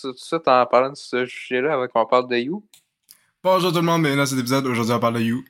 tout 0.00 0.12
de 0.12 0.18
suite 0.18 0.46
en 0.46 0.66
parlant 0.66 0.90
de 0.90 0.96
ce 0.96 1.26
sujet-là 1.26 1.74
avant 1.74 1.88
qu'on 1.88 2.06
parle 2.06 2.28
de 2.28 2.36
You. 2.36 2.64
Bonjour 3.42 3.70
tout 3.70 3.78
le 3.78 3.82
monde, 3.82 4.02
bienvenue 4.02 4.20
dans 4.20 4.26
cet 4.26 4.38
épisode. 4.38 4.66
Aujourd'hui, 4.66 4.94
on 4.94 5.00
parle 5.00 5.14
de 5.14 5.20
You. 5.20 5.44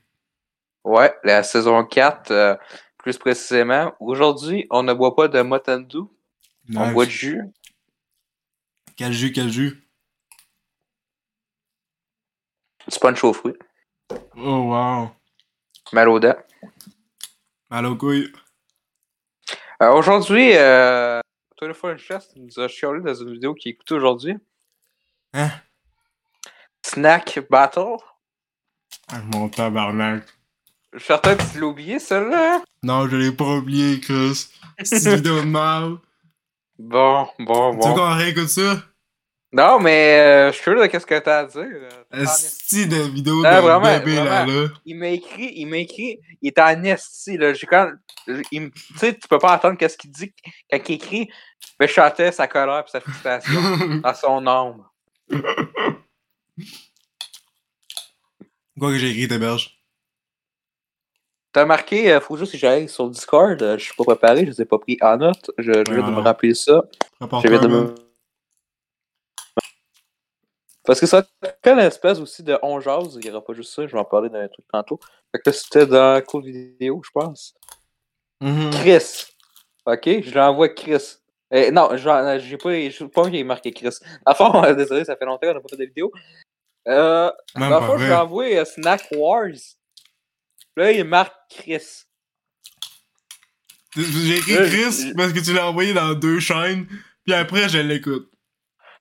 Ouais, 0.84 1.14
la 1.24 1.42
saison 1.42 1.84
4, 1.84 2.30
euh, 2.30 2.56
plus 2.96 3.18
précisément. 3.18 3.94
Aujourd'hui, 4.00 4.66
on 4.70 4.82
ne 4.82 4.94
boit 4.94 5.14
pas 5.14 5.28
de 5.28 5.40
Motendu, 5.42 5.98
on 6.74 6.92
boit 6.92 7.04
du 7.06 7.12
jus. 7.12 7.42
Quel 8.96 9.12
jus, 9.12 9.32
quel 9.32 9.50
jus? 9.50 9.84
Du 12.90 12.98
punch 12.98 13.22
aux 13.22 13.34
fruits. 13.34 13.58
Oh 14.36 14.72
wow. 14.72 15.10
Mal 15.92 16.08
aux 16.08 16.18
dents. 16.18 16.36
Mal 17.70 17.84
aux 17.84 17.96
couilles. 17.96 18.32
Euh, 19.82 19.92
aujourd'hui, 19.92 20.56
euh, 20.56 21.20
Tony 21.58 21.74
Chest 21.98 22.32
nous 22.36 22.60
a 22.60 22.68
chialé 22.68 23.00
dans 23.00 23.14
une 23.14 23.32
vidéo 23.32 23.52
qu'il 23.52 23.72
écoutait 23.72 23.94
aujourd'hui. 23.94 24.36
Hein? 25.34 25.50
Snack 26.86 27.40
Battle. 27.50 27.96
Ah, 29.08 29.20
mon 29.34 29.48
tabarnak. 29.48 30.24
Je 30.92 30.98
suis 30.98 31.06
certain 31.08 31.36
que 31.36 31.42
tu 31.52 31.60
l'as 31.60 31.66
oublié, 31.66 31.98
celle-là. 31.98 32.62
Non, 32.82 33.08
je 33.08 33.16
l'ai 33.16 33.32
pas 33.32 33.56
oublié, 33.56 34.00
Chris. 34.00 34.48
C'est 34.82 35.04
une 35.04 35.16
vidéo 35.16 35.40
de 35.40 35.46
mal. 35.46 35.96
Bon, 36.78 37.28
bon, 37.40 37.72
Tu 37.72 37.88
veux 37.88 37.94
bon. 37.94 37.94
qu'on 37.94 38.14
réécoute 38.16 38.48
ça? 38.48 38.76
Non, 39.50 39.78
mais 39.80 40.20
euh, 40.20 40.48
je 40.50 40.56
suis 40.56 40.64
curieux 40.64 40.82
de 40.82 40.86
qu'est-ce 40.88 41.06
que 41.06 41.18
t'as 41.18 41.38
à 41.40 41.44
dire. 41.46 41.62
euh, 41.62 41.88
t'en 42.10 42.18
es- 42.18 42.22
Esti 42.22 42.86
de 42.86 42.96
vidéo 43.10 43.42
de 43.42 43.48
vraiment, 43.48 43.80
bébé 43.98 44.16
là, 44.16 44.24
vraiment. 44.24 44.46
là. 44.46 44.68
Il 44.84 44.96
m'a 44.98 45.08
écrit, 45.08 45.52
il 45.56 45.66
m'a 45.66 45.78
écrit, 45.78 46.20
il 46.42 46.48
est 46.48 46.58
en 46.58 46.84
esti, 46.84 47.38
là. 47.38 47.54
J'ai 47.54 47.66
quand, 47.66 47.90
tu 48.26 48.44
sais, 48.96 49.14
tu 49.14 49.26
peux 49.26 49.38
pas 49.38 49.54
entendre 49.56 49.78
qu'est-ce 49.78 49.96
qu'il 49.96 50.10
dit 50.10 50.34
quand 50.70 50.78
il 50.88 50.94
écrit, 50.94 51.30
mais 51.80 51.88
je 51.88 51.92
chantais 51.94 52.30
sa 52.30 52.46
colère 52.46 52.84
et 52.86 52.90
sa 52.90 53.00
frustration 53.00 53.60
dans 54.02 54.14
son 54.14 54.46
âme. 54.46 54.84
Quoi 58.78 58.90
que 58.92 58.98
j'ai 58.98 59.10
écrit. 59.10 59.28
T'as 61.52 61.64
marqué, 61.64 62.12
euh, 62.12 62.20
faut 62.20 62.36
juste 62.36 62.52
que 62.52 62.58
j'aille 62.58 62.88
sur 62.88 63.06
le 63.06 63.10
Discord, 63.12 63.60
euh, 63.62 63.78
je 63.78 63.84
suis 63.84 63.94
pas 63.94 64.04
préparé, 64.04 64.40
je 64.44 64.50
les 64.50 64.60
ai 64.62 64.64
pas 64.66 64.78
pris 64.78 64.98
en 65.00 65.16
note, 65.16 65.50
je, 65.56 65.72
je 65.72 65.92
viens 65.94 66.02
de 66.02 66.10
me 66.10 66.20
rappeler 66.20 66.54
ça. 66.54 66.84
Je 67.42 67.48
viens 67.48 67.58
de 67.62 67.68
me... 67.68 67.94
Parce 70.88 71.00
que 71.00 71.06
ça 71.06 71.22
fait 71.42 71.70
une 71.70 71.80
espèce 71.80 72.18
aussi 72.18 72.42
de 72.42 72.58
on 72.62 72.80
jase, 72.80 73.18
il 73.20 73.26
y 73.26 73.30
aura 73.30 73.44
pas 73.44 73.52
juste 73.52 73.74
ça, 73.74 73.86
je 73.86 73.92
vais 73.92 73.98
en 73.98 74.06
parler 74.06 74.30
d'un 74.30 74.48
truc 74.48 74.64
tantôt. 74.72 74.98
Fait 75.30 75.38
que 75.44 75.52
c'était 75.52 75.84
dans 75.84 76.18
cours 76.24 76.40
vidéo, 76.40 77.02
je 77.04 77.10
pense. 77.12 77.54
Mhm. 78.40 78.70
Chris. 78.70 79.26
Ok, 79.84 80.04
je 80.22 80.34
l'envoie 80.34 80.70
Chris. 80.70 81.16
Euh, 81.52 81.70
non, 81.72 81.90
j'ai 81.94 82.56
pas, 82.56 82.88
je 82.88 82.96
sais 82.96 83.08
pas 83.08 83.24
qu'il 83.24 83.36
est 83.36 83.44
marqué 83.44 83.70
Chris. 83.70 83.96
À 84.24 84.34
fond, 84.34 84.64
euh, 84.64 84.72
désolé, 84.74 85.04
ça 85.04 85.14
fait 85.16 85.26
longtemps 85.26 85.46
qu'on 85.48 85.54
n'a 85.54 85.60
pas 85.60 85.68
fait 85.68 85.76
de 85.76 85.84
vidéo. 85.84 86.10
Euh, 86.88 87.30
Même 87.54 87.68
je 87.70 87.74
vrai. 87.74 87.98
lui 87.98 88.04
ai 88.10 88.14
envoyé 88.14 88.58
euh, 88.58 88.64
Snack 88.64 89.08
Wars. 89.14 89.48
Là, 90.74 90.90
il 90.90 91.04
marque 91.04 91.34
Chris. 91.50 92.04
J'ai 93.94 94.36
écrit 94.38 94.54
Chris 94.54 95.08
je- 95.08 95.14
parce 95.14 95.34
que 95.34 95.40
tu 95.40 95.52
l'as 95.52 95.66
envoyé 95.68 95.92
dans 95.92 96.14
deux 96.14 96.40
chaînes, 96.40 96.86
puis 97.26 97.34
après 97.34 97.68
je 97.68 97.76
l'écoute. 97.78 98.30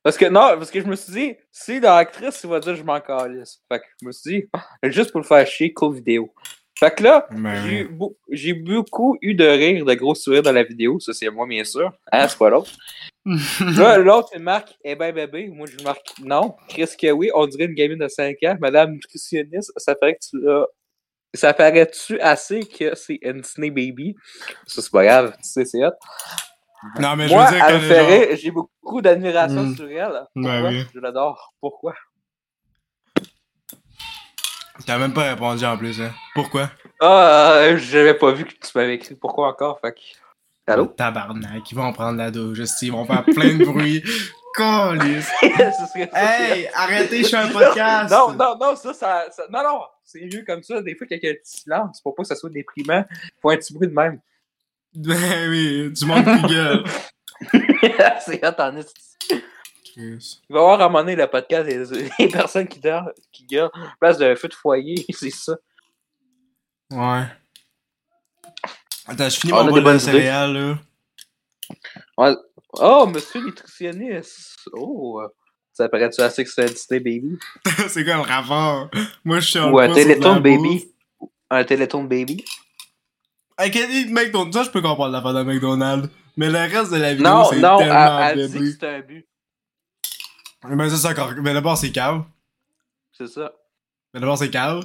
Parce 0.07 0.15
que, 0.15 0.27
non, 0.27 0.55
parce 0.57 0.71
que 0.71 0.79
je 0.79 0.87
me 0.87 0.95
suis 0.95 1.11
dit, 1.11 1.35
si 1.51 1.81
dans 1.81 2.01
Chris, 2.05 2.29
il 2.41 2.49
va 2.49 2.61
dire 2.61 2.77
je 2.77 2.83
m'en 2.83 3.01
calisse. 3.01 3.61
Fait 3.69 3.79
que 3.79 3.85
je 4.01 4.07
me 4.07 4.13
suis 4.13 4.39
dit, 4.39 4.49
juste 4.83 5.11
pour 5.11 5.19
le 5.19 5.25
faire 5.25 5.45
chier, 5.45 5.73
cool 5.73 5.95
vidéo. 5.95 6.33
Fait 6.79 6.95
que 6.95 7.03
là, 7.03 7.27
Ben 7.29 7.89
j'ai 8.31 8.53
beaucoup 8.53 9.17
eu 9.21 9.35
de 9.35 9.43
rire, 9.43 9.83
de 9.83 9.93
gros 9.95 10.15
sourires 10.15 10.43
dans 10.43 10.53
la 10.53 10.63
vidéo. 10.63 10.97
Ça, 11.01 11.11
c'est 11.11 11.29
moi, 11.29 11.45
bien 11.45 11.65
sûr. 11.65 11.91
Hein, 12.09 12.25
c'est 12.29 12.37
pas 12.37 12.49
l'autre? 12.49 12.71
Là, 13.77 13.97
l'autre, 13.97 14.29
il 14.33 14.41
marque 14.41 14.77
Eh 14.81 14.95
ben 14.95 15.13
bébé. 15.13 15.49
Moi, 15.49 15.67
je 15.67 15.83
marque 15.83 16.13
non. 16.23 16.55
Chris 16.69 16.87
que 16.97 17.11
oui, 17.11 17.29
on 17.35 17.45
dirait 17.45 17.65
une 17.65 17.73
gamine 17.73 17.99
de 17.99 18.07
5 18.07 18.37
ans. 18.43 18.55
Madame 18.61 18.93
nutritionniste, 18.93 19.73
ça 19.75 19.93
paraît 19.93 20.13
que 20.13 20.25
tu 20.29 20.49
as. 20.49 20.67
Ça 21.33 21.53
paraît-tu 21.53 22.17
assez 22.21 22.61
que 22.61 22.95
c'est 22.95 23.19
une 23.21 23.41
Disney 23.41 23.71
Baby? 23.71 24.15
Ça, 24.67 24.81
c'est 24.81 24.91
pas 24.91 25.03
grave. 25.03 25.33
Tu 25.43 25.49
sais, 25.49 25.65
c'est 25.65 25.85
hot. 25.85 25.91
Non, 26.99 27.15
mais 27.15 27.27
je 27.27 27.33
Moi, 27.33 27.45
veux 27.45 27.55
dire 27.57 28.29
que. 28.29 28.35
J'ai 28.35 28.51
beaucoup 28.51 29.01
d'admiration 29.01 29.63
Mm. 29.63 29.75
sur 29.75 29.89
elle. 29.89 30.21
Ben 30.35 30.65
oui. 30.67 30.85
Je 30.93 30.99
l'adore. 30.99 31.53
Pourquoi? 31.59 31.93
T'as 34.85 34.97
même 34.99 35.13
pas 35.13 35.23
répondu 35.29 35.65
en 35.65 35.75
plus, 35.77 35.99
hein. 36.01 36.11
Pourquoi? 36.35 36.69
Ah, 37.01 37.53
euh, 37.55 37.77
j'avais 37.77 38.13
pas 38.13 38.31
vu 38.31 38.45
que 38.45 38.51
tu 38.53 38.71
m'avais 38.75 38.95
écrit 38.95 39.15
pourquoi 39.15 39.47
encore. 39.49 39.79
Fait 39.81 39.91
que. 39.93 39.99
Allô? 40.71 40.85
Tabarnak, 40.87 41.69
ils 41.71 41.75
vont 41.75 41.91
prendre 41.93 42.17
la 42.17 42.29
douche, 42.29 42.59
ils 42.81 42.91
vont 42.91 43.05
faire 43.05 43.23
plein 43.25 43.55
de 43.57 43.65
bruit. 43.65 44.03
Calice. 44.55 45.29
Hey, 46.13 46.67
arrêtez, 46.73 47.23
je 47.23 47.29
fais 47.29 47.37
un 47.37 47.47
podcast. 47.51 48.11
Non, 48.11 48.33
non, 48.33 48.57
non, 48.59 48.75
ça, 48.75 48.93
ça, 48.93 49.25
ça- 49.31 49.43
non, 49.51 49.61
non, 49.63 49.81
c'est 50.03 50.21
mieux 50.21 50.43
comme 50.45 50.63
ça. 50.63 50.81
Des 50.81 50.95
fois, 50.95 51.05
qu'il 51.07 51.19
y 51.23 51.27
a 51.27 51.31
un 51.31 51.33
petit 51.35 51.61
silence 51.61 52.01
pour 52.01 52.15
pas 52.15 52.23
que 52.23 52.27
ça 52.29 52.35
soit 52.35 52.49
déprimant. 52.49 53.03
Faut 53.41 53.49
un 53.51 53.57
petit 53.57 53.73
bruit 53.73 53.87
de 53.87 53.93
même. 53.93 54.19
Ben 54.97 55.15
oui, 55.49 55.91
du 55.91 56.05
monde 56.05 56.25
qui 56.25 56.53
gueule. 56.53 56.83
c'est 58.25 58.43
hot, 58.43 58.55
en. 58.57 58.81
Chris. 59.85 60.41
Il 60.49 60.53
va 60.53 60.59
y 60.59 60.63
avoir 60.63 60.81
à 60.81 60.85
un 60.85 60.89
moment 60.89 61.01
donné 61.01 61.15
le 61.15 61.27
podcast 61.27 61.69
des, 61.69 62.09
des 62.17 62.27
personnes 62.27 62.67
qui, 62.67 62.79
dorment, 62.79 63.11
qui 63.31 63.45
gueulent. 63.45 63.69
En 63.75 63.89
place 63.99 64.17
d'un 64.17 64.35
feu 64.35 64.47
de 64.47 64.55
foyer, 64.55 65.05
c'est 65.13 65.29
ça. 65.29 65.55
Ouais. 66.89 67.25
Attends, 69.05 69.29
je 69.29 69.39
finis 69.39 69.53
a 69.53 69.57
mon 69.57 69.65
des 69.65 69.69
bol 69.69 69.79
de 69.81 69.83
bonnes 69.83 69.99
céréales, 69.99 70.53
là. 70.53 70.79
Ouais. 72.17 72.35
Oh, 72.73 73.05
monsieur 73.05 73.45
nutritionniste. 73.45 74.67
Oh, 74.73 75.21
ça 75.73 75.87
paraît-tu 75.89 76.21
assez 76.21 76.43
que 76.43 76.49
c'est 76.49 76.63
un 76.63 76.65
Disney 76.65 76.99
Baby? 76.99 77.37
c'est 77.87 78.03
quoi 78.03 78.15
le 78.15 78.21
rapport? 78.21 78.89
Moi, 79.23 79.41
je 79.41 79.47
suis 79.47 79.59
Ou 79.59 79.77
un 79.77 79.93
Téléthon. 79.93 80.39
Baby? 80.39 80.91
Un 81.51 81.63
Téléthon 81.63 82.03
Baby? 82.03 82.43
Hey, 83.57 83.71
quel 83.71 83.89
est 83.89 84.05
McDonald's? 84.05 84.55
Ça, 84.55 84.63
je 84.63 84.69
peux 84.69 84.81
comprendre 84.81 85.11
l'affaire 85.11 85.33
de 85.33 85.43
McDonald's. 85.43 86.09
Mais 86.35 86.49
le 86.49 86.57
reste 86.59 86.91
de 86.91 86.97
la 86.97 87.13
vidéo, 87.15 87.27
Non, 87.27 87.45
c'est 87.49 87.59
non, 87.59 87.79
elle, 87.79 87.87
tellement 87.87 88.19
elle 88.19 88.51
dit 88.51 88.59
que 88.59 88.77
c'est 88.79 88.95
un 88.95 88.99
but. 89.01 89.27
Mais 90.65 90.89
ça, 90.89 90.97
c'est. 91.13 91.41
Mais 91.41 91.53
d'abord, 91.53 91.77
c'est 91.77 91.91
cave. 91.91 92.23
C'est 93.11 93.27
ça. 93.27 93.51
Mais 94.13 94.19
d'abord, 94.19 94.37
c'est 94.37 94.51
cave. 94.51 94.83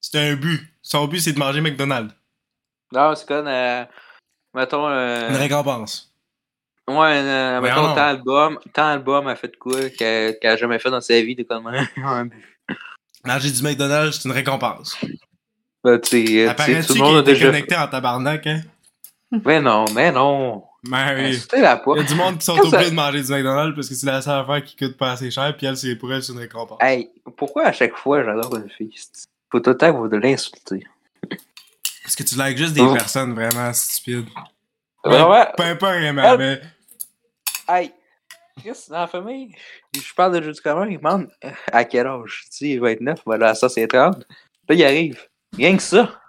C'est 0.00 0.18
un 0.18 0.36
but. 0.36 0.60
Son 0.82 1.06
but, 1.06 1.20
c'est 1.20 1.32
de 1.32 1.38
manger 1.38 1.60
McDonald's. 1.62 2.14
Non, 2.92 3.14
c'est 3.14 3.26
comme, 3.26 3.46
euh, 3.48 3.84
mettons, 4.54 4.86
euh, 4.88 5.30
Une 5.30 5.36
récompense. 5.36 6.12
Ouais, 6.88 7.18
euh, 7.18 7.60
Mais 7.60 7.68
mettons, 7.68 7.88
non. 7.88 7.94
tant 7.94 8.02
album, 8.06 8.58
tant 8.72 8.86
album 8.86 9.26
a 9.26 9.34
fait 9.34 9.48
de 9.48 9.56
quoi 9.56 9.88
qu'elle 9.90 10.38
qu'elle 10.38 10.52
a 10.52 10.56
jamais 10.56 10.78
fait 10.78 10.90
dans 10.90 11.00
sa 11.00 11.20
vie 11.20 11.34
de 11.34 11.42
comme 11.42 11.66
un 11.66 12.24
but. 12.26 12.44
Manger 13.24 13.50
du 13.50 13.62
McDonald's, 13.62 14.20
c'est 14.20 14.28
une 14.28 14.34
récompense. 14.34 14.96
Ben, 15.86 16.00
tu 16.00 16.08
sais, 16.10 16.24
tu 16.24 16.32
sais, 16.36 16.48
Apparaît-tu 16.48 16.86
tout 16.86 16.88
le 16.88 16.94
qu'il 16.94 17.02
monde 17.04 17.16
a 17.16 17.20
était 17.20 17.32
déjà. 17.34 17.46
connecté 17.46 17.76
en 17.76 17.86
tabarnak, 17.86 18.46
hein? 18.48 18.60
Mais 19.44 19.60
non, 19.60 19.84
mais 19.94 20.10
non. 20.12 20.64
Ben 20.88 21.14
oui. 21.16 21.40
Poids. 21.82 21.96
Il 21.96 22.02
y 22.02 22.04
a 22.04 22.08
du 22.08 22.14
monde 22.14 22.38
qui 22.38 22.44
sont 22.44 22.56
Quand 22.60 22.70
ça- 22.70 22.76
obligés 22.76 22.90
de 22.90 22.96
manger 22.96 23.22
du 23.22 23.30
McDonald's 23.32 23.74
parce 23.74 23.88
que 23.88 23.94
c'est 23.94 24.06
la 24.06 24.20
seule 24.22 24.40
affaire 24.40 24.64
qui 24.64 24.76
coûte 24.76 24.96
pas 24.96 25.12
assez 25.12 25.30
cher, 25.30 25.56
puis 25.56 25.66
elle, 25.66 25.76
c'est 25.76 25.94
pour 25.96 26.12
elle, 26.12 26.22
c'est 26.22 26.32
une 26.32 26.38
récompense. 26.38 26.78
Hey, 26.80 27.10
pourquoi 27.36 27.66
à 27.66 27.72
chaque 27.72 27.96
fois 27.96 28.22
j'adore 28.24 28.56
une 28.56 28.68
fille? 28.70 28.94
Faut 29.50 29.60
tout 29.60 29.70
le 29.70 29.76
temps 29.76 29.92
que 29.92 29.96
vous 29.98 30.08
de 30.08 30.16
l'insulter. 30.16 30.84
Parce 32.02 32.14
que 32.16 32.22
tu 32.22 32.36
likes 32.36 32.56
juste 32.58 32.74
des 32.74 32.80
Oh. 32.82 32.92
personnes 32.92 33.34
vraiment 33.34 33.72
stupides. 33.72 34.26
Vraiment? 35.04 35.44
Pas, 35.56 35.74
pas 35.76 35.92
vraiment, 35.98 36.22
Elle- 36.34 36.38
mais. 36.38 36.60
Hey, 37.68 37.92
Chris, 38.60 38.86
dans 38.88 39.00
la 39.00 39.06
famille, 39.08 39.54
je 39.94 40.14
parle 40.14 40.38
de 40.38 40.42
jeu 40.44 40.52
du 40.52 40.60
commun, 40.60 40.86
il 40.88 40.98
demande 40.98 41.28
euh, 41.44 41.50
à 41.72 41.84
quel 41.84 42.06
âge? 42.06 42.44
Tu 42.56 42.64
dis 42.64 42.78
29, 42.78 43.20
voilà, 43.26 43.54
ça 43.54 43.68
c'est 43.68 43.86
30. 43.88 44.18
Là, 44.68 44.74
il 44.74 44.84
arrive. 44.84 45.20
Rien 45.56 45.76
que 45.76 45.82
ça. 45.82 46.20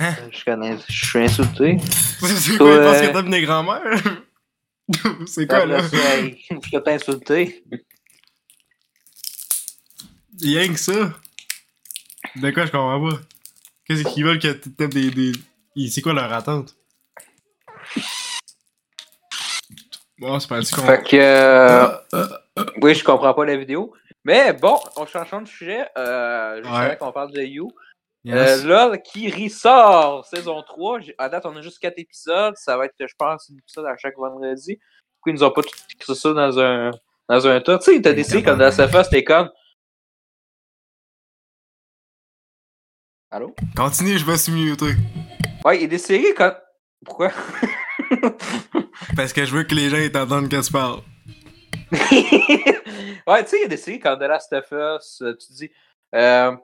Hein? 0.00 0.14
Je 0.30 0.44
connais, 0.44 0.76
je 0.88 1.06
suis 1.06 1.18
insulté. 1.18 1.76
C'est 2.20 2.56
quoi, 2.56 2.78
pense 2.78 2.96
Ouais. 3.00 3.08
que 3.08 3.12
t'aimes 3.12 3.30
des 3.30 3.42
grands-mères? 3.42 4.02
c'est 5.26 5.46
quoi, 5.46 5.66
là? 5.66 5.82
Je 5.88 6.70
peux 6.70 6.82
t'insulter. 6.82 7.62
Rien 10.40 10.72
que 10.72 10.78
ça? 10.78 11.12
De 12.36 12.50
quoi, 12.52 12.64
je 12.64 12.70
comprends 12.70 13.10
pas? 13.10 13.16
Qu'est-ce 13.84 14.04
qu'ils 14.14 14.24
veulent 14.24 14.38
que 14.38 14.52
tu 14.52 14.72
tapes 14.72 14.94
des. 14.94 15.10
des... 15.10 15.32
C'est 15.90 16.00
quoi 16.00 16.12
leur 16.14 16.32
attente? 16.32 16.74
Bon, 20.18 20.38
c'est 20.40 20.48
pas. 20.48 20.62
Fait 20.62 21.02
que. 21.02 21.16
euh, 21.16 21.88
oui, 22.80 22.94
je 22.94 23.04
comprends 23.04 23.34
pas 23.34 23.44
la 23.44 23.56
vidéo. 23.56 23.92
Mais 24.28 24.52
bon, 24.52 24.78
on 24.96 25.06
change 25.06 25.30
de 25.30 25.46
sujet. 25.48 25.88
Euh, 25.96 26.62
juste 26.62 26.76
Ouais. 26.76 26.96
qu'on 26.98 27.12
parle 27.12 27.32
de 27.32 27.40
You. 27.40 27.70
Yes. 28.24 28.62
Euh, 28.62 28.66
LOL 28.68 29.00
qui 29.00 29.30
ressort 29.30 30.26
saison 30.26 30.62
3. 30.62 31.00
J'ai- 31.00 31.14
À 31.16 31.30
date, 31.30 31.46
on 31.46 31.56
a 31.56 31.62
juste 31.62 31.78
4 31.78 31.98
épisodes. 31.98 32.54
Ça 32.58 32.76
va 32.76 32.84
être, 32.84 32.92
je 33.00 33.14
pense, 33.18 33.50
un 33.50 33.56
épisode 33.56 33.86
à 33.86 33.96
chaque 33.96 34.18
vendredi. 34.18 34.76
Pourquoi 35.16 35.32
ils 35.32 35.34
nous 35.34 35.44
ont 35.44 35.50
pas 35.50 35.62
tout 35.62 35.70
écrit 35.94 36.14
ça 36.14 36.32
dans 36.34 36.58
un, 36.60 36.90
dans 37.26 37.46
un 37.46 37.60
tas? 37.62 37.78
Tu 37.78 37.94
sais, 37.94 38.02
t'as 38.02 38.12
décidé 38.12 38.42
comme 38.42 38.58
dans 38.58 38.68
tabarnak. 38.70 38.90
SFA, 38.90 39.04
c'était 39.04 39.24
comme. 39.24 39.50
Allô? 43.30 43.54
Continue, 43.74 44.18
je 44.18 44.26
vais 44.26 44.36
sur 44.36 44.52
muter. 44.52 44.94
Ouais, 45.64 45.78
il 45.78 45.84
est 45.84 45.88
décidé 45.88 46.34
quand. 46.36 46.54
Pourquoi? 47.04 47.30
Parce 49.16 49.32
que 49.32 49.46
je 49.46 49.54
veux 49.56 49.64
que 49.64 49.74
les 49.74 49.88
gens 49.88 50.12
t'entendent 50.12 50.50
que 50.50 50.60
tu 50.62 50.70
parles. 50.72 51.00
ouais, 53.26 53.44
tu 53.44 53.50
sais, 53.50 53.56
il 53.58 53.62
y 53.62 53.64
a 53.64 53.68
des 53.68 53.76
séries 53.76 54.00
comme 54.00 54.18
The 54.18 54.22
Last 54.22 54.52
of 54.52 54.70
Us, 54.72 55.22
euh, 55.22 55.36
tu 55.36 55.52
dis, 55.52 55.70
euh, 56.14 56.54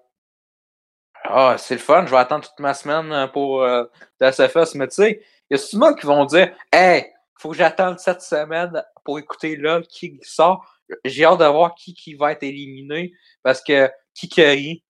ah, 1.24 1.56
c'est 1.58 1.74
le 1.74 1.80
fun, 1.80 2.04
je 2.04 2.10
vais 2.10 2.18
attendre 2.18 2.46
toute 2.46 2.60
ma 2.60 2.74
semaine 2.74 3.10
euh, 3.12 3.26
pour 3.26 3.62
euh, 3.62 3.84
The 4.18 4.24
Last 4.24 4.40
of 4.40 4.54
Us, 4.56 4.74
mais 4.74 4.88
tu 4.88 4.96
sais, 4.96 5.22
il 5.50 5.54
y 5.56 5.60
a 5.60 5.62
souvent 5.62 5.94
qui 5.94 6.06
vont 6.06 6.24
dire, 6.26 6.54
hey, 6.72 7.06
faut 7.38 7.50
que 7.50 7.56
j'attende 7.56 7.98
cette 7.98 8.22
semaine 8.22 8.82
pour 9.04 9.18
écouter 9.18 9.56
là 9.56 9.82
qui 9.82 10.18
sort. 10.22 10.80
J'ai 11.04 11.24
hâte 11.24 11.40
de 11.40 11.44
voir 11.44 11.74
qui, 11.74 11.94
qui 11.94 12.14
va 12.14 12.32
être 12.32 12.42
éliminé 12.42 13.12
parce 13.42 13.62
que 13.62 13.90
qui 14.14 14.28
qui 14.28 14.82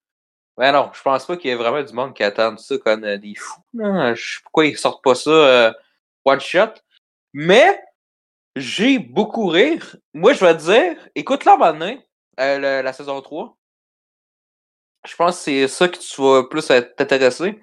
Ben 0.57 0.73
non, 0.73 0.91
je 0.93 1.03
pense 1.03 1.27
pas 1.27 1.37
qu'il 1.37 1.51
y 1.51 1.53
ait 1.53 1.57
vraiment 1.57 1.83
du 1.83 1.93
monde 1.93 2.15
qui 2.15 2.23
attend 2.23 2.57
ça 2.57 2.79
comme 2.79 3.05
euh, 3.05 3.19
des 3.19 3.35
fous. 3.35 3.61
là. 3.75 4.15
Je 4.15 4.35
sais 4.35 4.41
pourquoi 4.43 4.67
ils 4.67 4.77
sortent 4.79 5.03
pas 5.03 5.15
ça 5.15 5.31
euh, 5.31 5.73
one 6.25 6.41
shot. 6.41 6.75
Mais 7.33 7.81
j'ai 8.57 8.99
beaucoup 8.99 9.47
rire. 9.49 9.97
Moi, 10.13 10.33
je 10.33 10.45
vais 10.45 10.57
te 10.57 10.63
dire, 10.63 11.09
écoute 11.15 11.45
là 11.45 11.57
maintenant, 11.57 11.97
euh, 12.41 12.83
la 12.83 12.93
saison 12.93 13.21
3. 13.21 13.57
Je 15.07 15.15
pense 15.17 15.37
que 15.37 15.43
c'est 15.43 15.69
ça 15.69 15.89
que 15.89 15.99
tu 15.99 16.23
vas 16.23 16.45
plus 16.45 16.67
t'intéresser. 16.67 17.61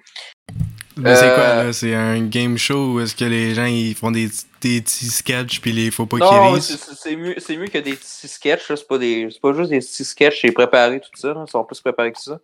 Mais 0.96 1.16
c'est 1.16 1.32
quoi, 1.34 1.42
Euh, 1.44 1.64
là? 1.64 1.72
C'est 1.72 1.94
un 1.94 2.22
game 2.26 2.56
show 2.58 2.92
où 2.92 3.00
est-ce 3.00 3.16
que 3.16 3.24
les 3.24 3.54
gens 3.54 3.64
ils 3.64 3.94
font 3.94 4.10
des, 4.10 4.28
des 4.60 4.82
petits 4.82 5.06
sketchs 5.08 5.60
pis 5.60 5.70
il 5.70 5.90
faut 5.90 6.04
pas 6.06 6.18
qu'ils 6.18 6.38
rient? 6.38 6.60
c'est- 6.60 7.16
mieux, 7.16 7.34
c'est 7.38 7.56
mieux 7.56 7.66
que 7.66 7.78
des 7.78 7.94
petits 7.94 8.28
sketchs. 8.28 8.66
C'est 8.68 8.86
pas, 8.86 8.98
des- 8.98 9.28
c'est 9.30 9.40
pas 9.40 9.54
juste 9.54 9.70
des 9.70 9.78
petits 9.78 10.04
sketchs, 10.04 10.40
c'est 10.42 10.52
préparé, 10.52 11.00
tout 11.00 11.08
ça. 11.14 11.34
Ils 11.34 11.50
sont 11.50 11.64
plus 11.64 11.80
préparés 11.80 12.12
que 12.12 12.20
ça. 12.20 12.38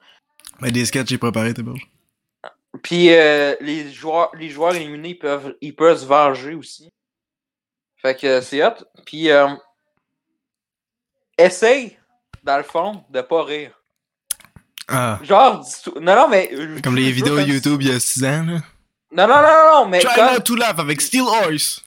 Ben, 0.61 0.71
des 0.73 0.85
sketchs 0.87 1.09
j'ai 1.11 1.19
préparé, 1.19 1.53
t'es 1.55 1.62
bon. 1.62 1.75
Puis 2.83 3.11
euh, 3.12 3.55
les 3.61 3.93
joueurs 3.93 4.31
les 4.35 4.49
joueurs 4.49 4.75
éliminés 4.75 5.11
ils 5.11 5.19
peuvent, 5.19 5.55
ils 5.61 5.75
peuvent 5.77 5.99
se 5.99 6.06
venger 6.06 6.55
aussi. 6.55 6.91
Fait 8.00 8.15
que 8.17 8.27
euh, 8.27 8.41
c'est 8.43 8.65
hot. 8.65 8.75
Puis 9.05 9.31
euh, 9.31 9.49
essaye, 11.37 11.97
dans 12.43 12.56
le 12.56 12.62
fond, 12.62 13.05
de 13.11 13.21
pas 13.21 13.45
rire. 13.45 13.73
Ah. 14.89 15.19
Genre, 15.23 15.61
dis 15.61 15.83
tout- 15.83 15.99
non, 16.00 16.15
non, 16.17 16.29
mais. 16.29 16.49
euh, 16.53 16.81
Comme 16.83 16.97
les 16.97 17.12
vidéos 17.12 17.39
YouTube 17.41 17.83
il 17.83 17.89
y 17.89 17.95
a 17.95 18.00
6 18.00 18.25
ans, 18.25 18.45
là. 18.47 18.59
Non, 19.12 19.27
non, 19.27 19.43
non, 19.43 19.75
non, 19.75 19.89
mais 19.89 20.00
Try 20.00 20.15
comme- 20.15 20.35
not 20.35 20.41
to 20.41 20.55
laugh 20.55 20.79
avec 20.79 21.00
Steel 21.00 21.23
Horse! 21.23 21.83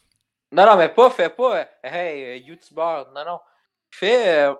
Non, 0.51 0.65
non, 0.65 0.75
mais 0.75 0.89
pas, 0.89 1.09
fais 1.09 1.29
pas, 1.29 1.57
euh, 1.59 1.65
hey, 1.83 2.41
YouTuber, 2.41 3.03
non, 3.15 3.25
non. 3.25 3.39
Fais, 3.89 4.27
euh, 4.45 4.53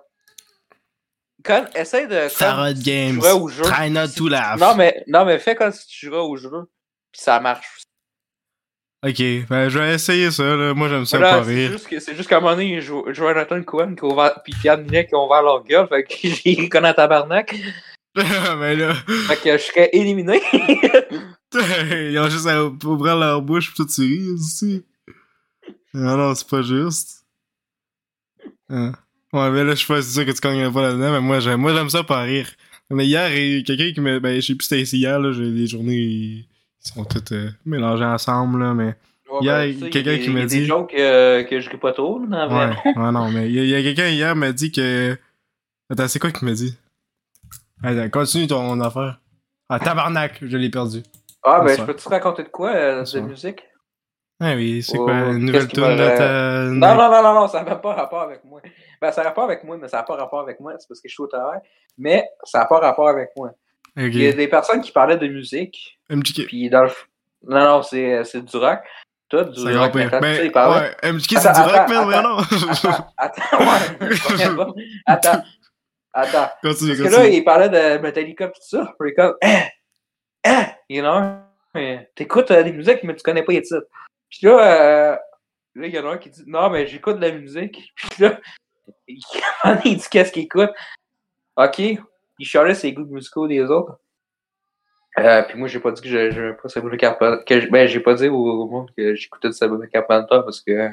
quand, 1.44 1.66
essaye 1.74 2.06
de, 2.08 2.28
Sarah 2.28 2.72
Games. 2.72 3.20
au 3.20 3.48
jeu. 3.48 3.62
Try 3.62 3.90
not 3.90 4.08
to 4.16 4.28
laugh. 4.28 4.58
Non, 4.58 4.74
mais, 4.74 5.04
non, 5.06 5.24
mais 5.24 5.38
fais 5.38 5.54
comme 5.54 5.72
si 5.72 5.86
tu 5.86 6.06
jouais 6.06 6.18
au 6.18 6.36
jeu, 6.36 6.50
puis 7.12 7.20
ça 7.20 7.38
marche. 7.40 7.66
Ok, 9.04 9.18
ben 9.48 9.68
je 9.68 9.78
vais 9.80 9.94
essayer 9.94 10.30
ça, 10.30 10.44
là. 10.56 10.74
Moi 10.74 10.88
j'aime 10.88 11.04
ça 11.06 11.18
Voilà, 11.18 11.38
pas 11.38 11.42
rire. 11.42 11.76
c'est 11.98 12.16
juste 12.16 12.28
qu'à 12.28 12.36
un 12.36 12.40
moment 12.40 12.52
donné, 12.54 12.80
Jo- 12.80 13.12
Jonathan 13.12 13.60
Cohen 13.64 13.94
qui 13.96 14.04
a 14.04 14.08
ouvert, 14.08 14.40
puis 14.44 14.54
Pierre 14.60 14.78
Ninet 14.78 15.06
qui 15.06 15.14
ont 15.16 15.26
ouvert 15.26 15.42
leur 15.42 15.64
gueule, 15.64 15.88
fait 15.88 16.04
que 16.04 16.14
j'ai 16.28 16.68
comme 16.68 16.84
un 16.84 16.92
tabarnak, 16.94 17.52
mais 18.16 18.76
là, 18.76 18.94
fait 18.94 19.36
que 19.42 19.58
je 19.58 19.62
serais 19.64 19.90
éliminé. 19.92 20.40
ils 22.12 22.18
ont 22.18 22.28
juste 22.28 22.46
à 22.46 22.64
ouvrir 22.64 23.16
leur 23.16 23.42
bouche 23.42 23.70
pis 23.70 23.76
tout 23.76 23.86
ris 23.98 24.28
aussi. 24.30 24.84
Non, 25.94 26.16
non, 26.16 26.34
c'est 26.34 26.48
pas 26.48 26.62
juste. 26.62 27.24
Hein. 28.70 28.92
Ouais, 29.32 29.50
mais 29.50 29.64
là, 29.64 29.70
je 29.72 29.76
suis 29.76 29.86
pas 29.86 30.00
sûr 30.00 30.24
que 30.24 30.30
tu 30.30 30.40
cognes 30.40 30.72
pas 30.72 30.82
là-dedans, 30.82 31.12
mais 31.12 31.20
moi, 31.20 31.40
j'aime, 31.40 31.60
moi, 31.60 31.74
j'aime 31.74 31.90
ça 31.90 32.02
pas 32.04 32.22
rire. 32.22 32.48
Mais 32.90 33.06
hier, 33.06 33.28
quelqu'un 33.64 33.92
qui 33.92 34.00
me. 34.00 34.18
Ben, 34.20 34.36
je 34.40 34.46
sais 34.46 34.54
plus 34.54 34.64
si 34.64 34.68
c'était 34.68 34.82
ici 34.82 34.98
hier, 34.98 35.18
là. 35.18 35.32
j'ai- 35.32 35.42
Les 35.50 35.66
journées, 35.66 36.46
ils 36.84 36.88
sont 36.88 37.04
toutes 37.04 37.32
euh, 37.32 37.50
mélangées 37.64 38.04
ensemble, 38.04 38.60
là, 38.62 38.74
mais. 38.74 38.94
Ouais, 39.30 39.38
Il 39.40 39.46
y 39.46 39.50
a 39.50 39.58
ben, 39.66 39.90
quelqu'un 39.90 40.12
il 40.12 40.18
y 40.18 40.20
a- 40.20 40.24
qui 40.24 40.30
m'a 40.30 40.38
il 40.40 40.42
y 40.42 40.44
a 40.44 40.46
dit- 40.46 40.58
des 40.60 40.64
jokes 40.66 40.94
euh, 40.94 41.42
que 41.44 41.58
je 41.60 41.70
ris 41.70 41.78
pas 41.78 41.92
trop, 41.92 42.18
là, 42.18 42.46
dans 42.46 42.58
Ouais, 42.58 42.76
ouais, 42.96 43.12
non, 43.12 43.30
mais 43.30 43.48
il 43.50 43.64
y 43.66 43.74
a, 43.74 43.82
quelqu'un 43.82 44.08
hier 44.08 44.36
m'a 44.36 44.52
dit 44.52 44.70
que. 44.72 45.16
Attends, 45.90 46.08
c'est 46.08 46.18
quoi 46.18 46.30
qu'il 46.30 46.46
m'a 46.46 46.54
dit? 46.54 46.76
Attends, 47.82 48.10
continue 48.10 48.46
ton 48.46 48.78
affaire. 48.80 49.20
Ah, 49.68 49.78
tabarnak, 49.80 50.38
je 50.42 50.56
l'ai 50.56 50.68
perdu. 50.70 51.02
Ah, 51.42 51.60
ben, 51.60 51.70
je 51.70 51.76
ça. 51.76 51.86
peux 51.86 51.94
te 51.94 52.08
raconter 52.08 52.42
de 52.44 52.48
quoi, 52.48 52.70
euh, 52.74 53.04
de 53.04 53.20
musique? 53.20 53.62
Ah 54.40 54.54
oui, 54.54 54.82
c'est 54.82 54.98
Oh, 54.98 55.04
quoi? 55.04 55.14
Une 55.30 55.46
nouvelle 55.46 55.66
qui 55.68 55.74
tune 55.76 55.84
de 55.84 56.16
ta. 56.16 56.64
Non, 56.64 56.94
non, 56.94 57.10
non, 57.10 57.22
non, 57.22 57.34
non, 57.34 57.48
ça 57.48 57.62
n'a 57.62 57.76
pas 57.76 57.94
rapport 57.94 58.22
avec 58.22 58.44
moi. 58.44 58.60
Ben, 59.00 59.10
ça 59.12 59.20
a 59.22 59.24
rapport 59.24 59.44
avec 59.44 59.64
moi, 59.64 59.76
mais 59.80 59.88
ça 59.88 59.98
n'a 59.98 60.02
pas 60.02 60.16
rapport 60.16 60.40
avec 60.40 60.60
moi, 60.60 60.74
c'est 60.78 60.86
parce 60.88 61.00
que 61.00 61.08
je 61.08 61.14
suis 61.14 61.22
au 61.22 61.26
travail. 61.26 61.60
Mais 61.96 62.24
ça 62.44 62.58
n'a 62.60 62.64
pas 62.66 62.78
rapport 62.80 63.08
avec 63.08 63.30
moi. 63.36 63.52
Il 63.96 64.22
y 64.22 64.26
a 64.26 64.32
des 64.32 64.48
personnes 64.48 64.80
qui 64.80 64.90
parlaient 64.92 65.18
de 65.18 65.28
musique, 65.28 65.98
MJK. 66.10 66.46
puis 66.46 66.70
dans 66.70 66.84
le. 66.84 66.90
Non, 67.46 67.64
non, 67.64 67.82
c'est 67.82 68.24
c'est 68.24 68.42
du 68.42 68.56
rock. 68.56 68.80
Toi, 69.28 69.44
du 69.44 69.60
rock 69.76 69.92
tu 69.92 69.98
sais, 69.98 70.20
Ben, 70.20 70.44
il 70.44 70.52
parlait. 70.52 70.94
ouais, 71.02 71.12
MJK, 71.12 71.38
c'est 71.38 71.46
Attends, 71.48 71.62
du 71.62 71.68
rock, 71.68 71.80
attends, 71.80 72.06
mais 72.06 72.22
non. 72.22 72.38
Attends, 72.38 73.08
attends, 73.16 73.58
ouais. 73.60 74.84
Attends, 75.06 75.42
attends. 76.12 76.50
Continue, 76.62 76.96
Parce 76.96 77.10
que 77.10 77.16
là, 77.16 77.28
il 77.28 77.44
parlait 77.44 77.68
de 77.68 77.98
Metallica 78.02 78.48
pis 78.48 78.60
tout 78.60 78.76
ça. 78.78 78.94
Puis 79.00 79.14
comme, 79.14 79.34
hein, 79.42 79.62
hein, 80.44 80.66
you 80.88 81.02
know, 81.02 81.20
mais 81.74 82.10
t'écoutes 82.14 82.50
euh, 82.50 82.62
des 82.62 82.72
musiques, 82.72 83.02
mais 83.02 83.14
tu 83.16 83.22
connais 83.22 83.42
pas 83.42 83.52
les 83.52 83.62
titres. 83.62 83.86
Puis 84.30 84.40
là, 84.46 85.12
euh, 85.12 85.16
là, 85.74 85.86
il 85.86 85.94
y 85.94 85.98
en 85.98 86.06
a 86.06 86.12
un 86.12 86.18
qui 86.18 86.30
dit, 86.30 86.44
non, 86.46 86.68
mais 86.70 86.86
j'écoute 86.86 87.16
de 87.16 87.26
la 87.26 87.32
musique. 87.32 87.92
Puis 87.96 88.22
là, 88.22 88.38
il 89.84 89.96
dit 89.96 90.06
qu'est-ce 90.10 90.32
qu'il 90.32 90.44
écoute? 90.44 90.70
Ok, 91.56 91.80
il 92.38 92.46
chialait 92.46 92.74
ses 92.74 92.92
goûts 92.92 93.04
musicaux 93.04 93.46
des 93.46 93.62
autres. 93.62 93.98
Euh, 95.18 95.42
puis 95.42 95.58
moi, 95.58 95.68
j'ai 95.68 95.78
pas 95.78 95.92
dit 95.92 96.00
que 96.00 96.08
j'aimais 96.08 96.54
pas 96.54 96.68
Sabrina 96.68 96.96
Carpenter. 96.96 97.44
Que 97.44 97.70
ben, 97.70 97.86
j'ai 97.86 98.00
pas 98.00 98.14
dit 98.14 98.28
au, 98.28 98.62
au 98.62 98.66
monde 98.66 98.90
que 98.96 99.14
j'écoutais 99.14 99.48
de 99.48 99.52
Sabrina 99.52 99.86
Carpenter 99.86 100.40
parce 100.44 100.60
que, 100.60 100.88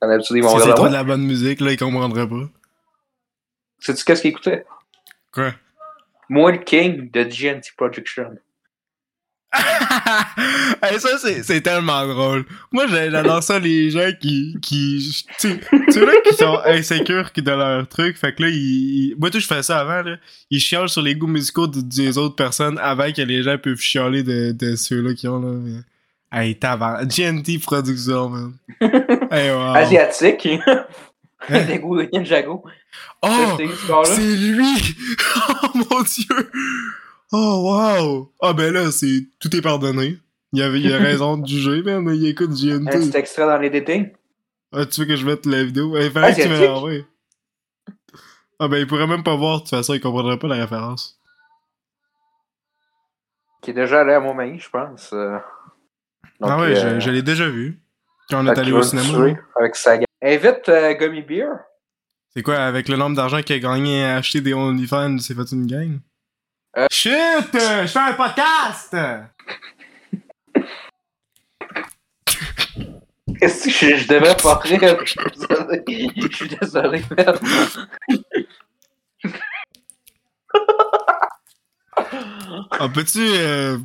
en 0.00 0.08
habitude, 0.08 0.36
ils 0.36 0.42
vont 0.42 0.58
Si 0.58 0.64
c'est 0.64 0.74
trop 0.74 0.88
de 0.88 0.94
la 0.94 1.04
bonne 1.04 1.26
musique, 1.26 1.60
là, 1.60 1.72
ils 1.72 1.78
comprendraient 1.78 2.28
pas. 2.28 2.48
Sais-tu 3.78 4.04
qu'est-ce 4.04 4.22
qu'il 4.22 4.30
écoutait? 4.30 4.64
Quoi? 5.32 5.52
Moi, 6.28 6.52
le 6.52 6.58
King 6.58 7.10
de 7.10 7.24
GNT 7.24 7.72
Production. 7.76 8.36
hey, 10.82 11.00
ça, 11.00 11.18
c'est, 11.42 11.60
tellement 11.60 12.06
drôle. 12.06 12.44
Moi, 12.70 12.86
j'adore 12.86 13.42
ça, 13.42 13.58
les 13.58 13.90
gens 13.90 14.10
qui, 14.20 14.56
qui, 14.62 15.24
tu 15.38 15.48
sais, 15.88 16.00
là, 16.04 16.12
qui 16.24 16.34
sont 16.36 16.60
insécures 16.64 17.30
de 17.34 17.50
leur 17.50 17.88
truc. 17.88 18.16
Fait 18.16 18.32
que 18.32 18.44
là, 18.44 18.48
ils, 18.48 19.16
moi, 19.18 19.30
tout, 19.30 19.40
je 19.40 19.46
fais 19.46 19.62
ça 19.62 19.80
avant, 19.80 20.08
là. 20.08 20.16
Ils 20.50 20.60
chialent 20.60 20.88
sur 20.88 21.02
les 21.02 21.16
goûts 21.16 21.26
musicaux 21.26 21.66
de- 21.66 21.80
des 21.80 22.16
autres 22.16 22.36
personnes 22.36 22.78
avant 22.80 23.10
que 23.10 23.22
les 23.22 23.42
gens 23.42 23.58
peuvent 23.58 23.80
chialer 23.80 24.22
de, 24.22 24.52
de 24.52 24.76
ceux-là 24.76 25.14
qui 25.14 25.26
ont, 25.26 25.40
là. 25.40 25.52
Mais... 25.52 25.80
Hey, 26.32 26.54
tabarnak. 26.54 27.08
GNT 27.08 27.60
Production, 27.60 28.28
man. 28.28 28.52
hey, 29.32 29.50
wow. 29.50 29.74
Asiatique. 29.74 30.46
Hein? 30.46 30.86
Des 31.66 31.78
goûts 31.80 31.96
de 31.96 32.08
Ninjago. 32.12 32.62
Oh! 33.22 33.58
C'est 34.04 34.36
lui! 34.36 34.96
Oh 35.48 35.68
mon 35.74 36.02
dieu! 36.02 36.50
Oh 37.32 37.60
wow! 37.62 38.32
Ah 38.42 38.52
ben 38.52 38.72
là, 38.72 38.90
c'est 38.90 39.26
tout 39.38 39.54
est 39.56 39.62
pardonné. 39.62 40.18
Il 40.52 40.62
avait 40.62 40.80
il 40.80 40.92
a 40.92 40.98
raison 41.10 41.36
de 41.36 41.46
juger, 41.46 41.82
man. 41.82 42.08
Il 42.14 42.26
écoute 42.26 42.50
Un 42.50 42.54
petit 42.86 43.08
GNT. 43.10 43.14
extrait 43.16 43.46
dans 43.46 43.58
les 43.58 43.70
détails. 43.70 44.12
Ah, 44.72 44.86
tu 44.86 45.00
veux 45.00 45.06
que 45.06 45.16
je 45.16 45.26
mette 45.26 45.46
la 45.46 45.64
vidéo? 45.64 45.96
Il 45.98 46.10
fallait 46.10 46.34
que 46.34 46.42
tu 46.42 46.48
me 46.48 46.64
l'envoies. 46.66 47.04
Ah 48.58 48.68
ben 48.68 48.76
il 48.78 48.86
pourrait 48.86 49.06
même 49.06 49.22
pas 49.22 49.36
voir, 49.36 49.56
de 49.56 49.60
toute 49.62 49.70
façon, 49.70 49.94
il 49.94 50.00
comprendrait 50.00 50.38
pas 50.38 50.48
la 50.48 50.56
référence. 50.56 51.18
Qui 53.62 53.70
est 53.70 53.74
déjà 53.74 54.00
allé 54.00 54.12
à 54.12 54.20
Montmagny, 54.20 54.58
je 54.58 54.70
pense. 54.70 55.10
euh. 55.12 55.38
Donc, 56.40 56.50
ah 56.50 56.58
ouais, 56.60 56.76
euh, 56.76 56.94
je, 56.98 57.00
je 57.06 57.10
l'ai 57.10 57.22
déjà 57.22 57.48
vu. 57.48 57.80
Quand 58.28 58.44
on 58.44 58.52
est 58.52 58.58
allé 58.58 58.72
au 58.72 58.82
cinéma. 58.82 59.34
Avec 59.56 59.76
sa 59.76 59.98
gang. 59.98 60.06
Invite 60.22 60.68
euh, 60.68 60.94
Gummy 60.94 61.22
Beer. 61.22 61.48
C'est 62.34 62.42
quoi, 62.42 62.56
avec 62.58 62.88
le 62.88 62.96
nombre 62.96 63.16
d'argent 63.16 63.42
qu'il 63.42 63.56
a 63.56 63.58
gagné 63.58 64.04
à 64.04 64.16
acheter 64.16 64.40
des 64.40 64.54
OnlyFans, 64.54 65.12
il 65.14 65.20
s'est 65.22 65.34
fait 65.34 65.50
une 65.52 65.66
gang? 65.66 65.98
Euh. 66.76 66.86
Shit! 66.90 67.12
euh, 67.54 67.82
Je 67.82 67.86
fais 67.88 67.98
un 67.98 68.12
podcast! 68.14 68.96
Qu'est-ce 73.38 73.64
que 73.64 73.70
je, 73.70 73.96
je 73.96 74.08
devais 74.08 74.34
pas 74.36 74.56
rire? 74.58 74.98
Je 75.04 75.10
suis 75.10 75.20
désolé. 75.30 76.10
Je 76.30 76.36
suis 76.36 76.48
désolé, 76.48 77.02
merde. 77.16 77.40
Ah, 82.72 82.88
peux-tu 82.92 83.20
euh, 83.20 83.78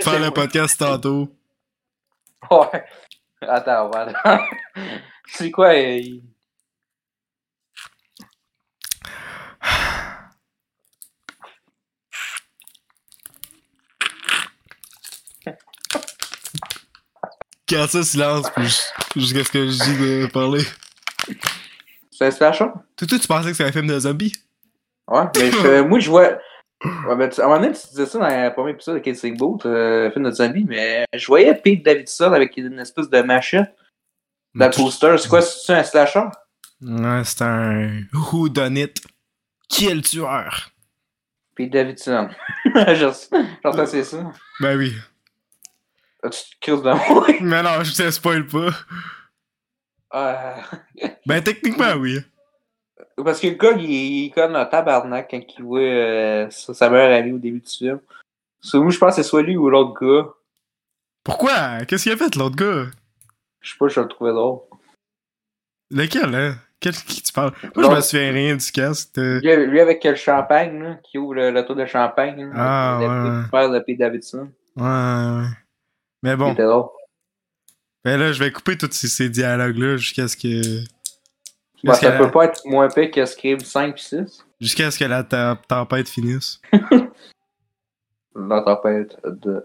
faire 0.00 0.18
le 0.20 0.30
podcast 0.30 0.78
tantôt? 0.78 1.28
Ouais. 2.50 2.84
Attends, 3.40 3.90
attendre. 3.90 4.44
C'est 5.26 5.50
quoi? 5.50 5.68
euh, 5.70 5.98
il- 5.98 6.22
Garde 17.68 17.90
ça 17.90 18.02
silence, 18.04 18.46
jusqu'à 19.16 19.42
ce 19.44 19.50
que 19.50 19.66
je 19.66 19.72
dis 19.72 19.98
de 19.98 20.26
parler. 20.26 20.62
C'est 22.10 22.26
un 22.26 22.30
slasher? 22.30 22.66
Toi, 22.96 23.06
toi, 23.08 23.18
tu 23.18 23.26
pensais 23.26 23.48
que 23.50 23.56
c'était 23.56 23.68
un 23.68 23.72
film 23.72 23.88
de 23.88 23.98
zombies? 23.98 24.32
Ouais, 25.08 25.24
mais 25.36 25.50
je- 25.50 25.80
moi, 25.88 25.98
je 25.98 26.08
vois. 26.10 26.38
Ouais, 26.84 27.16
ben, 27.16 27.28
tu- 27.28 27.40
à 27.40 27.44
un 27.44 27.48
moment 27.48 27.60
donné, 27.60 27.72
tu 27.74 27.86
disais 27.88 28.06
ça 28.06 28.18
dans 28.18 28.28
le 28.28 28.52
premier 28.52 28.70
épisode 28.72 28.96
de 28.96 29.00
Kissing 29.00 29.36
Boot, 29.36 29.66
euh, 29.66 30.10
film 30.12 30.24
de 30.26 30.30
zombie, 30.30 30.64
mais 30.64 31.04
je 31.14 31.26
voyais 31.26 31.54
Pete 31.54 31.82
Davidson 31.84 32.32
avec 32.32 32.56
une 32.56 32.78
espèce 32.78 33.08
de 33.10 33.20
machette 33.22 33.74
dans 34.54 34.66
le 34.66 34.72
poster. 34.72 35.16
C'est 35.18 35.28
quoi, 35.28 35.42
c'est 35.42 35.72
un 35.74 35.82
slasher? 35.82 36.24
Ouais, 36.82 37.22
c'est 37.24 37.42
un 37.42 38.02
Who 38.12 38.48
Done 38.48 38.76
It. 38.76 39.02
Qui 39.68 39.86
est 39.88 39.94
le 39.94 40.02
tueur? 40.02 40.70
Pete 41.56 41.72
Davidson. 41.72 42.28
J'entends 42.94 43.86
c'est 43.86 44.04
ça. 44.04 44.30
Ben 44.60 44.76
oui. 44.78 44.94
Tu 46.30 46.38
te 46.38 46.60
crises 46.60 46.82
de 46.82 47.12
moi. 47.12 47.26
Mais 47.40 47.62
non, 47.62 47.82
je 47.84 47.94
te 47.94 48.10
spoil 48.10 48.46
pas. 48.46 48.70
Euh, 50.14 50.52
Ben 51.26 51.42
techniquement, 51.42 51.94
oui. 51.98 52.18
Parce 53.24 53.40
que 53.40 53.46
le 53.48 53.54
gars, 53.54 53.72
il, 53.72 53.90
il 53.90 54.26
est 54.26 54.30
comme 54.30 54.54
un 54.56 54.66
tabarnak 54.66 55.28
quand 55.30 55.40
il 55.58 55.64
voit 55.64 55.80
euh, 55.80 56.50
sa 56.50 56.88
meilleure 56.90 57.18
amie 57.18 57.32
au 57.32 57.38
début 57.38 57.60
du 57.60 57.68
film. 57.70 58.00
So, 58.60 58.82
moi, 58.82 58.90
je 58.90 58.98
pense 58.98 59.16
que 59.16 59.22
c'est 59.22 59.28
soit 59.28 59.42
lui 59.42 59.56
ou 59.56 59.68
l'autre 59.70 59.94
gars. 60.00 60.30
Pourquoi? 61.24 61.84
Qu'est-ce 61.86 62.04
qu'il 62.04 62.12
a 62.12 62.16
fait, 62.16 62.34
l'autre 62.36 62.56
gars? 62.56 62.86
Je 63.60 63.70
sais 63.72 63.76
pas, 63.78 63.88
je 63.88 64.00
le 64.00 64.08
trouvais 64.08 64.32
drôle. 64.32 64.60
Lequel, 65.90 66.34
hein? 66.34 66.56
Quel 66.78 66.92
qui 66.94 67.22
tu 67.22 67.32
parles? 67.32 67.52
Moi, 67.74 67.84
je 67.90 67.96
me 67.96 68.00
souviens 68.00 68.32
rien 68.32 68.54
du 68.56 68.70
cast. 68.72 69.16
euh. 69.18 69.40
Lui, 69.40 69.66
lui 69.66 69.80
avec 69.80 70.04
le 70.04 70.14
champagne, 70.14 70.82
là, 70.82 70.94
qui 71.02 71.16
ouvre 71.18 71.34
le, 71.34 71.50
le 71.50 71.64
tour 71.64 71.74
de 71.74 71.86
champagne. 71.86 72.44
là, 72.44 72.52
Ah, 72.54 72.98
ouais, 72.98 73.06
le 73.44 73.50
père 73.50 73.70
de 73.70 73.78
Pete 73.80 73.98
Davidson. 73.98 74.50
Ouais, 74.76 74.84
ouais. 74.84 75.46
Mais 76.26 76.36
bon. 76.36 76.54
Ben 78.04 78.18
là, 78.20 78.32
je 78.32 78.42
vais 78.42 78.50
couper 78.52 78.76
tous 78.76 78.90
ces, 78.92 79.08
ces 79.08 79.28
dialogues-là 79.28 79.96
jusqu'à 79.96 80.28
ce 80.28 80.36
que. 80.36 80.80
Bah, 81.84 81.92
Jusqu'à 81.92 82.12
ça 82.12 82.18
peut 82.18 82.30
pas 82.30 82.44
être 82.46 82.62
moins 82.64 82.88
pire 82.88 83.10
que 83.10 83.24
Scream 83.26 83.60
5 83.60 83.94
et 83.94 83.98
6. 84.26 84.44
jusqu'à 84.60 84.90
ce 84.90 84.98
que 84.98 85.04
la 85.04 85.22
te- 85.24 85.54
tempête 85.68 86.08
finisse. 86.08 86.60
La 88.34 88.60
tempête 88.62 89.16
de 89.24 89.62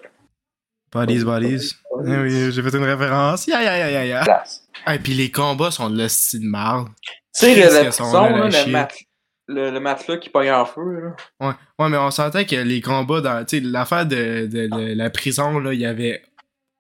Bodies, 0.94 1.24
bodies. 1.24 1.74
Eh 2.06 2.18
oui, 2.18 2.52
j'ai 2.52 2.62
fait 2.62 2.76
une 2.78 2.84
référence. 2.84 3.48
Ya, 3.48 3.62
ya, 3.64 3.78
ya, 3.78 3.90
ya, 3.92 4.06
ya. 4.06 4.44
Ah, 4.86 4.96
et 4.96 5.00
puis 5.00 5.14
les 5.14 5.32
combats 5.32 5.72
sont 5.72 5.90
de 5.90 5.98
la 5.98 6.10
style 6.10 6.48
marde. 6.50 6.90
Tu 7.34 7.46
sais, 7.46 7.56
le, 7.56 7.74
là, 7.74 7.84
le, 8.46 8.52
chier. 8.52 8.72
mat, 8.72 8.94
le, 9.48 9.72
le 9.72 9.80
matelas 9.80 10.18
qui 10.18 10.30
pogne 10.30 10.52
en 10.52 10.66
feu, 10.66 10.82
là. 11.02 11.16
Ouais, 11.48 11.54
ouais, 11.80 11.90
mais 11.90 11.98
on 11.98 12.12
sentait 12.12 12.46
que 12.46 12.56
les 12.58 12.82
combats 12.82 13.22
dans. 13.22 13.46
Tu 13.46 13.60
sais, 13.60 13.64
l'affaire 13.66 14.06
de, 14.06 14.46
de, 14.48 14.68
de 14.68 14.94
la 14.98 15.10
prison, 15.10 15.60
là, 15.60 15.74
il 15.74 15.80
y 15.80 15.86
avait 15.86 16.24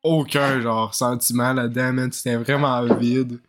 aucun, 0.03 0.61
genre, 0.61 0.93
sentiment 0.93 1.53
là-dedans, 1.53 1.93
man. 1.93 2.11
C'était 2.11 2.35
vraiment 2.35 2.83
vide. 2.95 3.39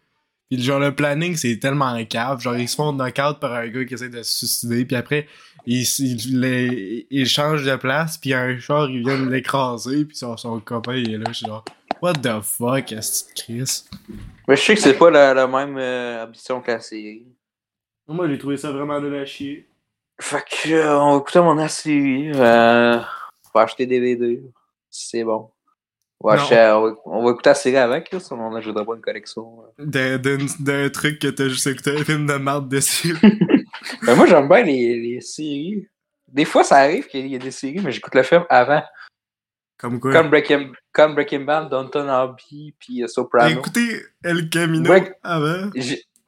Puis, 0.50 0.62
genre, 0.62 0.80
le 0.80 0.94
planning, 0.94 1.35
c'est 1.37 1.59
tellement 1.59 2.02
cave. 2.04 2.40
Genre, 2.40 2.56
ils 2.56 2.68
se 2.68 2.76
font 2.76 2.92
knock-out 2.92 3.38
par 3.40 3.54
un 3.54 3.68
gars 3.68 3.85
qui 3.85 3.94
essaie 3.94 4.09
de 4.11 4.23
se 4.23 4.38
suicider, 4.38 4.85
puis 4.85 4.97
après, 4.97 5.26
ils, 5.64 5.82
ils, 6.00 6.40
les- 6.40 7.06
ils 7.11 7.26
changent 7.26 7.64
de 7.64 7.76
place, 7.76 8.18
puis 8.18 8.35
un 8.35 8.59
char, 8.59 8.90
il 8.90 9.00
vient 9.04 9.18
de 9.18 9.30
l'écraser, 9.30 10.04
puis 10.04 10.16
son, 10.16 10.37
son 10.37 10.61
copain, 10.61 10.97
il 10.97 11.14
est 11.14 11.18
là, 11.18 11.25
je 11.28 11.32
suis 11.38 11.47
genre, 11.47 11.64
what 12.02 12.14
the 12.14 12.40
fuck, 12.42 12.92
est-ce 12.92 13.25
que 13.25 13.32
Chris? 13.35 13.85
Mais 14.47 14.56
je 14.56 14.61
sais 14.62 14.75
que 14.75 14.80
c'est 14.80 14.99
pas 14.99 15.11
la, 15.11 15.32
la 15.32 15.47
même 15.47 15.78
euh, 15.78 16.25
ambition 16.25 16.61
que 16.61 16.71
la 16.71 16.80
série. 16.80 17.26
Moi, 18.09 18.28
j'ai 18.28 18.37
trouvé 18.37 18.56
ça 18.59 18.73
vraiment 18.73 19.00
de 19.00 19.06
la 19.06 19.25
chier. 19.25 19.66
Fait 20.21 20.44
que, 20.44 20.71
euh, 20.73 21.00
on 21.00 21.12
va 21.12 21.18
écouter 21.21 21.40
mon 21.40 21.68
série. 21.68 22.30
Euh, 22.35 22.99
on 22.99 23.59
va 23.59 23.64
acheter 23.64 23.87
des 23.87 24.00
DVD. 24.00 24.42
C'est 24.90 25.25
bon. 25.25 25.51
Non. 26.31 26.35
acheter- 26.35 26.73
on, 26.76 26.83
va, 26.83 26.95
on 27.07 27.25
va 27.25 27.31
écouter 27.33 27.50
la 27.50 27.55
série 27.55 27.76
avec, 27.76 28.12
là, 28.12 28.21
sinon 28.21 28.47
on 28.47 28.50
n'ajoutera 28.52 28.85
pas 28.85 28.95
une 28.95 29.00
collection. 29.02 29.62
euh. 29.79 30.19
D'un- 30.19 30.88
truc 30.91 31.19
que 31.19 31.29
t'as 31.29 31.49
juste 31.49 31.67
écouté 31.67 31.91
un 31.99 32.05
film 32.05 32.26
de 32.26 32.35
merde 32.35 32.69
dessus. 32.69 33.17
Mais 34.02 34.14
moi, 34.17 34.26
j'aime 34.26 34.49
bien 34.49 34.62
les, 34.62 34.99
les 35.00 35.21
séries. 35.21 35.87
Des 36.29 36.45
fois, 36.45 36.64
ça 36.64 36.76
arrive 36.79 37.07
qu'il 37.09 37.26
y 37.26 37.35
a 37.35 37.38
des 37.38 37.50
séries, 37.50 37.81
mais 37.83 37.91
j'écoute 37.93 38.14
le 38.14 38.23
film 38.23 38.45
avant. 38.49 38.83
Comme 39.79 39.99
quoi? 39.99 40.12
Comme 40.12 40.31
Breaking, 40.31 40.71
comme 40.93 41.14
Breaking 41.14 41.41
Bad, 41.41 41.69
Downton 41.69 42.09
Abbey, 42.09 42.73
puis 42.79 43.02
euh, 43.02 43.09
Soprano. 43.09 43.59
Écoutez 43.59 44.02
El 44.23 44.49
Camino 44.49 44.93
avant? 45.25 45.71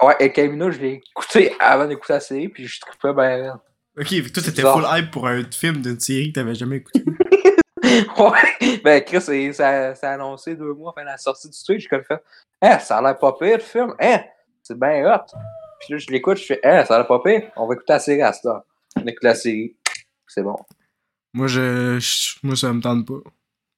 Ouais, 0.02 0.16
El 0.18 0.32
Camino, 0.32 0.70
je 0.72 0.78
l'ai 0.80 1.00
écouté 1.16 1.52
avant 1.60 1.86
d'écouter 1.86 2.14
la 2.14 2.20
série, 2.20 2.48
puis 2.48 2.66
je 2.66 2.80
trouvais 2.80 3.14
bien. 3.14 3.60
Ok, 3.96 4.08
toi 4.32 4.42
t'étais 4.42 4.62
full 4.62 4.84
hype 4.90 5.10
pour 5.12 5.28
un 5.28 5.44
film 5.52 5.76
d'une 5.82 6.00
série 6.00 6.32
que 6.32 6.40
t'avais 6.40 6.56
jamais 6.56 6.78
écouté. 6.78 7.04
Ouais, 8.18 8.78
ben 8.82 9.02
Chris, 9.04 9.20
c'est- 9.20 9.52
ça, 9.52 9.94
ça 9.94 10.10
a 10.10 10.14
annoncé 10.14 10.54
deux 10.56 10.72
mois 10.74 10.90
après 10.90 11.04
la 11.04 11.16
sortie 11.18 11.48
du 11.50 11.58
truc. 11.64 11.80
J'ai 11.80 11.88
comme 11.88 12.04
fait, 12.04 12.22
hein, 12.62 12.78
ça 12.78 12.98
a 12.98 13.02
l'air 13.02 13.18
pas 13.18 13.32
pire 13.32 13.56
le 13.58 13.62
film, 13.62 13.94
hein, 14.00 14.22
c'est 14.62 14.78
bien 14.78 15.04
hot. 15.14 15.24
Puis 15.80 15.92
là, 15.92 15.98
je 15.98 16.06
l'écoute, 16.10 16.38
je 16.38 16.44
fais, 16.46 16.60
hein, 16.64 16.84
ça 16.84 16.94
a 16.94 16.98
l'air 16.98 17.06
pas 17.06 17.20
pire, 17.22 17.50
on 17.56 17.66
va 17.66 17.74
écouter 17.74 17.92
la 17.92 17.98
série 17.98 18.22
à 18.22 18.32
ce 18.32 18.42
temps. 18.42 18.62
On 18.96 19.06
écoute 19.06 19.22
la 19.24 19.34
série, 19.34 19.76
c'est 20.26 20.42
bon. 20.42 20.56
moi, 21.32 21.46
je, 21.46 21.98
je- 21.98 22.36
Moi, 22.42 22.56
ça 22.56 22.72
me 22.72 22.80
tente 22.80 23.06
pas. 23.06 23.30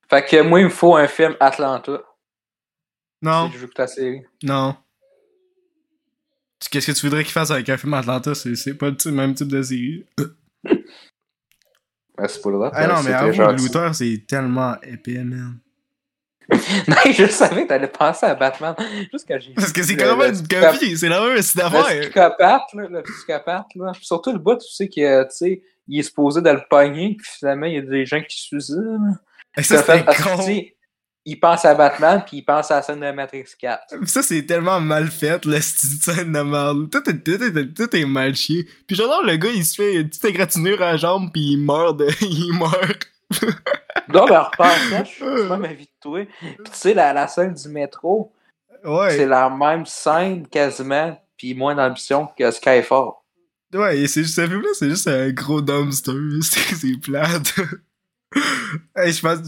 Fait 0.09 0.25
que 0.25 0.41
moi, 0.43 0.61
il 0.61 0.67
me 0.67 0.71
faut 0.71 0.95
un 0.97 1.09
film 1.09 1.35
Atlanta. 1.41 2.01
Non, 3.23 3.47
Si 3.49 3.55
je 3.55 3.59
veux 3.59 3.65
écouter 3.65 3.83
la 3.83 3.87
série. 3.89 4.23
non. 4.43 4.77
Qu'est-ce 6.71 6.87
que 6.91 6.93
tu 6.99 7.07
voudrais 7.07 7.23
qu'il 7.23 7.33
fasse 7.33 7.51
avec 7.51 7.69
un 7.69 7.77
film 7.77 7.95
Atlanta? 7.95 8.35
C'est 8.35 8.75
pas 8.75 8.89
le 8.91 9.11
même 9.13 9.35
type 9.35 9.49
de 9.49 9.63
série. 9.63 10.07
C'est 12.29 12.41
le. 12.47 12.71
Ah 12.73 12.87
non, 12.87 12.97
c'est 13.03 13.09
mais 13.09 13.15
avoue, 13.15 13.33
gentil. 13.33 13.65
Luther, 13.65 13.95
c'est 13.95 14.25
tellement 14.27 14.75
épais, 14.83 15.23
man. 15.25 15.59
non, 16.89 16.97
je 17.13 17.27
savais 17.27 17.65
que 17.65 17.69
t'allais 17.69 17.89
penser 17.89 18.25
à 18.27 18.35
Batman. 18.37 18.75
Juste 19.13 19.27
quand 19.27 19.37
j'ai 19.41 19.53
Parce 19.55 19.73
que 19.73 19.83
c'est 19.83 19.97
quand 19.97 20.13
le- 20.17 20.17
même 20.17 20.33
le 20.33 20.39
une 20.39 20.47
copie, 20.73 20.97
c'est 20.97 21.09
la 21.09 21.21
même 21.21 21.35
Le 21.35 21.57
d'affaire. 21.57 22.01
psychopathe, 22.03 22.63
là, 22.75 22.89
le 22.89 23.03
psychopathe, 23.03 23.67
là. 23.75 23.91
Puis 23.93 24.05
surtout 24.07 24.33
le 24.33 24.39
bout, 24.39 24.55
tu 24.57 24.69
sais, 24.73 24.89
que, 24.89 25.23
tu 25.25 25.29
sais, 25.31 25.63
il 25.89 25.99
est 25.99 26.03
supposé 26.05 26.41
de 26.43 26.51
le 26.51 26.61
pogner, 26.71 27.17
puis 27.19 27.29
finalement, 27.39 27.67
il 27.67 27.75
y 27.75 27.79
a 27.79 27.83
des 27.83 28.07
gens 28.07 28.21
qui 28.23 28.37
se 28.39 28.47
suicident. 28.47 29.01
Ça, 29.61 29.83
fait 29.83 30.05
que, 30.05 30.23
con. 30.23 30.37
Il 31.29 31.41
pense 31.41 31.65
à 31.65 31.75
Batman, 31.75 32.23
puis 32.27 32.39
il 32.39 32.43
pense 32.43 32.71
à 32.71 32.77
la 32.77 32.83
scène 32.83 33.01
de 33.01 33.11
Matrix 33.11 33.45
4. 33.59 34.01
Pis 34.01 34.09
ça, 34.09 34.23
c'est 34.23 34.47
tellement 34.47 34.81
mal 34.81 35.09
fait, 35.11 35.45
la 35.45 35.61
scène 35.61 36.33
de 36.33 36.41
merde. 36.41 36.89
Tout 36.91 37.11
est, 37.11 37.23
tout, 37.23 37.43
est, 37.43 37.75
tout 37.75 37.97
est 37.97 38.05
mal 38.07 38.35
chié. 38.37 38.65
Puis 38.87 38.97
j'adore 38.97 39.25
le 39.25 39.37
gars, 39.37 39.51
il 39.51 39.65
se 39.65 39.75
fait 39.75 39.97
une 39.97 40.09
petite 40.09 40.25
égratignure 40.25 40.81
à 40.81 40.93
la 40.93 40.97
jambe, 40.97 41.31
pis 41.33 41.53
il 41.53 41.59
meurt 41.59 41.99
de... 41.99 42.07
il 42.23 42.53
meurt. 42.59 43.09
Donc, 44.09 44.31
en 44.31 44.45
repensant, 44.45 45.05
je 45.05 45.11
suis 45.11 45.25
même 45.25 45.65
avis 45.65 45.87
de 45.87 45.91
toi. 46.01 46.25
Puis 46.41 46.57
tu 46.65 46.71
sais, 46.73 46.95
la, 46.95 47.13
la 47.13 47.27
scène 47.27 47.55
du 47.55 47.69
métro, 47.69 48.33
c'est 48.85 48.89
Ouais. 48.89 49.27
la 49.27 49.51
même 49.51 49.85
scène 49.85 50.47
quasiment, 50.47 51.21
puis 51.37 51.55
moins 51.55 51.75
d'ambition 51.75 52.29
que 52.39 52.49
Skyfall. 52.53 53.09
Ouais, 53.75 53.99
et 53.99 54.07
c'est 54.07 54.23
juste, 54.23 54.37
ce 54.37 54.47
film-là, 54.47 54.69
c'est 54.75 54.89
juste 54.89 55.09
un 55.09 55.31
gros 55.33 55.61
dumpster. 55.61 56.13
C'est 56.43 56.75
c'est 56.77 57.01
plate. 57.03 57.53
hey, 58.97 59.13
je 59.13 59.21
pense... 59.21 59.41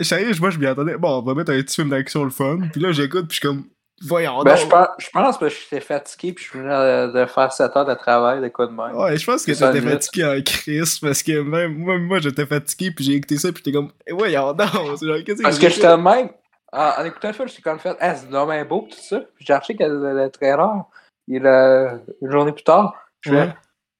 Sérieux, 0.00 0.32
moi, 0.40 0.50
je 0.50 0.58
m'y 0.58 0.66
attendais. 0.66 0.96
Bon, 0.96 1.18
on 1.18 1.22
va 1.22 1.34
mettre 1.34 1.52
un 1.52 1.60
petit 1.60 1.74
film 1.76 1.90
d'action 1.90 2.24
le 2.24 2.30
fun. 2.30 2.58
Puis 2.72 2.80
là, 2.80 2.92
j'écoute, 2.92 3.28
puis 3.28 3.36
je 3.36 3.40
suis 3.40 3.48
comme... 3.48 3.64
Voyons 4.02 4.42
Ben, 4.42 4.56
donc. 4.56 4.58
je 4.58 4.66
pense, 4.66 4.88
je 4.98 5.08
pense 5.10 5.38
que 5.38 5.48
j'étais 5.48 5.80
fatigué, 5.80 6.32
puis 6.32 6.44
je 6.44 6.58
venais 6.58 6.68
de, 6.68 7.20
de 7.20 7.26
faire 7.26 7.52
7 7.52 7.76
heures 7.76 7.86
de 7.86 7.94
travail, 7.94 8.40
de 8.40 8.48
quoi 8.48 8.66
de 8.66 8.72
même. 8.72 8.94
Ouais, 8.96 9.16
je 9.16 9.24
pense 9.24 9.44
que 9.44 9.52
le 9.52 9.80
fatigué 9.80 10.24
en 10.24 10.42
crise 10.42 10.98
parce 10.98 11.22
que 11.22 11.40
même 11.40 11.78
moi, 11.78 11.96
moi 11.98 12.18
j'étais 12.18 12.44
fatigué 12.44 12.90
puis 12.90 13.04
j'ai 13.04 13.12
écouté 13.14 13.36
ça 13.36 13.52
puis 13.52 13.62
j'étais 13.64 13.76
comme 13.76 13.92
eh 14.06 14.12
voyons 14.12 14.52
donc 14.52 14.68
genre 14.72 15.24
qu'est-ce 15.24 15.40
Parce 15.40 15.60
que 15.60 15.68
j'étais 15.68 15.86
de 15.86 15.94
même, 15.94 16.28
en, 16.72 16.90
en 16.98 17.04
écoutant 17.04 17.28
le 17.28 17.34
film, 17.34 17.48
j'étais 17.48 17.62
comme 17.62 17.78
fait, 17.78 17.96
ah, 18.00 18.16
c'est 18.16 18.28
vraiment 18.28 18.64
beau, 18.64 18.88
tout 18.90 18.98
ça. 19.00 19.20
Puis 19.36 19.46
j'ai 19.46 19.52
acheté 19.52 19.76
que 19.76 19.84
le, 19.84 20.24
le 20.24 20.28
trailer, 20.28 20.84
il 21.28 21.36
est 21.36 22.00
une 22.20 22.30
journée 22.30 22.52
plus 22.52 22.64
tard. 22.64 22.94
Je 23.20 23.32
Ouais. 23.32 23.48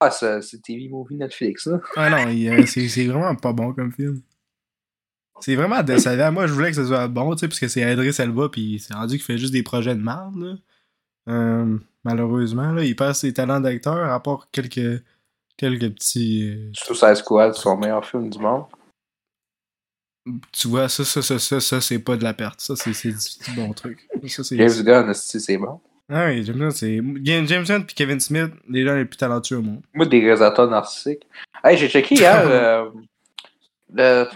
ah, 0.00 0.10
c'est 0.10 0.42
c'est 0.42 0.60
TV 0.60 0.88
Movie 0.88 1.14
Netflix, 1.16 1.66
là. 1.66 1.78
Ah 1.96 2.10
non, 2.10 2.26
euh, 2.28 2.66
c'est 2.66 2.88
c'est 2.88 3.06
vraiment 3.06 3.34
pas 3.36 3.52
bon 3.52 3.72
comme 3.72 3.92
film. 3.92 4.20
C'est 5.40 5.56
vraiment 5.56 5.82
décevant. 5.82 6.32
Moi, 6.32 6.46
je 6.46 6.52
voulais 6.52 6.70
que 6.70 6.76
ça 6.76 6.86
soit 6.86 7.08
bon, 7.08 7.34
tu 7.34 7.40
sais, 7.40 7.48
parce 7.48 7.60
que 7.60 7.68
c'est 7.68 7.80
Idris 7.80 8.14
Elba, 8.18 8.48
puis 8.48 8.78
c'est 8.78 8.94
rendu 8.94 9.16
qu'il 9.16 9.24
fait 9.24 9.38
juste 9.38 9.52
des 9.52 9.62
projets 9.62 9.94
de 9.94 10.02
merde, 10.02 10.36
là. 10.36 10.54
Euh, 11.28 11.78
malheureusement, 12.04 12.72
là, 12.72 12.84
il 12.84 12.94
perd 12.94 13.14
ses 13.14 13.32
talents 13.32 13.60
d'acteur, 13.60 14.10
à 14.12 14.22
part 14.22 14.48
quelques, 14.52 15.02
quelques 15.56 15.90
petits... 15.94 16.50
euh, 16.50 16.70
Suicide 16.74 17.14
Squad, 17.16 17.54
son 17.54 17.76
meilleur 17.76 18.04
film 18.06 18.28
du 18.30 18.38
monde. 18.38 18.64
tu 20.52 20.68
vois, 20.68 20.88
ça, 20.88 21.04
ça, 21.04 21.22
ça, 21.22 21.38
ça, 21.38 21.60
ça 21.60 21.80
c'est 21.80 21.98
pas 21.98 22.16
de 22.16 22.24
la 22.24 22.34
perte. 22.34 22.60
Ça, 22.60 22.76
c'est 22.76 22.92
c'est 22.92 23.08
du, 23.10 23.16
du 23.16 23.56
bon 23.56 23.72
truc. 23.72 24.06
Ça. 24.28 24.42
James 24.56 24.82
Gunn, 24.84 25.14
c'est 25.14 25.58
bon. 25.58 25.80
Ah 26.10 26.26
oui, 26.26 26.44
James 26.44 26.58
Gunn, 26.58 26.70
c'est... 26.70 27.00
James 27.22 27.46
James 27.48 27.64
Gunn 27.64 27.84
puis 27.86 27.94
Kevin 27.94 28.20
Smith, 28.20 28.52
les 28.68 28.84
gens 28.84 28.94
les 28.94 29.06
plus 29.06 29.16
talentueux 29.16 29.56
au 29.58 29.62
monde. 29.62 29.82
Moi, 29.94 30.04
des 30.06 30.20
réalisateurs 30.20 30.68
narcissiques. 30.68 31.26
Hey, 31.62 31.78
j'ai 31.78 31.88
checké 31.88 32.14
hier 32.16 32.42
euh, 32.46 32.90
le- 33.92 34.28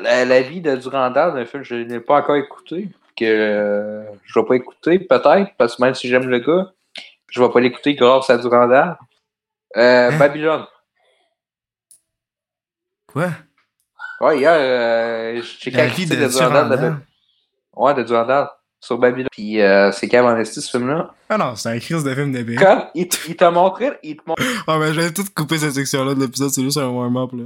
la, 0.00 0.24
la 0.24 0.42
vie 0.42 0.60
de 0.60 0.76
Durandal, 0.76 1.36
un 1.38 1.44
film 1.44 1.62
que 1.62 1.68
je 1.68 1.74
n'ai 1.74 2.00
pas 2.00 2.16
encore 2.20 2.36
écouté, 2.36 2.88
que 3.16 3.24
euh, 3.24 4.04
je 4.24 4.38
vais 4.38 4.46
pas 4.46 4.54
écouter, 4.56 4.98
peut-être, 4.98 5.50
parce 5.58 5.76
que 5.76 5.82
même 5.82 5.94
si 5.94 6.08
j'aime 6.08 6.28
le 6.28 6.38
gars, 6.38 6.72
je 7.28 7.42
vais 7.42 7.50
pas 7.50 7.60
l'écouter 7.60 7.94
grâce 7.94 8.30
à 8.30 8.38
Durandal. 8.38 8.96
Euh, 9.76 10.10
Hein? 10.10 10.18
Babylone. 10.18 10.66
Quoi? 13.06 13.30
Ouais, 14.20 14.38
hier, 14.38 14.52
euh, 14.54 15.42
j'ai 15.60 15.70
critique 15.72 16.08
de 16.10 16.16
de 16.16 16.28
Durandal. 16.28 16.68
de 16.70 16.92
Ouais, 17.74 17.94
de 17.94 18.02
Durandal. 18.02 18.48
sur 18.80 18.98
Babylon. 18.98 19.28
Puis 19.32 19.60
euh, 19.60 19.90
c'est 19.92 20.08
quand 20.08 20.18
même 20.24 20.32
investi 20.34 20.60
ce 20.60 20.70
film-là? 20.70 21.14
Ah 21.28 21.38
non, 21.38 21.54
c'est 21.56 21.68
un 21.70 21.78
crise 21.78 22.04
de 22.04 22.14
film 22.14 22.32
d'épée. 22.32 22.56
Quand 22.56 22.90
il, 22.94 23.08
il 23.28 23.36
t'a 23.36 23.50
montré, 23.50 23.92
il 24.02 24.16
te 24.16 24.22
montre. 24.26 24.42
Ah, 24.66 24.78
ben, 24.78 24.92
j'avais 24.92 25.12
tout 25.12 25.24
coupé 25.34 25.58
cette 25.58 25.72
section-là 25.72 26.14
de 26.14 26.20
l'épisode, 26.20 26.50
c'est 26.50 26.62
juste 26.62 26.78
un 26.78 26.88
warm-up, 26.88 27.30
là. 27.32 27.44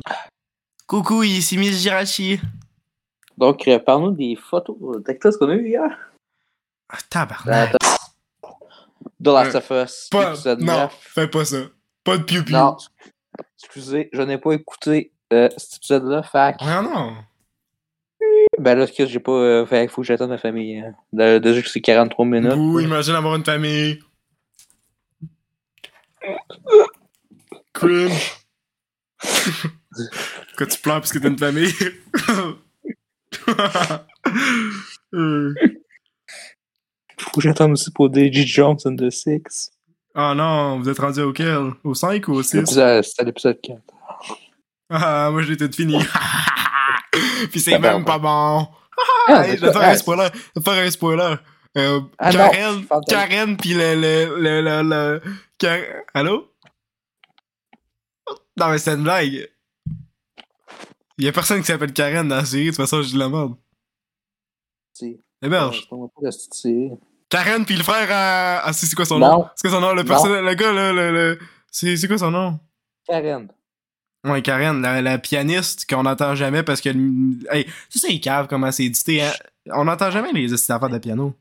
Coucou, 0.87 1.23
ici 1.25 1.59
Miss 1.59 1.81
Jirachi. 1.83 2.41
Donc, 3.37 3.67
euh, 3.69 3.79
parle-nous 3.79 4.13
des 4.13 4.37
photos 4.37 4.77
d'actrices 5.03 5.37
qu'on 5.37 5.49
a 5.51 5.55
eues 5.55 5.69
hier. 5.69 5.99
Ah, 6.89 6.99
tabarnak. 7.11 7.73
The 9.23 9.27
Last 9.29 9.55
of 9.57 9.71
Us, 9.71 10.09
Pas, 10.11 10.35
non, 10.59 10.65
9. 10.67 10.99
fais 11.01 11.29
pas 11.29 11.45
ça. 11.45 11.57
Pas 12.05 12.19
de 12.19 12.23
piou-piou. 12.23 12.57
Non, 12.57 12.77
excusez, 13.59 14.09
je 14.13 14.23
n'ai 14.23 14.39
pas 14.39 14.53
écouté 14.53 15.11
euh, 15.33 15.49
cet 15.57 15.77
épisode-là. 15.79 16.23
Que- 16.23 16.57
Ah 16.61 16.83
non. 16.83 17.17
Ben 18.59 18.79
là, 18.79 18.87
Chris, 18.87 19.09
j'ai 19.09 19.19
pas. 19.21 19.33
Euh, 19.33 19.67
fait 19.67 19.89
faut 19.89 20.03
que 20.03 20.07
j'attende 20.07 20.31
ma 20.31 20.39
famille. 20.39 20.79
hein. 20.79 20.95
De- 21.13 21.39
Déjà 21.39 21.61
que 21.63 21.69
c'est 21.69 21.81
43 21.81 22.25
minutes. 22.25 22.53
Ouh, 22.57 22.79
imagine 22.81 23.15
avoir 23.15 23.35
une 23.35 23.45
famille. 23.45 23.99
Cringe. 27.73 28.33
Quand 30.57 30.67
tu 30.67 30.79
pleures 30.81 31.01
parce 31.01 31.13
que 31.13 31.19
t'as 31.19 31.29
une 31.29 31.39
famille. 31.39 31.73
Euh. 35.15 35.55
Faut 37.19 37.31
que 37.31 37.41
j'attende 37.41 37.73
aussi 37.73 37.91
pour 37.91 38.13
DJ 38.13 38.45
Jones 38.45 38.77
and 38.85 38.97
the 38.97 39.11
Six. 39.11 39.71
Ah 40.15 40.35
non, 40.35 40.79
vous 40.81 40.89
êtes 40.89 40.99
rendu 40.99 41.21
auquel 41.21 41.73
Au 41.85 41.95
5 41.95 42.27
ou 42.29 42.33
au 42.35 42.43
6 42.43 42.57
L'épisode- 42.57 43.03
C'était 43.05 43.25
l'épisode 43.25 43.61
4. 43.63 43.81
Ah, 44.91 45.31
moi 45.33 45.43
j'ai 45.43 45.57
tout 45.57 45.71
fini. 45.73 45.99
Puis 47.51 47.61
c'est 47.61 47.75
Ah, 47.75 47.79
ben, 47.79 47.95
même 47.95 48.05
pas 48.05 48.19
bon. 48.19 48.69
Ah, 49.29 49.47
Hey, 49.47 49.57
je 49.57 49.65
vais 49.65 49.73
faire 49.73 49.83
un 49.83 49.95
spoiler. 49.97 50.29
Je 50.55 50.61
vais 50.61 50.65
faire 50.75 50.87
un 50.87 50.91
spoiler. 50.91 51.35
Euh, 51.79 52.01
Ah, 52.19 52.33
non, 52.33 52.51
Karen, 52.51 52.87
Karen, 53.09 53.57
le, 53.65 53.95
le, 53.95 54.41
le, 54.41 54.61
le, 54.63 54.83
le- 54.83 55.23
Karen- 55.59 56.03
Allô? 56.15 56.51
Non, 58.59 58.69
mais 58.71 58.79
c'est 58.79 58.95
une 58.95 59.03
blague. 59.03 59.49
Y'a 61.19 61.33
personne 61.33 61.61
qui 61.61 61.67
s'appelle 61.67 61.93
Karen 61.93 62.29
dans 62.29 62.37
la 62.37 62.45
série, 62.45 62.65
de 62.67 62.71
toute 62.71 62.77
façon, 62.77 63.03
je 63.03 63.09
dis 63.09 63.17
la 63.17 63.29
merde. 63.29 63.55
C'est 64.93 65.19
Héberge. 65.43 65.89
la 66.21 66.31
série. 66.33 66.91
Karen, 67.29 67.65
pis 67.65 67.77
le 67.77 67.83
frère 67.83 68.09
à. 68.11 68.67
Ah, 68.67 68.73
c'est 68.73 68.87
c'est 68.87 68.95
quoi 68.97 69.05
son 69.05 69.19
Non. 69.19 69.31
nom? 69.39 69.49
C'est 69.57 69.69
quoi 69.69 69.77
son 69.79 69.81
nom? 69.81 69.93
Le, 69.95 70.05
personnage, 70.05 70.45
le 70.45 70.55
gars, 70.55 70.73
là, 70.73 70.93
le. 70.93 71.11
le... 71.13 71.39
C'est 71.71 72.07
quoi 72.07 72.19
son 72.19 72.31
nom? 72.31 72.59
Karen. 73.07 73.49
Ouais, 74.25 74.43
Karen, 74.43 74.81
la, 74.83 75.01
la 75.03 75.19
pianiste 75.19 75.89
qu'on 75.89 76.03
n'entend 76.05 76.35
jamais 76.35 76.63
parce 76.63 76.81
que. 76.81 76.91
Hey, 77.53 77.67
ça, 77.89 78.01
c'est 78.09 78.21
cave 78.21 78.47
comment 78.49 78.71
c'est 78.73 78.85
édité. 78.85 79.23
Hein? 79.23 79.33
On 79.73 79.85
n'entend 79.85 80.11
jamais 80.11 80.33
les 80.33 80.53
affaires 80.53 80.89
de 80.89 80.99
piano. 80.99 81.35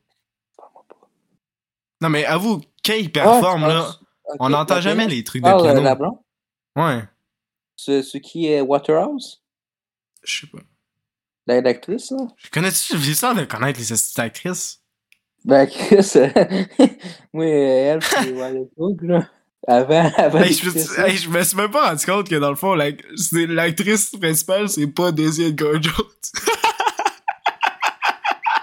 Non, 2.01 2.09
mais 2.09 2.25
avoue, 2.25 2.61
Kay 2.83 3.07
performe, 3.09 3.63
Ah, 3.63 3.67
là. 3.67 3.89
ok, 4.25 4.35
On 4.39 4.49
n'entend 4.49 4.81
jamais 4.81 5.07
les 5.07 5.23
trucs 5.23 5.43
de 5.43 5.47
Ah, 5.47 5.57
piano. 5.57 5.79
euh, 5.79 5.83
la 5.83 5.95
blonde? 5.95 6.17
Ouais. 6.75 7.03
Ce, 7.77 8.01
ce 8.01 8.17
qui 8.17 8.47
est 8.47 8.61
Waterhouse? 8.61 9.41
Je 10.25 10.41
sais 10.41 10.47
pas. 10.47 10.59
La- 11.47 11.61
L'actrice, 11.61 12.11
là? 12.11 12.27
Je 12.43 12.49
connais-tu, 12.49 12.97
j'ai 12.99 13.13
ça 13.13 13.33
de 13.33 13.45
connaître 13.45 13.79
les 13.79 14.19
actrices. 14.19 14.81
Ben, 15.43 15.67
Chris, 15.67 16.11
euh, 16.15 16.29
oui, 17.33 17.47
elle, 17.47 18.01
c'est 18.03 18.31
Wild 18.31 18.69
Hook, 18.77 18.97
là. 19.03 19.29
Avant, 19.67 20.11
avant. 20.17 20.41
Hey, 20.41 20.53
je, 20.53 20.69
me- 20.69 20.77
ça. 20.79 21.07
hey, 21.07 21.17
je 21.17 21.29
me 21.29 21.43
suis 21.43 21.57
même 21.57 21.71
pas 21.71 21.89
rendu 21.89 22.05
compte 22.05 22.29
que 22.29 22.35
dans 22.35 22.49
le 22.49 22.55
fond, 22.55 22.73
la- 22.75 22.91
l'actrice 23.47 24.11
principale, 24.11 24.69
c'est 24.69 24.87
pas 24.87 25.11
Daisy 25.11 25.43
Edgar 25.43 25.81
Jones. 25.81 25.93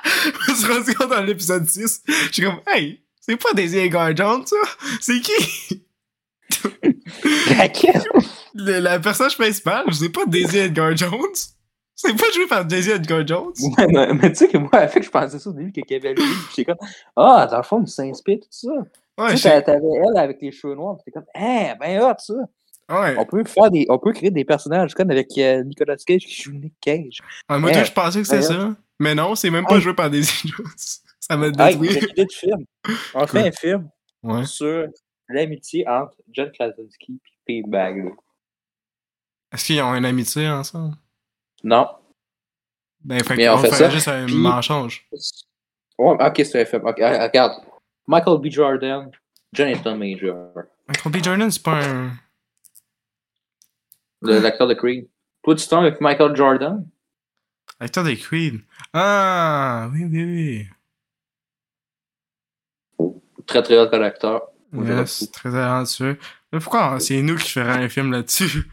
je 0.04 0.50
me 0.50 0.54
suis 0.54 0.72
rendu 0.72 0.94
compte 0.94 1.10
dans 1.10 1.22
l'épisode 1.22 1.68
6. 1.68 2.02
Je 2.06 2.32
suis 2.32 2.42
comme, 2.42 2.60
hey, 2.66 3.02
c'est 3.20 3.36
pas 3.36 3.52
Daisy 3.54 3.78
Edgar 3.78 4.14
Jones, 4.16 4.46
ça? 4.46 4.56
C'est 5.00 5.20
qui? 5.20 5.82
Laquelle? 7.58 8.02
Le- 8.54 8.78
la 8.80 8.98
personnage 8.98 9.36
principale, 9.36 9.84
c'est 9.92 10.08
pas 10.10 10.24
Daisy 10.26 10.58
Edgar 10.58 10.96
Jones. 10.96 11.10
C'est 11.94 12.16
pas 12.16 12.30
joué 12.34 12.46
par 12.46 12.64
Daisy 12.64 12.90
Edgar 12.90 13.26
Jones. 13.26 13.52
Ouais, 13.78 13.86
mais, 13.88 14.12
mais 14.14 14.30
tu 14.30 14.36
sais 14.36 14.48
que 14.48 14.58
moi, 14.58 14.70
avec, 14.72 14.94
que 14.94 15.02
je 15.02 15.10
pensais 15.10 15.38
ça 15.38 15.50
au 15.50 15.52
début, 15.52 15.72
que 15.72 15.80
Kevin 15.86 16.14
Lee, 16.16 16.22
j'étais 16.50 16.64
comme, 16.72 16.88
ah, 17.16 17.46
dans 17.50 17.58
le 17.58 17.62
fond, 17.62 17.80
il 17.82 17.88
s'inspire, 17.88 18.38
tout 18.40 18.48
ça. 18.50 18.68
Ouais, 19.18 19.30
tu 19.32 19.36
sais, 19.36 19.48
sais. 19.50 19.62
t'a- 19.62 19.72
t'avais 19.72 19.86
elle 20.08 20.16
avec 20.18 20.38
les 20.40 20.50
cheveux 20.52 20.74
noirs, 20.74 20.96
t'étais 20.98 21.12
comme, 21.12 21.26
eh, 21.34 21.72
ben 21.78 22.02
hot, 22.02 22.14
ça. 22.18 22.34
Ouais. 22.90 23.14
On 23.18 23.24
peut 23.24 23.44
faire 23.44 23.70
des, 23.70 23.86
on 23.88 23.98
peut 23.98 24.12
créer 24.12 24.30
des 24.30 24.44
personnages, 24.44 24.94
comme 24.94 25.10
avec 25.10 25.28
euh, 25.38 25.62
Nicolas 25.62 25.96
Cage 26.04 26.22
qui 26.26 26.42
joue 26.42 26.52
Nick 26.52 26.74
Cage. 26.80 27.20
Ah, 27.48 27.58
moi, 27.58 27.70
Hey, 27.70 27.76
toi, 27.76 27.84
je 27.84 27.92
pensais 27.92 28.18
que 28.20 28.24
c'était 28.26 28.38
hey, 28.38 28.42
ça. 28.48 28.74
Mais 28.98 29.14
non, 29.14 29.34
c'est 29.34 29.50
même 29.50 29.66
pas 29.66 29.78
joué 29.78 29.94
par 29.94 30.10
Daisy 30.10 30.48
Jones. 30.48 30.66
Ça 31.20 31.36
m'a 31.36 31.50
détruit. 31.50 31.88
j'ai 31.90 32.00
une 32.00 32.10
idée 32.10 32.24
de 32.24 32.32
film. 32.32 32.64
On 33.14 33.26
fait 33.26 33.48
un 33.48 33.52
film 33.52 33.88
Ouais. 34.24 34.44
sur 34.44 34.86
l'amitié 35.28 35.86
entre 35.88 36.16
John 36.30 36.50
Krasinski 36.52 37.20
et 37.46 37.62
Pete 37.62 37.70
Bagley. 37.70 38.12
Est-ce 39.52 39.64
qu'ils 39.66 39.82
ont 39.82 39.94
une 39.94 40.04
amitié 40.04 40.48
ensemble? 40.48 40.96
Non. 41.62 41.88
Ben, 43.00 43.22
fait 43.22 43.36
Mais 43.36 43.48
on 43.48 43.58
fait 43.58 43.70
fait 43.70 43.76
ça, 43.76 43.90
juste 43.90 44.08
un 44.08 44.26
puis- 44.26 44.34
mensonge. 44.36 45.06
Ouais, 45.98 46.16
ok, 46.26 46.36
c'est 46.44 46.62
un 46.62 46.64
film. 46.64 46.86
Ok, 46.86 47.00
ah, 47.00 47.24
regarde. 47.24 47.52
Michael 48.06 48.38
B. 48.40 48.46
Jordan, 48.50 49.10
Jonathan 49.52 49.96
Major, 49.96 50.52
Michael 50.88 51.12
B. 51.12 51.22
Jordan, 51.24 51.50
c'est 51.50 51.62
pas 51.62 51.84
un. 51.84 52.12
l'acteur 54.22 54.66
de 54.66 54.74
Creed. 54.74 55.08
Toi, 55.42 55.54
tu 55.56 55.66
tombes 55.66 55.84
avec 55.84 56.00
Michael 56.00 56.34
Jordan? 56.36 56.88
Acteur 57.78 58.04
des 58.04 58.16
Creed. 58.16 58.60
Ah, 58.92 59.88
oui, 59.92 60.04
oui, 60.04 60.66
Très 63.46 63.62
très 63.62 63.76
hot 63.78 63.88
comme 63.90 64.02
acteur. 64.02 64.51
Yes, 64.72 65.20
beaucoup. 65.20 65.32
très 65.32 65.50
talentueux. 65.52 66.18
Mais 66.52 66.58
pourquoi 66.60 66.98
c'est 67.00 67.20
nous 67.22 67.36
qui 67.36 67.50
ferions 67.50 67.72
un 67.82 67.88
film 67.88 68.12
là-dessus? 68.12 68.64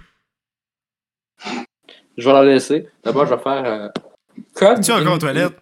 Je 2.17 2.25
vais 2.27 2.33
la 2.33 2.43
laisser. 2.43 2.88
D'abord, 3.03 3.25
je 3.25 3.33
vais 3.35 3.41
faire. 3.41 3.65
Euh, 3.65 3.89
comme 4.53 4.81
Tu 4.81 4.91
es 4.91 4.93
encore 4.93 5.13
aux 5.15 5.17
toilettes? 5.19 5.57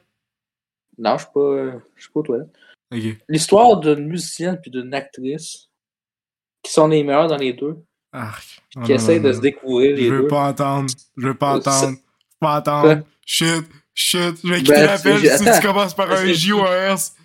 Non, 0.97 1.17
je 1.17 1.23
suis 1.23 1.31
pas, 1.33 1.39
euh, 1.39 1.71
je 1.95 2.01
suis 2.03 2.11
pas 2.11 2.19
aux 2.19 2.23
toilettes. 2.23 2.55
L'histoire 3.27 3.77
d'une 3.79 4.07
musicienne 4.07 4.59
puis 4.61 4.71
d'une 4.71 4.93
actrice 4.93 5.69
qui 6.63 6.71
sont 6.71 6.87
les 6.87 7.03
meilleurs 7.03 7.27
dans 7.27 7.37
les 7.37 7.53
deux, 7.53 7.77
Arc. 8.11 8.61
Oh, 8.75 8.81
qui 8.81 8.89
non, 8.91 8.95
essayent 8.95 9.19
de 9.21 9.27
non. 9.29 9.35
se 9.35 9.41
découvrir 9.41 9.95
les 9.95 10.05
Je 10.07 10.13
veux 10.13 10.21
deux. 10.23 10.27
pas 10.27 10.49
entendre. 10.49 10.89
Je 11.17 11.27
veux 11.27 11.33
pas 11.37 11.53
Euh, 11.53 11.57
entendre. 11.57 11.87
Je 11.89 11.93
veux 11.95 11.97
pas 12.39 12.57
entendre. 12.59 13.03
Shit. 13.25 13.65
Shit. 13.93 14.37
Je 14.43 14.49
vais 14.49 14.57
quitter 14.59 14.71
Ben, 14.73 14.85
l'appel 14.85 15.19
c'est- 15.19 15.37
si 15.37 15.59
tu 15.61 15.67
commences 15.67 15.93
par 15.95 16.11
un 16.11 16.25
J 16.25 16.53
ou 16.53 16.61
un 16.63 16.93
S. 16.93 17.15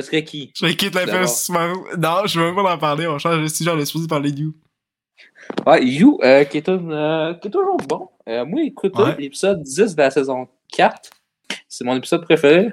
Ce 0.00 0.06
serait 0.06 0.24
qui? 0.24 0.52
Je 0.54 0.66
tu 0.72 1.52
m'en- 1.52 1.96
Non, 1.98 2.26
je 2.26 2.38
veux 2.40 2.46
même 2.46 2.54
pas 2.54 2.74
en 2.74 2.78
parler. 2.78 3.06
On 3.06 3.18
change 3.18 3.42
de 3.42 3.48
sujet. 3.48 3.70
On 3.70 3.78
est 3.78 3.84
supposé 3.86 4.06
parler 4.06 4.32
de 4.32 4.40
You. 4.40 4.54
Ouais, 5.66 5.84
You, 5.84 6.18
euh, 6.22 6.44
qui, 6.44 6.58
est 6.58 6.68
une, 6.68 6.92
euh, 6.92 7.34
qui 7.34 7.48
est 7.48 7.50
toujours 7.50 7.78
bon. 7.88 8.08
Euh, 8.28 8.44
moi, 8.44 8.60
écoute, 8.62 8.96
Ouais. 8.98 9.16
l'épisode 9.18 9.62
10 9.62 9.94
de 9.96 10.00
la 10.02 10.10
saison 10.10 10.46
4, 10.72 11.10
c'est 11.68 11.84
mon 11.84 11.96
épisode 11.96 12.22
préféré. 12.24 12.70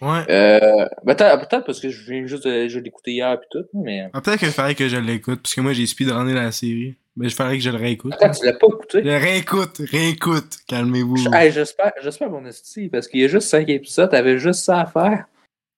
Ouais. 0.00 0.22
Euh, 0.30 0.86
ben, 1.04 1.14
peut-être 1.14 1.38
peut-être 1.48 1.64
parce 1.66 1.80
que 1.80 1.90
je 1.90 2.10
viens 2.10 2.24
juste 2.26 2.46
de, 2.46 2.66
je 2.68 2.78
écouté 2.78 3.12
hier 3.12 3.32
et 3.32 3.38
tout, 3.50 3.64
mais. 3.74 4.08
Ah, 4.14 4.20
Peut-être 4.22 4.38
qu'il 4.38 4.48
fallait 4.48 4.74
que 4.74 4.88
je 4.88 4.96
l'écoute, 4.96 5.40
parce 5.42 5.54
que 5.54 5.60
moi 5.60 5.72
j'ai 5.74 5.84
speedrunné 5.86 6.32
la 6.32 6.50
série. 6.52 6.96
Mais 7.14 7.26
il 7.26 7.30
fallait 7.34 7.58
que 7.58 7.62
je 7.62 7.68
le 7.68 7.76
réécoute. 7.76 8.14
Attends, 8.14 8.30
tu 8.30 8.46
l'as 8.46 8.54
pas 8.54 8.68
écouté? 8.68 9.00
Je 9.04 9.08
le 9.08 9.16
réécoute, 9.18 9.82
réécoute. 9.90 10.56
Calmez-vous. 10.66 11.16
J'espère, 11.50 11.92
j'espère 12.02 12.30
mon 12.30 12.46
esti, 12.46 12.88
parce 12.88 13.06
qu'il 13.06 13.20
y 13.20 13.24
a 13.24 13.28
juste 13.28 13.48
5 13.48 13.68
épisodes, 13.68 14.08
t'avais 14.08 14.38
juste 14.38 14.60
ça 14.64 14.80
à 14.80 14.86
faire. 14.86 15.26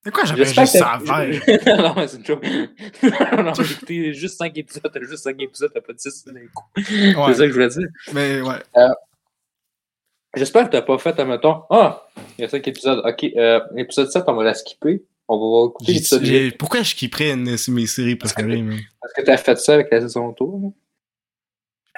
C'est 0.05 0.11
quoi, 0.11 0.23
j'avais 0.25 0.45
juste 0.45 0.55
que 0.59 0.65
ça 0.67 0.93
à 0.93 0.99
t'as- 0.99 1.33
faire? 1.33 1.77
non, 1.79 1.93
mais 1.95 2.07
c'est 2.07 2.17
une 2.17 2.25
joke. 2.25 2.45
non, 3.33 3.43
non, 3.43 3.53
j'ai 3.55 3.73
écouté 3.73 4.13
juste 4.13 4.37
5 4.37 4.55
épisodes, 4.57 4.91
t'as 4.93 4.99
juste 5.01 5.23
5 5.23 5.41
épisodes, 5.41 5.71
t'as 5.73 5.81
pas 5.81 5.93
10 5.93 6.25
d'un 6.27 6.33
coup. 6.53 6.63
C'est 6.83 7.13
ça 7.13 7.25
Ouais. 7.25 7.33
que 7.35 7.47
je 7.47 7.53
voulais 7.53 7.67
dire. 7.69 7.87
Mais 8.13 8.39
ouais. 8.41 8.59
J'espère 10.35 10.65
que 10.65 10.71
t'as 10.73 10.81
pas 10.81 10.97
fait, 10.97 11.17
admettons, 11.19 11.63
ah, 11.69 12.07
il 12.37 12.41
y 12.41 12.45
a 12.45 12.49
5 12.49 12.67
épisodes, 12.67 13.01
ok, 13.05 13.23
euh, 13.37 13.59
l'épisode 13.73 14.11
7, 14.11 14.23
on 14.27 14.33
va 14.35 14.43
la 14.43 14.53
skipper. 14.53 15.03
On 15.27 15.37
va 15.39 15.69
écouter 15.69 15.85
J'ai- 15.87 15.93
l'épisode 15.93 16.21
8. 16.21 16.27
j'ai- 16.27 16.51
Pourquoi 16.51 16.83
je 16.83 16.93
kipperais 16.93 17.31
une 17.31 17.45
de 17.45 17.71
mes 17.71 17.87
séries 17.87 18.15
préférées, 18.15 18.61
man? 18.61 18.79
Parce 19.01 19.13
que 19.13 19.21
t'as 19.23 19.37
fait 19.37 19.57
ça 19.57 19.73
avec 19.73 19.87
la 19.91 20.01
saison 20.01 20.33
tour. 20.33 20.73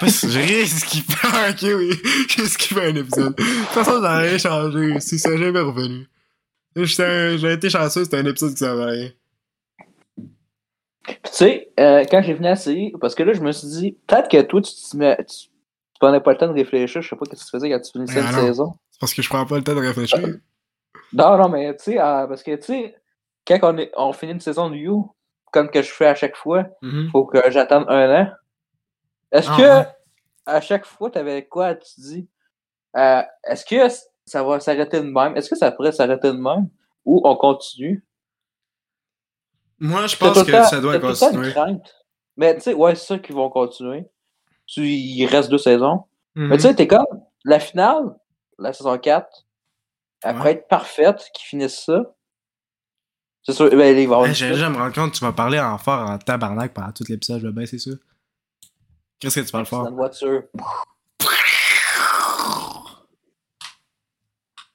Si 0.06 0.30
j'ai 0.30 0.40
rien 0.40 0.64
skippé. 0.64 1.12
Ok, 1.50 1.62
oui. 1.76 1.90
J'ai 2.30 2.46
skippé 2.46 2.80
un 2.82 2.94
épisode. 2.94 3.34
De 3.36 3.42
toute 3.42 3.66
façon, 3.70 4.00
n'a 4.00 4.18
rien 4.18 4.38
changé. 4.38 4.98
Si 5.00 5.18
ça 5.18 5.36
jamais 5.36 5.58
revenu. 5.60 6.06
J'ai 6.84 7.52
été 7.52 7.70
chanceux, 7.70 8.04
c'était 8.04 8.18
un 8.18 8.26
épisode 8.26 8.54
qui 8.54 8.64
à 8.64 8.74
rien. 8.74 9.10
Puis 11.04 11.16
tu 11.24 11.30
sais, 11.32 11.70
euh, 11.80 12.04
quand 12.10 12.22
j'ai 12.22 12.34
venu 12.34 12.48
à 12.48 12.56
série, 12.56 12.92
parce 13.00 13.14
que 13.14 13.22
là, 13.22 13.32
je 13.32 13.40
me 13.40 13.50
suis 13.52 13.68
dit, 13.68 13.92
peut-être 14.06 14.28
que 14.28 14.42
toi, 14.42 14.60
tu 14.60 14.72
te 14.74 14.96
mets, 14.96 15.16
tu, 15.24 15.48
prenais 15.98 16.20
pas 16.20 16.32
le 16.32 16.38
temps 16.38 16.48
de 16.48 16.52
réfléchir, 16.52 17.00
je 17.00 17.08
sais 17.08 17.16
pas 17.16 17.24
ce 17.24 17.30
que 17.30 17.36
tu 17.36 17.44
faisais 17.50 17.70
quand 17.70 17.80
tu 17.80 17.92
finissais 17.92 18.20
une 18.20 18.26
saison. 18.28 18.74
C'est 18.90 19.00
parce 19.00 19.14
que 19.14 19.22
je 19.22 19.28
prends 19.28 19.46
pas 19.46 19.56
le 19.56 19.64
temps 19.64 19.74
de 19.74 19.80
réfléchir. 19.80 20.18
Non, 21.12 21.38
non, 21.38 21.48
mais 21.48 21.74
tu 21.76 21.84
sais, 21.84 21.98
euh, 22.00 22.26
parce 22.26 22.42
que 22.42 22.54
tu 22.56 22.62
sais, 22.62 22.94
quand 23.46 23.58
on, 23.62 23.78
est, 23.78 23.90
on 23.96 24.12
finit 24.12 24.32
une 24.32 24.40
saison 24.40 24.68
de 24.68 24.76
You, 24.76 25.10
comme 25.50 25.70
que 25.70 25.80
je 25.80 25.90
fais 25.90 26.06
à 26.06 26.14
chaque 26.14 26.36
fois, 26.36 26.66
Mhm. 26.82 27.08
faut 27.10 27.24
que 27.24 27.38
j'attende 27.50 27.86
un 27.88 28.22
an. 28.22 28.30
Est-ce 29.32 29.48
Ah, 29.50 29.56
que 29.56 29.62
ouais. 29.62 29.86
à 30.44 30.60
chaque 30.60 30.84
fois, 30.84 31.10
t'avais 31.10 31.46
quoi, 31.46 31.74
tu 31.74 32.00
dis, 32.00 32.28
euh, 32.96 33.22
est-ce 33.44 33.64
que 33.64 33.88
ça 34.28 34.42
va 34.42 34.60
s'arrêter 34.60 35.00
de 35.00 35.06
même? 35.10 35.36
Est-ce 35.36 35.50
que 35.50 35.56
ça 35.56 35.70
pourrait 35.72 35.92
s'arrêter 35.92 36.28
de 36.28 36.36
même? 36.38 36.68
ou 37.04 37.22
on 37.24 37.36
continue? 37.36 38.04
Moi, 39.78 40.06
je 40.08 40.16
pense 40.16 40.42
que 40.42 40.50
temps- 40.50 40.64
ça 40.64 40.80
doit 40.80 40.98
continuer. 40.98 41.54
Mais 42.36 42.54
tu 42.56 42.60
sais, 42.62 42.74
ouais, 42.74 42.94
c'est 42.94 43.06
ça 43.06 43.18
qu'ils 43.18 43.34
vont 43.34 43.48
continuer. 43.48 44.04
Tu, 44.66 44.86
il 44.86 45.24
reste 45.26 45.48
deux 45.50 45.56
saisons. 45.58 46.04
Mhm. 46.34 46.48
Mais 46.48 46.56
tu 46.56 46.62
sais, 46.64 46.74
t'es 46.74 46.86
comme 46.86 47.06
la 47.44 47.58
finale, 47.60 48.14
la 48.58 48.72
saison 48.74 48.98
4, 48.98 49.46
après 50.22 50.42
Ouais. 50.42 50.50
être 50.52 50.68
parfaite, 50.68 51.24
qu'ils 51.32 51.46
finissent 51.46 51.84
ça. 51.84 52.02
C'est 53.42 53.52
sûr, 53.54 53.70
ben, 53.70 53.96
il 53.96 54.06
va 54.08 54.22
suite. 54.34 54.48
déjà 54.48 54.68
me 54.68 54.76
rendre 54.76 54.94
compte, 54.94 55.12
tu 55.14 55.20
vas 55.24 55.32
parler 55.32 55.58
en 55.58 55.78
fort 55.78 56.10
en 56.10 56.18
tabarnak 56.18 56.74
pendant 56.74 56.92
tout 56.92 57.04
l'épisode, 57.08 57.40
je 57.40 57.46
vais 57.46 57.52
baisser 57.52 57.78
ça. 57.78 57.92
Qu'est-ce 59.20 59.40
que 59.40 59.46
tu 59.46 59.52
parles 59.52 59.64
C'est 59.64 59.70
dans 59.76 59.82
fort? 59.84 59.88
une 59.88 59.96
voiture. 59.96 60.42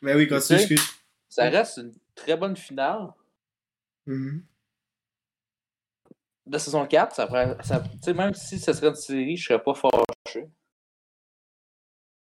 Mais 0.03 0.13
oui, 0.15 0.27
continue, 0.27 0.59
excuse. 0.59 0.81
Ça 1.29 1.49
reste 1.49 1.77
une 1.77 1.93
très 2.13 2.37
bonne 2.37 2.55
finale 2.55 3.07
Mhm. 4.05 4.43
de 6.45 6.57
saison 6.57 6.85
4. 6.85 7.15
Ça, 7.15 7.25
pourrait- 7.27 7.55
ça, 7.63 7.79
tu 7.79 7.89
sais, 8.01 8.13
même 8.13 8.33
si 8.33 8.59
ce 8.59 8.73
serait 8.73 8.89
une 8.89 8.95
série, 8.95 9.37
je 9.37 9.47
serais 9.47 9.63
pas 9.63 9.73
fâché. 9.73 10.47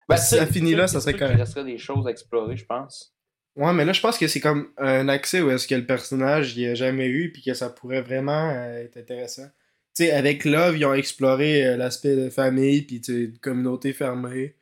Ben, 0.08 0.16
si 0.16 0.36
ça 0.36 0.46
finit 0.46 0.74
là, 0.74 0.86
ça 0.88 1.00
serait 1.00 1.18
correct. 1.18 1.36
resterait 1.38 1.64
des 1.64 1.78
choses 1.78 2.06
à 2.06 2.10
explorer, 2.10 2.56
je 2.56 2.64
pense. 2.64 3.12
Ouais, 3.56 3.72
mais 3.72 3.84
là, 3.84 3.92
je 3.92 4.00
pense 4.00 4.18
que 4.18 4.28
c'est 4.28 4.40
comme 4.40 4.72
un 4.76 5.08
accès 5.08 5.40
où 5.42 5.50
est-ce 5.50 5.66
que 5.66 5.74
le 5.74 5.86
personnage 5.86 6.56
il 6.56 6.66
a 6.68 6.74
jamais 6.74 7.06
eu, 7.08 7.32
puis 7.32 7.42
que 7.42 7.54
ça 7.54 7.70
pourrait 7.70 8.02
vraiment 8.02 8.50
euh, 8.50 8.84
être 8.84 8.96
intéressant. 8.98 9.46
Tu 9.94 10.04
sais, 10.04 10.12
avec 10.12 10.44
Love, 10.44 10.76
ils 10.76 10.84
ont 10.84 10.92
exploré 10.94 11.66
euh, 11.66 11.76
l'aspect 11.76 12.14
de 12.16 12.28
famille, 12.30 12.82
puis 12.82 13.00
communauté 13.40 13.92
fermée. 13.92 14.56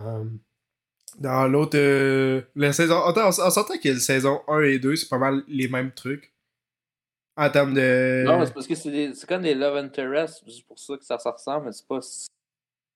Euh, 0.00 0.24
dans 1.18 1.46
l'autre, 1.48 1.76
euh, 1.78 2.42
la 2.54 2.72
saison. 2.72 3.02
Attends, 3.04 3.26
on, 3.26 3.46
on 3.46 3.50
s'entend 3.50 3.78
que 3.78 3.88
la 3.88 3.98
saison 3.98 4.40
1 4.48 4.60
et 4.62 4.78
2, 4.78 4.96
c'est 4.96 5.08
pas 5.08 5.18
mal 5.18 5.42
les 5.48 5.68
mêmes 5.68 5.92
trucs. 5.92 6.32
En 7.36 7.50
termes 7.50 7.74
de. 7.74 8.24
Non, 8.26 8.38
mais 8.40 8.46
c'est 8.46 8.54
parce 8.54 8.66
que 8.66 8.74
c'est 8.74 8.90
des- 8.90 9.14
c'est 9.14 9.28
comme 9.28 9.42
des 9.42 9.54
love 9.54 9.76
interests, 9.76 10.42
c'est 10.48 10.64
pour 10.66 10.78
ça 10.78 10.96
que 10.96 11.04
ça 11.04 11.18
se 11.18 11.28
ressemble, 11.28 11.66
mais 11.66 11.72
c'est 11.72 11.86
pas. 11.86 12.00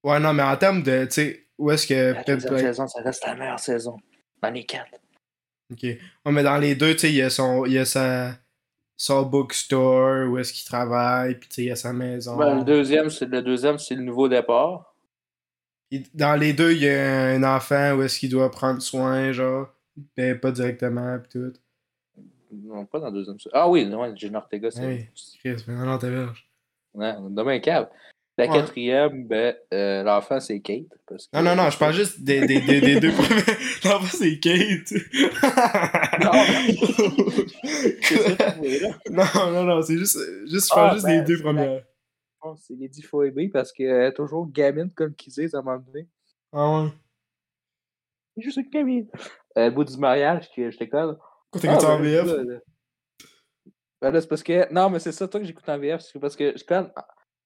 Ouais, 0.04 0.18
non, 0.18 0.32
mais 0.32 0.42
en 0.42 0.56
termes 0.56 0.82
de. 0.82 1.04
Tu 1.04 1.10
sais, 1.12 1.46
où 1.58 1.70
est-ce 1.70 1.86
que. 1.86 2.12
La 2.12 2.24
deuxième 2.24 2.58
saison, 2.58 2.88
ça 2.88 3.00
reste 3.02 3.24
la 3.24 3.34
meilleure 3.36 3.60
saison. 3.60 3.96
Dans 4.42 4.50
les 4.50 4.64
quatre. 4.64 4.98
Ok. 5.70 5.82
Ouais, 5.84 5.98
mais 6.32 6.42
dans 6.42 6.58
les 6.58 6.74
deux, 6.74 6.92
tu 6.94 6.98
sais, 7.00 7.08
il 7.10 7.14
y 7.16 7.22
a 7.22 7.30
son. 7.30 7.64
Il 7.66 7.72
y 7.72 7.78
a 7.78 7.84
sa. 7.84 8.32
Son 8.96 9.22
bookstore, 9.22 10.28
où 10.30 10.38
est-ce 10.38 10.52
qu'il 10.52 10.64
travaille, 10.64 11.36
puis 11.36 11.48
tu 11.48 11.54
sais, 11.56 11.62
il 11.62 11.68
y 11.68 11.70
a 11.72 11.76
sa 11.76 11.92
maison. 11.92 12.36
Ben, 12.36 12.58
le 12.58 12.64
deuxième, 12.64 13.10
c'est 13.10 13.26
le 13.26 13.42
deuxième, 13.42 13.78
c'est 13.78 13.94
le 13.96 14.02
nouveau 14.02 14.28
départ. 14.28 14.91
Dans 16.14 16.38
les 16.38 16.52
deux, 16.52 16.72
il 16.72 16.82
y 16.82 16.88
a 16.88 17.24
un 17.26 17.42
enfant 17.42 17.94
où 17.94 18.02
est-ce 18.02 18.18
qu'il 18.18 18.30
doit 18.30 18.50
prendre 18.50 18.80
soin, 18.80 19.32
genre. 19.32 19.68
Mais 20.16 20.34
pas 20.34 20.50
directement, 20.50 21.18
pis 21.18 21.28
tout. 21.30 21.52
Non, 22.52 22.86
pas 22.86 23.00
dans 23.00 23.06
le 23.10 23.12
deuxième. 23.12 23.36
Ah 23.52 23.68
oui, 23.68 23.86
non, 23.86 24.14
Gina 24.16 24.38
Ortega, 24.38 24.70
c'est. 24.70 24.82
Hey, 24.82 25.08
Chris, 25.40 25.64
mais 25.66 25.74
non, 25.74 25.86
non, 25.86 25.98
t'es 25.98 26.10
verge. 26.10 26.48
Ouais, 26.94 27.14
demain 27.30 27.58
câble. 27.60 27.88
La 28.38 28.46
Ouais. 28.46 28.52
quatrième, 28.60 29.26
ben, 29.26 29.54
euh, 29.74 30.02
l'enfant, 30.02 30.40
c'est 30.40 30.60
Kate. 30.60 30.86
Parce 31.06 31.26
que... 31.26 31.36
Non, 31.36 31.42
non, 31.42 31.54
non, 31.54 31.68
je 31.68 31.76
parle 31.76 31.92
juste 31.92 32.22
des, 32.22 32.46
des, 32.46 32.62
des, 32.62 32.80
des 32.80 32.98
deux 32.98 33.12
premiers. 33.12 33.42
L'enfant, 33.84 34.16
c'est 34.16 34.38
Kate. 34.38 34.92
Non, 39.10 39.24
non, 39.52 39.64
non, 39.64 39.82
c'est 39.82 39.98
juste, 39.98 40.18
juste, 40.48 40.68
je 40.70 40.74
parle 40.74 40.90
Ah, 40.90 40.94
juste 40.94 41.06
ben, 41.06 41.20
des 41.20 41.26
deux 41.26 41.36
c'est 41.36 41.42
premières. 41.42 41.82
Je 42.42 42.48
pense 42.48 42.64
c'est 42.66 42.74
Lady 42.74 43.02
Phoebe 43.02 43.52
parce 43.52 43.72
qu'elle 43.72 44.02
est 44.02 44.14
toujours 44.14 44.50
gamine 44.50 44.90
comme 44.90 45.14
qu'ils 45.14 45.32
disent 45.32 45.54
à 45.54 45.58
un 45.58 45.62
moment 45.62 45.78
donné. 45.78 46.08
Ah 46.52 46.82
ouais. 46.82 46.88
C'est 48.34 48.42
juste 48.42 48.56
une 48.56 48.68
gamine. 48.68 49.08
Euh, 49.56 49.66
le 49.66 49.70
bout 49.70 49.84
du 49.84 49.96
mariage, 49.96 50.50
j'étais 50.56 50.88
comme. 50.88 51.16
Pourquoi 51.52 51.70
t'écoutes 51.70 51.88
en 51.88 52.00
ben, 52.00 52.02
VF? 52.02 52.26
là. 52.26 52.58
Ben 54.00 54.10
là, 54.10 54.20
c'est 54.20 54.26
parce 54.26 54.42
que. 54.42 54.72
Non, 54.72 54.90
mais 54.90 54.98
c'est 54.98 55.12
ça, 55.12 55.28
toi, 55.28 55.38
que 55.38 55.46
j'écoute 55.46 55.68
en 55.68 55.78
VF. 55.78 56.00
C'est 56.00 56.18
parce 56.18 56.34
que, 56.34 56.52
je 56.56 56.64
comme. 56.64 56.90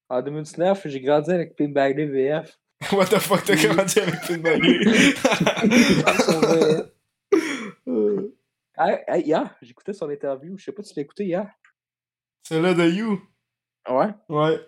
En 0.09 0.21
2019, 0.21 0.87
j'ai 0.87 1.01
grandi 1.01 1.29
avec 1.29 1.55
Pin 1.55 1.69
Bagley 1.69 2.05
VF. 2.05 2.57
What 2.91 3.05
the 3.05 3.19
fuck, 3.19 3.43
t'as 3.43 3.55
grandi 3.55 3.99
avec 3.99 4.15
Finn 4.21 4.41
Bagley? 4.41 4.79
Hey, 8.79 9.03
hey, 9.07 9.23
hier, 9.23 9.55
j'écoutais 9.59 9.93
son 9.93 10.07
interview. 10.07 10.55
Je 10.55 10.65
sais 10.65 10.71
pas 10.71 10.83
si 10.83 10.93
tu 10.93 10.99
l'as 10.99 11.03
écouté 11.03 11.25
hier. 11.25 11.49
C'est 12.43 12.61
là 12.61 12.75
de 12.75 12.87
You? 12.87 13.19
Ouais. 13.89 14.13
Ouais. 14.29 14.59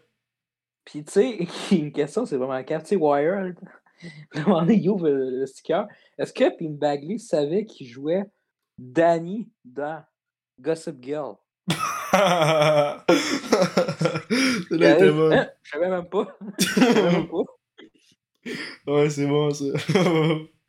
Puis, 0.90 1.04
tu 1.04 1.12
sais, 1.12 1.48
une 1.76 1.92
question, 1.92 2.26
c'est 2.26 2.38
vraiment 2.38 2.64
calme. 2.64 2.82
Tu 2.82 2.90
sais, 2.90 2.96
Wired, 2.96 3.56
vraiment, 4.34 4.64
il 4.68 4.90
ouvre 4.90 5.08
le, 5.08 5.40
le 5.42 5.46
sticker. 5.46 5.88
Est-ce 6.18 6.34
que 6.34 6.50
Pim 6.58 6.72
Bagley 6.72 7.20
savait 7.20 7.66
qu'il 7.66 7.88
jouait 7.88 8.24
Danny 8.78 9.50
dans 9.64 10.04
Gossip 10.60 10.96
Girl? 11.04 11.36
là, 12.14 13.06
était 14.72 15.12
bon. 15.12 15.32
hein, 15.32 15.48
Je 15.62 15.70
savais 15.70 15.90
même 15.90 16.10
pas. 16.10 16.36
Je 16.58 16.66
savais 16.66 17.12
même 17.12 17.28
pas. 17.28 17.44
Ouais, 18.88 19.10
c'est 19.12 19.28
bon, 19.28 19.52
ça. 19.54 19.66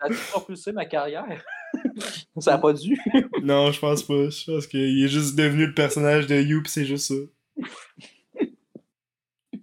A-tu 0.01 0.17
propulsé 0.31 0.73
ma 0.73 0.85
carrière? 0.85 1.43
ça 2.39 2.55
a 2.55 2.59
pas 2.59 2.75
dû. 2.75 2.99
non, 3.43 3.73
je 3.73 3.81
pense 3.81 4.03
pas. 4.03 4.29
Je 4.29 4.53
pense 4.53 4.67
qu'il 4.67 5.03
est 5.03 5.09
juste 5.09 5.35
devenu 5.37 5.67
le 5.67 5.75
personnage 5.75 6.27
de 6.27 6.35
You, 6.41 6.63
pis 6.63 6.71
c'est 6.71 6.85
juste 6.85 7.09
ça. 7.09 7.15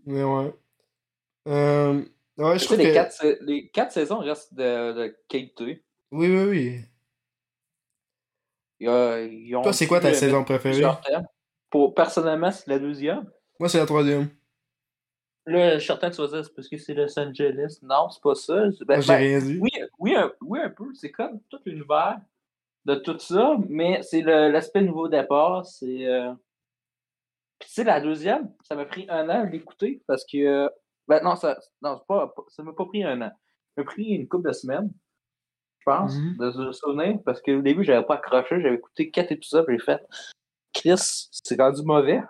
Mais 0.07 0.23
ouais. 0.23 0.53
Euh... 1.49 2.01
Ouais, 2.37 2.57
je 2.57 2.65
trouve 2.65 2.77
les, 2.77 2.85
que... 2.85 2.93
quatre, 2.93 3.25
les 3.41 3.67
quatre 3.69 3.91
saisons 3.91 4.19
restent 4.19 4.53
de, 4.53 4.93
de 4.93 5.17
T. 5.27 5.53
Oui, 5.57 5.83
oui, 6.11 6.43
oui. 6.49 6.79
Ils, 8.79 8.87
euh, 8.87 9.27
ils 9.27 9.53
ont 9.55 9.63
Toi, 9.63 9.73
c'est 9.73 9.85
quoi 9.85 9.99
ta 9.99 10.13
saison 10.13 10.45
préférée? 10.45 10.81
Pour, 11.69 11.93
personnellement, 11.93 12.51
c'est 12.51 12.69
la 12.69 12.79
deuxième. 12.79 13.29
Moi, 13.59 13.67
c'est 13.67 13.79
la 13.79 13.85
troisième. 13.85 14.29
Là, 15.45 15.73
je 15.73 15.79
suis 15.79 15.87
certain 15.87 16.09
que 16.09 16.15
tu 16.15 16.21
vas 16.21 16.27
dire 16.27 16.45
c'est 16.45 16.55
parce 16.55 16.69
que 16.69 16.77
c'est 16.77 16.93
Los 16.93 17.19
Angeles. 17.19 17.79
Non, 17.81 18.09
c'est 18.09 18.21
pas 18.21 18.35
ça. 18.35 18.69
Ben, 18.85 19.01
j'ai 19.01 19.07
ben, 19.07 19.17
rien 19.17 19.39
dit. 19.39 19.57
oui, 19.59 19.71
oui, 19.99 20.15
un, 20.15 20.31
oui, 20.39 20.59
un 20.61 20.69
peu. 20.69 20.93
C'est 20.93 21.11
comme 21.11 21.41
tout 21.49 21.59
l'univers 21.65 22.21
de 22.85 22.95
tout 22.95 23.19
ça, 23.19 23.57
mais 23.67 24.01
c'est 24.03 24.21
le- 24.21 24.51
l'aspect 24.51 24.81
nouveau 24.81 25.09
départ. 25.09 25.65
C'est. 25.65 26.05
euh, 26.05 26.31
Puis, 27.59 27.69
tu 27.69 27.73
sais, 27.75 27.83
la 27.83 27.99
deuxième, 28.01 28.51
ça 28.63 28.75
m'a 28.75 28.85
pris 28.85 29.05
un 29.09 29.27
an 29.29 29.45
de 29.45 29.49
l'écouter 29.51 30.03
parce 30.07 30.25
que. 30.25 30.37
euh, 30.37 30.69
Ben, 31.07 31.23
non, 31.23 31.35
ça 31.37 31.57
non, 31.81 32.01
pas, 32.07 32.33
ça 32.49 32.63
m'a 32.63 32.73
pas 32.73 32.85
pris 32.85 33.03
un 33.03 33.21
an. 33.21 33.31
Ça 33.75 33.81
m'a 33.81 33.85
pris 33.85 34.03
une 34.09 34.27
couple 34.27 34.49
de 34.49 34.53
semaines, 34.53 34.91
je 35.79 35.85
pense, 35.85 36.15
Mhm. 36.17 36.37
de 36.37 36.51
se 36.51 36.71
souvenir, 36.73 37.19
parce 37.23 37.41
qu'au 37.41 37.61
début, 37.61 37.83
j'avais 37.85 38.05
pas 38.05 38.15
accroché. 38.15 38.59
J'avais 38.61 38.75
écouté 38.75 39.09
quatre 39.09 39.31
épisodes, 39.31 39.65
j'ai 39.69 39.79
fait. 39.79 40.05
Chris, 40.73 41.29
c'est 41.31 41.59
rendu 41.59 41.81
mauvais. 41.83 42.21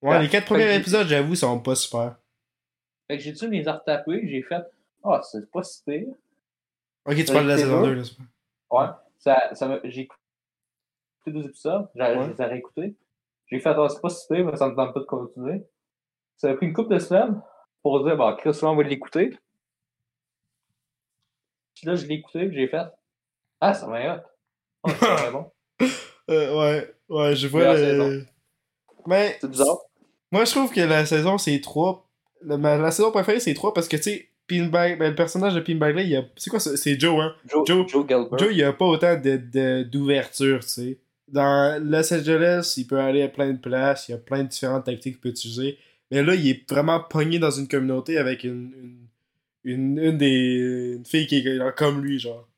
Ouais, 0.00 0.22
les 0.22 0.28
quatre 0.28 0.44
premiers 0.46 0.76
épisodes, 0.76 1.08
j'avoue, 1.08 1.34
sont 1.34 1.60
pas 1.60 1.74
super. 1.74 2.16
Fait 3.08 3.16
que 3.16 3.22
j'ai 3.24 3.32
dû 3.32 3.50
les 3.50 3.68
retaper, 3.68 4.28
j'ai 4.28 4.42
fait. 4.42 4.62
Ah, 5.02 5.20
c'est 5.22 5.50
pas 5.50 5.62
si 5.64 5.82
pire. 5.84 6.06
Ok, 7.04 7.16
tu 7.16 7.32
parles 7.32 7.44
de 7.44 7.48
la 7.48 7.56
saison 7.58 7.80
bon. 7.80 7.86
2, 7.88 7.94
là, 7.94 8.04
c'est 8.04 8.16
pas. 8.16 8.24
Ouais. 8.80 8.88
Ça, 9.18 9.54
ça 9.56 9.80
j'ai 9.84 10.02
écouté 10.02 10.20
deux 11.26 11.46
épisodes, 11.46 11.88
j'ai 11.96 12.00
Ouais. 12.02 12.26
je 12.26 12.30
les 12.32 12.40
ai 12.42 12.44
réécoutés. 12.44 12.96
J'ai 13.50 13.60
fait, 13.60 13.70
ah, 13.70 13.86
c'est 13.88 14.00
pas 14.00 14.10
si 14.10 14.26
mais 14.30 14.56
ça 14.56 14.68
me 14.68 14.74
tente 14.76 14.92
pas 14.94 15.00
de 15.00 15.04
continuer. 15.04 15.62
Ça 16.36 16.50
a 16.50 16.54
pris 16.54 16.66
une 16.66 16.72
couple 16.74 16.94
de 16.94 16.98
semaines 16.98 17.40
pour 17.82 18.04
dire, 18.04 18.16
bah, 18.16 18.36
Chris, 18.38 18.50
là, 18.62 18.68
on 18.70 18.76
va 18.76 18.82
l'écouter. 18.82 19.30
Puis 21.74 21.86
là, 21.86 21.94
je 21.94 22.06
l'ai 22.06 22.16
écouté, 22.16 22.46
puis 22.48 22.56
j'ai 22.58 22.68
fait, 22.68 22.86
ah, 23.60 23.72
ça 23.74 23.86
m'a 23.86 24.16
hot. 24.16 24.20
Oh, 24.84 24.90
c'est 24.90 25.06
vraiment 25.06 25.50
bon. 25.78 25.86
Euh, 26.30 26.58
ouais, 26.60 26.94
ouais, 27.08 27.34
je 27.36 27.46
vois 27.48 27.72
le... 27.74 28.26
Mais, 29.06 29.38
C'est 29.40 29.48
bizarre. 29.48 29.78
moi, 30.30 30.44
je 30.44 30.50
trouve 30.50 30.70
que 30.70 30.80
la 30.82 31.06
saison, 31.06 31.38
c'est 31.38 31.58
3. 31.58 32.06
La, 32.42 32.58
ma- 32.58 32.76
la 32.76 32.90
saison 32.90 33.10
préférée, 33.10 33.40
c'est 33.40 33.54
3 33.54 33.72
parce 33.72 33.88
que, 33.88 33.96
tu 33.96 34.02
sais, 34.02 34.28
ben, 34.46 34.98
le 34.98 35.14
personnage 35.14 35.54
de 35.54 35.60
Pin 35.60 35.76
Bagley, 35.76 36.06
il 36.06 36.16
a... 36.16 36.24
C'est 36.36 36.50
quoi 36.50 36.60
ça? 36.60 36.76
C'est 36.76 37.00
Joe, 37.00 37.18
hein? 37.18 37.34
Joe, 37.46 37.66
Joe- 37.66 37.88
Joe. 37.88 38.06
Joe, 38.38 38.48
il 38.52 38.62
a 38.62 38.74
pas 38.74 38.84
autant 38.84 39.14
de- 39.18 39.38
de- 39.38 39.84
d'ouverture, 39.84 40.60
tu 40.60 40.68
sais. 40.68 40.98
Dans 41.28 41.82
Los 41.82 42.12
Angeles, 42.12 42.74
il 42.78 42.86
peut 42.86 42.98
aller 43.00 43.22
à 43.22 43.28
plein 43.28 43.52
de 43.52 43.58
places, 43.58 44.08
il 44.08 44.12
y 44.12 44.14
a 44.14 44.18
plein 44.18 44.42
de 44.44 44.48
différentes 44.48 44.84
tactiques 44.86 45.14
qu'il 45.14 45.20
peut 45.20 45.28
utiliser. 45.30 45.78
Mais 46.10 46.22
là, 46.22 46.34
il 46.34 46.48
est 46.48 46.70
vraiment 46.70 47.00
pogné 47.00 47.38
dans 47.38 47.50
une 47.50 47.68
communauté 47.68 48.18
avec 48.18 48.44
une, 48.44 48.72
une, 49.64 49.94
une, 49.96 49.98
une 49.98 50.18
des 50.18 50.94
une 50.96 51.04
fille 51.04 51.26
qui 51.26 51.36
est 51.38 51.76
comme 51.76 52.02
lui, 52.02 52.18
genre. 52.18 52.48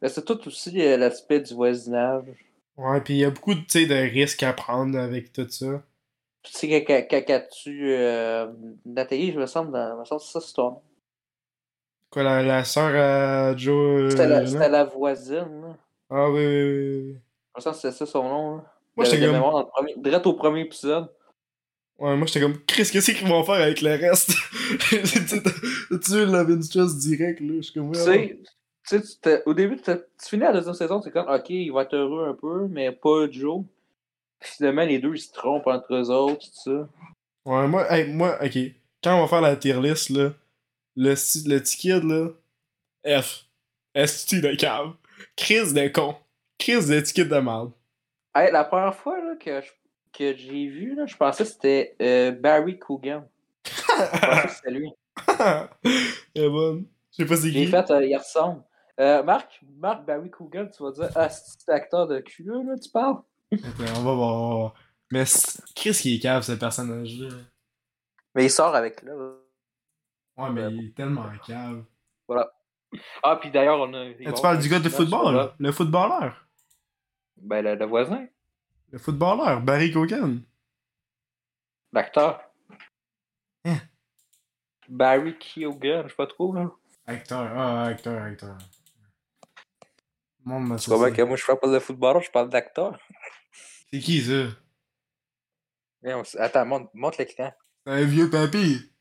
Mais 0.00 0.08
c'est 0.08 0.24
tout 0.24 0.46
aussi 0.46 0.80
euh, 0.80 0.96
l'aspect 0.96 1.40
du 1.40 1.54
voisinage. 1.54 2.24
Ouais, 2.76 3.00
puis 3.00 3.14
il 3.14 3.18
y 3.18 3.24
a 3.24 3.30
beaucoup, 3.30 3.54
sais, 3.68 3.86
de 3.86 3.94
risques 3.94 4.42
à 4.42 4.52
prendre 4.52 4.98
avec 4.98 5.32
tout 5.32 5.48
ça. 5.48 5.82
Tu 6.42 6.52
sais, 6.52 6.84
quand- 6.84 7.06
quand 7.10 7.22
quand- 7.26 7.48
tu. 7.50 7.92
Euh, 7.92 8.46
Nathalie, 8.84 9.32
je 9.32 9.38
me 9.40 9.46
semble, 9.46 9.72
dans, 9.72 9.98
me 9.98 10.04
semble 10.04 10.20
que 10.20 10.26
ça, 10.26 10.40
c'est 10.40 10.58
nom. 10.58 10.80
Quoi, 12.10 12.22
la, 12.22 12.42
la 12.42 12.64
sœur 12.64 12.94
à 12.94 13.56
Joe... 13.56 13.74
euh, 14.02 14.10
C'était 14.10 14.26
la, 14.28 14.46
c'était 14.46 14.68
la 14.68 14.84
voisine. 14.84 15.76
Ah 16.10 16.30
oui, 16.30 16.44
oui, 16.46 16.62
oui, 16.62 17.12
oui. 17.12 17.18
Je 17.56 17.60
me 17.60 17.62
semble 17.62 17.76
que 17.76 17.82
c'était 17.82 17.96
ça 17.96 18.06
son 18.06 18.22
nom, 18.22 18.56
là. 18.56 18.72
Moi, 18.96 19.04
j'étais 19.04 19.20
comme... 19.20 19.32
mémoire, 19.32 19.52
dans 19.52 19.60
le 19.60 19.66
premier- 19.66 19.94
direct 19.96 20.26
au 20.26 20.34
premier 20.34 20.60
épisode. 20.62 21.08
Ouais, 21.98 22.14
moi, 22.16 22.26
j'étais 22.26 22.40
comme, 22.40 22.62
Chris, 22.66 22.88
qu'est-ce 22.92 23.10
qu'ils 23.12 23.26
vont 23.26 23.42
faire 23.44 23.54
avec 23.54 23.80
le 23.80 23.90
reste? 23.90 24.30
tu 24.90 26.10
veux 26.12 26.26
le 26.26 26.42
Vince 26.44 26.68
Trust 26.68 26.98
direct, 26.98 27.40
là? 27.40 27.54
Je 27.56 27.60
suis 27.62 27.72
comme, 27.72 27.90
ouais, 27.90 28.38
tu 28.88 29.02
sais, 29.02 29.42
au 29.46 29.54
début, 29.54 29.76
tu 29.80 29.92
finis 30.20 30.42
la 30.42 30.52
deuxième 30.52 30.74
saison, 30.74 31.02
c'est 31.02 31.10
comme, 31.10 31.28
ok, 31.28 31.50
il 31.50 31.72
va 31.72 31.82
être 31.82 31.94
heureux 31.96 32.28
un 32.28 32.34
peu, 32.34 32.68
mais 32.68 32.92
pas 32.92 33.28
Joe. 33.30 33.64
Finalement, 34.40 34.84
les 34.84 34.98
deux, 34.98 35.14
ils 35.14 35.20
se 35.20 35.32
trompent 35.32 35.66
entre 35.66 35.94
eux 35.94 36.10
autres, 36.10 36.46
tout 36.46 36.62
ça. 36.64 36.88
Ouais, 37.46 37.66
moi, 37.66 37.90
hey, 37.90 38.12
moi, 38.12 38.38
ok. 38.42 38.58
Quand 39.02 39.16
on 39.16 39.22
va 39.22 39.28
faire 39.28 39.40
la 39.40 39.56
tier 39.56 39.80
list, 39.80 40.10
là, 40.10 40.32
le, 40.94 41.10
le 41.10 41.58
petit 41.58 41.76
kid, 41.76 42.04
là, 42.04 42.28
F. 43.22 43.46
Esti 43.94 44.40
de 44.40 44.54
cave? 44.54 44.92
Crise 45.36 45.72
de 45.72 45.88
con. 45.88 46.16
Crise 46.66 47.12
kid 47.12 47.28
de 47.28 47.38
merde. 47.38 47.70
Hey, 48.34 48.50
la 48.50 48.64
première 48.64 48.92
fois 48.92 49.16
là, 49.22 49.36
que, 49.36 49.60
je- 49.60 49.70
que 50.12 50.36
j'ai 50.36 50.66
vu, 50.66 50.96
là, 50.96 51.06
je 51.06 51.16
pensais 51.16 51.44
que 51.44 51.50
c'était 51.50 51.94
euh, 52.02 52.32
Barry 52.32 52.76
Coogan. 52.76 53.24
Je 53.64 53.70
pensais 54.20 54.42
que 54.48 54.52
c'était 54.52 54.70
lui. 54.72 54.90
Elle 56.34 56.42
est 56.42 56.50
bonne. 56.50 56.86
Je 57.12 57.16
sais 57.18 57.24
pas 57.26 57.36
c'est 57.36 57.50
J'ai 57.50 57.66
qui. 57.66 57.70
fait, 57.70 57.88
euh, 57.92 58.04
il 58.04 58.16
ressemble. 58.16 58.64
Euh, 58.98 59.22
Marc, 59.22 59.60
Marc 59.78 60.04
Barry 60.04 60.28
Coogan, 60.28 60.68
tu 60.68 60.82
vas 60.82 60.90
dire, 60.90 61.08
ah, 61.14 61.28
c'est 61.28 61.68
acteur 61.68 62.08
de 62.08 62.18
culeux, 62.18 62.60
là, 62.64 62.76
tu 62.76 62.90
parles? 62.90 63.18
On 63.52 64.02
va 64.02 64.14
voir. 64.14 64.74
Mais 65.12 65.22
Chris 65.76 65.92
qui 65.92 66.16
est 66.16 66.18
cave, 66.18 66.42
ce 66.42 66.52
personnage-là. 66.52 67.28
Mais 68.34 68.46
il 68.46 68.50
sort 68.50 68.74
avec 68.74 69.02
là. 69.04 69.12
Ouais, 70.36 70.50
mais 70.50 70.68
il 70.72 70.86
est 70.88 70.96
tellement 70.96 71.30
cave. 71.46 71.84
Ah, 73.22 73.36
puis 73.36 73.52
d'ailleurs, 73.52 73.78
on 73.78 73.94
a. 73.94 74.04
Eh, 74.06 74.32
tu 74.32 74.42
parles 74.42 74.58
du 74.58 74.68
gars 74.68 74.80
de 74.80 74.88
football, 74.88 75.32
là? 75.32 75.54
Le 75.60 75.70
footballeur. 75.70 76.42
Ben, 77.36 77.62
le, 77.62 77.74
le 77.74 77.84
voisin, 77.86 78.26
Le 78.90 78.98
footballeur, 78.98 79.60
Barry 79.60 79.90
Cogan. 79.92 80.42
l'acteur. 81.92 82.42
Hein? 83.64 83.78
Barry 84.88 85.36
Keoghan, 85.38 86.02
je 86.04 86.08
sais 86.08 86.14
pas 86.16 86.26
trop, 86.26 86.52
là. 86.54 86.70
Acteur, 87.06 87.40
ah, 87.56 87.84
acteur, 87.84 88.22
acteur. 88.22 88.56
Monde 90.44 90.68
m'a 90.68 90.76
Tu 90.76 90.90
vois 90.90 91.08
bien 91.10 91.16
que 91.16 91.22
moi, 91.22 91.36
je 91.36 91.44
parle 91.44 91.58
pas 91.60 91.68
de 91.72 91.78
footballeur, 91.78 92.22
je 92.22 92.30
parle 92.30 92.48
d'acteur. 92.50 92.98
C'est 93.90 93.98
qui 94.00 94.22
ça? 94.22 94.48
Attends, 96.38 96.66
montre, 96.66 96.90
montre 96.94 97.18
l'écran. 97.18 97.52
C'est 97.84 97.92
un 97.92 98.04
vieux 98.04 98.30
papy. 98.30 98.92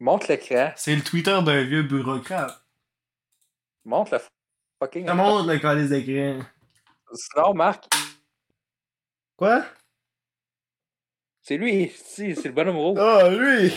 Montre 0.00 0.26
l'écran. 0.28 0.72
C'est 0.76 0.94
le 0.94 1.02
Twitter 1.02 1.38
d'un 1.42 1.62
vieux 1.64 1.82
bureaucrate. 1.82 2.62
Montre 3.84 4.14
le 4.14 4.20
fucking. 4.78 5.06
Ça 5.06 5.14
montre 5.14 5.50
le 5.50 5.58
calice 5.58 5.88
d'écran. 5.88 6.44
Sinon, 7.12 7.54
Marc, 7.54 7.84
Quoi? 9.36 9.64
c'est 11.42 11.56
lui, 11.56 11.90
si, 11.96 12.34
c'est 12.36 12.48
le 12.48 12.54
bonhomme 12.54 12.76
rouge. 12.76 12.98
Ah, 13.00 13.28
lui! 13.30 13.70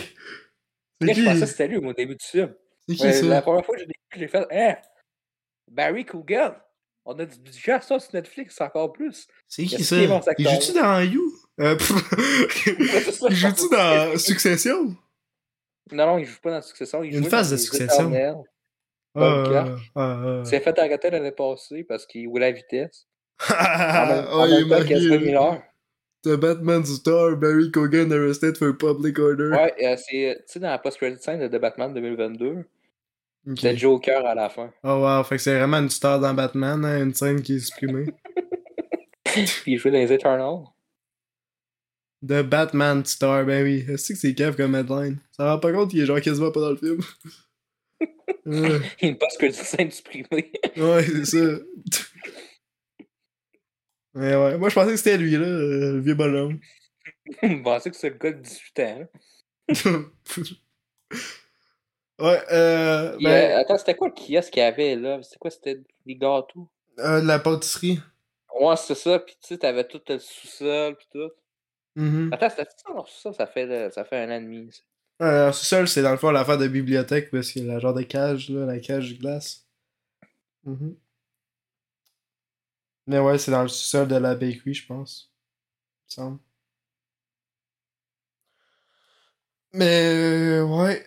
Là, 1.00 1.12
je 1.12 1.24
pensais 1.24 1.40
que 1.40 1.46
c'était 1.46 1.68
lui 1.68 1.76
au 1.76 1.92
début 1.92 2.14
du 2.16 2.24
film. 2.24 2.54
C'est 2.88 2.94
qui 2.94 3.02
Ouais, 3.02 3.12
ça? 3.12 3.26
la 3.26 3.42
première 3.42 3.64
fois 3.66 3.74
que 3.74 3.80
j'ai 3.80 3.86
vu, 3.86 3.92
j'ai 4.14 4.28
fait 4.28 4.46
Hein? 4.50 4.76
Barry 5.68 6.04
Coogan! 6.04 6.54
On 7.04 7.18
a 7.18 7.24
du 7.24 7.38
budget 7.38 7.80
ça 7.82 7.98
sur 8.00 8.14
Netflix, 8.14 8.54
c'est 8.56 8.64
encore 8.64 8.92
plus. 8.92 9.26
C'est 9.48 9.64
qui 9.64 9.82
ça? 9.84 9.96
Il 10.38 10.48
joue-tu 10.48 10.72
dans 10.72 11.00
You? 11.00 11.32
Euh, 11.60 11.76
il 13.28 13.34
joue-tu 13.36 13.68
dans 13.70 14.18
Succession? 14.18 14.96
Non, 15.92 16.06
non, 16.06 16.18
il 16.18 16.24
joue 16.26 16.40
pas 16.40 16.50
dans 16.50 16.62
Succession. 16.62 17.02
Il 17.04 17.14
Une 17.16 17.24
joue 17.24 17.30
phase 17.30 17.48
dans 17.50 17.56
de 17.56 17.60
les 17.60 17.62
Succession. 17.64 18.10
Il 20.40 20.46
s'est 20.46 20.60
fait 20.60 20.78
arrêter 20.78 21.10
l'année 21.10 21.32
passée 21.32 21.84
parce 21.84 22.06
qu'il 22.06 22.28
roulait 22.28 22.46
à 22.46 22.52
vitesse. 22.52 23.06
Ah. 23.40 24.24
Ah, 24.28 24.36
en 24.38 24.46
il 24.46 24.52
est 24.54 24.64
même 24.64 24.68
temps 24.80 24.86
qu'Ezra. 24.86 25.18
Miller. 25.18 25.62
The 26.22 26.36
Batman 26.36 26.84
star, 26.84 27.36
Barry 27.36 27.70
Cogan 27.70 28.10
arrested 28.12 28.56
for 28.56 28.76
public 28.76 29.18
order. 29.18 29.50
Ouais, 29.50 29.74
euh, 29.84 29.96
c'est, 29.96 30.36
tu 30.46 30.52
sais, 30.54 30.58
dans 30.60 30.70
la 30.70 30.78
post-credit 30.78 31.22
scene 31.22 31.38
de 31.40 31.46
The 31.46 31.60
Batman 31.60 31.94
2022, 31.94 32.64
Ok. 33.48 33.58
c'est 33.60 33.76
Joker 33.76 34.26
à 34.26 34.34
la 34.34 34.48
fin. 34.48 34.72
Oh 34.82 35.02
wow, 35.02 35.22
fait 35.22 35.36
que 35.36 35.42
c'est 35.42 35.56
vraiment 35.56 35.76
une 35.78 35.90
star 35.90 36.18
dans 36.18 36.34
Batman, 36.34 36.84
hein, 36.84 37.02
une 37.04 37.14
scène 37.14 37.42
qui 37.42 37.56
est 37.56 37.60
supprimée. 37.60 38.06
Puis 39.24 39.46
il 39.66 39.78
jouait 39.78 39.90
dans 39.92 39.98
les 39.98 40.12
Eternals. 40.12 40.64
The 42.26 42.42
Batman 42.42 43.04
star, 43.04 43.44
ben 43.44 43.62
oui. 43.62 43.84
Est-ce 43.88 44.12
que 44.14 44.18
c'est 44.18 44.34
cave 44.34 44.56
comme 44.56 44.74
headline? 44.74 45.18
Ça 45.30 45.52
rend 45.52 45.60
pas 45.60 45.72
compte 45.72 45.90
qu'il 45.90 46.00
est 46.00 46.06
genre 46.06 46.20
quasiment 46.20 46.50
pas 46.50 46.60
dans 46.60 46.70
le 46.70 46.76
film. 46.76 47.00
ouais, 48.46 48.80
Une 49.02 49.16
post-credit 49.18 49.54
scene 49.54 49.90
supprimée. 49.92 50.50
ouais, 50.76 51.04
c'est 51.04 51.24
ça. 51.26 51.38
Ouais, 54.16 54.34
ouais. 54.34 54.58
Moi, 54.58 54.68
je 54.68 54.74
pensais 54.74 54.90
que 54.92 54.96
c'était 54.96 55.18
lui, 55.18 55.32
là, 55.32 55.46
euh, 55.46 55.92
le 55.94 56.00
vieux 56.00 56.14
bonhomme. 56.14 56.58
Je 57.42 57.62
pensais 57.62 57.90
que 57.90 57.96
c'est 57.96 58.10
le 58.10 58.16
gars 58.16 58.32
de 58.32 58.40
18 58.40 58.78
ans. 58.80 59.08
hein. 59.68 60.04
ouais, 62.18 62.42
euh. 62.52 63.16
Puis, 63.16 63.26
euh, 63.26 63.30
Ben, 63.30 63.58
attends, 63.58 63.78
c'était 63.78 63.94
quoi 63.94 64.08
le 64.08 64.14
kiosque 64.14 64.50
qu'il 64.52 64.62
y 64.62 64.66
avait 64.66 64.96
là? 64.96 65.22
C'était 65.22 65.38
quoi? 65.38 65.50
C'était 65.50 65.80
des 66.04 66.16
gâteaux? 66.16 66.68
euh, 66.98 67.20
de 67.20 67.26
la 67.26 67.38
pâtisserie. 67.38 68.00
Ouais, 68.58 68.76
c'est 68.76 68.94
ça. 68.94 69.18
Puis 69.18 69.36
tu 69.40 69.48
sais, 69.48 69.58
t'avais 69.58 69.86
tout 69.86 70.00
le 70.08 70.18
sous-sol 70.18 70.96
puis 70.96 71.06
tout. 71.12 71.30
Mhm. 71.96 72.30
Attends, 72.32 72.48
c'était 72.50 72.64
ça? 72.64 72.94
Non, 72.94 73.04
ça, 73.06 73.32
ça 73.32 73.46
fait, 73.46 73.70
euh, 73.70 73.90
ça 73.90 74.04
fait 74.04 74.18
un 74.18 74.30
an 74.30 74.38
et 74.40 74.42
demi. 74.42 74.70
ça. 74.72 74.82
Euh, 75.26 75.52
sous-sol, 75.52 75.88
c'est 75.88 76.02
dans 76.02 76.10
le 76.12 76.16
fond 76.16 76.30
l'affaire 76.30 76.58
de 76.58 76.68
bibliothèque 76.68 77.30
parce 77.30 77.50
qu'il 77.52 77.66
y 77.66 77.70
a 77.70 77.74
la 77.74 77.78
genre 77.80 77.94
de 77.94 78.02
cage, 78.02 78.48
là, 78.50 78.66
la 78.66 78.78
cage 78.80 79.12
de 79.14 79.18
glace. 79.18 79.66
Mhm. 80.64 80.96
Mais 83.06 83.18
ouais, 83.18 83.38
c'est 83.38 83.50
dans 83.50 83.62
le 83.62 83.68
sous-sol 83.68 84.08
de 84.08 84.16
la 84.16 84.34
bakery, 84.34 84.74
je 84.74 84.86
pense. 84.86 85.32
Il 85.32 86.04
me 86.04 86.24
semble. 86.24 86.38
Mais 89.72 90.60
euh, 90.60 90.64
ouais. 90.64 91.06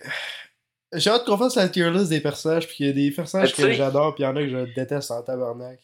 J'ai 0.93 1.09
hâte 1.09 1.25
qu'on 1.25 1.37
fasse 1.37 1.55
la 1.55 1.69
tier 1.69 1.89
list 1.91 2.09
des 2.09 2.21
personnages, 2.21 2.67
puis 2.67 2.77
il 2.79 2.87
y 2.87 2.89
a 2.89 2.93
des 2.93 3.11
personnages 3.11 3.55
que 3.55 3.71
j'adore, 3.73 4.15
puis 4.15 4.23
il 4.23 4.27
y 4.27 4.29
en 4.29 4.35
a 4.35 4.41
que 4.41 4.49
je 4.49 4.73
déteste 4.73 5.11
en 5.11 5.21
tabarnak. 5.21 5.79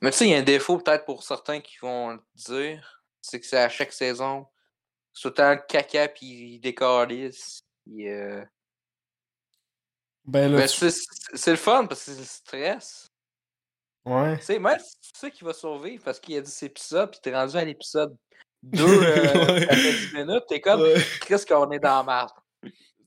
Mais 0.00 0.10
tu 0.10 0.18
sais, 0.18 0.24
il 0.26 0.30
y 0.30 0.34
a 0.34 0.38
un 0.38 0.42
défaut 0.42 0.78
peut-être 0.78 1.04
pour 1.04 1.22
certains 1.22 1.60
qui 1.60 1.78
vont 1.78 2.10
le 2.12 2.20
dire. 2.34 3.02
C'est 3.20 3.40
que 3.40 3.46
c'est 3.46 3.58
à 3.58 3.68
chaque 3.68 3.92
saison. 3.92 4.46
C'est 5.12 5.28
autant 5.28 5.52
le 5.52 5.60
caca 5.66 6.08
puis 6.08 6.26
ils 6.26 6.60
décalissent. 6.60 7.62
Puis, 7.84 8.08
euh... 8.08 8.44
Ben 10.24 10.50
là, 10.50 10.58
Mais 10.58 10.66
tu- 10.68 10.90
c'est 11.34 11.50
le 11.50 11.56
fun 11.56 11.86
parce 11.86 12.04
que 12.04 12.12
c'est 12.12 12.18
le 12.18 12.24
stress. 12.24 13.12
Ouais. 14.06 14.38
Tu 14.38 14.44
sais, 14.44 14.58
même 14.58 14.78
si 14.78 14.96
tu 15.00 15.10
sais 15.20 15.30
qu'il 15.30 15.46
va 15.46 15.52
survivre 15.52 16.02
parce 16.04 16.18
qu'il 16.20 16.36
a 16.36 16.40
dit 16.40 16.50
cet 16.50 16.70
épisode, 16.70 17.10
puis 17.10 17.20
t'es 17.22 17.34
rendu 17.34 17.56
à 17.56 17.64
l'épisode 17.64 18.16
2, 18.62 18.82
euh, 18.84 19.54
Ouais. 19.54 19.60
ça 19.66 19.76
fait 19.76 19.92
10 19.92 20.14
minutes, 20.14 20.44
t'es 20.48 20.60
comme, 20.60 20.80
Ouais. 20.80 20.94
qu'est-ce 21.26 21.46
qu'on 21.46 21.70
est 21.70 21.78
dans 21.78 21.98
la 21.98 22.02
merde. 22.02 22.30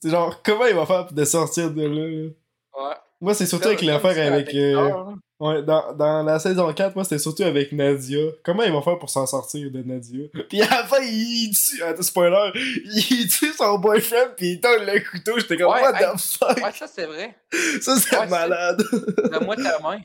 C'est 0.02 0.10
genre, 0.12 0.42
comment 0.44 0.66
il 0.66 0.76
va 0.76 0.86
faire 0.86 1.06
pour 1.08 1.16
de 1.16 1.26
sortir 1.26 1.72
de 1.72 1.82
là? 1.86 2.30
Ouais. 2.78 2.96
Moi, 3.22 3.34
c'est 3.34 3.46
surtout 3.46 3.68
avec 3.68 3.82
l'affaire 3.82 4.32
avec. 4.34 4.54
euh. 4.56 5.06
Ouais, 5.42 5.64
dans, 5.64 5.94
dans 5.94 6.24
la 6.24 6.38
saison 6.38 6.72
4, 6.74 6.96
moi, 6.96 7.04
c'était 7.06 7.18
surtout 7.20 7.44
avec 7.44 7.72
Nadia. 7.72 8.20
Comment 8.44 8.64
ils 8.64 8.72
vont 8.74 8.82
faire 8.82 9.00
pour 9.00 9.10
s'en 9.10 9.26
sortir 9.26 9.72
de 9.72 9.82
Nadia? 9.84 10.28
Puis 10.50 10.62
à 10.62 10.70
la 10.70 10.84
fin, 10.86 11.02
il, 11.02 11.52
tue, 11.52 11.82
attends, 11.84 12.02
spoiler, 12.02 12.52
il 12.56 13.28
tue 13.30 13.54
son 13.54 13.78
boyfriend, 13.80 14.32
puis 14.38 14.52
il 14.54 14.60
donne 14.60 14.86
le 14.86 15.00
couteau. 15.10 15.38
J'étais 15.40 15.56
comme, 15.58 15.72
Ouais, 15.74 15.82
what 15.82 15.96
hey, 15.96 16.14
the 16.14 16.20
fuck? 16.20 16.58
Ouais, 16.58 16.72
ça 16.74 16.88
c'est 16.88 17.06
vrai. 17.06 17.36
Ça, 17.82 17.96
c'est 17.98 18.16
ouais, 18.18 18.24
c'est- 18.24 18.28
malade. 18.28 18.84
Donne-moi 19.32 19.56
ta 19.58 19.80
main. 19.80 20.00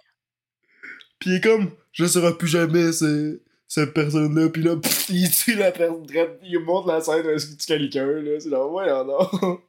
Puis 1.24 1.30
il 1.30 1.36
est 1.36 1.40
comme, 1.40 1.70
je 1.92 2.04
serai 2.04 2.36
plus 2.36 2.48
jamais 2.48 2.92
ce, 2.92 3.40
cette 3.66 3.94
personne-là. 3.94 4.50
Puis 4.50 4.62
là, 4.62 4.76
pff, 4.76 5.08
il 5.08 5.30
tue 5.34 5.54
la 5.54 5.72
personne. 5.72 6.06
Il 6.42 6.58
montre 6.60 6.86
la 6.88 7.00
scène 7.00 7.26
où 7.26 7.30
il 7.30 7.56
tue 7.56 7.66
quelqu'un, 7.66 8.04
là. 8.06 8.38
C'est 8.38 8.50
genre, 8.50 8.70
ouais, 8.70 8.86
non. 8.86 9.60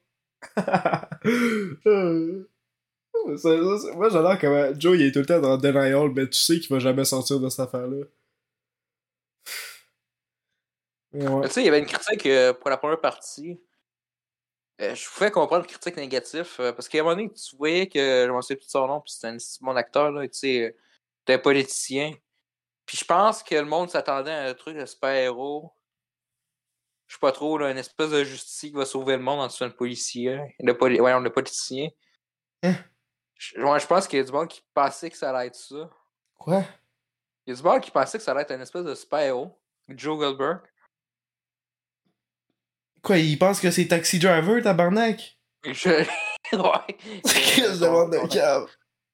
Euh. 1.87 2.49
Ça- 3.37 3.37
ça- 3.37 3.77
ça- 3.79 3.93
moi, 3.95 4.09
j'adore 4.09 4.37
comment 4.37 4.67
Joe, 4.77 4.97
il 4.97 5.03
est 5.03 5.11
tout 5.13 5.19
le 5.19 5.25
temps 5.25 5.39
dans 5.39 5.57
denial, 5.57 6.11
mais 6.13 6.27
tu 6.29 6.37
sais 6.37 6.59
qu'il 6.59 6.69
va 6.75 6.79
jamais 6.79 7.05
sortir 7.05 7.39
de 7.39 7.47
cette 7.47 7.61
affaire-là. 7.61 8.03
Ouais. 11.13 11.47
Tu 11.47 11.53
sais, 11.53 11.61
il 11.61 11.65
y 11.65 11.69
avait 11.69 11.79
une 11.79 11.85
critique 11.85 12.25
euh, 12.25 12.51
pour 12.53 12.69
la 12.69 12.75
première 12.77 12.99
partie. 12.99 13.59
Euh, 14.81 14.93
je 14.93 15.09
pouvais 15.09 15.31
comprendre 15.31 15.65
critique 15.65 15.95
négative 15.95 16.49
euh, 16.59 16.73
parce 16.73 16.89
qu'à 16.89 16.99
un 16.99 17.03
moment 17.03 17.15
donné, 17.15 17.31
tu 17.31 17.55
voyais 17.55 17.87
que 17.87 18.25
je 18.27 18.29
m'en 18.29 18.41
sais 18.41 18.57
plus 18.57 18.65
de 18.65 18.71
son 18.71 18.85
nom, 18.87 18.99
puis 18.99 19.13
c'était 19.13 19.27
un 19.29 19.37
bon 19.61 19.77
acteur, 19.77 20.11
là, 20.11 20.27
tu 20.27 20.37
sais, 20.37 20.75
euh, 21.25 21.33
c'était 21.33 21.33
un 21.33 21.39
politicien. 21.39 22.13
Puis 22.85 22.97
je 22.97 23.05
pense 23.05 23.41
que 23.41 23.55
le 23.55 23.65
monde 23.65 23.89
s'attendait 23.89 24.31
à 24.31 24.43
un 24.45 24.53
truc 24.53 24.77
de 24.77 24.85
super-héros. 24.85 25.73
Je 27.07 27.15
sais 27.15 27.19
pas 27.19 27.31
trop, 27.31 27.57
là, 27.57 27.71
une 27.71 27.77
espèce 27.77 28.09
de 28.09 28.23
justice 28.23 28.59
qui 28.59 28.71
va 28.71 28.85
sauver 28.85 29.15
le 29.17 29.23
monde 29.23 29.39
en 29.39 29.47
tuant 29.47 29.67
le 29.67 29.75
policier. 29.75 30.39
Le, 30.59 30.77
poli 30.77 30.99
ouais, 30.99 31.19
le 31.19 31.31
politicien. 31.31 31.89
Hein? 32.63 32.75
Je, 33.35 33.59
ouais, 33.59 33.79
je 33.79 33.85
pense 33.85 34.07
qu'il 34.07 34.17
y 34.17 34.21
a 34.21 34.25
du 34.25 34.31
monde 34.31 34.47
qui 34.47 34.63
pensait 34.73 35.09
que 35.09 35.17
ça 35.17 35.29
allait 35.29 35.47
être 35.47 35.55
ça. 35.55 35.89
Quoi? 36.35 36.63
Il 37.45 37.51
y 37.51 37.53
a 37.53 37.55
du 37.55 37.63
monde 37.63 37.81
qui 37.81 37.91
pensait 37.91 38.17
que 38.17 38.23
ça 38.23 38.31
allait 38.31 38.41
être 38.41 38.53
une 38.53 38.61
espèce 38.61 38.83
de 38.83 38.95
super-héros. 38.95 39.59
Joe 39.89 40.17
Goldberg. 40.17 40.61
Quoi, 43.03 43.19
il 43.19 43.37
pense 43.37 43.59
que 43.59 43.69
c'est 43.69 43.87
Taxi 43.87 44.17
Driver, 44.17 44.63
tabarnak? 44.63 45.39
Je... 45.63 45.89
ouais. 46.53 46.97
Qu'est-ce 47.23 47.61
que 47.61 47.73
je 47.73 47.79
demande 47.79 48.11
de 48.13 48.27
cave? 48.27 48.67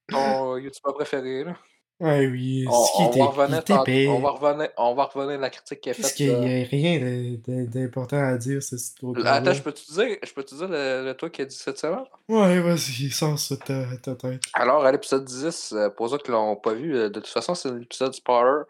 Ton 0.08 0.58
youtubeur 0.58 0.94
préféré, 0.94 1.44
là. 1.44 1.58
Ouais, 2.02 2.26
oui. 2.28 2.66
On, 2.68 2.72
c'est 2.84 2.92
qui 2.98 3.02
on 3.04 3.10
était- 3.10 3.20
va 3.20 3.26
revenir 3.28 3.60
était 3.60 4.08
on 4.08 4.20
va 4.20 4.30
revenir, 4.32 4.70
on 4.78 4.94
va 4.96 5.04
revenir 5.06 5.36
à 5.38 5.42
la 5.42 5.50
critique 5.52 5.82
qu'il 5.82 5.92
a 5.92 5.94
Qu'est-ce 5.96 6.08
faite. 6.08 6.18
qu'il 6.18 6.26
y 6.28 6.30
euh, 6.32 6.64
a 6.64 6.68
rien 6.68 7.38
d'important 7.68 8.18
à 8.18 8.38
dire, 8.38 8.64
ce 8.64 8.76
ce 8.78 8.92
gros 9.00 9.16
Attends, 9.26 9.54
je 9.54 9.62
peux 9.62 9.72
te 9.72 9.94
dire, 9.94 10.18
je 10.24 10.34
peux 10.34 10.44
te 10.44 10.56
dire 10.56 10.68
le, 10.68 11.06
le 11.06 11.14
truc 11.16 11.34
qu'il 11.34 11.44
a 11.44 11.46
dit 11.46 11.56
cette 11.56 11.78
semaine? 11.78 12.04
Ouais, 12.28 12.60
vas-y, 12.60 13.10
sors 13.12 13.38
ça 13.38 13.56
ta, 13.58 13.86
ta 13.98 14.16
tête. 14.16 14.42
Alors, 14.54 14.84
à 14.84 14.92
l'épisode 14.92 15.26
10, 15.26 15.74
euh, 15.74 15.90
pour 15.90 16.10
ceux 16.10 16.18
qui 16.18 16.32
l'ont 16.32 16.56
pas 16.56 16.74
vu, 16.74 16.96
euh, 16.98 17.10
de 17.10 17.20
toute 17.20 17.28
façon, 17.28 17.54
c'est 17.54 17.72
l'épisode 17.72 18.14
spoiler. 18.14 18.64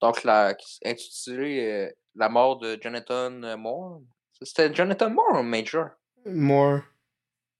Donc, 0.00 0.22
la, 0.24 0.54
qui 0.54 0.78
est 0.82 0.90
intitulé 0.90 1.90
La 2.14 2.28
mort 2.28 2.58
de 2.58 2.78
Jonathan 2.80 3.30
Moore. 3.58 4.00
C'était 4.42 4.72
Jonathan 4.72 5.10
Moore 5.10 5.40
ou 5.40 5.42
Major? 5.42 5.86
More. 6.26 6.80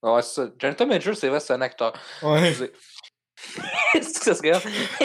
Ouais, 0.03 0.23
c'est 0.23 0.35
ça. 0.45 0.49
Jonathan 0.59 0.87
Major, 0.87 1.17
c'est 1.17 1.29
vrai, 1.31 1.41
c'est 1.41 1.55
un 1.55 1.63
acteur. 1.63 1.93
Ouais. 2.23 2.53
Excusez. 3.95 3.99
Est-ce 3.99 4.19
que 4.19 4.25
ça 4.25 4.35
serait 4.35 4.53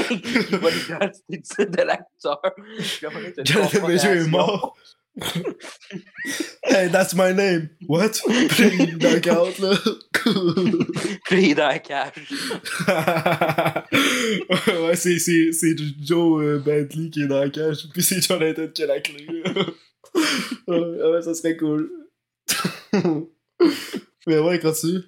Il 0.10 0.58
voit 0.58 0.72
l'identité 0.72 1.66
de 1.66 1.82
l'acteur. 1.82 2.42
Jonathan 3.44 3.88
Major 3.88 4.12
est 4.12 4.28
mort. 4.28 4.78
hey, 6.64 6.88
that's 6.90 7.14
my 7.14 7.34
name. 7.34 7.70
What? 7.88 8.22
Puis 8.50 8.72
il 8.80 8.98
knock 8.98 9.28
out, 9.28 9.60
là. 9.60 9.78
Puis 11.26 11.44
il 11.44 11.52
est 11.52 11.56
dans 11.56 11.68
la 11.68 11.80
cage. 11.80 12.14
ouais, 14.68 14.96
c'est, 14.96 15.20
c'est, 15.20 15.52
c'est 15.52 15.76
Joe 16.02 16.42
euh, 16.42 16.60
Bentley 16.60 17.10
qui 17.10 17.24
est 17.24 17.28
dans 17.28 17.40
la 17.42 17.50
cage, 17.50 17.88
puis 17.94 18.04
c'est 18.04 18.22
Jonathan 18.22 18.68
qui 18.68 18.84
a 18.84 18.86
la 18.86 19.02
clé. 19.02 19.28
ouais, 20.68 20.78
ouais, 20.78 21.22
ça 21.22 21.34
serait 21.34 21.58
cool. 21.58 21.92
Mais 24.28 24.40
ouais, 24.40 24.60
continue. 24.60 25.02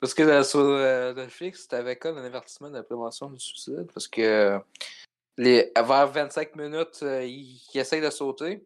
Parce 0.00 0.14
que 0.14 0.22
euh, 0.22 0.44
sur 0.44 0.60
euh, 0.60 1.12
Netflix, 1.14 1.66
t'avais 1.66 1.96
comme 1.96 2.18
un 2.18 2.24
avertissement 2.24 2.70
de 2.70 2.80
prévention 2.80 3.30
du 3.30 3.40
suicide. 3.40 3.90
Parce 3.92 4.06
que 4.06 4.58
les, 5.36 5.72
vers 5.74 6.08
25 6.08 6.56
minutes, 6.56 7.00
euh, 7.02 7.24
il, 7.24 7.60
il 7.74 7.80
essaye 7.80 8.00
de 8.00 8.10
sauter. 8.10 8.64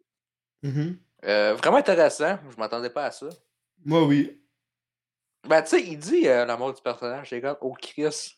Mhm. 0.63 0.99
Euh, 1.25 1.55
vraiment 1.55 1.79
intéressant. 1.79 2.39
Je 2.51 2.57
m'attendais 2.57 2.91
pas 2.91 3.07
à 3.07 3.11
ça. 3.11 3.29
Moi, 3.85 4.05
oui. 4.05 4.39
Ben, 5.49 5.63
tu 5.63 5.71
sais, 5.71 5.83
il 5.83 5.99
dit 5.99 6.23
la 6.23 6.57
mort 6.57 6.75
du 6.75 6.83
personnage. 6.83 7.31
C'est 7.31 7.41
comme, 7.41 7.57
oh 7.63 7.75
Chris, 7.81 8.37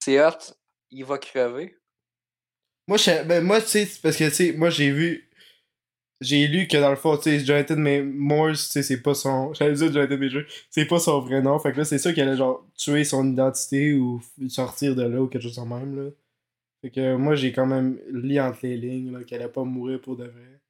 c'est 0.00 0.24
hot, 0.24 0.54
il 0.90 1.04
va 1.04 1.18
crever. 1.18 1.78
Moi, 2.88 2.98
je, 2.98 3.22
ben, 3.22 3.42
moi 3.42 3.60
tu 3.60 3.68
sais, 3.68 3.88
parce 4.02 4.16
que, 4.16 4.28
tu 4.28 4.34
sais, 4.34 4.52
moi, 4.52 4.68
j'ai 4.68 4.90
vu. 4.90 5.30
J'ai 6.22 6.46
lu 6.46 6.66
que 6.68 6.76
dans 6.76 6.90
le 6.90 6.96
fond, 6.96 7.16
tu 7.16 7.24
sais, 7.24 7.40
Jonathan 7.40 7.76
Morse, 7.76 8.66
tu 8.66 8.72
sais, 8.72 8.82
c'est 8.82 9.02
pas 9.02 9.14
son. 9.14 9.52
J'allais 9.54 9.74
dire 9.74 9.92
Jonathan 9.92 10.16
Major, 10.16 10.42
c'est 10.70 10.86
pas 10.86 10.98
son 10.98 11.20
vrai 11.20 11.42
nom. 11.42 11.58
Fait 11.58 11.72
que 11.72 11.78
là, 11.78 11.84
c'est 11.84 11.98
ça 11.98 12.12
qu'elle 12.12 12.28
a, 12.28 12.36
genre, 12.36 12.64
tué 12.76 13.04
son 13.04 13.30
identité 13.30 13.92
ou 13.94 14.22
sortir 14.48 14.94
de 14.94 15.02
là 15.02 15.20
ou 15.20 15.26
quelque 15.26 15.42
chose 15.42 15.56
de 15.56 15.62
même, 15.62 15.96
là. 15.96 16.10
Fait 16.82 16.90
que 16.90 17.14
moi, 17.16 17.34
j'ai 17.36 17.52
quand 17.52 17.66
même 17.66 18.00
lu 18.08 18.40
entre 18.40 18.60
les 18.62 18.76
lignes, 18.76 19.12
là, 19.12 19.24
qu'elle 19.24 19.42
allait 19.42 19.52
pas 19.52 19.62
mourir 19.62 20.00
pour 20.00 20.16
de 20.16 20.24
vrai. 20.24 20.60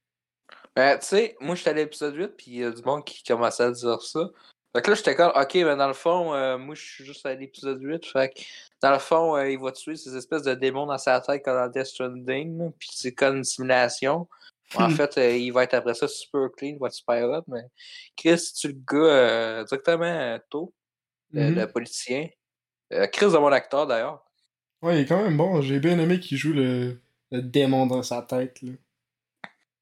Ben, 0.76 0.98
tu 0.98 1.06
sais, 1.06 1.36
moi, 1.40 1.54
j'étais 1.54 1.70
à 1.70 1.74
l'épisode 1.74 2.14
8, 2.14 2.28
puis 2.36 2.46
il 2.48 2.56
y 2.58 2.64
a 2.64 2.70
du 2.70 2.82
monde 2.82 3.04
qui 3.04 3.22
commençait 3.22 3.62
à 3.62 3.70
dire 3.70 4.02
ça. 4.02 4.30
Fait 4.74 4.80
que 4.80 4.90
là, 4.90 4.96
j'étais 4.96 5.14
comme, 5.14 5.32
ok, 5.34 5.54
mais 5.54 5.76
dans 5.76 5.88
le 5.88 5.92
fond, 5.92 6.34
euh, 6.34 6.56
moi, 6.56 6.74
je 6.74 6.82
suis 6.82 7.04
juste 7.04 7.26
à 7.26 7.34
l'épisode 7.34 7.82
8. 7.82 8.06
Fait 8.06 8.30
que, 8.30 8.40
dans 8.80 8.92
le 8.92 8.98
fond, 8.98 9.36
euh, 9.36 9.50
il 9.50 9.58
va 9.58 9.70
tuer 9.72 9.96
ces 9.96 10.16
espèces 10.16 10.42
de 10.42 10.54
démons 10.54 10.86
dans 10.86 10.96
sa 10.96 11.20
tête 11.20 11.44
comme 11.44 11.56
dans 11.56 11.68
Death 11.68 11.86
Stranding, 11.86 12.72
puis 12.78 12.88
c'est 12.92 13.12
comme 13.12 13.36
une 13.36 13.44
simulation. 13.44 14.26
En 14.74 14.88
Hmm. 14.88 14.94
fait, 14.96 15.18
euh, 15.18 15.36
il 15.36 15.50
va 15.52 15.64
être 15.64 15.74
après 15.74 15.94
ça 15.94 16.08
super 16.08 16.48
clean, 16.56 16.70
il 16.70 16.78
va 16.78 16.86
être 16.86 16.94
super 16.94 17.28
hot, 17.28 17.44
mais 17.48 17.62
Chris, 18.16 18.42
tu 18.58 18.68
le 18.68 18.74
gars 18.74 18.96
euh, 18.98 19.64
directement 19.64 20.04
euh, 20.04 20.38
tôt, 20.48 20.72
le, 21.30 21.50
Mhm. 21.50 21.54
le 21.56 21.66
politicien. 21.70 22.28
Chris 23.12 23.26
de 23.32 23.38
mon 23.38 23.52
acteur 23.52 23.86
d'ailleurs. 23.86 24.22
Ouais, 24.82 24.98
il 24.98 25.02
est 25.02 25.06
quand 25.06 25.22
même 25.22 25.36
bon. 25.36 25.60
J'ai 25.62 25.78
bien 25.80 25.98
aimé 25.98 26.20
qu'il 26.20 26.36
joue 26.36 26.52
le, 26.52 27.00
le 27.30 27.42
démon 27.42 27.86
dans 27.86 28.02
sa 28.02 28.20
tête, 28.22 28.60
là. 28.62 28.72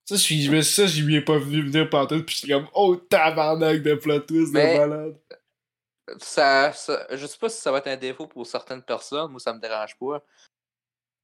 Ça, 0.05 0.16
je 0.16 0.21
suis- 0.21 0.43
je 0.43 0.61
ça, 0.61 0.87
j'y 0.87 1.03
lui 1.03 1.16
ai 1.16 1.21
pas 1.21 1.38
vu 1.38 1.62
venir 1.69 1.88
partout, 1.88 2.23
pis 2.25 2.35
j'étais 2.37 2.53
comme, 2.55 2.69
oh, 2.75 2.97
tabarnak 2.97 3.83
de 3.83 3.95
plot 3.95 4.21
twist 4.21 4.53
Mais- 4.53 4.75
de 4.75 4.79
malade. 4.81 5.16
Ça, 6.19 6.73
ça, 6.73 7.07
je 7.12 7.27
sais 7.27 7.38
pas 7.38 7.49
si 7.49 7.61
ça 7.61 7.71
va 7.71 7.79
être 7.79 7.87
un 7.87 7.97
défaut 7.97 8.27
pour 8.27 8.45
certaines 8.45 8.83
personnes, 8.83 9.31
moi 9.31 9.38
ça 9.38 9.53
me 9.53 9.61
dérange 9.61 9.97
pas. 9.97 10.21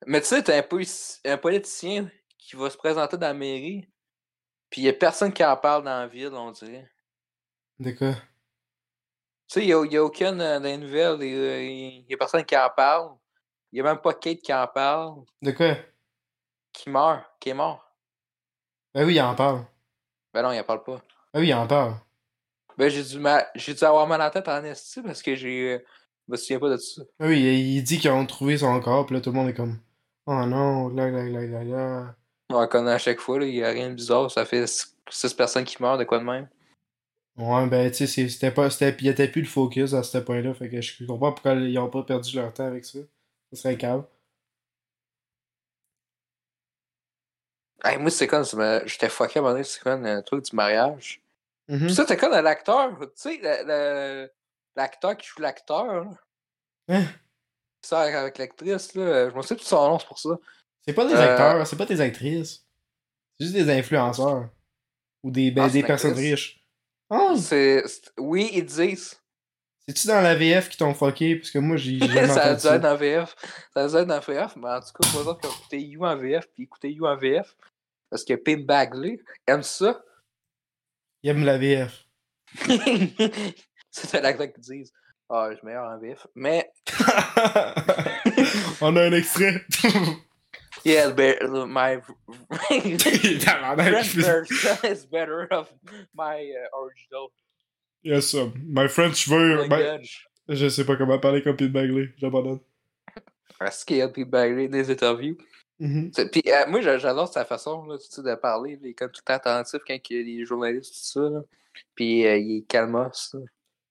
Mais 0.07 0.21
tu 0.21 0.29
sais, 0.29 0.43
t'as 0.45 0.57
un, 0.59 0.61
polici- 0.63 1.19
un 1.25 1.37
politicien 1.37 2.09
qui 2.39 2.57
va 2.57 2.71
se 2.71 2.77
présenter 2.77 3.17
dans 3.17 3.27
la 3.27 3.35
mairie, 3.35 3.89
puis 4.71 4.83
y 4.83 4.89
a 4.89 4.93
personne 4.93 5.33
qui 5.33 5.45
en 5.45 5.57
parle 5.57 5.85
dans 5.85 5.99
la 6.01 6.07
ville, 6.07 6.33
on 6.33 6.51
dirait. 6.51 6.91
De 7.79 7.91
quoi? 7.93 8.13
Tu 9.49 9.61
sais, 9.61 9.67
y 9.67 9.73
a, 9.73 9.85
y 9.85 9.97
a 9.97 10.03
aucune 10.05 10.41
euh, 10.41 10.59
des 10.61 10.77
nouvelles, 10.77 11.23
y 11.23 11.35
a, 11.35 11.63
y 12.11 12.15
a 12.15 12.17
personne 12.17 12.45
qui 12.45 12.57
en 12.57 12.69
parle. 12.75 13.15
Y 13.73 13.81
a 13.81 13.83
même 13.85 13.99
pas 13.99 14.15
Kate 14.15 14.41
qui 14.41 14.53
en 14.55 14.67
parle, 14.67 15.23
De 15.43 15.51
quoi? 15.53 15.77
qui 16.73 16.89
meurt, 16.91 17.25
qui 17.41 17.51
est 17.51 17.55
mort. 17.55 17.83
Ben 18.95 19.05
oui, 19.07 19.15
il 19.15 19.21
en 19.21 19.35
parle. 19.35 19.65
Ben 20.33 20.43
non, 20.43 20.53
il 20.53 20.61
en 20.61 20.65
parle 20.65 20.83
pas. 20.85 21.01
Ben 21.33 21.41
oui, 21.41 21.49
il 21.49 21.55
en 21.55 21.67
parle. 21.67 21.95
Ben 22.79 22.89
j'ai 22.91 23.03
dû, 23.03 23.19
ma- 23.19 23.47
j'ai 23.55 23.75
dû 23.75 23.85
avoir 23.85 24.07
mal 24.07 24.21
à 24.21 24.25
la 24.25 24.31
tête 24.31 24.49
en 24.49 24.63
esti 24.65 25.03
parce 25.03 25.23
que 25.23 25.35
j'ai. 25.35 25.75
euh, 25.75 25.79
Je 26.27 26.33
me 26.33 26.37
souviens 26.37 26.59
pas 26.59 26.71
de 26.71 26.77
ça. 26.77 27.03
Ben 27.19 27.29
oui, 27.29 27.39
il, 27.41 27.77
il 27.77 27.83
dit 27.83 27.99
qu'ils 27.99 28.11
ont 28.11 28.27
trouvé 28.27 28.59
son 28.59 28.79
corps, 28.81 29.07
pis 29.07 29.15
là, 29.15 29.21
tout 29.21 29.31
le 29.31 29.37
monde 29.37 29.49
est 29.49 29.55
comme, 29.55 29.79
oh 30.27 30.45
non, 30.47 30.89
là, 30.89 31.09
là, 31.11 31.25
là, 31.25 31.41
là, 31.47 31.65
là. 31.65 32.17
On 32.49 32.61
le 32.61 32.67
connaît 32.69 32.93
à 32.93 32.99
chaque 32.99 33.21
fois, 33.21 33.43
il 33.43 33.55
y 33.55 33.65
a 33.65 33.71
rien 33.71 33.91
de 33.91 33.95
bizarre, 33.95 34.31
ça 34.31 34.45
fait 34.45 34.67
6 35.11 35.35
personnes 35.35 35.65
qui 35.65 35.83
meurent, 35.83 35.99
de 35.99 36.05
quoi 36.05 36.19
de 36.19 36.25
même. 36.25 36.49
Ouais, 37.37 37.67
ben, 37.67 37.91
tu 37.91 38.07
sais, 38.07 38.29
c'était 38.29 38.51
pas, 38.51 38.71
c'était, 38.71 38.97
il 39.01 39.09
était 39.09 39.29
plus 39.29 39.43
le 39.43 39.49
focus 39.49 39.93
à 39.95 40.03
ce 40.03 40.19
point-là, 40.19 40.55
fait 40.55 40.71
que 40.71 40.81
je 40.81 41.05
comprends 41.05 41.33
pourquoi 41.33 41.53
ils 41.55 41.79
ont 41.79 41.91
pas 41.91 42.03
perdu 42.03 42.37
leur 42.37 42.53
temps 42.55 42.67
avec 42.67 42.85
ça. 42.85 43.01
Ça 43.53 43.75
serait. 43.75 43.79
Hey, 47.85 47.99
moi, 47.99 48.11
c'est 48.11 48.27
comme, 48.27 48.45
ça 48.45 48.57
me- 48.57 48.83
j'étais 48.87 49.09
fucké 49.09 49.39
à 49.39 49.41
un 49.41 49.43
moment 49.43 49.53
donné, 49.55 49.65
c'est 49.65 49.81
comme 49.81 50.05
un 50.07 50.23
truc 50.23 50.45
du 50.45 50.57
mariage. 50.57 51.21
Mhm. 51.69 51.87
Puis 51.87 51.95
ça, 51.95 52.05
t'es 52.05 52.17
comme 52.17 52.33
l'acteur, 52.33 52.99
tu 52.99 53.07
sais, 53.17 53.39
le- 53.43 53.67
le- 53.67 54.31
l'acteur 54.77 55.17
qui 55.17 55.27
joue 55.29 55.41
l'acteur, 55.43 56.07
Hein? 56.89 57.05
sort 57.85 57.99
avec 58.01 58.39
l'actrice, 58.39 58.95
là, 58.95 59.31
je 59.31 59.35
me 59.35 59.43
souviens 59.43 59.57
plus 59.57 59.65
de 59.65 59.69
son 59.69 59.89
nom, 59.89 59.99
c'est 59.99 60.07
pour 60.09 60.19
ça. 60.19 60.31
C'est 60.87 60.95
pas 60.95 61.07
des 61.07 61.15
Euh, 61.15 61.31
acteurs, 61.33 61.67
c'est 61.67 61.77
pas 61.77 61.87
des 61.87 62.01
actrices. 62.01 62.65
C'est 63.39 63.47
juste 63.47 63.57
des 63.57 63.71
influenceurs. 63.71 64.49
Ou 65.23 65.31
des, 65.31 65.51
ben, 65.51 65.65
Ah, 65.65 65.69
des 65.71 65.83
personnes 65.83 66.13
actrice. 66.13 66.31
riches. 66.31 66.67
Ah, 67.11 67.35
C'est, 67.37 67.83
oui, 68.19 68.51
ils 68.53 68.65
disent. 68.65 69.21
c'est-tu 69.89 70.07
dans 70.09 70.21
la 70.21 70.35
VF 70.35 70.69
qui 70.69 70.77
t'ont 70.77 70.95
fucké? 70.95 71.37
Parce 71.37 71.51
que 71.51 71.59
moi, 71.59 71.77
j'ai 71.77 71.99
jamais 72.09 72.29
ça 72.29 72.53
entendu 72.53 72.61
ça. 72.83 72.93
en 72.93 72.97
VF. 72.97 73.35
Ça 73.75 73.85
a 73.85 74.03
en 74.05 74.21
VF, 74.21 74.57
mais 74.57 74.69
en 74.69 74.81
tout 74.81 74.93
cas, 75.01 75.19
autres 75.19 75.41
qui 75.41 75.47
ont 75.47 75.51
écouté 75.53 75.81
You 75.81 76.05
en 76.05 76.17
VF, 76.17 76.47
puis 76.55 76.63
écouté 76.65 76.91
You 76.93 77.07
en 77.07 77.17
VF, 77.17 77.57
parce 78.11 78.25
que 78.25 78.35
Pim 78.35 78.59
Bagley 78.65 79.19
aime 79.47 79.63
ça. 79.63 80.03
Il 81.23 81.31
aime 81.31 81.45
la 81.45 81.59
VF. 81.59 82.05
c'est 83.91 84.21
l'acteur 84.21 84.53
qui 84.53 84.61
disent. 84.61 84.93
Ah, 85.29 85.49
je 85.51 85.57
suis 85.57 85.67
meilleur 85.67 85.85
en 85.85 85.99
VF. 85.99 86.25
Mais, 86.37 86.71
On 88.81 88.95
a 88.97 89.03
un 89.03 89.13
extrait. 89.13 89.65
Yeah, 90.85 91.11
but 91.11 91.43
my 91.69 92.01
Tabarnak, 92.71 94.05
French 94.05 94.15
version 94.15 94.91
is 94.93 95.07
better 95.07 95.47
of 95.51 95.69
my 96.15 96.51
uh, 96.53 96.79
original 96.83 97.31
yes, 98.03 98.35
um, 98.35 98.53
my 98.69 98.89
French 98.89 99.27
ver... 99.27 99.67
my-. 99.69 100.01
Je 100.49 100.69
sais 100.69 100.85
pas 100.85 100.97
comment 100.97 101.19
parler 101.19 101.43
comme 101.43 101.57
Pete 101.57 101.73
Bagley. 101.73 102.11
J'abandonne. 102.19 102.61
Parce 103.59 103.85
qu'il 103.85 103.97
y 103.97 104.03
a 104.03 104.09
Pim 104.09 104.27
Bagley 104.27 104.69
des 104.69 104.91
interviews. 104.91 105.37
C'est- 106.13 106.31
Puis 106.31 106.43
euh, 106.47 106.67
moi, 106.69 106.81
j'a- 106.81 106.99
j'adore 106.99 107.27
sa 107.33 107.45
façon 107.45 107.85
là, 107.87 107.99
tu 107.99 108.05
sais, 108.09 108.23
de 108.23 108.35
parler. 108.37 108.79
Il 108.81 108.89
est 108.91 108.95
comme 108.95 109.11
tout 109.11 109.21
le 109.23 109.27
temps 109.27 109.35
attentif 109.35 109.81
quand 109.87 109.97
il 110.11 110.17
y 110.17 110.21
a 110.21 110.23
les 110.23 110.45
journalistes, 110.45 110.93
tout 110.93 111.21
ça. 111.21 111.29
Là. 111.29 111.41
Puis 111.97 112.27
euh, 112.27 112.37
il 112.39 112.59
est 112.59 112.63
calmos. 112.69 113.35
là. 113.35 113.41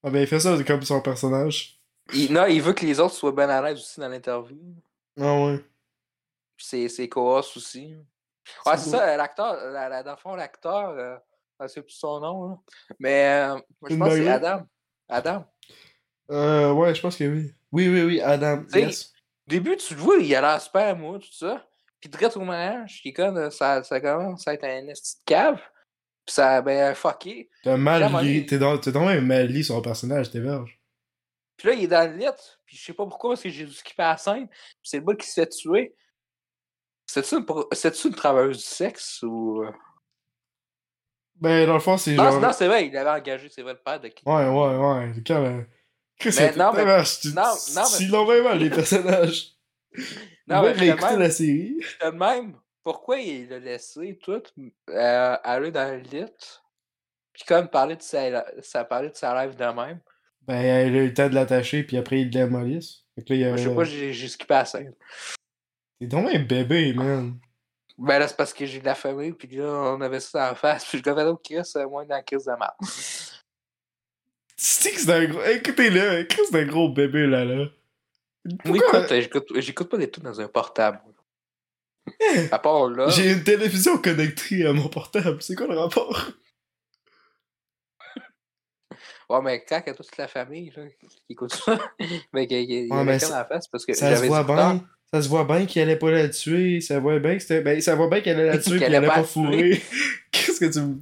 Ah 0.04 0.10
ben, 0.12 0.20
il 0.22 0.28
fait 0.28 0.40
ça 0.40 0.56
comme 0.66 0.82
son 0.84 1.02
personnage. 1.02 1.78
Il, 2.14 2.32
non, 2.32 2.46
il 2.46 2.62
veut 2.62 2.74
que 2.74 2.86
les 2.86 3.00
autres 3.00 3.16
soient 3.16 3.32
bien 3.34 3.50
à 3.50 3.62
l'aise 3.62 3.80
aussi 3.80 4.00
dans 4.00 4.08
l'interview. 4.08 4.58
Ah 5.20 5.44
ouais. 5.46 5.60
Puis 6.58 6.66
ses, 6.66 6.90
ses 6.90 7.10
co 7.10 7.38
aussi. 7.38 7.96
Ouais, 8.66 8.78
c'est 8.78 8.90
ça, 8.92 9.08
euh, 9.10 9.18
l'acteur, 9.18 9.56
la- 9.72 9.90
la- 9.90 10.04
dans 10.04 10.12
le 10.12 10.18
fond, 10.18 10.36
l'acteur, 10.36 10.90
euh, 10.90 11.18
je 11.62 11.68
sais 11.68 11.82
plus 11.82 11.94
son 11.94 12.20
nom, 12.20 12.48
là. 12.50 12.56
Mais 13.00 13.26
euh, 13.50 13.54
moi, 13.82 13.90
je 13.90 13.96
pense 13.96 14.10
que 14.10 14.16
c'est? 14.24 14.30
Adam. 14.30 14.66
Adam. 15.10 15.46
Euh, 16.32 16.72
ouais, 16.74 16.94
je 16.96 17.02
pense 17.02 17.18
que 17.18 17.24
oui. 17.24 17.52
Oui, 17.72 17.90
oui, 17.90 18.04
oui, 18.04 18.22
Adam. 18.22 18.64
Yes. 18.74 19.14
Au 19.48 19.50
début, 19.52 19.76
tu 19.78 19.94
le 19.96 20.00
vois, 20.00 20.16
il 20.18 20.34
a 20.36 20.42
l'air 20.42 20.62
super 20.62 20.96
moi, 20.96 21.20
tout 21.20 21.32
ça. 21.34 21.68
Puis 22.00 22.10
direct 22.10 22.38
au 22.38 22.42
mariage, 22.42 23.00
qui 23.02 23.14
comme, 23.14 23.38
euh, 23.38 23.50
ça, 23.50 23.84
ça 23.84 24.00
commence 24.00 24.48
à 24.48 24.54
être 24.54 24.64
un 24.64 24.88
esti 24.88 25.18
de 25.20 25.24
cave. 25.26 25.60
Puis 26.26 26.34
ça 26.34 26.62
ben 26.62 26.96
fucké. 26.96 27.50
T'as 27.64 27.78
mal 28.10 28.26
il- 28.26 28.46
T'es 28.48 28.58
dans, 28.58 28.78
dans 28.78 29.06
même 29.06 29.26
mal 29.28 29.48
lu 29.48 29.64
son 29.64 29.82
personnage, 29.82 30.32
t'es 30.32 30.40
verge. 30.40 30.80
Puis 31.58 31.68
là, 31.68 31.74
il 31.76 31.84
est 31.84 31.88
dans 31.88 32.10
le 32.12 32.18
lit. 32.18 32.26
Puis 32.66 32.78
je 32.78 32.84
sais 32.86 32.94
pas 32.94 33.06
pourquoi, 33.06 33.32
parce 33.32 33.44
que 33.44 33.50
j'ai 33.50 33.66
dû 33.66 33.74
skipper 33.74 34.02
la 34.04 34.18
scène. 34.18 34.48
Puis 34.48 34.58
c'est 34.84 34.98
le 34.98 35.04
bout 35.04 35.16
qui 35.16 35.28
se 35.28 35.34
fait 35.42 35.48
tuer. 35.50 35.96
C'est-tu 37.22 38.08
une, 38.08 38.14
travailleuse 38.16 38.58
du 38.58 38.64
sexe 38.64 39.22
ou. 39.24 39.64
euh? 39.64 39.72
Ben, 41.36 41.68
dans 41.68 41.74
le 41.76 41.80
fond, 41.80 41.98
c'est 41.98 42.16
Non, 42.16 42.24
genre. 42.32 42.42
non, 42.42 42.52
c'est 42.54 42.68
vrai, 42.68 42.88
il 42.88 42.94
l'avait 42.94 43.10
engagé, 43.10 43.50
c'est 43.50 43.62
vrai, 43.62 43.74
le 43.74 43.80
père 43.80 44.00
de 44.00 44.08
qui? 44.08 44.24
Ouais, 44.26 44.48
ouais, 44.48 44.78
ouais. 44.78 45.14
Quand, 45.26 45.44
euh, 45.44 45.62
Chris, 46.18 46.30
Mais 46.30 46.32
c'est- 46.32 46.56
non, 46.56 46.72
mais- 46.74 47.04
tu- 47.22 47.28
non, 47.34 47.44
non, 47.76 47.84
mais- 48.00 48.08
l'ont 48.08 48.26
bien 48.26 48.44
mal, 48.44 48.58
les 48.60 48.70
personnages. 48.70 49.52
Non, 50.48 50.62
mais 50.62 50.74
réécouter 50.74 51.12
même, 51.12 51.20
la 51.20 51.30
série. 51.32 51.78
de 52.04 52.10
même, 52.12 52.56
pourquoi 52.84 53.18
il 53.20 53.52
a 53.52 53.58
laissé 53.60 54.20
tout 54.22 54.44
euh, 54.90 55.38
aller 55.44 55.72
dans 55.72 55.90
le 55.92 56.02
lit? 56.02 56.26
Puis 57.34 57.44
comme 57.48 57.68
parler 57.68 57.96
de 57.96 58.02
sa, 58.04 58.46
ça 58.62 58.86
parlait 58.86 59.10
de 59.10 59.16
sa 59.16 59.44
live 59.44 59.56
de 59.56 59.66
même. 59.66 60.00
Ben, 60.44 60.56
elle 60.62 60.96
a 60.96 61.00
eu 61.00 61.08
le 61.08 61.14
temps 61.14 61.28
de 61.30 61.34
l'attacher, 61.34 61.84
puis 61.84 61.98
après, 61.98 62.22
il 62.22 62.30
démolisse. 62.30 63.06
Fait 63.16 63.24
que 63.24 63.34
là, 63.34 63.36
il 63.36 63.42
y 63.42 63.46
a... 63.46 63.58
Je 63.58 63.70
sais 63.70 63.76
pas, 63.76 63.84
j'ai 63.86 64.14
j'ai 64.14 64.28
skippé 64.28 64.54
la 64.54 64.66
scène. 64.66 64.94
T'es 66.06 66.16
donc 66.16 66.30
un 66.32 66.40
bébé, 66.40 66.94
man. 66.94 67.40
Ben 67.98 68.20
là, 68.20 68.28
c'est 68.28 68.38
parce 68.38 68.54
que 68.54 68.66
j'ai 68.66 68.80
de 68.80 68.86
la 68.86 68.94
famille, 68.94 69.32
puis 69.32 69.48
là, 69.58 69.64
on 69.66 70.02
avait 70.02 70.20
ça 70.20 70.52
en 70.52 70.56
face, 70.56 70.86
puis 70.86 71.00
je 71.00 71.04
devais 71.04 71.24
là, 71.24 71.34
Chris, 71.44 71.62
euh, 71.78 71.90
moi, 71.90 72.06
dans 72.06 72.16
la 72.16 72.22
crise 72.22 72.46
de 72.46 72.52
merde. 72.52 72.74
Tu 74.58 74.92
que 74.92 75.00
c'est 75.00 75.12
un 75.12 75.26
gros. 75.26 75.44
Écoutez-le, 75.44 76.24
Chris, 76.26 76.42
c'est 76.52 76.60
un 76.62 76.66
gros 76.66 76.90
bébé, 76.90 77.26
là, 77.26 77.44
là. 77.44 77.66
Oui, 78.66 78.78
écoute, 78.78 79.12
euh, 79.12 79.22
j'écoute 79.22 79.48
j'écoute 79.56 79.90
pas 79.90 79.98
des 79.98 80.12
trucs 80.12 80.24
dans 80.24 80.40
un 80.40 80.48
portable. 80.48 81.02
À 82.52 82.60
part 82.60 82.88
là. 82.90 83.10
J'ai 83.10 83.32
une 83.32 83.44
télévision 83.44 83.98
connectée 83.98 84.68
à 84.68 84.74
mon 84.74 84.88
portable. 84.88 85.42
C'est 85.42 85.56
quoi 85.56 85.66
le 85.66 85.80
rapport? 85.80 86.28
Ouais, 89.28 89.42
mais 89.42 89.66
quand 89.68 89.82
il 89.84 89.88
y 89.88 89.90
a 89.90 89.94
toute 89.96 90.16
la 90.18 90.28
famille 90.28 90.72
là, 90.76 90.84
qui 90.88 91.08
écoute 91.30 91.52
ça, 91.56 91.80
mais 92.34 92.46
qu'il 92.46 92.70
y 92.72 92.92
a 92.92 92.96
Ouais, 92.96 93.04
mais 93.04 93.14
quelqu'un 93.14 93.28
ça- 93.28 93.40
la 93.40 93.46
face 93.46 93.68
parce 93.68 93.84
que 93.84 93.94
Ça 93.94 94.16
se 94.16 94.26
voit 94.26 94.44
bien. 94.44 94.88
Ça 95.14 95.22
se 95.22 95.30
voit 95.30 95.46
bien 95.46 95.66
qu'il 95.66 95.82
allait 95.82 95.98
pas 95.98 96.12
la 96.12 96.30
tuer. 96.30 96.82
Ça 96.82 97.00
voit 97.00 97.20
bien 97.20 97.38
que. 97.38 97.62
Ben, 97.62 97.80
ça 97.82 97.96
voit 97.96 98.10
bien 98.10 98.22
qu'elle 98.22 98.40
allait 98.40 98.52
la 98.52 98.58
tuer 98.60 98.80
Qu'elle 98.80 98.96
allait 98.96 99.08
pas 99.08 99.16
pas 99.16 99.24
fourrer. 99.24 99.82
Qu'est-ce 100.32 100.60
que 100.60 100.72
tu 100.72 100.80
me. 100.80 101.02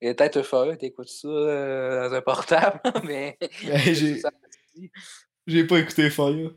Il 0.00 0.08
est 0.08 0.14
peut-être 0.14 0.76
t'écoutes 0.78 1.08
ça 1.08 1.28
euh, 1.28 2.08
dans 2.08 2.14
un 2.14 2.20
portable, 2.20 2.80
mais. 3.04 3.38
Ben, 3.40 3.78
j'ai-. 3.78 4.22
J'ai 5.46 5.64
pas 5.64 5.78
écouté 5.78 6.10
Fire. 6.10 6.52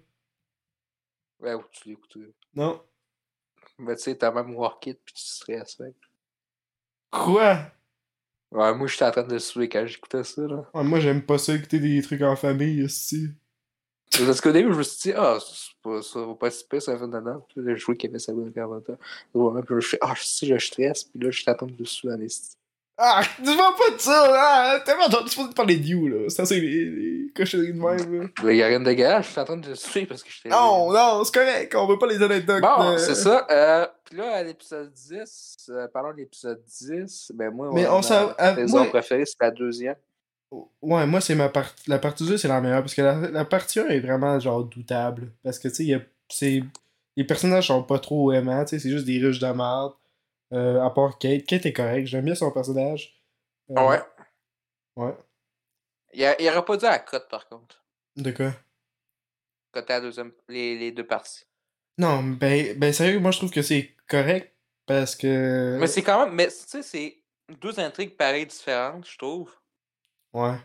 Ouais, 1.40 1.54
ou 1.54 1.64
tu 1.72 1.90
l'écoutes. 1.90 2.18
Non. 2.54 2.82
Mais 3.78 3.96
tu 3.96 4.04
sais, 4.04 4.16
t'as 4.16 4.32
même 4.32 4.56
Workit 4.56 4.96
puis 4.96 5.14
tu 5.14 5.24
stresses. 5.24 5.76
fait. 5.76 5.96
Quoi? 7.12 7.72
Ouais, 8.52 8.74
moi, 8.74 8.88
j'étais 8.88 9.06
en 9.06 9.12
train 9.12 9.24
de 9.24 9.38
suer 9.38 9.70
quand 9.70 9.86
j'écoutais 9.86 10.24
ça, 10.24 10.42
là. 10.42 10.70
Ouais, 10.74 10.84
moi, 10.84 11.00
j'aime 11.00 11.24
pas 11.24 11.38
ça 11.38 11.54
écouter 11.54 11.80
des 11.80 12.02
trucs 12.02 12.22
en 12.22 12.36
famille, 12.36 12.84
aussi. 12.84 13.30
Parce 14.26 14.42
qu'au 14.42 14.52
début, 14.52 14.74
je 14.74 14.78
me 14.78 14.84
suis 14.84 15.12
dit, 15.12 15.18
ah, 15.18 15.38
c'est 15.40 15.72
pas, 15.84 16.02
ça 16.02 16.20
va 16.20 16.34
pas 16.34 16.50
si 16.52 16.66
pire, 16.68 16.82
ça 16.82 16.98
fait 16.98 17.06
dedans. 17.06 17.46
Puis 17.48 17.62
là, 17.64 17.74
j'ai 17.74 17.78
joué 17.78 17.96
qu'il 17.96 18.10
y 18.10 18.12
avait 18.12 18.20
ça 18.20 18.32
dans 18.34 18.50
Carvata. 18.52 18.94
Ouais, 19.34 19.62
puis 19.62 19.76
là, 19.76 19.80
je 19.82 19.88
fais, 19.88 19.98
ah, 20.02 20.14
si, 20.18 20.48
je 20.48 20.58
stresse, 20.58 21.04
puis 21.06 21.24
là, 21.24 21.32
je 21.32 21.44
t'attends 21.44 21.68
dessus 21.68 22.08
dans 22.08 22.18
les 22.18 22.28
Ah, 22.98 23.22
tu 23.38 23.44
vois 23.56 23.74
pas 23.78 23.96
de 23.96 24.00
ça, 24.02 24.30
là! 24.30 24.80
T'as 24.84 24.96
pas 24.96 25.06
entendu 25.08 25.54
parler 25.56 25.78
de 25.78 25.86
You, 25.86 26.08
là. 26.10 26.30
Ça, 26.30 26.44
c'est 26.44 26.60
les, 26.60 26.86
les 26.86 27.32
cochonneries 27.34 27.72
de 27.74 27.80
même, 27.80 28.22
là. 28.44 28.52
Il 28.52 28.58
y 28.58 28.64
a 28.64 28.68
rien 28.68 28.80
de 28.82 28.86
dégueulasse, 28.86 29.28
je 29.28 29.32
suis 29.32 29.40
en 29.40 29.46
train 29.46 29.58
de 29.58 29.74
suer 29.76 30.06
parce 30.06 30.22
que 30.24 30.30
j'étais. 30.30 30.50
Non, 30.50 30.92
non, 30.92 31.24
c'est 31.24 31.34
correct, 31.34 31.74
on 31.76 31.88
veut 31.88 31.98
pas 31.98 32.08
les 32.08 32.22
anecdotes. 32.22 32.62
Bon, 32.62 32.82
euh. 32.92 32.98
c'est 32.98 33.16
ça. 33.16 33.48
Euh, 33.50 33.88
puis 34.04 34.18
là, 34.18 34.34
à 34.38 34.44
l'épisode 34.44 34.92
10, 34.92 35.56
euh, 35.70 35.88
parlons 35.94 36.12
de 36.12 36.18
l'épisode 36.18 36.62
10, 36.82 37.32
ben 37.36 37.52
moi, 37.52 37.70
Mais 37.74 37.88
on 37.88 37.98
ma 37.98 38.02
s'en- 38.02 38.34
à- 38.38 38.56
moi- 38.66 38.86
préférée, 38.88 39.26
c'est 39.26 39.38
la 39.40 39.52
deuxième. 39.52 39.96
Ouais, 40.82 41.06
moi, 41.06 41.22
c'est 41.22 41.36
ma 41.36 41.50
partie. 41.50 41.90
La 41.90 42.00
partie 42.00 42.26
2, 42.26 42.38
c'est 42.38 42.48
la 42.48 42.62
meilleure. 42.62 42.82
Parce 42.82 42.96
que 42.96 43.02
la, 43.02 43.16
la 43.30 43.46
partie 43.46 43.80
1 43.80 43.88
est 43.90 44.00
vraiment, 44.00 44.40
genre, 44.40 44.64
doutable. 44.64 45.32
Parce 45.44 45.60
que, 45.60 45.68
tu 45.68 45.76
sais, 45.76 45.84
il 45.84 45.90
y 45.90 45.94
a- 45.94 46.02
c'est. 46.30 46.64
Les 47.16 47.24
personnages 47.24 47.68
sont 47.68 47.84
pas 47.84 48.00
trop 48.00 48.32
aimants, 48.32 48.64
tu 48.66 48.70
sais, 48.72 48.80
c'est 48.80 48.90
juste 48.90 49.06
des 49.06 49.20
ruches 49.20 49.40
de 49.40 49.48
merde. 49.48 49.94
Euh, 50.54 50.82
à 50.82 50.90
part 50.90 51.18
Kate. 51.20 51.46
Kate 51.46 51.66
est 51.66 51.74
correcte, 51.74 52.08
j'aime 52.08 52.26
bien 52.26 52.36
son 52.36 52.52
personnage. 52.52 53.22
Euh, 53.72 53.88
Ouais? 53.88 54.00
Ouais. 54.96 55.14
Il, 56.14 56.24
a- 56.26 56.42
il 56.42 56.48
aurait 56.50 56.66
pas 56.66 56.78
dû 56.78 56.86
à 56.86 56.92
la 56.92 57.00
cote, 57.00 57.28
par 57.30 57.48
contre. 57.48 57.84
De 58.16 58.32
quoi? 58.32 58.52
Coter 59.72 59.94
la 59.94 60.02
deuxième, 60.02 60.32
les, 60.48 60.78
les 60.78 60.92
deux 60.92 61.06
parties. 61.06 61.44
Non, 61.98 62.24
ben, 62.24 62.78
ben, 62.78 62.92
sérieux, 62.94 63.20
moi, 63.20 63.32
je 63.32 63.38
trouve 63.38 63.52
que 63.52 63.62
c'est 63.62 63.96
correct. 64.08 64.56
Parce 64.88 65.16
que. 65.16 65.78
Mais 65.80 65.86
c'est 65.88 66.02
quand 66.02 66.26
même. 66.26 66.34
Mais 66.34 66.48
tu 66.48 66.54
sais, 66.56 66.82
c'est 66.82 67.18
deux 67.62 67.80
intrigues 67.80 68.16
pareilles 68.18 68.48
différentes, 68.48 69.08
je 69.08 69.18
trouve. 69.18 69.52
Ouais. 70.34 70.58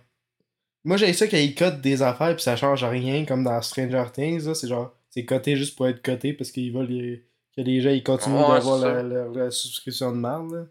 Moi, 0.85 0.97
j'ai 0.99 1.13
ça 1.13 1.27
qu'il 1.27 1.55
code 1.55 1.81
des 1.81 2.03
affaires 2.03 2.35
puis 2.35 2.43
ça 2.43 2.57
change 2.57 2.85
rien, 2.85 3.25
comme 3.25 3.43
dans 3.45 3.61
Stranger 3.63 4.05
Things, 4.13 4.45
là. 4.47 4.55
C'est 4.55 4.69
genre, 4.69 4.95
c'est 5.11 5.25
coté 5.25 5.57
juste 5.57 5.77
pour 5.77 5.89
être 5.89 6.03
coté 6.03 6.35
parce 6.35 6.51
qu'ils 6.51 6.73
veulent 6.75 6.87
les... 6.89 7.27
que 7.57 7.63
les 7.63 7.81
gens 7.81 7.91
ils 7.91 8.03
continuent 8.05 8.35
Ouais, 8.37 8.55
d'avoir 8.59 8.79
la, 8.79 9.03
la- 9.03 9.25
la 9.29 9.51
subscription 9.51 10.11
de 10.13 10.17
marde, 10.17 10.53
là. 10.53 10.65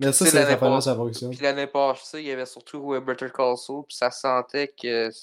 Mais 0.00 0.10
ça, 0.10 0.26
c'est 0.26 0.34
l'année 0.34 0.56
passée- 0.56 0.84
ça 0.86 0.96
fonctionne. 0.96 1.30
Puis 1.30 1.38
l'année 1.40 1.68
passée, 1.68 2.20
il 2.20 2.26
y 2.26 2.32
avait 2.32 2.46
surtout 2.46 2.98
Better 3.06 3.28
Call 3.32 3.56
Saul, 3.56 3.84
puis 3.86 3.96
ça 3.96 4.10
sentait 4.10 4.68
que. 4.68 5.08
Tu 5.10 5.14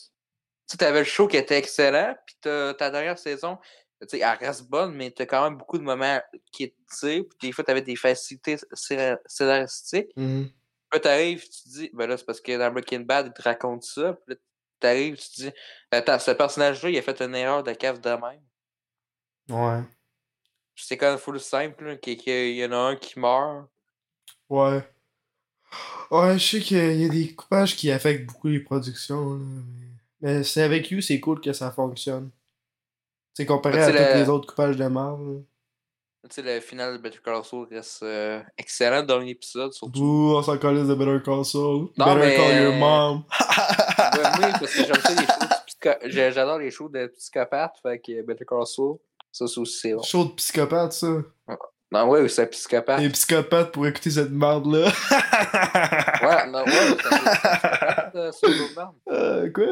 sais, 0.68 0.78
t'avais 0.78 1.00
le 1.00 1.06
show 1.06 1.28
qui 1.28 1.36
était 1.36 1.58
excellent, 1.58 2.16
puis 2.26 2.36
t'as- 2.40 2.74
ta 2.76 2.90
dernière 2.90 3.18
saison, 3.18 3.58
tu 4.02 4.08
sais, 4.08 4.20
elle 4.20 4.38
reste 4.48 4.70
bonne, 4.70 4.94
mais 4.94 5.12
t'as 5.12 5.26
quand 5.26 5.44
même 5.44 5.58
beaucoup 5.58 5.78
de 5.80 5.84
moments 5.84 6.22
qui 6.54 6.64
étaient, 6.64 7.24
puis 7.24 7.38
des 7.42 7.52
fois, 7.52 7.66
t'avais 7.66 7.82
des 7.82 7.98
facilités 7.98 8.56
scé- 8.74 9.18
scénaristiques. 9.26 10.12
Mhm. 10.16 10.46
Puis 10.48 10.54
là, 10.94 11.00
t'arrives, 11.00 11.44
tu 11.44 11.64
te 11.64 11.70
dis, 11.70 11.90
ben 11.94 12.08
là, 12.08 12.18
c'est 12.18 12.26
parce 12.26 12.42
que 12.42 12.58
dans 12.58 12.72
Breaking 12.72 13.02
Bad, 13.02 13.28
il 13.28 13.34
te 13.34 13.42
raconte 13.42 13.84
ça, 13.84 14.14
puis 14.14 14.34
là, 14.34 14.42
t'arrives, 14.80 15.18
tu 15.18 15.30
te 15.30 15.42
dis, 15.42 15.52
attends, 15.92 16.20
ce 16.20 16.32
personnage-là, 16.32 16.90
il 16.90 16.98
a 16.98 17.02
fait 17.02 17.22
une 17.22 17.36
erreur 17.36 17.64
de 17.64 17.74
cave 17.74 18.00
de 18.02 18.10
même. 18.10 18.42
Ouais. 19.50 19.84
Puis 20.76 20.86
C'est 20.88 20.98
quand 20.98 21.10
même 21.10 21.20
full 21.20 21.40
simple, 21.40 21.98
qu'il 22.00 22.56
y 22.56 22.66
en 22.66 22.72
a 22.72 22.78
un 22.78 22.96
qui 22.96 23.20
meurt. 23.20 23.68
Ouais. 24.50 24.88
Ouais, 26.10 26.40
je 26.40 26.58
sais 26.58 26.60
qu'il 26.60 27.02
y 27.02 27.06
a 27.06 27.10
des 27.10 27.36
coupages 27.36 27.76
qui 27.76 27.92
affectent 27.92 28.26
beaucoup 28.26 28.48
les 28.48 28.60
productions, 28.60 29.36
là. 29.36 29.40
Mais, 29.42 29.88
mais 30.22 30.44
c'est 30.44 30.64
avec 30.64 30.90
You, 30.90 31.02
c'est 31.02 31.20
cool 31.20 31.40
que 31.42 31.54
ça 31.54 31.72
fonctionne. 31.72 32.32
C'est 33.36 33.46
comparé 33.46 33.82
à 33.82 33.88
tous 33.88 33.94
le- 33.94 34.24
les 34.24 34.30
autres 34.30 34.48
coupages 34.48 34.76
de 34.76 34.84
là. 34.84 35.18
Tu 36.28 36.36
sais, 36.36 36.42
le 36.42 36.60
final 36.60 36.94
de 36.98 36.98
Better 37.02 37.20
Call 37.24 37.44
Saul 37.46 37.68
reste 37.72 38.04
euh, 38.04 38.42
excellent 38.58 39.04
dans 39.04 39.20
l'épisode, 39.20 39.72
surtout. 39.72 40.00
Ouh, 40.02 40.36
on 40.36 40.44
s'en 40.44 40.58
calisse 40.58 40.86
de 40.88 40.94
Better 40.94 41.20
Call 41.24 41.46
Saul. 41.46 41.88
Non, 41.98 42.14
Better 42.16 42.20
mais- 42.20 42.36
Call 42.36 42.62
Your 42.64 42.74
Mom. 42.74 43.24
Ouais, 44.00 44.24
oui, 44.40 44.52
parce 44.60 44.74
que 44.74 44.86
j'aime 44.86 44.96
ça 44.96 45.10
les 45.14 45.26
shows 45.28 45.40
de 45.40 45.66
psycho- 45.68 46.00
j'ai- 46.10 46.32
J'adore 46.32 46.58
les 46.60 46.72
shows 46.72 46.90
de 46.90 47.08
psychopathes, 47.08 47.76
fait 47.82 48.00
que 48.00 48.22
Better 48.24 48.46
Call 48.46 48.66
Saul, 48.66 48.98
ça 49.32 49.46
c'est 49.48 49.60
aussi 49.60 49.80
c'est 49.80 49.94
bon. 49.94 50.02
Show 50.04 50.26
de 50.26 50.32
psychopathe, 50.32 50.94
ça. 50.94 51.08
Non, 51.92 52.08
ouais, 52.10 52.28
c'est 52.28 52.44
un 52.44 52.46
psychopathe. 52.48 53.00
Les 53.00 53.10
psychopathes 53.10 53.72
pour 53.72 53.86
écouter 53.88 54.10
cette 54.12 54.32
merde-là. 54.32 54.92
Ouais, 56.22 56.48
non, 56.52 56.64
ouais, 56.66 56.72
c'est 56.72 57.14
un 57.14 57.18
psychopathe 57.20 58.16
euh, 58.16 58.32
sur 58.32 58.50
le. 58.50 58.56
Euh, 59.14 59.50
quoi? 59.52 59.66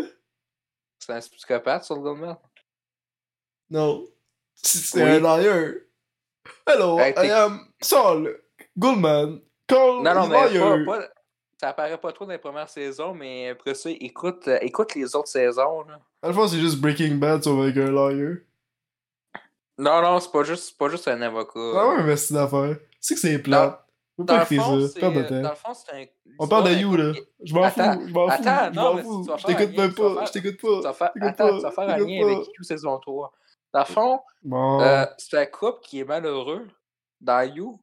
C'est 1.00 1.12
un 1.14 1.20
psychopathe 1.20 1.84
sur 1.84 1.96
le 1.96 2.02
Goldman. 2.02 2.38
Non. 3.70 4.06
C'est 4.56 4.78
c'est 4.80 5.04
Oui. 5.04 5.10
un 5.10 5.20
liar. 5.20 5.74
Hello, 6.68 7.00
Hey, 7.00 7.14
I 7.18 7.32
am 7.32 7.60
Saul 7.82 8.38
Goldman. 8.78 9.42
Call 9.68 10.02
Non, 10.04 10.14
non, 10.14 10.28
mais 10.28 10.86
pas, 10.86 11.00
pas- 11.00 11.08
ça 11.60 11.70
apparaît 11.70 11.98
pas 11.98 12.12
trop 12.14 12.26
dans 12.26 12.32
les 12.32 12.38
premières 12.38 12.70
saisons, 12.70 13.14
mais 13.14 13.50
après 13.50 13.74
ça, 13.74 13.90
écoute, 13.90 14.48
euh, 14.48 14.58
écoute 14.62 14.96
les 14.96 15.16
autres 15.16 15.28
saisons. 15.28 15.82
Là. 15.84 16.00
À 16.22 16.28
la 16.28 16.34
fois, 16.34 16.48
c'est 16.48 16.60
juste 16.60 16.80
Breaking 16.80 17.16
Bad 17.16 17.44
sauf 17.44 17.60
avec 17.62 17.76
un 17.78 17.92
liar. 17.92 18.36
Non, 19.80 20.02
non, 20.02 20.20
c'est 20.20 20.32
pas 20.32 20.44
juste, 20.44 20.64
c'est 20.70 20.78
pas 20.78 20.90
juste 20.90 21.08
un 21.08 21.22
avocat. 21.22 21.60
Ah 21.76 21.90
ouais, 21.90 22.04
mais 22.04 22.16
c'est 22.18 22.34
une 22.34 22.40
affaire. 22.40 22.78
C'est 23.00 23.14
que 23.16 23.20
c'est. 23.22 23.38
Faut 23.44 24.24
Dans 24.24 24.34
pas 24.34 24.40
le 24.40 24.46
fond, 24.58 24.88
c'est, 24.88 25.00
dans 25.00 25.10
le 25.12 25.56
fond, 25.56 25.74
c'est 25.76 25.94
un. 25.96 26.06
On 26.40 26.48
parle 26.48 26.70
de 26.70 26.74
You, 26.74 26.96
là. 26.98 27.14
Je 27.44 27.54
m'en 27.54 27.70
fous. 27.70 27.80
Attends, 27.82 28.02
Je 28.08 28.12
m'en 28.14 28.28
fous. 28.28 28.32
attends, 28.34 28.72
Je 28.74 28.76
non, 28.80 28.94
mais 28.96 29.02
fous. 29.04 29.22
tu 29.24 29.30
vas 29.30 29.38
Je 29.38 29.46
faire 29.46 29.56
un 29.56 29.60
t'écoute 29.60 29.78
même 29.78 29.94
pas. 29.94 30.26
Je 30.26 30.32
t'écoute 30.32 30.62
pas. 30.82 30.90
attends, 31.22 31.56
tu 31.58 31.62
vas 31.62 31.72
faire 31.72 31.90
un 31.90 31.98
lien 32.00 32.24
avec 32.26 32.38
You 32.58 32.64
saison 32.64 32.98
3. 32.98 33.32
Dans 33.78 33.84
le 33.88 33.94
fond, 33.94 34.20
Bon. 34.42 34.82
euh, 34.82 35.06
c'est 35.20 35.38
un 35.38 35.46
couple 35.46 35.82
qui 35.84 36.00
est 36.00 36.04
malheureux 36.04 36.68
dans 37.22 37.42
You. 37.44 37.80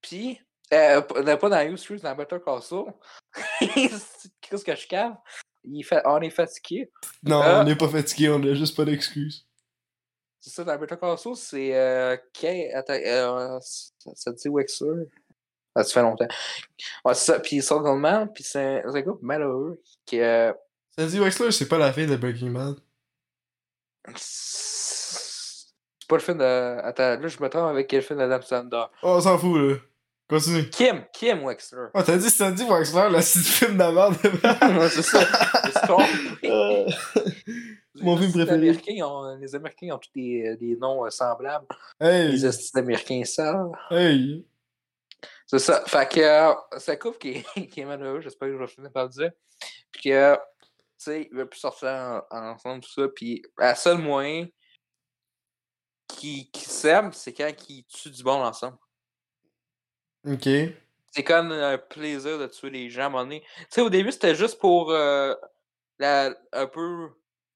Puis, 0.00 0.40
euh, 0.72 1.00
pas 1.00 1.48
dans 1.48 1.60
You, 1.60 1.72
excuse, 1.72 2.02
dans 2.02 2.14
Better 2.14 2.38
Call 2.44 2.62
Saul. 2.62 2.92
Qu'est-ce 3.60 4.64
que 4.64 4.76
je 4.76 4.86
cave? 4.86 5.16
Il 5.64 5.82
fait, 5.82 6.02
on 6.04 6.20
est 6.20 6.30
fatigué. 6.30 6.92
Non, 7.24 7.42
euh, 7.42 7.60
on 7.60 7.64
n'est 7.64 7.74
pas 7.74 7.88
fatigué, 7.88 8.28
on 8.28 8.40
a 8.44 8.54
juste 8.54 8.76
pas 8.76 8.84
d'excuses. 8.84 9.44
C'est 10.38 10.50
ça, 10.50 10.62
dans 10.62 10.76
Better 10.78 10.96
Call 11.00 11.18
Saul, 11.18 11.34
c'est. 11.36 11.74
Euh, 11.74 12.16
Kay- 12.32 12.72
attends, 12.72 12.92
euh, 12.92 13.58
ça, 13.60 14.30
te 14.32 14.36
dit 14.36 14.48
Wexler? 14.48 15.06
Ah, 15.74 15.82
ça 15.82 15.94
fait 15.94 16.02
longtemps. 16.02 16.28
Ouais, 17.04 17.14
c'est 17.14 17.32
ça. 17.32 17.40
Puis 17.40 17.58
Goldman, 17.58 18.32
puis 18.32 18.44
c'est 18.44 18.84
un, 18.84 18.94
un 18.94 19.02
couple 19.02 19.24
malheureux 19.24 19.82
qui. 20.06 20.20
Euh, 20.20 20.52
Ça 20.96 21.06
dit 21.06 21.18
Wexler, 21.18 21.50
c'est? 21.50 21.66
Pas 21.66 21.78
la 21.78 21.92
fille 21.92 22.06
de 22.06 22.14
Breaking 22.16 22.50
Bad. 22.52 22.76
C'est 26.04 26.08
pas 26.08 26.16
le 26.16 26.22
film 26.22 26.38
de. 26.38 26.78
Attends, 26.82 27.18
là, 27.18 27.26
je 27.28 27.42
me 27.42 27.48
trompe 27.48 27.70
avec 27.70 27.86
quel 27.88 28.02
film 28.02 28.18
d'Adam 28.18 28.42
Sandler? 28.42 28.84
Oh, 29.02 29.14
on 29.16 29.20
s'en 29.22 29.38
fout, 29.38 29.56
là. 29.58 29.76
Continue. 30.28 30.68
Kim, 30.70 31.04
Kim 31.12 31.42
Wexler. 31.44 31.86
Oh, 31.94 32.02
t'as 32.02 32.16
dit, 32.16 32.28
dit 32.28 32.64
Wexler, 32.64 33.10
là, 33.10 33.20
c'est 33.22 33.38
du 33.38 33.44
film 33.44 33.76
merde. 33.76 34.14
Ouais, 34.22 34.88
c'est 34.88 35.02
ça. 35.02 35.24
Trompé. 35.86 36.06
Euh, 36.44 36.86
Mon 37.96 38.16
Les 38.16 38.20
film 38.22 38.32
préféré. 38.32 38.54
Américains 38.58 39.06
ont- 39.06 39.36
les 39.38 39.54
Américains 39.54 39.94
ont 39.94 39.98
tous 39.98 40.10
des, 40.14 40.56
des 40.56 40.76
noms 40.76 41.04
euh, 41.06 41.10
semblables. 41.10 41.66
hey, 42.00 42.32
Les 42.32 42.44
hosties 42.44 42.70
Américains 42.78 43.22
sales. 43.24 43.70
hey. 43.90 44.46
C'est 45.46 45.58
ça. 45.58 45.82
Fait 45.86 46.08
que 46.10 46.20
euh, 46.20 46.54
c'est 46.78 46.92
un 46.92 46.96
couple 46.96 47.18
qui 47.18 47.30
est, 47.56 47.66
qui 47.68 47.80
est 47.80 47.84
malheureux, 47.84 48.20
j'espère 48.20 48.48
que 48.48 48.54
je 48.54 48.58
vais 48.58 48.66
finir 48.66 48.90
par 48.92 49.04
le 49.04 49.10
dire. 49.10 49.30
Puis 49.92 50.10
que 50.10 50.36
sais, 50.96 51.28
ils 51.30 51.36
veulent 51.36 51.48
plus 51.48 51.60
sortir 51.60 51.88
en- 52.30 52.50
ensemble, 52.52 52.82
tout 52.82 52.90
ça. 53.02 53.08
Puis, 53.14 53.42
la 53.58 53.74
seule 53.74 53.98
moyen 53.98 54.46
qui, 56.14 56.50
qui 56.50 56.64
s'aiment, 56.64 57.12
c'est 57.12 57.32
quand 57.32 57.52
ils 57.68 57.84
tuent 57.84 58.10
du 58.10 58.24
monde 58.24 58.42
ensemble. 58.42 58.78
Ok. 60.26 60.48
C'est 61.10 61.24
comme 61.24 61.52
un 61.52 61.78
plaisir 61.78 62.38
de 62.38 62.46
tuer 62.46 62.70
les 62.70 62.90
gens 62.90 63.02
à 63.02 63.06
un 63.06 63.08
moment 63.10 63.24
donné. 63.24 63.40
Tu 63.40 63.66
sais, 63.70 63.80
au 63.80 63.90
début, 63.90 64.10
c'était 64.10 64.34
juste 64.34 64.58
pour 64.58 64.90
euh, 64.90 65.34
la, 65.98 66.34
un 66.52 66.66
peu 66.66 67.10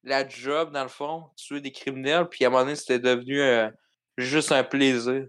la 0.05 0.29
job, 0.29 0.73
dans 0.73 0.83
le 0.83 0.89
fond, 0.89 1.31
tuer 1.37 1.61
des 1.61 1.73
criminels. 1.73 2.29
Puis 2.29 2.45
à 2.45 2.49
un 2.49 2.51
moment 2.51 2.65
donné, 2.65 2.77
c'était 2.77 2.99
devenu 2.99 3.41
euh, 3.41 3.69
juste 4.17 4.53
un 4.53 4.65
plaisir. 4.65 5.27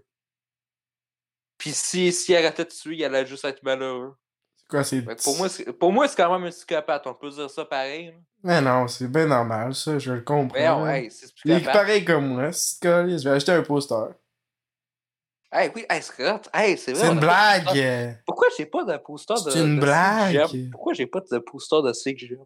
Puis 1.58 1.72
si, 1.72 2.12
si 2.12 2.34
arrêtait 2.34 2.64
de 2.64 2.70
tuer, 2.70 2.96
il 2.96 3.04
allait 3.04 3.26
juste 3.26 3.44
être 3.44 3.62
malheureux. 3.62 4.14
Quoi, 4.70 4.84
c'est. 4.84 5.02
Pour 5.02 5.36
moi, 5.36 5.48
c'est- 5.48 5.72
pour 5.72 5.92
moi, 5.92 6.06
c'est 6.06 6.16
quand 6.16 6.32
même 6.32 6.46
un 6.46 6.50
psychopathe. 6.50 7.06
On 7.06 7.14
peut 7.14 7.30
dire 7.30 7.50
ça 7.50 7.64
pareil. 7.64 8.14
Mais 8.42 8.60
non, 8.62 8.86
c'est 8.88 9.08
bien 9.08 9.26
normal, 9.26 9.74
ça, 9.74 9.98
je 9.98 10.12
le 10.12 10.20
comprends. 10.22 10.56
Voyons, 10.56 10.86
hey, 10.86 11.10
c'est 11.10 11.26
Il 11.44 11.50
est 11.52 11.64
pareil 11.64 12.04
comme 12.04 12.28
moi, 12.28 12.52
c'est 12.52 12.76
ce 12.76 13.18
je 13.18 13.28
vais 13.28 13.34
acheter 13.36 13.52
un 13.52 13.62
poster. 13.62 14.14
Hey, 15.52 15.70
oui, 15.74 15.84
hey, 15.90 16.00
c'est. 16.00 16.48
Hey, 16.54 16.78
c'est 16.78 16.92
vrai. 16.92 17.00
C'est 17.06 17.12
une 17.12 17.20
pas 17.20 17.58
de 17.58 17.64
poster. 17.64 17.82
blague! 17.82 18.18
Pourquoi 18.24 18.46
j'ai 18.56 18.66
pas 18.66 18.84
de 18.84 18.96
poster 18.98 19.34
de. 19.44 19.50
C'est 19.50 19.60
une 19.60 19.76
de 19.76 19.80
blague. 19.80 20.46
CGM? 20.46 20.70
Pourquoi 20.70 20.94
j'ai 20.94 21.06
pas 21.06 21.20
de 21.20 21.38
poster 21.38 21.82
de 21.82 21.92
CGM? 21.92 22.44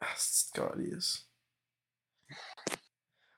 Ah, 0.00 0.06
c'est 0.16 0.52
une. 0.52 1.28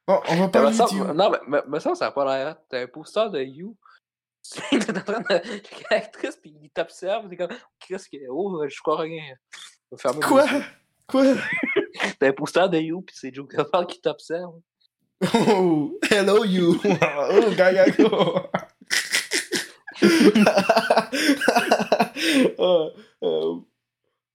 Bon, 0.06 0.20
on 0.28 0.36
va 0.36 0.48
Mais 0.48 0.76
You. 0.92 1.12
Non, 1.14 1.30
mais 1.46 1.62
me 1.66 1.78
semble 1.78 1.92
que 1.94 1.98
ça 1.98 2.06
n'a 2.06 2.10
pas 2.10 2.24
l'air. 2.24 2.56
T'as 2.68 2.82
un 2.82 2.86
poster 2.86 3.30
de 3.30 3.40
You? 3.42 3.76
T'es 4.70 4.90
en 4.90 5.02
train 5.02 5.20
de. 5.20 5.62
L'actrice, 5.90 6.36
puis 6.36 6.54
il 6.62 6.70
t'observe. 6.70 7.28
T'es 7.28 7.36
comme. 7.36 7.56
Chris, 7.80 8.02
que- 8.12 8.28
oh, 8.30 8.62
je 8.68 8.80
crois 8.80 9.00
rien. 9.00 9.34
Quoi? 10.22 10.46
Quoi? 11.06 11.34
T'as 12.18 12.28
un 12.28 12.32
poster 12.32 12.68
de 12.68 12.78
You, 12.78 13.02
puis 13.02 13.16
c'est 13.18 13.34
Joe 13.34 13.46
Gavard 13.48 13.86
qui 13.86 14.00
t'observe. 14.00 14.54
Oh, 15.48 15.98
hello 16.10 16.44
you! 16.44 16.78
Oh, 16.84 17.50
gagago! 17.56 18.40
oh, 22.58 22.90
euh, 23.22 23.54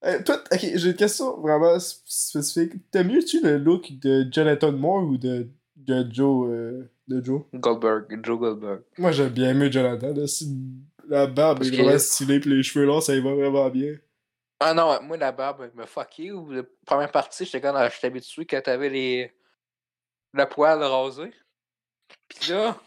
euh, 0.05 0.23
toi, 0.23 0.41
ok, 0.51 0.59
j'ai 0.75 0.89
une 0.89 0.95
question 0.95 1.39
vraiment 1.41 1.77
spécifique. 1.79 2.73
T'aimes-tu 2.91 3.41
le 3.41 3.57
look 3.57 3.91
de 3.99 4.25
Jonathan 4.31 4.71
Moore 4.71 5.03
ou 5.03 5.17
de, 5.17 5.49
de 5.79 6.05
Joe, 6.11 6.49
euh, 6.51 6.89
de 7.07 7.23
Joe? 7.23 7.41
Goldberg, 7.53 8.05
Joe 8.23 8.37
Goldberg. 8.39 8.81
Moi, 8.97 9.11
j'aime 9.11 9.29
bien 9.29 9.53
mieux 9.53 9.71
Jonathan. 9.71 10.13
Là, 10.13 10.25
la 11.07 11.25
barbe 11.27 11.57
Parce 11.59 11.69
est 11.69 11.71
que- 11.77 11.81
vraiment 11.81 11.97
stylée 11.99 12.39
pis 12.39 12.49
les 12.49 12.61
cheveux 12.63 12.85
longs, 12.85 13.01
ça 13.01 13.15
y 13.15 13.21
va 13.21 13.33
vraiment 13.33 13.69
bien. 13.69 13.93
Ah 14.59 14.73
non, 14.73 15.01
moi, 15.03 15.17
la 15.17 15.31
barbe 15.31 15.71
me 15.73 15.85
fuck 15.85 16.19
you. 16.19 16.51
La 16.51 16.63
première 16.85 17.11
partie, 17.11 17.45
j'étais 17.45 17.61
quand 17.61 17.89
j'étais 17.93 18.07
habitué 18.07 18.45
quand 18.45 18.61
t'avais 18.61 18.89
les. 18.89 19.33
le 20.33 20.45
poil 20.45 20.83
rasé. 20.83 21.33
Puis 22.27 22.51
là, 22.51 22.77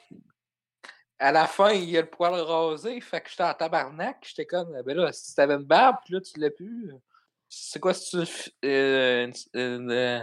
à 1.18 1.32
la 1.32 1.46
fin, 1.46 1.72
il 1.72 1.88
y 1.90 1.96
a 1.98 2.02
le 2.02 2.06
poil 2.08 2.34
rasé. 2.34 3.00
Fait 3.00 3.20
que 3.20 3.30
j'étais 3.30 3.42
en 3.42 3.54
tabarnak. 3.54 4.18
J'étais 4.22 4.46
comme, 4.46 4.70
ben 4.84 4.96
là, 4.96 5.12
si 5.12 5.34
t'avais 5.34 5.54
une 5.54 5.64
barbe, 5.64 5.96
puis 6.04 6.14
là, 6.14 6.20
tu 6.20 6.38
l'as 6.38 6.50
plus. 6.50 6.92
C'est 7.48 7.80
quoi, 7.80 7.94
si 7.94 8.10
tu. 8.10 8.50
Euh, 8.66 9.26
une- 9.26 9.60
une, 9.60 9.90
euh, 9.90 10.22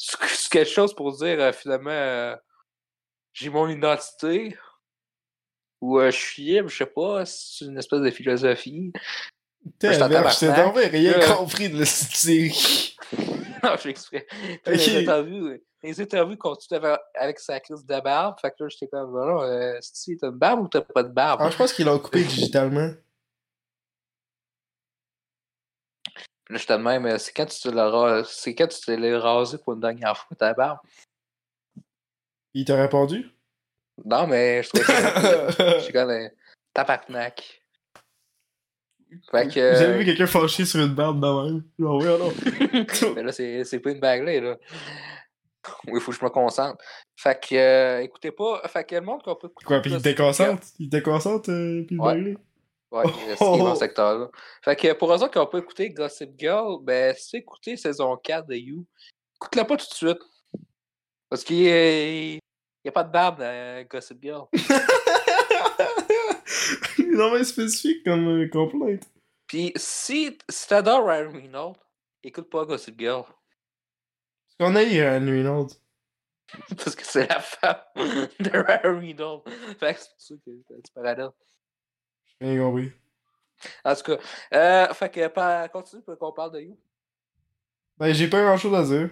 c'est 0.00 0.50
quelque 0.50 0.70
chose 0.70 0.94
pour 0.94 1.12
dire, 1.16 1.38
euh, 1.40 1.52
finalement, 1.52 1.90
euh, 1.90 2.34
j'ai 3.32 3.50
mon 3.50 3.68
identité. 3.68 4.56
Ou 5.80 5.98
euh, 5.98 6.10
je 6.10 6.16
suis 6.16 6.42
libre, 6.42 6.68
je 6.68 6.76
sais 6.76 6.86
pas. 6.86 7.24
C'est 7.26 7.66
une 7.66 7.78
espèce 7.78 8.00
de 8.00 8.10
philosophie. 8.10 8.92
T'es 9.78 9.96
vraiment 9.96 10.72
rien 10.72 11.36
compris 11.36 11.68
de 11.68 11.80
la 11.80 11.86
série. 11.86 12.96
non, 13.62 13.76
j'ai 13.82 13.90
exprès. 13.90 14.26
Les 14.66 14.96
interviews, 14.98 15.58
les 15.82 16.00
interviews 16.00 16.36
continuent 16.36 16.78
avec, 16.78 17.00
avec 17.14 17.38
sa 17.38 17.60
crise 17.60 17.84
de 17.84 18.00
barbe. 18.00 18.36
Fait 18.40 18.50
que 18.50 18.64
là, 18.64 18.68
j'étais 18.68 18.88
comme, 18.88 19.10
voilà, 19.10 19.42
euh, 19.42 19.78
si 19.80 20.16
t'as 20.16 20.28
une 20.28 20.38
barbe 20.38 20.60
ou 20.60 20.68
t'as 20.68 20.80
pas 20.80 21.02
de 21.02 21.12
barbe? 21.12 21.40
Ah, 21.42 21.50
je 21.50 21.56
pense 21.56 21.72
qu'ils 21.72 21.86
l'ont 21.86 21.98
coupé 21.98 22.24
digitalement. 22.24 22.92
Puis 26.04 26.39
là, 26.50 26.58
j'étais 26.58 26.76
de 26.76 26.82
même, 26.82 27.18
c'est 27.18 27.32
quand 27.32 27.46
tu 27.46 27.60
te 27.60 27.68
l'as 27.68 27.88
ra- 27.88 28.24
c'est 28.24 28.54
quand 28.54 28.66
tu 28.66 28.80
te 28.80 28.90
l'as 28.90 29.18
rasé 29.20 29.58
pour 29.58 29.74
une 29.74 29.80
dernière 29.80 30.16
fois, 30.16 30.36
ta 30.36 30.52
barbe? 30.52 30.78
Il 32.52 32.64
t'a 32.64 32.80
répondu? 32.80 33.30
Non, 34.04 34.26
mais 34.26 34.62
je 34.62 34.68
trouvais 34.70 34.84
ça. 34.84 35.50
J'étais 35.78 35.92
comme, 35.92 36.10
euh, 36.10 36.28
tabarnak. 36.74 37.62
Fait 39.30 39.46
que. 39.48 39.54
J'ai 39.54 39.60
euh, 39.60 39.98
vu 39.98 40.04
quelqu'un 40.04 40.26
fâché 40.26 40.64
sur 40.64 40.80
une 40.80 40.94
barbe 40.94 41.20
de 41.20 41.50
même. 41.50 41.62
Genre, 41.78 41.96
oui, 41.96 42.06
non. 42.06 43.12
mais 43.14 43.22
là, 43.22 43.32
c'est 43.32 43.80
pas 43.80 43.90
une 43.90 44.00
bague 44.00 44.22
là. 44.22 44.56
Oui, 45.86 45.92
il 45.94 46.00
faut 46.00 46.10
que 46.10 46.18
je 46.18 46.24
me 46.24 46.30
concentre. 46.30 46.82
Fait 47.16 47.38
que, 47.38 47.54
euh, 47.54 48.02
écoutez 48.02 48.30
pas. 48.30 48.62
Fait 48.68 48.84
que 48.84 48.94
le 48.94 49.02
monde 49.02 49.22
qu'on 49.22 49.36
peut. 49.36 49.50
Quoi, 49.64 49.80
pis 49.80 49.90
il 49.90 49.92
Gossip 49.98 50.16
te 50.16 50.22
concentre? 50.22 50.66
Il 50.78 50.88
te 50.88 50.96
concentre, 50.96 51.50
euh, 51.50 51.84
pis 51.86 51.94
le 51.94 52.00
Ouais. 52.00 52.36
Ouais, 52.90 53.04
est 53.30 53.38
dans 53.38 53.74
ce 53.74 53.80
secteur-là. 53.80 54.30
Fait 54.62 54.76
que 54.76 54.92
pour 54.94 55.12
eux 55.12 55.16
autres 55.16 55.30
qui 55.30 55.38
n'ont 55.38 55.46
pas 55.46 55.58
écouté 55.58 55.90
Gossip 55.90 56.30
Girl, 56.38 56.78
ben, 56.82 57.14
si 57.16 57.30
tu 57.30 57.36
écouté 57.36 57.76
saison 57.76 58.16
4 58.16 58.48
de 58.48 58.56
You, 58.56 58.84
écoute-la 59.36 59.64
pas 59.64 59.76
tout 59.76 59.88
de 59.88 59.94
suite. 59.94 60.18
Parce 61.28 61.44
qu'il 61.44 61.64
n'y 61.64 62.88
a 62.88 62.92
pas 62.92 63.04
de 63.04 63.12
barbe 63.12 63.38
dans 63.38 63.86
Gossip 63.88 64.20
Girl. 64.20 64.46
non, 66.98 67.32
mais 67.32 67.44
spécifique 67.44 68.04
comme 68.04 68.42
euh, 68.42 68.48
complainte. 68.48 69.08
Puis 69.46 69.72
si, 69.76 70.36
si 70.48 70.68
t'adores 70.68 71.06
Ryan 71.06 71.30
Reynolds, 71.32 71.78
écoute 72.22 72.50
pas 72.50 72.64
Gossip 72.64 72.98
Girl. 72.98 73.24
On 74.58 74.74
a 74.74 74.82
eu 74.82 75.00
un 75.00 75.24
Reynolds? 75.24 75.74
Parce 76.76 76.96
que 76.96 77.04
c'est 77.04 77.28
la 77.28 77.40
femme 77.40 77.76
de 77.96 78.50
Ryan 78.50 78.98
Reynolds. 78.98 79.44
Fait 79.78 79.94
que 79.94 80.00
c'est 80.00 80.10
pour 80.10 80.18
ça 80.18 80.34
que 80.34 80.40
c'est 80.68 80.82
petit 80.82 80.92
parallèle. 80.92 81.30
J'ai 82.40 82.48
rien 82.48 82.62
compris. 82.64 82.92
En 83.84 83.94
tout 83.94 84.02
cas, 84.02 84.18
euh, 84.54 84.94
fait 84.94 85.10
que 85.10 85.26
pa- 85.28 85.68
continue 85.68 86.02
pour 86.02 86.16
qu'on 86.18 86.32
parle 86.32 86.52
de 86.52 86.60
You. 86.60 86.78
Ben, 87.98 88.12
j'ai 88.14 88.28
pas 88.28 88.42
grand 88.42 88.56
chose 88.56 88.74
à 88.74 88.82
dire. 88.82 89.10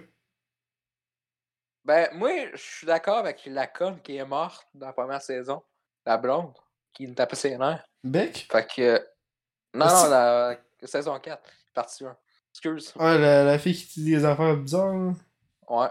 Ben, 1.85 2.09
moi, 2.13 2.31
je 2.53 2.57
suis 2.57 2.87
d'accord 2.87 3.17
avec 3.19 3.45
la 3.45 3.67
conne 3.67 4.01
qui 4.01 4.15
est 4.17 4.25
morte 4.25 4.67
dans 4.73 4.87
la 4.87 4.93
première 4.93 5.21
saison. 5.21 5.61
La 6.05 6.17
blonde, 6.17 6.53
qui 6.93 7.07
nous 7.07 7.13
tapait 7.13 7.35
ses 7.35 7.57
nerfs. 7.57 7.85
Beck? 8.03 8.47
Fait 8.51 8.67
que. 8.67 9.07
Non, 9.73 9.85
non, 9.85 10.09
la 10.09 10.57
saison 10.83 11.19
4, 11.19 11.43
partie 11.73 12.05
1. 12.05 12.17
Excuse. 12.51 12.93
Ah, 12.97 13.17
la, 13.17 13.43
la 13.43 13.59
fille 13.59 13.75
qui 13.75 14.01
dit 14.01 14.11
des 14.15 14.25
affaires 14.25 14.57
bizarres, 14.57 14.95
là. 14.95 15.13
Ouais. 15.69 15.89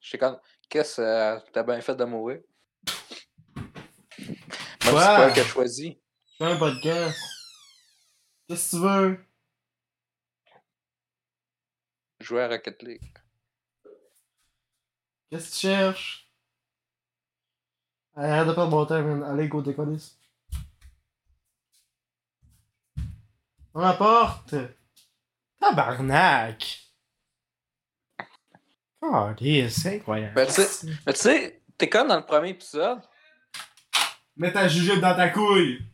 Je 0.00 0.10
sais 0.10 0.18
comme. 0.18 0.38
Qu'est-ce 0.68 1.00
que 1.00 1.50
t'as 1.50 1.62
bien 1.64 1.80
fait 1.80 1.94
de 1.96 2.04
mourir? 2.04 2.40
Même 3.56 3.66
si 4.24 4.34
c'est 4.84 4.90
pas 4.92 5.26
elle 5.26 5.32
qui 5.32 5.40
a 5.40 5.44
choisi. 5.44 6.00
Je 6.40 6.44
fais 6.44 6.52
un 6.52 6.56
podcast. 6.56 7.18
Qu'est-ce 8.48 8.72
que 8.72 8.76
tu 8.76 8.82
veux? 8.82 9.24
Jouer 12.20 12.42
à 12.42 12.48
Rocket 12.48 12.82
League. 12.82 13.14
Qu'est-ce 15.30 15.48
que 15.50 15.54
tu 15.54 15.60
cherches? 15.60 16.30
Allez, 18.16 18.28
arrête 18.30 18.48
de 18.48 18.52
perdre 18.52 18.70
mon 18.70 18.86
temps, 18.86 19.02
man. 19.02 19.22
Allez, 19.22 19.48
go, 19.48 19.62
déconner. 19.62 19.98
On 23.74 23.80
la 23.80 23.92
porte! 23.94 24.54
Tabarnak! 25.58 26.80
Oh, 29.00 29.30
c'est 29.38 29.96
incroyable. 29.96 30.34
Ben, 30.34 30.46
tu 30.46 30.52
sais- 30.62 30.86
Mais 31.06 31.12
tu 31.12 31.18
sais, 31.20 31.62
t'es 31.76 31.90
comme 31.90 32.08
dans 32.08 32.16
le 32.16 32.24
premier 32.24 32.50
épisode. 32.50 33.02
Mets 34.36 34.52
ta 34.52 34.68
jujube 34.68 35.00
dans 35.00 35.14
ta 35.16 35.28
couille! 35.28 35.84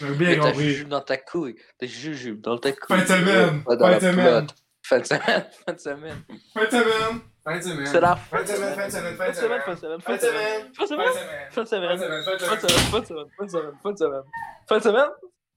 J'ai 0.00 0.14
bien 0.14 0.28
Mais 0.30 0.36
t'as 0.38 0.50
compris. 0.50 0.64
jujube 0.64 0.88
dans 0.88 1.00
ta 1.00 1.16
couille. 1.16 1.56
T'as 1.78 1.86
jujube 1.86 2.40
dans 2.40 2.58
ta 2.58 2.72
couille. 2.72 2.98
Fin 2.98 3.02
de 3.02 3.08
semaine! 3.08 3.64
Pas 3.64 3.76
Fin 3.76 3.94
de 3.98 4.00
semaine! 4.00 4.46
Fin 4.84 4.98
de 5.00 5.04
semaine. 5.04 5.44
Fin 5.66 5.72
de 5.72 5.78
semaine. 5.78 6.24
Fin 6.54 6.64
de 6.64 6.70
semaine! 6.70 7.20
Fin 7.44 7.56
de 7.56 7.62
semaine! 7.62 7.86
C'est 7.86 8.00
la 8.00 8.16
Fin 8.16 8.42
de 8.42 8.46
semaine, 8.46 8.74
fin 8.74 8.86
de 8.86 8.90
semaine, 8.92 9.16
fin 9.16 9.24
Fin 9.24 9.26
de 9.26 9.32
de 9.32 9.36
semaine, 9.36 9.60
semaine! 9.60 10.00
fin 10.02 10.14
de 10.14 10.18
semaine, 10.18 10.70
Fin 10.72 10.72
fin 10.72 10.84
de 10.84 10.84
de 10.84 10.88
semaine. 10.88 11.18
semaine! 11.18 11.50
Fin 11.50 11.62
de 11.62 11.68
semaine. 11.68 11.98
Fin 11.98 11.98
de 11.98 11.98
Fin 11.98 11.98
de 11.98 11.98
semaine! 11.98 11.98
semaine. 11.98 12.22
Fin 12.24 12.38
de 12.38 12.38
semaine! 12.38 12.68
Fin 12.88 13.00
de 13.00 13.06
semaine, 13.06 13.28
fin 13.28 13.44
de 13.44 13.46
semaine, 13.46 13.46
fin 13.46 13.46
de 13.46 13.50
semaine, 13.50 13.72
fin 13.82 13.90
de 13.92 13.96
semaine. 13.98 14.22
Fin 14.68 14.78
de 14.78 14.82
semaine. 14.82 15.10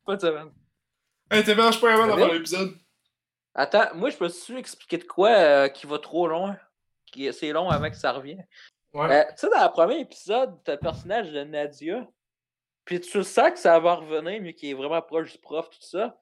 Fin 0.05 0.15
de 0.15 0.19
semaine. 0.21 0.49
Hey, 1.31 1.43
t'es 1.43 1.55
bien, 1.55 1.71
je 1.71 1.79
peux 1.79 1.89
avant 1.89 2.07
d'avoir 2.07 2.33
l'épisode. 2.33 2.71
Attends, 3.53 3.87
moi, 3.95 4.09
je 4.09 4.21
me 4.23 4.29
suis 4.29 4.57
expliqué 4.57 4.97
de 4.97 5.03
quoi 5.05 5.29
euh, 5.29 5.67
qui 5.69 5.85
va 5.87 5.99
trop 5.99 6.27
loin. 6.27 6.57
Qui, 7.05 7.31
c'est 7.33 7.51
long 7.51 7.69
avant 7.69 7.89
que 7.89 7.95
ça 7.97 8.11
revienne. 8.13 8.45
Ouais. 8.93 9.09
Euh, 9.11 9.23
tu 9.31 9.37
sais, 9.37 9.49
dans 9.49 9.63
le 9.63 9.71
premier 9.71 9.99
épisode, 9.99 10.57
t'as 10.63 10.73
le 10.73 10.79
personnage 10.79 11.31
de 11.31 11.43
Nadia. 11.43 12.05
Puis 12.85 12.99
tu 12.99 13.23
sens 13.23 13.51
que 13.51 13.59
ça 13.59 13.79
va 13.79 13.95
revenir, 13.95 14.41
mais 14.41 14.53
qui 14.53 14.71
est 14.71 14.73
vraiment 14.73 15.01
proche 15.01 15.33
du 15.33 15.37
prof, 15.37 15.69
tout 15.69 15.81
ça. 15.81 16.19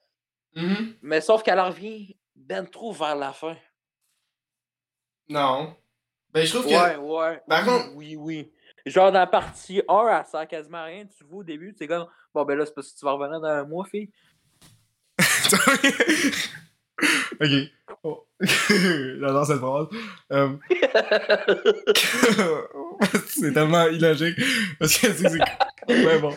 Mhm. 0.55 0.95
Mais 1.01 1.21
sauf 1.21 1.43
qu'elle 1.43 1.59
revient 1.59 2.15
ben 2.35 2.65
trop 2.65 2.91
vers 2.91 3.15
la 3.15 3.33
fin. 3.33 3.55
Non. 5.27 5.75
Ben, 6.31 6.45
je 6.45 6.53
trouve 6.53 6.65
que. 6.65 6.69
Ouais, 6.71 6.95
ouais. 6.95 7.41
Par 7.47 7.61
oui, 7.61 7.65
contre- 7.65 7.95
Oui, 7.95 8.15
oui. 8.15 8.51
Genre, 8.85 9.11
dans 9.11 9.19
la 9.19 9.27
partie 9.27 9.81
1, 9.87 10.07
elle 10.19 10.25
sert 10.25 10.47
quasiment 10.47 10.83
rien. 10.83 11.05
Tu 11.05 11.23
le 11.23 11.29
vois 11.29 11.39
au 11.39 11.43
début, 11.43 11.75
c'est 11.77 11.87
comme. 11.87 12.07
Bon, 12.33 12.43
ben 12.45 12.57
là, 12.57 12.65
c'est 12.65 12.73
parce 12.73 12.91
que 12.91 12.97
tu 12.99 13.05
vas 13.05 13.11
revenir 13.11 13.39
dans 13.39 13.47
un 13.47 13.63
mois, 13.65 13.85
fille. 13.85 14.09
ok. 17.41 17.49
Oh. 18.03 18.25
J'adore 18.39 19.45
cette 19.45 19.59
phrase. 19.59 19.87
Euh, 20.31 20.55
c'est 23.27 23.53
tellement 23.53 23.87
illogique. 23.87 24.39
Parce 24.79 24.97
que 24.97 25.13
c'est. 25.13 25.29
Ouais, 25.89 26.19
bon. 26.19 26.33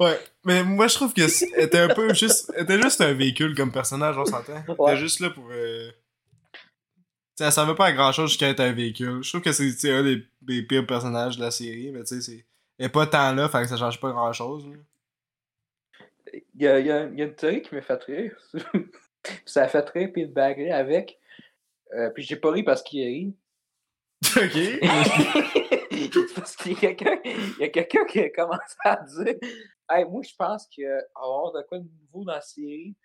Ouais. 0.00 0.18
Mais 0.44 0.62
moi, 0.64 0.88
je 0.88 0.94
trouve 0.94 1.14
que 1.14 1.22
était 1.60 1.78
un 1.78 1.88
peu 1.94 2.12
juste. 2.14 2.52
était 2.56 2.80
juste 2.80 3.00
un 3.00 3.12
véhicule 3.14 3.54
comme 3.54 3.72
personnage, 3.72 4.16
on 4.18 4.24
s'entend. 4.24 4.62
Elle 4.68 4.74
Ouais. 4.78 4.92
était 4.92 5.00
juste 5.00 5.20
là 5.20 5.30
pour. 5.30 5.48
Euh... 5.50 5.90
Ça 7.38 7.50
servait 7.50 7.74
pas 7.74 7.86
à 7.86 7.92
grand 7.92 8.12
chose 8.12 8.28
jusqu'à 8.30 8.48
être 8.50 8.60
un 8.60 8.72
véhicule. 8.72 9.22
Je 9.22 9.28
trouve 9.30 9.40
que 9.40 9.52
c'est 9.52 9.90
un 9.90 10.02
des, 10.02 10.22
des 10.42 10.62
pires 10.62 10.86
personnages 10.86 11.36
de 11.38 11.42
la 11.42 11.50
série, 11.50 11.90
mais 11.92 12.00
tu 12.04 12.16
sais, 12.16 12.20
c'est. 12.20 12.44
Elle 12.78 12.86
est 12.86 12.90
pas 12.90 13.06
tant 13.06 13.32
là, 13.34 13.48
fait 13.48 13.62
que 13.62 13.68
ça 13.68 13.76
change 13.76 14.00
pas 14.00 14.10
grand 14.10 14.32
chose. 14.32 14.64
Il 16.34 16.62
y 16.62 16.66
a, 16.66 16.78
y 16.80 16.90
a- 16.90 17.04
il 17.06 17.18
y 17.18 17.22
a 17.22 17.26
une 17.26 17.34
théorie 17.34 17.62
qui 17.62 17.74
m'a 17.74 17.82
fait 17.82 18.02
rire. 18.04 18.36
Ça 19.44 19.64
a 19.64 19.68
fait 19.68 19.88
rire 19.90 20.10
Pete 20.12 20.32
Bagley 20.32 20.70
avec. 20.70 21.18
Euh, 21.94 22.10
puis 22.10 22.22
j'ai 22.22 22.36
pas 22.36 22.50
ri 22.50 22.62
parce 22.62 22.82
qu'il 22.82 23.02
a 23.02 23.06
ri. 23.06 23.36
ok. 24.36 24.80
parce 26.34 26.56
qu'il 26.56 26.72
y 26.72 26.86
a 26.86 26.94
quelqu'un 26.94 27.20
il 27.24 27.56
y 27.60 27.64
a 27.64 27.68
quelqu'un 27.68 28.04
qui 28.04 28.20
a 28.20 28.30
commencé 28.30 28.76
à 28.84 28.96
dire 28.96 29.36
hey, 29.90 30.04
moi 30.04 30.22
je 30.22 30.34
pense 30.36 30.66
qu'il 30.66 30.86
va 30.86 30.98
y 30.98 31.02
avoir 31.16 31.52
de 31.52 31.62
quoi 31.62 31.78
de 31.78 31.88
nouveau 32.00 32.24
dans 32.24 32.34
la 32.34 32.40
série. 32.40 32.96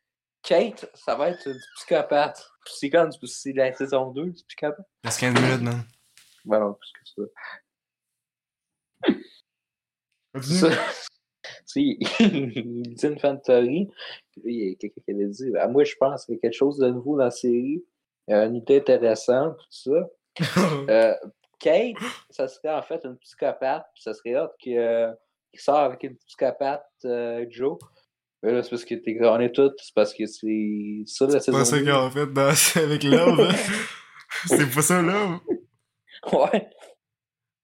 Kate, 0.44 0.90
ça 0.94 1.16
va 1.16 1.30
être 1.30 1.46
une 1.48 1.60
psychopathe. 1.76 2.42
Puis 2.64 2.74
C'est 2.78 2.90
quand 2.90 3.10
c'est 3.26 3.54
la 3.54 3.74
saison 3.74 4.12
2 4.12 4.26
du 4.28 4.44
psychopathe? 4.44 4.86
Reste 5.04 5.20
15 5.20 5.34
minutes, 5.34 5.62
man. 5.62 5.84
Ben 6.46 6.60
non, 6.60 6.74
plus 6.74 6.92
que 6.94 7.06
ça. 7.06 7.24
Continue. 10.34 10.76
Dit 11.76 12.00
une 13.04 13.20
fantasy. 13.20 13.90
Puis 14.42 14.54
là, 14.58 14.64
il 14.64 14.70
y 14.70 14.72
a 14.72 14.76
quelqu'un 14.76 15.02
qui 15.06 15.12
avait 15.12 15.26
dit 15.28 15.52
Ah, 15.60 15.68
Moi, 15.68 15.84
je 15.84 15.96
pense 16.00 16.26
qu'il 16.26 16.36
y 16.36 16.38
a 16.38 16.42
quelque 16.42 16.54
chose 16.56 16.78
de 16.78 16.90
nouveau 16.90 17.18
dans 17.18 17.26
la 17.26 17.32
série, 17.32 17.84
euh, 18.30 18.48
une 18.48 18.56
idée 18.56 18.78
intéressante, 18.78 19.58
tout 19.58 19.92
ça. 19.92 20.10
Euh, 20.90 21.14
Kate, 21.60 21.96
ça 22.30 22.48
serait 22.48 22.74
en 22.74 22.84
fait 22.84 23.04
une 23.04 23.18
psychopathe, 23.18 23.86
puis 23.96 24.04
ça 24.04 24.14
serait 24.14 24.36
hâte 24.36 24.54
qu'il 24.60 25.16
sort 25.56 25.78
avec 25.78 26.04
une 26.04 26.16
psychopathe, 26.18 26.86
euh, 27.06 27.46
Joe. 27.50 27.78
Mais 28.44 28.52
là, 28.52 28.62
c'est 28.62 28.70
parce 28.70 28.86
que 28.86 28.94
t'es 28.94 29.18
est 29.18 29.52
tous, 29.56 29.72
c'est 29.78 29.96
parce 29.96 30.14
que 30.14 30.28
c'est 30.28 31.02
ça 31.08 31.26
la 31.26 31.40
C'est 31.40 31.52
saison 31.52 31.58
pas 31.58 31.66
ça 31.66 31.80
2. 31.80 31.92
qu'on 31.92 32.12
fait 32.12 32.28
dans... 32.28 32.54
avec 32.84 33.04
Love. 33.04 33.40
hein? 33.42 33.56
C'est 34.46 34.72
pas 34.72 34.82
ça, 34.84 35.02
Love. 35.02 35.40
Ouais. 36.32 36.70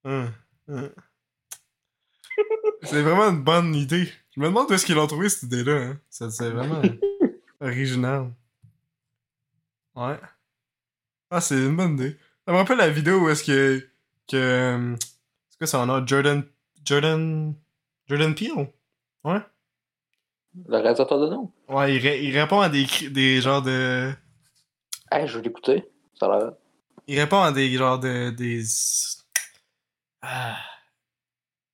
Hum, 0.03 0.31
hum. 0.67 0.89
C'est 2.83 3.01
vraiment 3.01 3.29
une 3.29 3.43
bonne 3.43 3.73
idée. 3.75 4.09
Je 4.35 4.39
me 4.41 4.47
demande 4.47 4.69
où 4.69 4.73
est-ce 4.73 4.85
qu'ils 4.85 4.95
l'ont 4.95 5.07
trouvé 5.07 5.29
cette 5.29 5.43
idée-là. 5.43 5.73
Hein. 5.81 5.99
Ça, 6.09 6.29
C'est 6.31 6.49
vraiment 6.49 6.81
original. 7.61 8.31
Ouais. 9.95 10.19
Ah, 11.29 11.39
c'est 11.41 11.55
une 11.55 11.75
bonne 11.75 11.93
idée. 11.93 12.17
Ça 12.45 12.51
me 12.51 12.57
rappelle 12.57 12.77
la 12.77 12.89
vidéo 12.89 13.19
où 13.25 13.29
est-ce 13.29 13.43
que. 13.43 13.87
que 14.29 14.35
euh, 14.35 14.95
c'est 15.49 15.57
quoi 15.57 15.67
son 15.67 15.85
nom? 15.85 16.05
Jordan. 16.05 16.43
Jordan. 16.83 17.53
Jordan 18.07 18.35
Peele? 18.35 18.67
Ouais. 19.23 19.39
Le 20.67 20.77
réalisateur 20.77 21.19
de 21.19 21.27
nom? 21.29 21.51
Ouais, 21.69 21.95
il, 21.95 21.99
ré- 21.99 22.23
il 22.23 22.37
répond 22.37 22.59
à 22.59 22.69
des, 22.69 22.85
des 23.09 23.41
genres 23.41 23.61
de. 23.61 24.11
Hey, 25.11 25.27
je 25.27 25.37
vais 25.37 25.43
l'écouter. 25.43 25.85
Ça 26.19 26.25
a 26.25 26.37
l'air. 26.39 26.51
Il 27.07 27.19
répond 27.19 27.41
à 27.41 27.51
des 27.51 27.71
genres 27.77 27.99
de. 27.99 28.29
des. 28.31 28.63
Ah. 30.21 30.57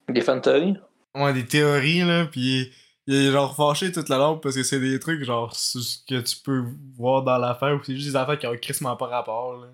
Des 0.07 0.21
fantasy. 0.21 0.75
Ouais, 1.15 1.33
des 1.33 1.45
théories, 1.45 2.01
là, 2.01 2.25
pis 2.25 2.71
il 3.07 3.15
est 3.15 3.31
genre 3.31 3.55
fâché 3.55 3.91
toute 3.91 4.07
la 4.09 4.17
langue 4.17 4.39
parce 4.41 4.53
que 4.55 4.61
c'est 4.61 4.79
des 4.79 4.99
trucs, 4.99 5.23
genre, 5.23 5.55
ce 5.55 5.79
que 6.07 6.19
tu 6.21 6.37
peux 6.37 6.63
voir 6.95 7.23
dans 7.23 7.39
l'affaire, 7.39 7.73
ou 7.75 7.83
c'est 7.83 7.95
juste 7.95 8.09
des 8.09 8.15
affaires 8.15 8.37
qui 8.37 8.45
ont 8.45 8.55
crissement 8.55 8.95
pas 8.95 9.07
rapport, 9.07 9.57
là. 9.57 9.67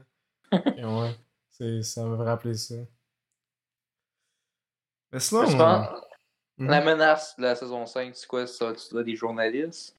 Et 0.77 0.85
ouais, 0.85 1.15
c'est, 1.51 1.81
ça 1.83 2.03
me 2.05 2.15
rappeler 2.15 2.53
ça. 2.53 2.75
Mais 5.11 5.19
sinon... 5.19 5.45
Je 5.45 5.55
pense- 5.57 5.87
Mhm. 6.57 6.69
La 6.69 6.79
menace 6.79 7.35
de 7.37 7.43
la 7.43 7.53
saison 7.53 7.85
5, 7.85 8.15
c'est 8.15 8.27
quoi 8.27 8.47
ça? 8.47 8.71
Tu 8.71 8.89
dois 8.93 9.03
des 9.03 9.17
journalistes? 9.17 9.93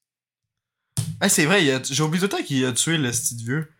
Hey, 1.21 1.29
c'est 1.29 1.45
vrai, 1.45 1.69
a- 1.71 1.83
j'ai 1.83 2.01
oublié 2.01 2.19
tout 2.27 2.35
le 2.35 2.41
temps 2.41 2.43
qu'il 2.43 2.65
a 2.65 2.71
tué 2.71 2.97
le 2.97 3.13
style 3.13 3.45
vieux. 3.45 3.71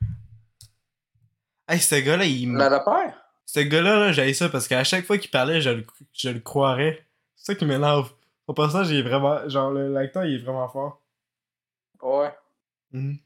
Hey, 1.68 1.80
ce 1.80 1.96
gars-là, 1.96 2.26
il... 2.26 2.54
La, 2.54 2.80
père? 2.80 3.20
Ce 3.48 3.62
gars-là, 3.62 3.98
là, 3.98 4.12
j'avais 4.12 4.36
ça 4.36 4.48
parce 4.50 4.68
qu'à 4.68 4.84
chaque 4.84 5.06
fois 5.08 5.18
qu'il 5.18 5.32
parlait, 5.32 5.60
je 5.60 5.72
le, 5.72 5.88
je 6.14 6.30
le 6.30 6.40
croirais. 6.40 7.07
C'est 7.48 7.54
ça 7.54 7.60
qui 7.60 7.66
m'énerve. 7.66 8.12
Son 8.46 8.54
personnage, 8.54 8.90
il 8.90 8.98
est 9.00 9.02
vraiment... 9.10 9.48
Genre, 9.48 9.72
le- 9.72 9.88
l'acteur, 9.94 10.26
il 10.26 10.36
est 10.36 10.44
vraiment 10.44 10.68
fort. 10.68 11.02
Ouais. 12.02 12.34
Mhm. 12.92 13.20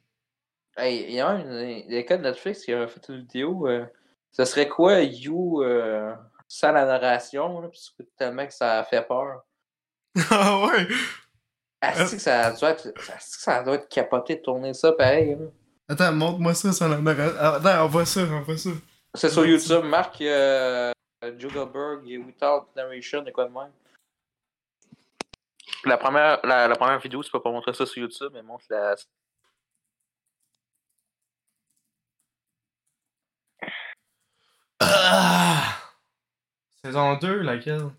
Hey, 0.78 1.06
il 1.10 1.14
y 1.16 1.20
a 1.20 1.30
un, 1.30 1.40
il 1.60 1.92
y 1.92 1.98
a 1.98 2.04
quelqu'un 2.04 2.18
de 2.18 2.22
Netflix 2.30 2.64
qui 2.64 2.72
a 2.72 2.88
fait 2.88 3.02
une 3.10 3.22
vidéo. 3.22 3.68
euh, 3.68 3.84
ça 4.32 4.46
serait 4.46 4.68
quoi, 4.70 5.02
You, 5.02 5.64
euh, 5.64 6.14
sans 6.48 6.72
la 6.72 6.86
narration, 6.86 7.62
là, 7.62 7.68
parce 7.68 7.90
que 7.98 8.04
tellement 8.16 8.46
que 8.46 8.54
ça 8.54 8.84
fait 8.84 9.02
peur. 9.08 9.42
ah 10.30 10.66
ouais! 10.68 10.88
Ah, 11.82 12.06
c'est 12.06 12.18
que 12.18 12.22
ça 12.22 12.52
doit 12.52 12.70
être, 12.70 12.94
ça 13.20 13.64
doit 13.64 13.74
être 13.76 13.90
capoté 13.90 14.36
de 14.36 14.42
tourner 14.42 14.76
ça 14.76 14.92
pareil. 14.92 15.32
là? 15.36 15.46
Attends, 15.90 16.12
montre-moi 16.14 16.54
ça 16.54 16.72
sur 16.72 16.88
la 16.88 17.00
narration. 17.00 17.36
Ah, 17.40 17.56
Attends, 17.56 17.86
on 17.86 17.88
voit 17.88 18.06
ça, 18.06 18.22
on 18.22 18.42
voit 18.42 18.58
ça. 18.58 18.70
C'est 19.16 19.30
sur 19.30 19.48
YouTube, 19.48 19.84
Marc 19.86 20.22
euh, 20.22 20.92
Jugelberg 21.40 22.08
et 22.08 22.20
Without 22.20 22.68
Narration, 22.76 23.24
de 23.24 23.32
quoi 23.32 23.46
de 23.46 23.52
même? 23.52 23.72
La 25.86 25.98
première, 25.98 26.40
la, 26.46 26.68
la 26.68 26.76
première 26.76 27.00
vidéo, 27.00 27.24
c'est 27.24 27.32
pas 27.32 27.40
pour 27.40 27.52
montrer 27.52 27.74
ça 27.74 27.86
sur 27.86 28.02
YouTube, 28.02 28.32
mais 28.34 28.44
montre 28.44 28.66
la. 28.70 28.96
Ah! 34.80 35.78
Saison 36.84 37.16
2, 37.18 37.42
laquelle? 37.42 37.90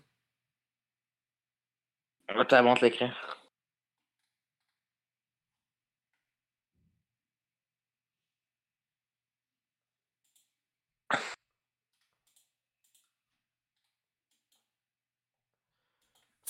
Attends, 2.27 2.63
montre 2.63 2.83
l'écran. 2.83 3.09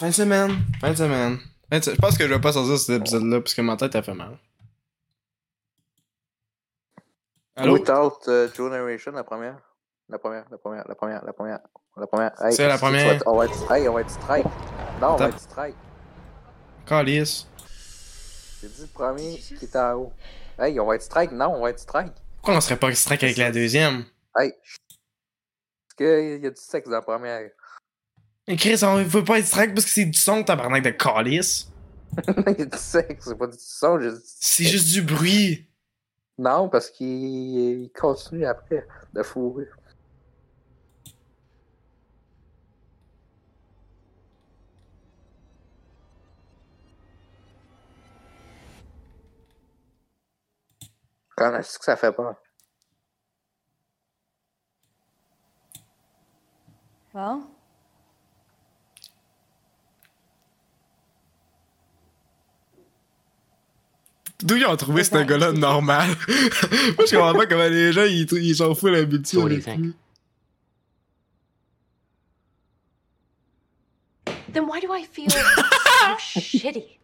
Fin 0.04 0.10
de 0.10 0.14
semaine. 0.16 0.52
Fin 0.82 0.90
de 0.92 0.96
semaine. 0.98 1.40
Fin 1.72 1.80
de 1.80 1.84
se- 1.86 1.92
Je 1.92 1.96
pense 1.96 2.18
que 2.18 2.28
je 2.28 2.34
vais 2.34 2.42
pas 2.42 2.52
sortir 2.52 2.78
cet 2.78 3.00
épisode-là 3.00 3.40
parce 3.40 3.54
que 3.54 3.62
ma 3.62 3.78
tête 3.78 3.96
a 3.96 4.04
fait 4.04 4.14
mal. 4.14 4.38
Allô? 7.56 7.76
Without 7.76 8.28
euh, 8.28 8.50
Joe 8.54 8.70
Narration, 8.70 9.14
la 9.14 9.24
première. 9.24 9.58
La 10.10 10.20
première, 10.20 10.44
la 10.52 10.58
première, 10.58 10.86
la 10.90 10.96
première, 10.96 11.24
la 11.24 11.32
première. 11.32 11.60
La 11.96 12.06
première. 12.08 12.32
Hey, 12.44 12.52
C'est 12.54 12.68
la 12.68 12.78
première. 12.78 13.14
être- 13.14 13.24
On 13.28 13.38
va 13.38 13.46
être, 13.46 13.72
hey, 13.72 13.88
on 13.88 13.94
va 13.94 14.02
être 14.02 14.10
strike. 14.10 14.46
Non, 15.00 15.14
on 15.14 15.16
va 15.16 15.30
être 15.30 15.40
strike. 15.40 15.76
Calice. 16.86 17.48
J'ai 18.62 18.68
dit 18.68 18.82
le 18.82 18.88
premier 18.88 19.38
qui 19.38 19.54
était 19.64 19.80
en 19.80 19.94
haut. 19.94 20.14
Hey, 20.60 20.78
on 20.82 20.86
va 20.86 20.96
être 20.96 21.04
strike. 21.04 21.32
Non, 21.32 21.56
on 21.56 21.62
va 21.62 21.70
être 21.70 21.80
strike. 21.80 22.12
Pourquoi 22.36 22.56
on 22.58 22.60
serait 22.62 22.76
pas 22.76 22.94
strike 22.94 23.24
avec 23.24 23.38
la 23.38 23.54
deuxième? 23.54 24.04
Hey. 24.38 24.52
Parce 24.52 25.96
qu'il 25.96 26.42
y 26.44 26.46
a 26.46 26.50
du 26.50 26.62
sexe 26.62 26.90
dans 26.90 26.96
la 26.98 27.02
première? 27.02 27.50
Mais 28.48 28.58
Chris, 28.58 28.80
on 28.84 29.02
veut 29.04 29.24
pas 29.24 29.40
être 29.40 29.48
strike 29.48 29.74
parce 29.74 29.86
que 29.86 29.92
c'est 29.92 30.06
du 30.06 30.18
son, 30.20 30.44
tabarnak 30.44 30.84
de 30.84 30.90
calice. 30.90 31.72
il 32.28 32.56
y 32.60 32.62
a 32.62 32.66
du 32.66 32.78
sexe, 32.78 33.26
c'est 33.26 33.38
pas 33.38 33.48
du 33.48 33.58
son. 33.58 34.00
j'ai 34.00 34.12
dit- 34.12 34.18
C'est 34.24 34.66
juste 34.66 34.92
du 34.92 35.02
bruit. 35.02 35.68
Non, 36.38 36.68
parce 36.68 36.90
qu'il 36.90 37.08
il 37.08 37.92
continue 37.94 38.46
après 38.46 38.86
de 39.14 39.24
fourrer. 39.24 39.68
Quand 51.36 51.56
est-ce 51.56 51.80
que 51.80 51.86
ça 51.86 51.96
fait 51.96 52.12
peur? 52.12 52.36
Well, 57.14 57.44
D'où 64.42 64.58
ils 64.58 64.66
ont 64.66 64.76
trouvé 64.76 65.04
ce 65.04 65.24
gars-là 65.24 65.54
normal? 65.54 66.10
Moi, 66.28 67.06
je 67.06 67.16
comprends 67.16 67.34
pas 67.34 67.46
comment 67.46 67.70
les 67.70 67.94
gens, 67.94 68.04
ils, 68.04 68.28
ils 68.32 68.56
s'en 68.56 68.76
foutent 68.76 68.92
l'habitude. 68.92 69.40
What 69.40 69.50
do 69.50 69.56
you 69.56 69.62
think? 69.62 69.96
then 74.54 74.68
why 74.68 74.80
do 74.80 74.94
I 74.94 75.04
feel 75.04 75.30
so 75.30 75.40
shitty? 76.18 76.98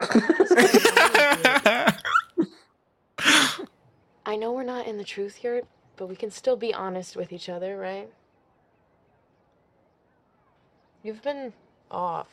I 4.26 4.36
know 4.36 4.52
we're 4.52 4.62
not 4.62 4.86
in 4.86 4.98
the 4.98 5.04
truth 5.04 5.36
here, 5.36 5.62
but 5.96 6.08
we 6.08 6.16
can 6.16 6.30
still 6.30 6.56
be 6.56 6.74
honest 6.74 7.16
with 7.16 7.32
each 7.32 7.48
other, 7.48 7.76
right? 7.76 8.08
You've 11.04 11.22
been 11.22 11.52
off. 11.90 12.26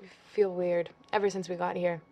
You 0.00 0.06
feel 0.34 0.52
weird 0.52 0.90
ever 1.14 1.30
since 1.30 1.48
we 1.48 1.56
got 1.56 1.76
here. 1.76 2.02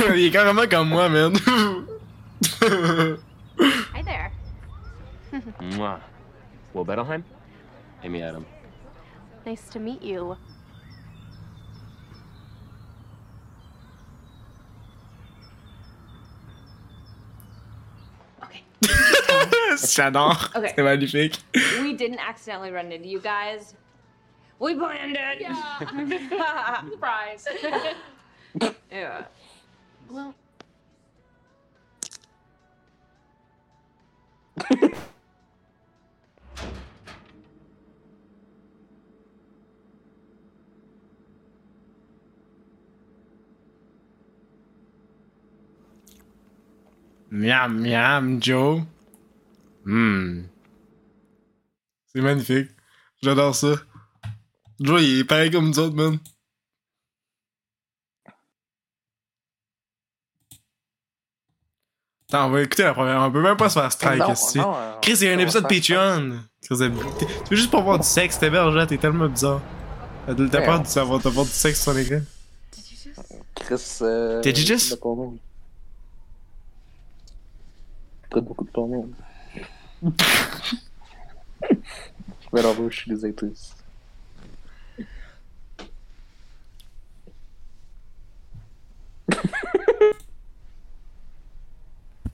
Il 0.00 0.26
est 0.26 0.30
carrément 0.30 0.66
comme 0.70 0.88
moi, 0.88 1.08
man. 1.10 1.34
Hi 2.62 4.02
there. 4.02 4.32
Mwah. 5.60 6.00
Will 6.72 6.84
Bettelheim? 6.84 7.22
Amy 8.02 8.22
Adam. 8.22 8.46
Nice 9.44 9.68
to 9.70 9.78
meet 9.78 10.02
you. 10.02 10.36
Okay. 18.42 18.62
J'adore. 19.86 20.50
Okay. 20.56 20.72
C'est 20.74 20.82
magnifique. 20.82 21.38
We 21.80 21.94
didn't 21.94 22.18
accidentally 22.20 22.70
run 22.70 22.90
into 22.90 23.08
you 23.08 23.20
guys. 23.20 23.74
We 24.58 24.74
planned 24.74 25.16
it. 25.16 25.40
Yeah. 25.40 26.80
Surprise. 26.90 27.46
yeah. 28.90 29.24
Well, 30.10 30.34
Miam, 47.30 47.82
miam, 47.82 48.40
Joe. 48.40 48.86
Hmm. 49.88 50.42
C'est 52.12 52.20
magnifique. 52.20 52.68
J'adore 53.22 53.54
ça. 53.54 53.74
Joe, 54.80 55.00
il 55.02 55.20
est 55.20 55.24
pareil 55.24 55.50
comme 55.50 55.68
nous 55.68 55.78
autres, 55.78 55.96
man. 55.96 56.18
Attends, 62.28 62.46
on 62.46 62.50
va 62.50 62.62
écouter 62.62 62.82
la 62.82 62.92
première. 62.92 63.20
On 63.22 63.30
peut 63.30 63.40
même 63.42 63.56
pas 63.56 63.70
se 63.70 63.78
faire 63.80 63.90
strike, 63.90 64.22
ici. 64.32 64.58
euh, 64.58 64.94
Chris, 65.00 65.12
il 65.20 65.24
y 65.24 65.28
a 65.28 65.32
un 65.34 65.38
épisode 65.38 65.66
Patreon. 65.68 66.38
Chris, 66.62 66.76
t'es- 66.78 67.26
Tu 67.26 67.50
veux 67.50 67.56
juste 67.56 67.70
pas 67.70 67.80
voir 67.80 67.98
du 67.98 68.06
sexe, 68.06 68.38
t'es 68.38 68.50
berge, 68.50 68.86
t'es 68.86 68.98
tellement 68.98 69.28
bizarre. 69.28 69.62
T'as 70.26 70.34
peur 70.34 70.82
de 70.82 70.86
savoir, 70.86 71.22
t'as 71.22 71.30
peur 71.30 71.44
du 71.44 71.50
sexe 71.50 71.82
sur 71.82 71.92
ton 71.92 71.98
écran. 71.98 72.20
Chris. 73.54 73.98
Euh, 74.02 74.42
de 74.42 74.94
porno. 74.96 75.36
Pas 78.30 78.40
beaucoup 78.42 78.64
de 78.64 78.70
porno. 78.70 79.10
Mais 80.02 80.12
je 82.62 82.90
suis 82.90 83.10
des 83.10 83.24
actrices. 83.24 83.74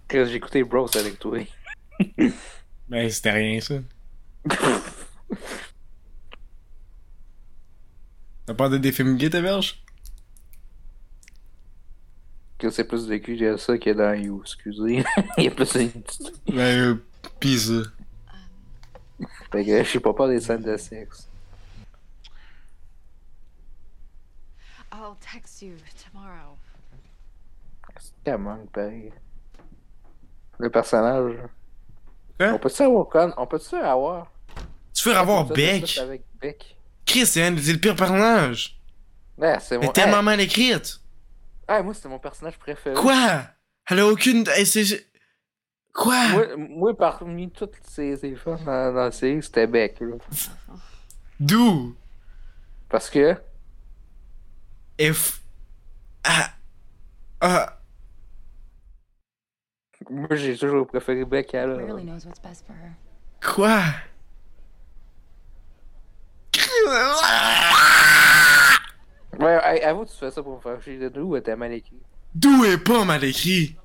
Chris, 0.09 0.27
j'ai 0.27 0.35
écouté 0.35 0.63
Bros 0.63 0.89
avec 0.97 1.19
toi. 1.19 1.39
Ben, 2.89 3.11
c'était 3.11 3.33
rien, 3.33 3.61
ça. 3.61 3.75
T'as 8.47 8.55
peur 8.55 8.69
de 8.71 8.77
des 8.77 8.93
films 8.93 9.17
gays, 9.17 9.31
t'es 9.31 9.41
berge? 9.41 9.83
Que 12.59 12.69
c'est 12.71 12.85
plus 12.85 13.09
vécu 13.09 13.37
de 13.37 13.57
ça 13.57 13.79
que 13.79 13.91
dans 13.91 14.13
You, 14.13 14.43
excusez. 14.43 15.03
Il 15.39 15.45
y 15.45 15.49
a 15.49 15.51
plus 15.51 15.73
de 15.73 15.91
Ben, 16.53 17.01
ça. 17.25 17.91
Fait 19.53 19.65
que 19.65 19.79
je 19.85 19.89
suis 19.89 20.01
pas 20.01 20.13
peur 20.13 20.29
des 20.29 20.41
scènes 20.41 20.63
de 20.63 20.77
sexe. 20.77 21.29
I'll 24.93 25.17
text 25.21 25.63
you 25.63 25.75
tomorrow. 26.05 26.57
C'est 27.99 28.13
tellement 28.25 28.59
pareil. 28.73 29.13
Le 30.59 30.71
personnage. 30.71 31.37
Hein? 32.41 32.53
On 32.55 32.59
peut-tu 32.59 32.83
avoir 32.83 33.09
con... 33.09 33.33
On 33.37 33.47
peut-tu 33.47 33.77
avoir. 33.77 34.31
Tu 34.93 35.09
veux 35.09 35.17
avoir 35.17 35.45
Beck? 35.47 35.99
Avec 35.99 36.23
Beck. 36.41 36.77
Chris, 37.07 37.27
c'est 37.27 37.49
le 37.51 37.77
pire 37.79 37.97
personnage. 37.97 38.79
Ouais, 39.37 39.59
c'est 39.61 39.75
Elle 39.77 39.83
mon. 39.83 39.89
est 39.89 39.93
tellement 39.93 40.19
Hey, 40.19 40.25
mal 40.25 40.41
écrite. 40.41 41.01
hey, 41.69 41.83
moi, 41.83 41.93
c'était 41.95 42.09
mon 42.09 42.19
personnage 42.19 42.59
préféré. 42.59 42.95
Quoi? 42.95 43.43
Elle 43.89 44.01
a 44.01 44.07
aucune. 44.07 44.45
elle, 44.57 44.67
c'est- 44.67 45.07
Quoi? 45.95 46.29
Moi, 46.29 46.57
moi, 46.57 46.97
parmi 46.97 47.51
toutes 47.51 47.77
ces, 47.85 48.17
ces 48.17 48.35
femmes 48.35 48.65
dans, 48.65 48.93
dans 48.93 49.05
la 49.05 49.13
série, 49.13 49.41
c'était 49.43 49.69
Beck. 49.69 50.01
Là. 50.01 50.17
D'où? 51.39 51.95
Parce 52.89 53.09
que? 53.09 53.37
If. 54.99 55.41
Ah. 56.25 56.51
Ah. 57.41 57.79
Moi, 60.11 60.29
j'ai 60.33 60.57
toujours 60.57 60.87
préféré 60.87 61.25
Beck 61.25 61.55
à 61.55 61.59
elle. 61.63 61.81
Really 61.81 62.03
knows 62.05 62.27
what's 62.27 62.41
best 62.43 62.67
for 62.67 62.75
her. 62.75 62.93
Quoi? 63.41 63.81
Ouais, 69.39 69.83
avoue, 69.83 70.05
tu 70.07 70.15
fais 70.15 70.31
ça 70.31 70.43
pour 70.43 70.57
me 70.57 70.61
faire 70.61 70.81
chier 70.83 70.99
de 70.99 71.09
nous 71.09 71.37
ou 71.37 71.41
t'es 71.41 71.55
mal 71.57 71.73
écrit. 71.73 72.01
D'où 72.35 72.65
est 72.65 72.79
pas 72.79 73.05
mal 73.05 73.23
écrit? 73.23 73.77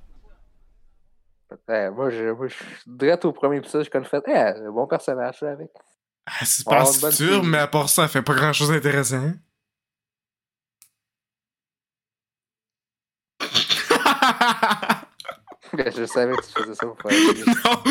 Ouais, 1.68 1.90
moi, 1.90 2.10
je, 2.10 2.32
moi, 2.32 2.48
je 2.48 3.28
au 3.28 3.32
premier 3.32 3.58
épisode, 3.58 3.84
je 3.84 3.90
connais 3.90 4.06
fait. 4.06 4.24
Eh, 4.28 4.34
un 4.34 4.72
bon 4.72 4.86
personnage, 4.88 5.42
là, 5.42 5.52
avec. 5.52 5.70
Ah, 6.26 6.46
c'est 6.46 6.64
pas 6.66 6.86
fille. 6.86 7.42
mais 7.44 7.58
à 7.58 7.68
part 7.68 7.90
ça, 7.90 8.04
elle 8.04 8.10
fait 8.10 8.22
pas 8.22 8.36
grand 8.36 8.54
chose 8.54 8.70
d'intéressant. 8.70 9.32
je 15.74 16.06
savais 16.06 16.36
que 16.36 16.46
tu 16.46 16.52
faisais 16.52 16.76
ça 16.76 16.86
pour 16.86 16.98
faire 17.02 17.12
chier. 17.36 17.44
non, 17.46 17.82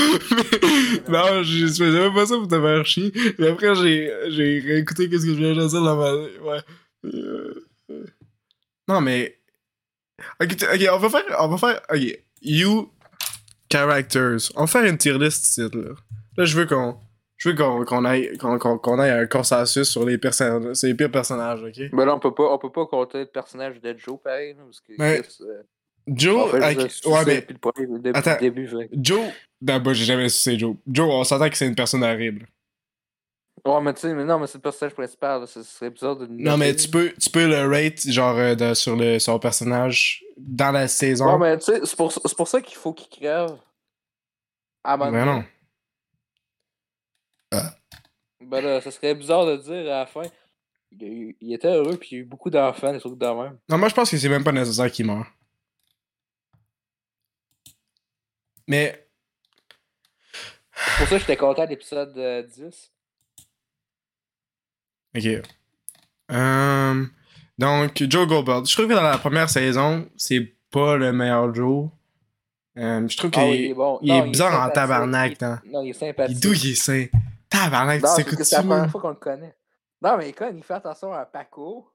mais, 1.09 1.31
non, 1.33 1.43
je 1.43 1.67
faisais 1.67 1.91
même 2.01 2.15
pas 2.15 2.27
ça 2.27 2.37
pour 2.37 2.47
te 2.49 2.61
faire 2.61 2.87
chier. 2.87 3.13
Mais 3.39 3.49
après, 3.49 3.75
j'ai, 3.75 4.13
j'ai 4.29 4.61
réécouté 4.61 5.09
qu'est-ce 5.09 5.27
que 5.27 5.35
je 5.35 5.39
viens 5.39 5.55
de 5.55 5.67
dire 5.67 5.83
dans 5.83 5.97
ma. 5.97 6.13
Ouais. 6.13 6.61
Euh, 7.07 7.67
euh. 7.91 8.07
Non, 8.87 9.01
mais. 9.01 9.41
Ok, 10.41 10.57
t- 10.57 10.67
ok, 10.67 10.89
on 10.93 10.99
va 10.99 11.09
faire. 11.11 11.37
On 11.41 11.49
va 11.49 11.57
faire. 11.59 11.81
Ok. 11.93 12.19
You 12.41 12.93
characters. 13.69 14.51
On 14.57 14.63
va 14.63 14.67
faire 14.67 14.85
une 14.85 14.99
tier 14.99 15.17
list 15.19 15.49
ici, 15.51 15.61
là. 15.61 15.91
Là, 16.37 16.45
je 16.45 16.57
veux 16.57 16.67
qu'on. 16.67 16.97
Je 17.37 17.51
veux 17.51 17.55
qu'on, 17.55 18.05
aille, 18.05 18.37
qu'on, 18.37 18.99
aille 18.99 19.11
à 19.11 19.19
un 19.19 19.27
consensus 19.27 19.89
sur 19.89 20.05
les 20.05 20.19
personnages, 20.19 20.75
sur 20.75 20.89
les 20.89 20.95
pires 20.95 21.11
personnages, 21.11 21.63
ok? 21.63 21.91
Mais 21.93 22.05
là, 22.05 22.17
on 22.17 22.19
peut 22.19 22.35
pas, 22.35 22.53
on 22.53 22.59
peut 22.59 22.73
pas 22.73 22.87
compter 22.87 23.21
le 23.21 23.27
personnage 23.27 23.81
de 23.81 23.95
Joe, 23.97 24.19
pareil, 24.23 24.57
parce 24.59 24.81
que. 24.81 24.93
Chris, 24.97 25.37
euh, 25.43 25.63
Joe, 26.09 26.51
fait 26.51 26.63
avec- 26.65 26.81
ouais, 27.07 27.25
le 27.25 27.99
depuis 28.01 28.13
Attends. 28.15 28.41
début. 28.41 28.69
Joe, 28.93 29.21
non, 29.63 29.79
bah, 29.79 29.93
j'ai 29.93 30.05
jamais 30.05 30.29
su 30.29 30.39
c'est 30.39 30.59
Joe. 30.59 30.75
Joe, 30.91 31.09
on 31.09 31.23
s'entend 31.23 31.49
que 31.49 31.57
c'est 31.57 31.67
une 31.69 31.77
personne 31.77 32.03
horrible. 32.03 32.47
Ouais, 33.69 33.83
mais 33.83 33.93
tu 33.93 34.01
sais, 34.01 34.15
mais 34.15 34.25
non, 34.25 34.39
mais 34.39 34.47
c'est 34.47 34.57
le 34.57 34.63
personnage 34.63 34.95
principal, 34.95 35.47
ce 35.47 35.63
serait 35.63 35.91
bizarre 35.91 36.17
de. 36.17 36.27
Non, 36.27 36.57
mais 36.57 36.75
tu 36.75 36.89
peux, 36.89 37.13
tu 37.21 37.29
peux 37.29 37.47
le 37.47 37.69
rate, 37.69 38.09
genre, 38.09 38.35
euh, 38.39 38.55
de- 38.55 38.73
sur 38.73 38.97
le, 38.97 39.19
son 39.19 39.39
personnage 39.39 40.25
dans 40.39 40.73
la 40.73 40.89
saison. 40.89 41.35
Ouais, 41.35 41.39
mais 41.39 41.59
tu 41.59 41.65
sais, 41.67 41.81
c'est 41.85 41.95
pour, 41.97 42.11
c'est 42.11 42.35
pour 42.37 42.49
ça 42.49 42.63
qu'il 42.63 42.79
faut 42.79 42.95
qu'il 42.95 43.09
crève. 43.09 43.59
À 44.83 44.97
moment 44.97 45.11
Mais 45.11 45.25
donné. 45.25 45.45
non. 47.53 47.61
Ben 48.41 48.61
là, 48.63 48.81
ça 48.81 48.91
serait 48.91 49.15
bizarre 49.15 49.45
de 49.45 49.57
dire 49.59 49.93
à 49.93 49.99
la 50.01 50.07
fin. 50.07 50.23
Il, 50.99 51.53
était 51.53 51.69
heureux, 51.69 51.99
puis 51.99 52.09
il 52.13 52.15
y 52.15 52.21
a 52.21 52.23
eu 52.23 52.25
beaucoup 52.25 52.49
d'enfants, 52.49 52.91
des 52.91 53.01
trucs 53.01 53.19
de 53.19 53.27
même. 53.27 53.59
Non, 53.69 53.77
moi, 53.77 53.91
je 53.91 53.95
pense 53.95 54.11
que 54.11 54.17
c'est 54.17 54.31
même 54.31 54.45
pas 54.45 54.53
nécessaire 54.53 54.91
qu'il 54.91 55.05
meure. 55.05 55.27
Mais, 58.67 59.07
C'est 60.73 60.99
pour 60.99 61.09
ça 61.09 61.15
que 61.17 61.21
j'étais 61.21 61.37
content 61.37 61.65
de 61.65 61.71
l'épisode 61.71 62.17
euh, 62.17 62.43
10. 62.43 62.93
Ok. 65.19 65.43
Euh, 66.33 67.05
donc, 67.59 68.03
Joe 68.09 68.27
Goldberg. 68.27 68.67
Je 68.67 68.73
trouve 68.73 68.89
que 68.89 68.95
dans 68.95 69.03
la 69.03 69.19
première 69.19 69.51
saison, 69.51 70.07
c'est 70.17 70.55
pas 70.71 70.97
le 70.97 71.13
meilleur 71.13 71.55
Joe. 71.55 71.89
Euh, 72.79 73.09
je 73.09 73.17
trouve 73.17 73.31
qu'il 73.31 73.43
Ah 73.43 73.47
oui, 73.47 73.57
il 73.65 73.71
est 73.71 73.75
bon. 73.75 73.99
il 74.03 74.09
Non, 74.13 74.25
est 74.25 74.31
bizarre 74.31 74.49
en 74.53 74.69
sympathique. 74.69 74.75
tabarnak, 74.75 75.37
Il- 75.65 75.71
non? 75.73 75.83
Il 75.83 75.91
est 75.91 75.93
sympathique. 75.95 76.41
d'où 76.41 76.53
il 76.53 76.71
est 76.71 76.75
sain. 76.75 77.07
Tabarnak, 77.51 78.03
Non, 78.03 78.09
tu 78.17 78.23
t'écoutes 78.25 78.45
c'est 78.45 78.57
la 78.57 78.63
ça, 78.63 78.69
première 78.69 78.91
fois 78.91 79.01
qu'on 79.01 79.09
le 79.09 79.15
connaît. 79.17 79.57
Non, 80.03 80.17
mais 80.17 80.33
quand 80.33 80.51
il 80.55 80.63
fait 80.63 80.75
attention 80.75 81.13
à 81.13 81.25
Paco. 81.25 81.91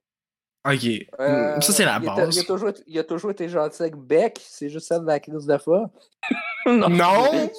Ok. 0.66 0.86
euh, 1.20 1.60
ça, 1.62 1.74
c'est 1.74 1.86
la 1.86 2.00
il 2.02 2.10
a- 2.10 2.16
base. 2.16 2.36
Il 2.36 2.40
a, 2.40 2.44
toujours, 2.44 2.72
il 2.88 3.00
a 3.00 3.04
toujours 3.04 3.32
été 3.32 3.48
gentil 3.50 3.82
avec 3.82 3.96
Beck, 3.96 4.42
c'est 4.46 4.70
juste 4.70 4.88
celle 4.88 5.02
de 5.02 5.08
la 5.08 5.20
crise 5.20 5.46
de 5.46 5.58
foi. 5.58 5.90
Non! 6.66 7.50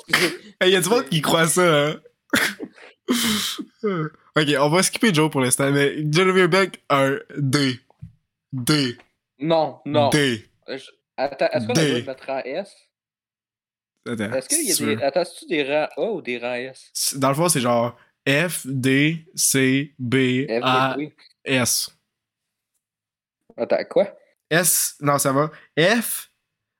Il 0.62 0.68
y 0.68 0.76
a 0.76 0.80
du 0.80 0.88
monde 0.88 1.04
qui 1.04 1.20
croit 1.20 1.46
ça, 1.46 1.62
hein? 1.88 1.96
ok, 4.36 4.48
on 4.58 4.68
va 4.68 4.82
skipper 4.82 5.12
Joe 5.12 5.30
pour 5.30 5.40
l'instant, 5.40 5.70
mais 5.70 5.96
Genevieve 6.10 6.48
Beck, 6.48 6.82
un 6.90 7.18
D. 7.36 7.78
D. 8.52 8.96
Non, 9.38 9.80
non. 9.84 10.08
D. 10.10 10.48
Je- 10.68 10.90
Attends, 11.16 11.46
est-ce 11.52 11.66
qu'on 11.66 11.74
a 11.74 11.82
le 11.84 12.02
mettre 12.04 12.28
en 12.30 12.38
S? 12.40 12.74
Attends. 14.06 14.32
Est-ce 14.32 14.48
qu'il 14.48 14.66
y 14.68 14.72
a 14.72 14.96
des. 14.96 15.02
Attends, 15.02 15.24
c'est-tu 15.24 15.46
des 15.46 15.62
rangs 15.62 15.88
A 15.96 16.10
ou 16.10 16.20
des 16.22 16.38
rangs 16.38 16.54
S? 16.54 17.14
Dans 17.16 17.28
le 17.28 17.34
fond, 17.34 17.48
c'est 17.48 17.60
genre 17.60 17.96
F, 18.28 18.66
D, 18.66 19.24
C, 19.34 19.94
B, 19.98 20.46
F, 20.48 20.60
A. 20.62 20.96
S. 21.44 21.90
Attends, 23.56 23.84
quoi? 23.88 24.16
S, 24.50 24.96
non, 25.00 25.18
ça 25.18 25.32
va. 25.32 25.50
F, 25.78 26.30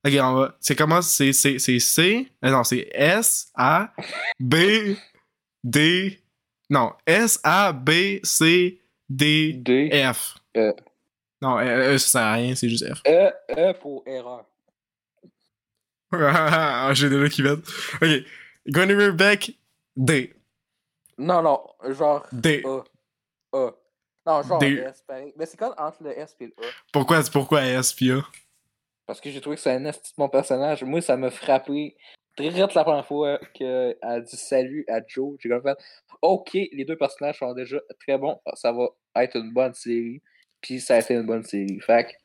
ok, 0.07 0.13
on 0.21 0.35
va. 0.35 0.57
C'est 0.61 0.75
comment? 0.77 1.01
C'est 1.03 1.33
c'est- 1.33 1.59
c'est 1.59 1.79
C, 1.79 2.29
euh, 2.45 2.51
non, 2.51 2.65
c'est 2.65 2.89
S, 2.93 3.51
A, 3.55 3.93
B, 4.41 4.55
D, 5.65 6.21
non, 6.69 6.93
S, 7.07 7.41
A, 7.43 7.73
B, 7.73 8.21
C, 8.23 8.81
D, 9.09 9.55
D. 9.55 9.91
F. 10.13 10.37
E. 10.57 10.73
Non, 11.41 11.59
E, 11.59 11.95
e, 11.95 11.99
ça 11.99 12.09
sert 12.09 12.21
à 12.23 12.33
rien, 12.35 12.55
c'est 12.55 12.69
juste 12.69 12.85
F. 12.95 13.03
E, 13.07 13.33
E 13.51 13.73
pour 13.75 14.03
erreur. 14.07 14.45
Ah, 16.17 16.91
J'ai 16.93 17.09
des 17.09 17.17
là 17.17 17.29
qui 17.29 17.43
viennent. 17.43 17.63
Ok. 18.01 18.25
Guinevere 18.69 19.15
Beck, 19.15 19.59
D. 19.97 20.33
Non, 21.19 21.43
non, 21.43 21.61
genre 21.93 22.25
D. 22.31 22.63
A. 22.65 22.85
A. 23.57 23.75
Non, 24.27 24.43
genre 24.43 24.59
D. 24.59 24.75
S, 24.75 25.03
pareil. 25.07 25.33
Mais 25.37 25.47
c'est 25.47 25.57
comme 25.57 25.75
entre 25.77 26.05
le 26.05 26.17
S 26.17 26.37
et 26.39 26.47
le 26.47 26.53
A. 26.59 26.67
Pourquoi, 26.93 27.21
pourquoi 27.33 27.65
S 27.65 27.93
pis 27.93 28.13
A? 28.13 28.23
Parce 29.07 29.21
que 29.21 29.31
j'ai 29.31 29.41
trouvé 29.41 29.57
que 29.57 29.63
c'est 29.63 29.73
un 29.73 29.81
de 29.81 29.93
mon 30.17 30.29
personnage. 30.29 30.85
Moi, 30.85 31.01
ça 31.01 31.17
m'a 31.17 31.31
frappé 31.31 31.97
très 32.37 32.49
vite 32.51 32.75
la 32.75 32.85
première 32.85 33.07
fois 33.07 33.39
qu'elle 33.55 33.97
a 34.03 34.21
dit 34.21 34.37
salut 34.37 34.85
à 34.89 35.01
Joe. 35.07 35.37
J'ai 35.41 35.49
comme 35.49 35.63
fait 35.63 35.79
OK, 36.23 36.53
les 36.55 36.85
deux 36.85 36.97
personnages 36.97 37.39
sont 37.39 37.53
déjà 37.55 37.79
très 38.01 38.19
bons. 38.19 38.41
Ça 38.55 38.73
va 38.73 38.89
être 39.23 39.37
une 39.37 39.53
bonne 39.53 39.75
série. 39.75 40.23
Puis 40.61 40.81
ça 40.81 40.97
a 40.97 41.01
été 41.01 41.15
une 41.15 41.27
bonne 41.27 41.43
série. 41.45 41.79
Fait 41.81 42.17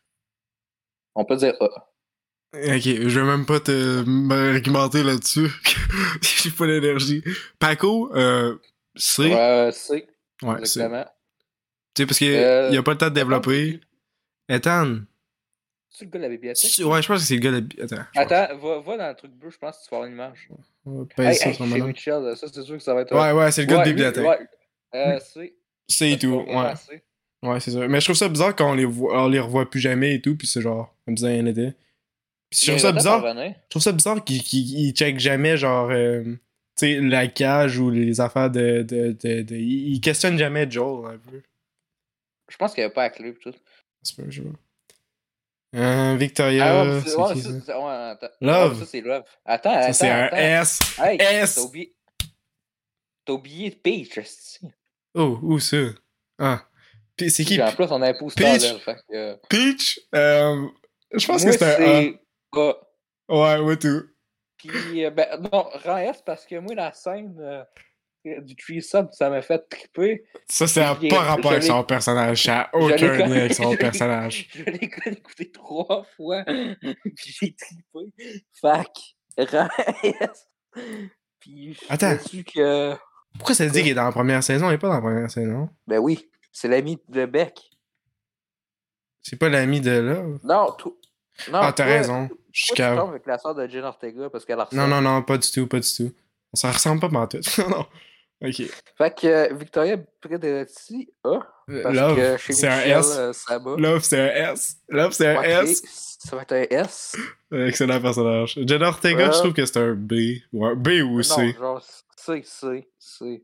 on 1.15 1.25
peut 1.25 1.35
dire 1.35 1.55
A. 1.59 1.65
Ok, 2.55 2.81
je 2.83 3.19
vais 3.19 3.25
même 3.25 3.45
pas 3.45 3.59
te 3.59 4.03
m'argumenter 4.07 5.03
là-dessus. 5.03 5.49
J'ai 6.21 6.49
pas 6.51 6.65
l'énergie. 6.65 7.23
Paco, 7.59 8.11
euh, 8.15 8.57
C. 8.95 9.23
Ouais, 9.33 9.71
Ouais, 10.41 10.65
C. 10.65 10.79
c'est. 10.79 10.89
Tu 11.93 12.01
sais, 12.01 12.05
parce 12.07 12.17
qu'il 12.17 12.33
Euh, 12.35 12.69
y 12.71 12.77
a 12.77 12.81
pas 12.83 12.91
le 12.93 12.97
temps 12.97 13.09
de 13.09 13.13
développer. 13.13 13.79
Ethan. 14.47 14.99
C'est 15.99 16.05
le 16.05 16.11
gars 16.11 16.19
de 16.19 16.23
la 16.23 16.29
bibliothèque? 16.29 16.85
Ouais, 16.85 17.01
je 17.01 17.07
pense 17.07 17.19
que 17.21 17.27
c'est 17.27 17.35
le 17.35 17.39
gars 17.41 17.51
de. 17.59 17.83
Attends. 17.83 18.03
je 18.15 18.19
Attends, 18.21 18.57
va, 18.57 18.79
va 18.79 18.97
dans 18.97 19.09
le 19.09 19.15
truc 19.15 19.31
bleu, 19.33 19.49
je 19.49 19.57
pense 19.57 19.77
que 19.79 19.83
tu 19.83 19.89
vas 19.91 19.97
avoir 19.97 20.07
une 20.07 20.13
image. 20.13 20.47
Hey, 21.17 21.35
ça 21.35 21.49
hey, 21.49 21.55
chez. 21.55 21.81
Mitchell, 21.81 22.37
ça 22.37 22.47
c'est 22.51 22.63
sûr 22.63 22.77
que 22.77 22.83
ça 22.83 22.93
va 22.93 23.01
être. 23.01 23.13
Ouais, 23.13 23.31
ouais, 23.37 23.51
c'est 23.51 23.61
le 23.63 23.67
gars 23.67 23.79
Ouais, 23.79 23.83
de 23.83 23.89
lui, 23.89 23.95
bibliothèque. 23.95 24.25
ouais. 24.25 24.39
Euh. 24.95 25.19
C'est 25.87 26.17
tout, 26.17 26.43
c'est 26.45 26.53
pas 26.53 26.73
ouais. 26.91 27.03
Ouais, 27.51 27.59
c'est 27.59 27.71
ça. 27.71 27.87
Mais 27.87 27.99
je 27.99 28.05
trouve 28.05 28.15
ça 28.15 28.29
bizarre 28.29 28.55
quand 28.55 28.71
on 28.71 28.75
les, 28.75 28.85
voit, 28.85 29.23
on 29.25 29.27
les 29.27 29.39
revoit 29.39 29.69
plus 29.69 29.79
jamais 29.79 30.15
et 30.15 30.21
tout, 30.21 30.35
puis 30.37 30.47
c'est 30.47 30.61
genre, 30.61 30.95
comme 31.05 31.17
ça, 31.17 31.27
rien 31.27 31.41
n'était. 31.43 31.73
Puis 32.49 32.61
je 32.61 32.67
trouve 32.67 32.79
ça 32.79 32.91
bizarre. 32.91 33.25
Je 33.35 33.51
trouve 33.69 33.81
ça 33.81 33.91
bizarre 33.91 34.23
qu'ils 34.23 34.41
ils 34.53 34.93
checkent 34.93 35.19
jamais, 35.19 35.57
genre, 35.57 35.89
euh, 35.91 36.23
tu 36.23 36.39
sais, 36.75 36.99
la 37.01 37.27
cage 37.27 37.77
ou 37.77 37.89
les 37.91 38.21
affaires 38.21 38.49
de. 38.49 38.81
de, 38.83 39.11
de, 39.21 39.41
de- 39.41 39.55
ils 39.55 40.01
questionnent 40.01 40.37
jamais 40.37 40.69
Joel, 40.69 41.15
un 41.15 41.17
peu. 41.17 41.41
Je 42.49 42.57
pense 42.57 42.73
qu'il 42.73 42.81
n'y 42.81 42.85
avait 42.85 42.93
pas 42.93 43.03
la 43.03 43.09
clé 43.11 43.33
tout. 43.35 43.53
C'est 44.01 44.15
pas, 44.15 44.23
je 44.29 44.41
sais 44.41 44.47
pas. 44.47 44.55
Euh, 45.75 46.15
Victoria, 46.17 46.65
Ah 46.65 46.81
ouais, 46.83 46.87
mais 46.93 47.01
c'est- 47.01 47.09
c'est 47.09 47.15
ouais, 47.17 47.33
qui 47.33 47.41
ça, 47.41 47.49
ça? 47.49 47.55
c'est- 47.65 47.73
ouais, 47.75 47.91
attends. 47.91 48.27
Love. 48.41 48.79
Ça, 48.79 48.85
c'est 48.87 49.01
Love. 49.01 49.23
Attends, 49.45 49.71
Ça, 49.73 49.79
attends. 49.81 49.93
c'est 49.93 50.09
un 50.09 50.23
attends. 50.23 50.37
S. 50.37 50.79
Hey, 50.99 51.17
S. 51.21 51.55
T'as 51.55 51.61
oublié. 51.61 51.95
T'as 53.25 53.33
oublié 53.33 53.71
Peach. 53.71 54.59
Oh, 55.13 55.37
où 55.43 55.59
ça? 55.59 55.77
Ah. 56.39 56.63
Puis 57.15 57.29
c'est 57.29 57.43
qui? 57.43 57.55
Puis 57.55 57.61
En 57.63 57.71
plus, 57.71 57.85
on 57.91 58.01
a 58.01 58.09
un 58.09 58.13
poster 58.13 58.43
Peach? 58.43 58.83
que. 58.85 59.15
euh, 59.15 59.35
Peach? 59.49 59.99
Euh, 60.15 60.67
je 61.13 61.27
pense 61.27 61.43
moi, 61.43 61.51
que 61.51 61.57
c'est 61.59 61.75
un 61.75 62.13
A. 62.57 62.73
Ouais, 63.29 63.59
ouais, 63.59 63.77
tout. 63.77 64.03
Puis, 64.57 65.05
euh, 65.05 65.11
ben, 65.11 65.27
non, 65.53 65.69
rang 65.83 65.97
S 65.97 66.21
parce 66.25 66.45
que 66.45 66.55
moi, 66.55 66.73
la 66.75 66.91
scène 66.93 67.35
du 68.25 68.55
Tree 68.55 68.81
Sub, 68.81 69.07
ça 69.11 69.29
m'a 69.29 69.41
fait 69.41 69.59
triper. 69.69 70.25
Ça, 70.49 70.67
c'est 70.67 70.81
un 70.83 70.95
pas 70.95 71.19
rapport 71.21 71.51
avec 71.51 71.63
son 71.63 71.83
personnage. 71.83 72.43
Ça 72.43 72.61
a 72.61 72.77
l'ai 72.79 72.85
aucun 72.95 73.17
lien 73.17 73.31
avec 73.31 73.53
son 73.53 73.75
personnage. 73.75 74.49
Je 74.53 74.63
l'ai 74.63 74.79
écouté 75.11 75.51
trois 75.51 76.05
fois, 76.17 76.43
puis 76.43 76.95
j'ai 77.15 77.55
trippé. 77.55 78.43
Fac. 78.61 78.89
Puis, 81.39 81.73
je 81.73 81.79
Attends. 81.89 82.17
que. 82.17 82.95
Pourquoi 83.37 83.55
ça 83.55 83.65
dit 83.67 83.79
qu'il 83.81 83.91
est 83.91 83.93
dans 83.93 84.05
la 84.05 84.11
première 84.11 84.43
saison? 84.43 84.69
Il 84.69 84.73
est 84.73 84.77
pas 84.77 84.87
dans 84.89 84.95
la 84.95 85.01
première 85.01 85.31
saison. 85.31 85.69
Ben 85.87 85.99
oui, 85.99 86.29
c'est 86.51 86.67
l'ami 86.67 86.97
de 87.07 87.25
Beck. 87.25 87.57
C'est 89.21 89.37
pas 89.37 89.49
l'ami 89.49 89.79
de 89.81 89.91
là? 89.91 90.23
Non, 90.43 90.71
tout. 90.77 90.97
Non, 91.51 91.59
Ah, 91.61 91.71
t'as 91.73 91.85
raison. 91.85 92.29
Je 92.51 92.65
suis 92.73 92.81
avec 92.81 93.25
la 93.27 93.37
soeur 93.37 93.53
de 93.55 93.67
Jen 93.67 93.83
Ortega 93.83 94.29
parce 94.29 94.43
qu'elle 94.43 94.57
Non, 94.57 94.65
ressemble. 94.65 94.89
non, 94.89 95.01
non, 95.01 95.21
pas 95.21 95.37
du 95.37 95.49
tout, 95.49 95.67
pas 95.67 95.79
du 95.79 95.87
tout. 95.93 96.11
Ça 96.53 96.71
ressemble 96.71 97.01
pas 97.01 97.09
pantoute. 97.09 97.57
non, 97.59 97.69
non. 97.69 97.85
Ok. 98.41 98.63
Fait 98.97 99.19
que 99.19 99.27
euh, 99.27 99.53
Victoria 99.53 99.97
Predretti 100.21 101.11
A. 101.25 101.39
Parce 101.83 101.95
Love, 101.95 102.15
que 102.15 102.37
chez 102.37 102.53
c'est 102.53 102.67
un 102.67 102.79
S. 102.79 103.05
euh, 103.17 103.33
ça 103.33 103.59
bat. 103.59 103.75
Love, 103.77 104.01
c'est 104.01 104.19
un 104.19 104.51
S. 104.53 104.77
Love, 104.87 105.11
c'est 105.11 105.27
un 105.27 105.39
Ok, 105.39 105.45
S. 105.45 105.81
Ça 106.21 106.35
va 106.35 106.41
être 106.43 106.51
un 106.53 106.65
S. 106.69 107.15
Excellent 107.51 108.01
personnage. 108.01 108.57
Jenna 108.65 108.87
Ortega, 108.87 109.27
Ouais. 109.27 109.33
je 109.33 109.37
trouve 109.39 109.53
que 109.53 109.65
c'est 109.65 109.77
un 109.77 109.93
B. 109.93 110.13
Ouais, 110.53 110.75
B 110.75 110.87
ou 111.05 111.17
Non, 111.17 111.21
C. 111.23 111.53
genre 111.53 111.81
C, 112.15 112.41
C, 112.45 112.87
C. 112.97 113.43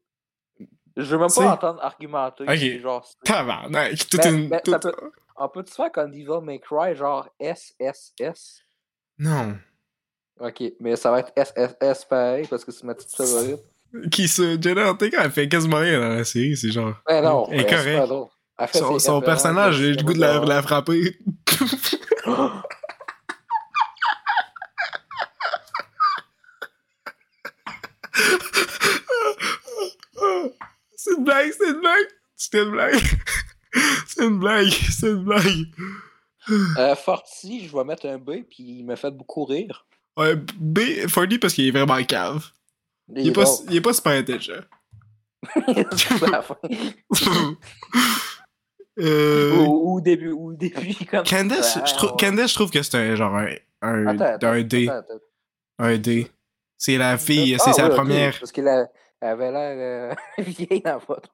Je 0.97 1.03
veux 1.03 1.17
même 1.19 1.29
C. 1.29 1.41
pas 1.41 1.51
entendre 1.53 1.83
argumenter. 1.83 2.43
Ok. 2.43 2.57
c'est 2.57 2.79
Genre, 2.79 3.05
C. 3.05 3.15
Tabarnak. 3.25 3.97
Toute 4.09 4.21
Ben, 4.21 4.33
une. 4.33 4.49
ben, 4.49 4.61
ça 4.65 4.79
toute- 4.79 4.95
peut- 4.95 5.11
On 5.37 5.49
peut-tu 5.49 5.73
faire 5.73 5.91
comme 5.91 6.11
Devil 6.11 6.39
May 6.41 6.59
Cry, 6.61 6.95
genre 6.95 7.27
S, 7.37 7.73
S, 7.77 8.13
S? 8.17 8.61
Non. 9.19 9.57
Ok, 10.39 10.63
mais 10.79 10.95
ça 10.95 11.11
va 11.11 11.19
être 11.19 11.31
S, 11.35 11.53
S, 11.55 11.75
S 11.79 12.05
pareil 12.05 12.45
parce 12.49 12.65
que 12.65 12.71
c'est 12.71 12.83
ma 12.83 12.93
petite 12.93 13.15
favorite. 13.15 13.59
Qui 14.11 14.27
ça? 14.27 14.43
Jenna 14.59 14.89
Ortega, 14.89 15.23
elle 15.23 15.31
fait 15.31 15.47
quasiment 15.47 15.77
rien 15.77 15.99
dans 15.99 16.09
la 16.15 16.25
série, 16.25 16.57
c'est 16.57 16.71
genre. 16.71 16.95
Ben 17.07 17.21
non, 17.23 17.47
Elle 17.51 17.61
est 17.61 17.69
correcte. 17.69 18.11
Son, 18.73 18.99
son 18.99 19.21
personnage, 19.21 19.75
j'ai 19.77 19.93
le 19.93 20.03
goût 20.03 20.13
de 20.13 20.19
la, 20.19 20.39
la 20.39 20.61
frapper. 20.61 21.17
c'est 30.95 31.11
une 31.17 31.23
blague, 31.23 31.51
c'est 31.57 31.69
une 31.69 31.79
blague. 31.79 32.07
C'est 32.35 32.57
une 32.61 32.71
blague. 32.71 33.01
c'est 34.07 34.23
une 34.23 34.39
blague, 34.39 34.69
c'est 34.69 35.07
une 35.07 35.23
blague. 35.23 35.65
Euh, 36.77 36.95
Forti, 36.95 37.67
je 37.67 37.75
vais 37.75 37.83
mettre 37.83 38.05
un 38.05 38.17
B, 38.17 38.43
puis 38.49 38.63
il 38.79 38.83
m'a 38.85 38.95
fait 38.95 39.11
beaucoup 39.11 39.45
rire. 39.45 39.85
Ouais, 40.17 40.35
B, 40.35 40.79
Fordy 41.09 41.37
parce 41.39 41.53
qu'il 41.53 41.67
est 41.67 41.71
vraiment 41.71 42.01
cave. 42.03 42.45
Il 43.15 43.27
est, 43.27 43.31
pas, 43.31 43.45
il 43.69 43.75
est 43.75 43.81
pas 43.81 43.93
super 43.93 44.13
intelligent. 44.13 44.61
Euh, 48.97 49.51
ou, 49.57 49.65
ou 49.65 49.97
au 49.97 50.01
début, 50.01 50.31
ou 50.31 50.53
début, 50.53 50.95
comme 51.11 51.25
Candace, 51.25 51.77
je 51.85 51.93
trouve, 51.95 52.11
ouais. 52.11 52.15
Candace, 52.17 52.51
je 52.51 52.55
trouve 52.55 52.71
que 52.71 52.81
c'est 52.81 52.95
un 52.95 53.13
genre 53.15 53.35
un, 53.35 53.47
un, 53.81 54.07
Attends, 54.07 54.23
attends, 54.35 54.47
un 54.47 54.61
D. 54.63 54.87
attends. 54.87 55.19
Un 55.79 55.97
D. 55.97 56.31
C'est 56.77 56.97
la 56.97 57.17
fille, 57.17 57.57
Ah, 57.59 57.63
c'est 57.65 57.73
sa 57.73 57.89
première. 57.89 58.39
Parce 58.39 58.53
qu'elle 58.53 58.69
a- 58.69 58.89
avait 59.19 59.51
l'air 59.51 60.15
euh, 60.37 60.37
vieille 60.43 60.79
dans 60.81 60.93
la 60.93 60.99
photo. 61.01 61.29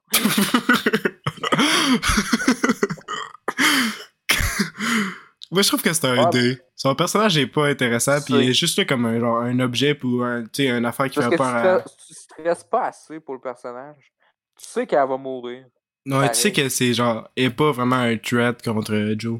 Moi, 5.51 5.61
je 5.63 5.67
trouve 5.67 5.81
que 5.81 5.91
c'est 5.91 6.05
un 6.07 6.27
Ah, 6.27 6.29
D. 6.29 6.57
Son 6.75 6.95
personnage 6.95 7.37
est 7.37 7.47
pas 7.47 7.67
intéressant, 7.67 8.21
puis 8.21 8.35
il 8.35 8.49
est 8.49 8.53
juste 8.53 8.77
là 8.77 8.85
comme 8.85 9.05
un, 9.05 9.19
genre, 9.19 9.37
un 9.41 9.59
objet 9.59 9.97
ou 10.03 10.21
un, 10.23 10.45
tu 10.45 10.63
une 10.65 10.85
affaire 10.85 11.09
qui 11.09 11.19
Parce 11.19 11.29
fait 11.29 11.37
que 11.37 11.43
tu, 11.43 11.43
peur 11.43 11.55
à. 11.55 11.79
stresses- 11.81 11.97
tu 12.07 12.13
stresses 12.13 12.63
pas 12.63 12.85
assez 12.87 13.19
pour 13.19 13.33
le 13.35 13.41
personnage. 13.41 14.13
Tu 14.57 14.65
sais 14.65 14.87
qu'elle 14.87 15.07
va 15.07 15.17
mourir. 15.17 15.65
Non, 16.05 16.27
tu 16.29 16.35
sais 16.35 16.51
que 16.51 16.69
c'est 16.69 16.93
genre, 16.93 17.29
est 17.35 17.49
pas 17.49 17.71
vraiment 17.71 17.97
un 17.97 18.17
threat 18.17 18.63
contre 18.63 19.15
Joe. 19.19 19.39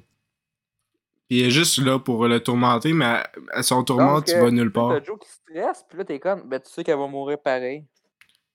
Puis 1.29 1.39
il 1.39 1.45
est 1.45 1.51
juste 1.51 1.77
là 1.77 1.97
pour 1.97 2.27
le 2.27 2.39
tourmenter, 2.41 2.91
mais 2.91 3.05
à, 3.05 3.31
à 3.53 3.63
son 3.63 3.83
tourment, 3.85 4.15
Donc, 4.15 4.25
tu 4.25 4.35
euh, 4.35 4.41
vas 4.41 4.51
nulle 4.51 4.71
part. 4.71 4.89
T'as 4.89 5.03
Joe 5.03 5.17
qui 5.17 5.29
stresse, 5.29 5.85
puis 5.87 5.97
là 5.97 6.03
t'es 6.05 6.19
comme, 6.19 6.47
ben 6.49 6.59
tu 6.59 6.69
sais 6.69 6.83
qu'elle 6.83 6.99
va 6.99 7.07
mourir 7.07 7.41
pareil. 7.41 7.85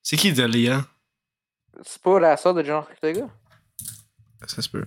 C'est 0.03 0.15
qui 0.15 0.31
Delia? 0.31 0.85
C'est 1.81 2.01
pas 2.01 2.19
la 2.19 2.37
soeur 2.37 2.53
de 2.53 2.63
John 2.63 2.77
Ortega? 2.77 3.27
Ça 4.45 4.61
se 4.61 4.69
peut. 4.69 4.85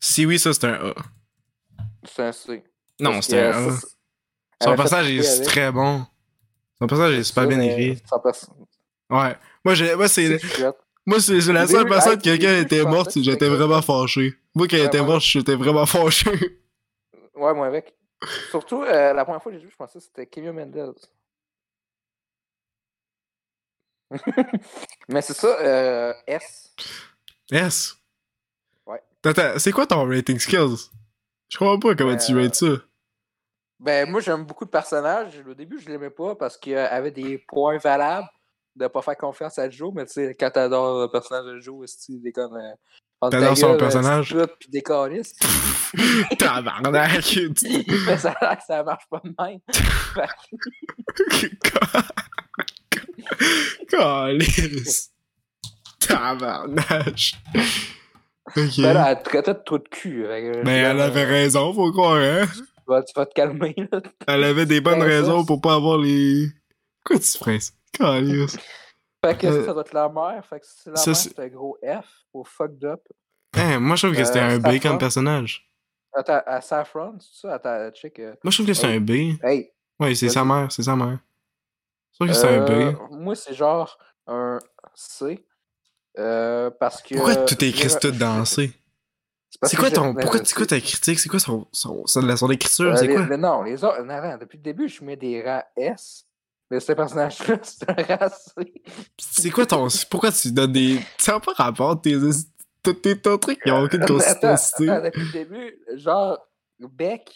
Si 0.00 0.24
oui, 0.24 0.38
ça 0.38 0.52
c'est 0.54 0.64
un 0.66 0.74
A. 0.74 0.94
C'est 2.06 2.22
un 2.22 2.32
C. 2.32 2.64
Non, 3.00 3.20
c'est 3.22 3.40
un 3.40 3.68
A. 3.68 3.76
Son 4.62 4.76
personnage 4.76 5.10
est 5.10 5.44
très 5.44 5.70
bon. 5.70 6.06
Son 6.78 6.86
personnage 6.86 7.18
est 7.18 7.24
super 7.24 7.46
bien 7.46 7.60
écrit. 7.60 8.02
Ouais. 9.10 9.36
Moi, 9.64 9.74
j'ai, 9.74 9.94
moi 9.94 10.08
c'est, 10.08 10.40
moi, 11.06 11.20
c'est, 11.20 11.40
la 11.52 11.66
seule 11.66 11.88
personne 11.88 12.20
que 12.20 12.34
je 12.34 12.62
était 12.62 12.84
morte, 12.84 13.18
j'étais 13.20 13.48
vraiment 13.48 13.80
fâché. 13.82 14.34
Moi, 14.54 14.66
quand 14.68 14.76
elle 14.76 14.86
était 14.86 15.02
morte, 15.02 15.22
j'étais 15.22 15.54
vraiment 15.54 15.86
fâché. 15.86 16.30
Ouais, 17.36 17.52
moi 17.52 17.66
avec. 17.66 17.94
Surtout, 18.48 18.82
euh, 18.82 19.12
la 19.12 19.22
première 19.26 19.42
fois 19.42 19.52
que 19.52 19.58
j'ai 19.58 19.64
vu, 19.64 19.70
je 19.70 19.76
pensais 19.76 19.98
que 19.98 20.04
c'était 20.06 20.24
Kevin 20.24 20.52
Mendez. 20.52 20.90
Mais 25.08 25.20
c'est 25.20 25.34
ça, 25.34 25.48
euh, 25.60 26.14
S. 26.26 26.74
S? 27.50 27.94
Ouais. 28.86 29.02
Attends, 29.22 29.58
c'est 29.58 29.70
quoi 29.70 29.86
ton 29.86 30.08
rating 30.08 30.38
skills? 30.38 30.90
Je 31.48 31.58
comprends 31.58 31.78
pas 31.78 31.94
comment 31.94 32.16
tu 32.16 32.34
Euh, 32.34 32.42
rates 32.42 32.54
ça. 32.56 32.66
Ben, 33.78 34.10
moi, 34.10 34.20
j'aime 34.20 34.44
beaucoup 34.44 34.64
le 34.64 34.70
personnage. 34.70 35.34
Au 35.48 35.54
début, 35.54 35.78
je 35.78 35.88
l'aimais 35.88 36.10
pas 36.10 36.34
parce 36.34 36.56
qu'il 36.56 36.76
avait 36.76 37.10
des 37.10 37.38
points 37.46 37.78
valables 37.78 38.28
de 38.74 38.86
pas 38.88 39.02
faire 39.02 39.16
confiance 39.16 39.58
à 39.58 39.70
Joe, 39.70 39.92
mais 39.94 40.04
tu 40.06 40.12
sais, 40.14 40.36
quand 40.38 40.50
t'adores 40.50 41.02
le 41.02 41.08
personnage 41.10 41.44
de 41.46 41.60
Joe, 41.60 41.84
c'est 41.86 42.12
il 42.12 42.26
est 42.26 42.32
comme. 42.32 42.56
Euh, 42.56 43.30
T'adores 43.30 43.56
son 43.56 43.68
gueule, 43.70 43.78
personnage? 43.78 44.34
euh, 44.34 44.46
Puis 44.60 44.68
des 44.68 44.82
câlisses. 44.82 45.34
Tabarnak! 46.38 47.38
Mais 48.06 48.16
ça, 48.18 48.32
a 48.32 48.44
l'air 48.48 48.58
que 48.58 48.64
ça 48.66 48.82
marche 48.82 49.04
pas 49.08 49.22
de 49.24 49.34
même. 49.38 49.60
Calice! 53.88 55.10
Tabarnak! 56.00 57.32
Ok. 58.48 58.80
Ben 58.80 58.92
là, 58.94 59.10
elle 59.10 59.22
traitait 59.22 59.54
de 59.54 59.58
trou 59.58 59.78
de 59.78 59.88
cul. 59.88 60.22
que, 60.22 60.62
Ben, 60.64 60.68
elle 60.90 61.00
avait 61.00 61.24
raison, 61.24 61.72
faut 61.72 61.90
croire, 61.92 62.16
hein? 62.16 62.46
Tu 62.46 62.62
vas, 62.86 63.02
tu 63.02 63.12
vas 63.16 63.26
te 63.26 63.34
calmer, 63.34 63.74
là. 63.90 64.00
Elle 64.28 64.44
avait 64.44 64.66
des 64.66 64.80
bonnes 64.80 65.00
Ben, 65.00 65.08
ça, 65.10 65.16
raisons 65.16 65.44
pour 65.44 65.60
pas 65.60 65.74
avoir 65.74 65.98
les. 65.98 66.46
Quoi 67.04 67.18
tu 67.18 67.36
ferais 67.38 67.58
ça? 67.60 67.72
Fait 69.24 69.36
que 69.38 69.46
ça, 69.48 69.52
Euh, 69.54 69.66
ça 69.66 69.72
doit 69.72 69.82
être 69.82 69.92
la 69.92 70.08
mère. 70.08 70.44
Fait 70.48 70.60
que 70.60 70.66
c'est 70.68 70.90
la 70.90 70.96
ça, 70.96 71.10
mère, 71.10 71.16
c'est- 71.16 71.38
un 71.40 71.48
gros 71.48 71.76
F 71.82 72.06
au 72.32 72.44
fucked 72.44 72.84
up. 72.84 73.00
Hein, 73.54 73.80
moi, 73.80 73.96
je 73.96 74.06
trouve 74.06 74.16
que 74.16 74.24
c'était 74.24 74.40
Euh, 74.40 74.56
un 74.56 74.58
B 74.58 74.80
comme 74.80 74.98
personnage. 74.98 75.68
Attends, 76.14 76.40
à 76.46 76.60
Saffron, 76.60 77.14
c'est 77.18 77.40
ça? 77.48 77.54
Attends, 77.54 77.90
check. 77.92 78.18
euh, 78.20 78.34
Moi, 78.44 78.50
je 78.50 78.56
trouve 78.58 78.66
que 78.66 78.74
c'est 78.74 78.86
Hey. 78.88 78.96
un 78.96 79.00
B. 79.00 79.10
Hey, 79.42 79.70
Ouais, 79.98 80.14
c'est 80.14 80.28
sa 80.28 80.44
mère, 80.44 80.70
c'est 80.70 80.82
sa 80.82 80.94
mère. 80.94 81.18
Je 82.12 82.16
trouve 82.18 82.28
que 82.28 82.34
c'est 82.34 82.46
un 82.48 82.60
B. 82.60 82.96
moi, 83.10 83.34
c'est 83.34 83.54
genre 83.54 83.98
un 84.26 84.58
C. 84.94 85.44
Euh, 86.18 86.70
parce 86.70 87.02
que. 87.02 87.14
Pourquoi 87.14 87.36
tout 87.36 87.62
écrit 87.64 87.88
j'ai- 87.88 87.98
tout 87.98 88.10
dans 88.10 88.44
C? 88.44 88.72
parce 89.60 89.70
C'est 89.72 89.76
quoi 89.78 89.90
ton. 89.90 90.10
euh, 90.16 90.20
Pourquoi 90.20 90.40
c'est 90.44 90.54
quoi 90.54 90.66
ta 90.66 90.80
critique? 90.80 91.18
C'est 91.18 91.28
quoi 91.28 91.38
son, 91.40 91.66
son, 91.72 92.06
son, 92.06 92.36
son 92.36 92.50
écriture? 92.50 92.92
euh, 92.92 92.96
C'est 92.96 93.08
quoi? 93.08 93.26
les- 93.26 93.36
non, 93.36 93.62
les 93.62 93.82
autres. 93.84 94.02
Non, 94.02 94.36
depuis 94.38 94.56
le 94.58 94.62
début, 94.62 94.88
je 94.88 95.02
mets 95.04 95.16
des 95.16 95.42
rangs 95.42 95.62
S. 95.76 96.24
Mais 96.70 96.80
ce 96.80 96.92
personnage-là, 96.92 97.58
c'est 97.62 97.88
un 97.88 98.16
rang 98.16 98.28
C. 98.28 98.72
C'est 99.18 99.50
quoi 99.50 99.66
ton. 99.66 99.88
Pourquoi 100.10 100.32
tu 100.32 100.50
donnes 100.52 100.72
des. 100.72 100.98
Ça 101.18 101.32
n'a 101.32 101.40
pas 101.40 101.52
rapport, 101.52 102.00
tes. 102.00 102.16
Tes, 102.82 102.94
tes, 103.00 103.18
ton 103.20 103.36
truc, 103.38 103.58
ils 103.66 103.72
ont 103.72 103.82
aucune 103.82 104.02
Attends, 104.04 104.14
consistance. 104.14 104.72
depuis 104.78 105.22
le 105.24 105.32
début, 105.32 105.78
genre, 105.96 106.38
Beck, 106.78 107.30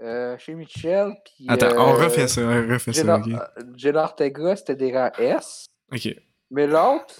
euh, 0.00 0.36
chez 0.38 0.54
Michel, 0.54 1.12
puis. 1.24 1.46
Attends, 1.48 1.66
euh, 1.66 1.78
on 1.78 1.92
refait 1.92 2.28
ça, 2.28 2.40
on 2.42 2.68
refait 2.72 2.92
ça, 2.92 3.14
euh, 3.14 3.38
Jenna 3.76 4.04
Ortega, 4.04 4.56
c'était 4.56 4.74
des 4.76 4.92
rangs 4.96 5.12
S. 5.18 5.66
Ok. 5.92 6.08
Mais 6.50 6.66
l'autre, 6.66 7.14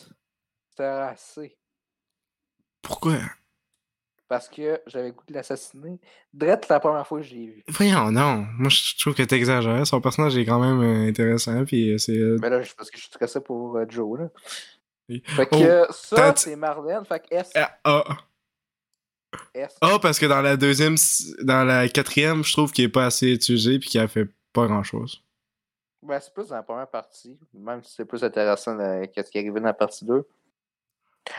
Pourquoi? 2.82 3.18
Parce 4.28 4.48
que 4.48 4.80
j'avais 4.86 5.12
goût 5.12 5.22
de 5.28 5.34
l'assassiner. 5.34 6.00
Drette 6.34 6.68
la 6.68 6.80
première 6.80 7.06
fois 7.06 7.20
que 7.20 7.26
je 7.26 7.34
l'ai 7.34 7.46
vu. 7.46 7.64
Voyons, 7.68 8.10
non. 8.10 8.44
Moi, 8.58 8.68
je 8.70 8.98
trouve 8.98 9.14
que 9.14 9.22
t'exagères. 9.22 9.86
Son 9.86 10.00
personnage 10.00 10.36
est 10.36 10.44
quand 10.44 10.58
même 10.58 10.80
euh, 10.82 11.08
intéressant, 11.08 11.64
puis 11.64 11.92
euh, 11.92 11.98
c'est. 11.98 12.16
euh, 12.18 12.36
Mais 12.42 12.50
là, 12.50 12.62
c'est 12.64 12.74
parce 12.76 12.90
que 12.90 12.96
je 12.96 13.02
suis 13.02 13.10
stressé 13.10 13.40
pour 13.40 13.76
euh, 13.76 13.84
Joe, 13.88 14.18
là. 14.20 14.28
Oui. 15.08 15.22
Fait 15.24 15.46
que 15.46 15.84
Oh, 15.88 15.92
ça, 15.92 16.34
c'est 16.34 16.56
Marlène. 16.56 17.04
Fait 17.04 17.20
que 17.20 17.34
S. 17.36 17.52
Ah, 17.54 17.78
ah. 17.84 18.04
S. 19.54 19.76
Ah, 19.80 19.98
parce 20.02 20.18
que 20.18 20.26
dans 20.26 20.42
la 20.42 20.56
deuxième, 20.56 20.96
dans 21.42 21.62
la 21.62 21.88
quatrième, 21.88 22.42
je 22.42 22.52
trouve 22.52 22.72
qu'il 22.72 22.84
est 22.84 22.88
pas 22.88 23.06
assez 23.06 23.32
utilisé 23.32 23.78
puis 23.78 23.88
qu'il 23.90 24.00
a 24.00 24.08
fait 24.08 24.28
pas 24.52 24.66
grand 24.66 24.82
chose. 24.82 25.22
Ben, 26.02 26.18
c'est 26.18 26.34
plus 26.34 26.48
dans 26.48 26.56
la 26.56 26.62
première 26.64 26.88
partie. 26.90 27.38
Même 27.54 27.84
si 27.84 27.94
c'est 27.94 28.04
plus 28.04 28.24
intéressant 28.24 28.76
qu'est-ce 29.14 29.30
qui 29.30 29.38
est 29.38 29.42
arrivé 29.42 29.60
dans 29.60 29.66
la 29.66 29.74
partie 29.74 30.04
2. 30.04 30.26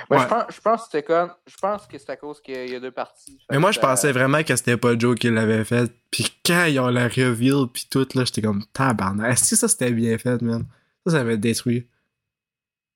Ouais. 0.10 0.20
je, 0.20 0.26
pense, 0.26 0.44
je 0.54 0.62
pense 0.62 0.82
que 0.82 0.86
c'était 0.86 1.04
comme. 1.04 1.32
Je 1.46 1.58
pense 1.58 1.88
que 1.88 1.98
c'est 1.98 2.10
à 2.10 2.16
cause 2.16 2.42
qu'il 2.42 2.70
y 2.70 2.76
a 2.76 2.80
deux 2.80 2.92
parties. 2.92 3.40
Mais 3.50 3.60
moi, 3.60 3.72
je 3.72 3.80
pensais 3.80 4.12
vraiment 4.12 4.44
que 4.44 4.56
c'était 4.56 4.78
pas 4.78 4.98
Joe 4.98 5.18
qui 5.18 5.30
l'avait 5.30 5.64
fait. 5.64 5.92
Puis 6.12 6.32
quand 6.46 6.66
ils 6.66 6.80
ont 6.80 6.88
la 6.88 7.08
reveal 7.08 7.68
puis 7.72 7.88
tout, 7.90 8.08
là, 8.16 8.24
j'étais 8.26 8.42
comme 8.42 8.64
tabarnak. 8.74 9.34
Est-ce 9.34 9.52
que 9.52 9.56
ça 9.56 9.68
c'était 9.68 9.92
bien 9.92 10.18
fait, 10.18 10.42
man? 10.42 10.66
Ça, 11.06 11.12
ça 11.14 11.38
détruit. 11.38 11.88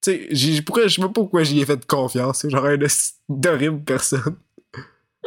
Tu 0.02 0.36
sais, 0.36 0.62
pourquoi, 0.64 0.88
je 0.88 0.96
sais 0.96 1.02
pas 1.02 1.10
pourquoi 1.10 1.44
j'y 1.44 1.62
ai 1.62 1.66
fait 1.66 1.86
confiance. 1.86 2.40
C'est 2.40 2.50
genre 2.50 2.66
une 2.68 2.88
d'horrible 3.30 3.84
personne. 3.84 4.36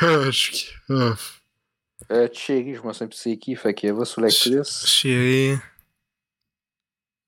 ah, 0.00 0.30
je 0.30 0.66
ah, 0.90 1.14
Euh, 2.10 2.28
Cherry, 2.32 2.74
je 2.74 2.82
me 2.82 2.92
souviens 2.92 3.06
plus 3.06 3.16
c'est 3.16 3.36
qui. 3.38 3.54
Fait 3.54 3.72
qu'il 3.74 3.92
va 3.92 4.04
sous 4.04 4.20
l'actrice. 4.20 4.84
Chérie. 4.86 5.56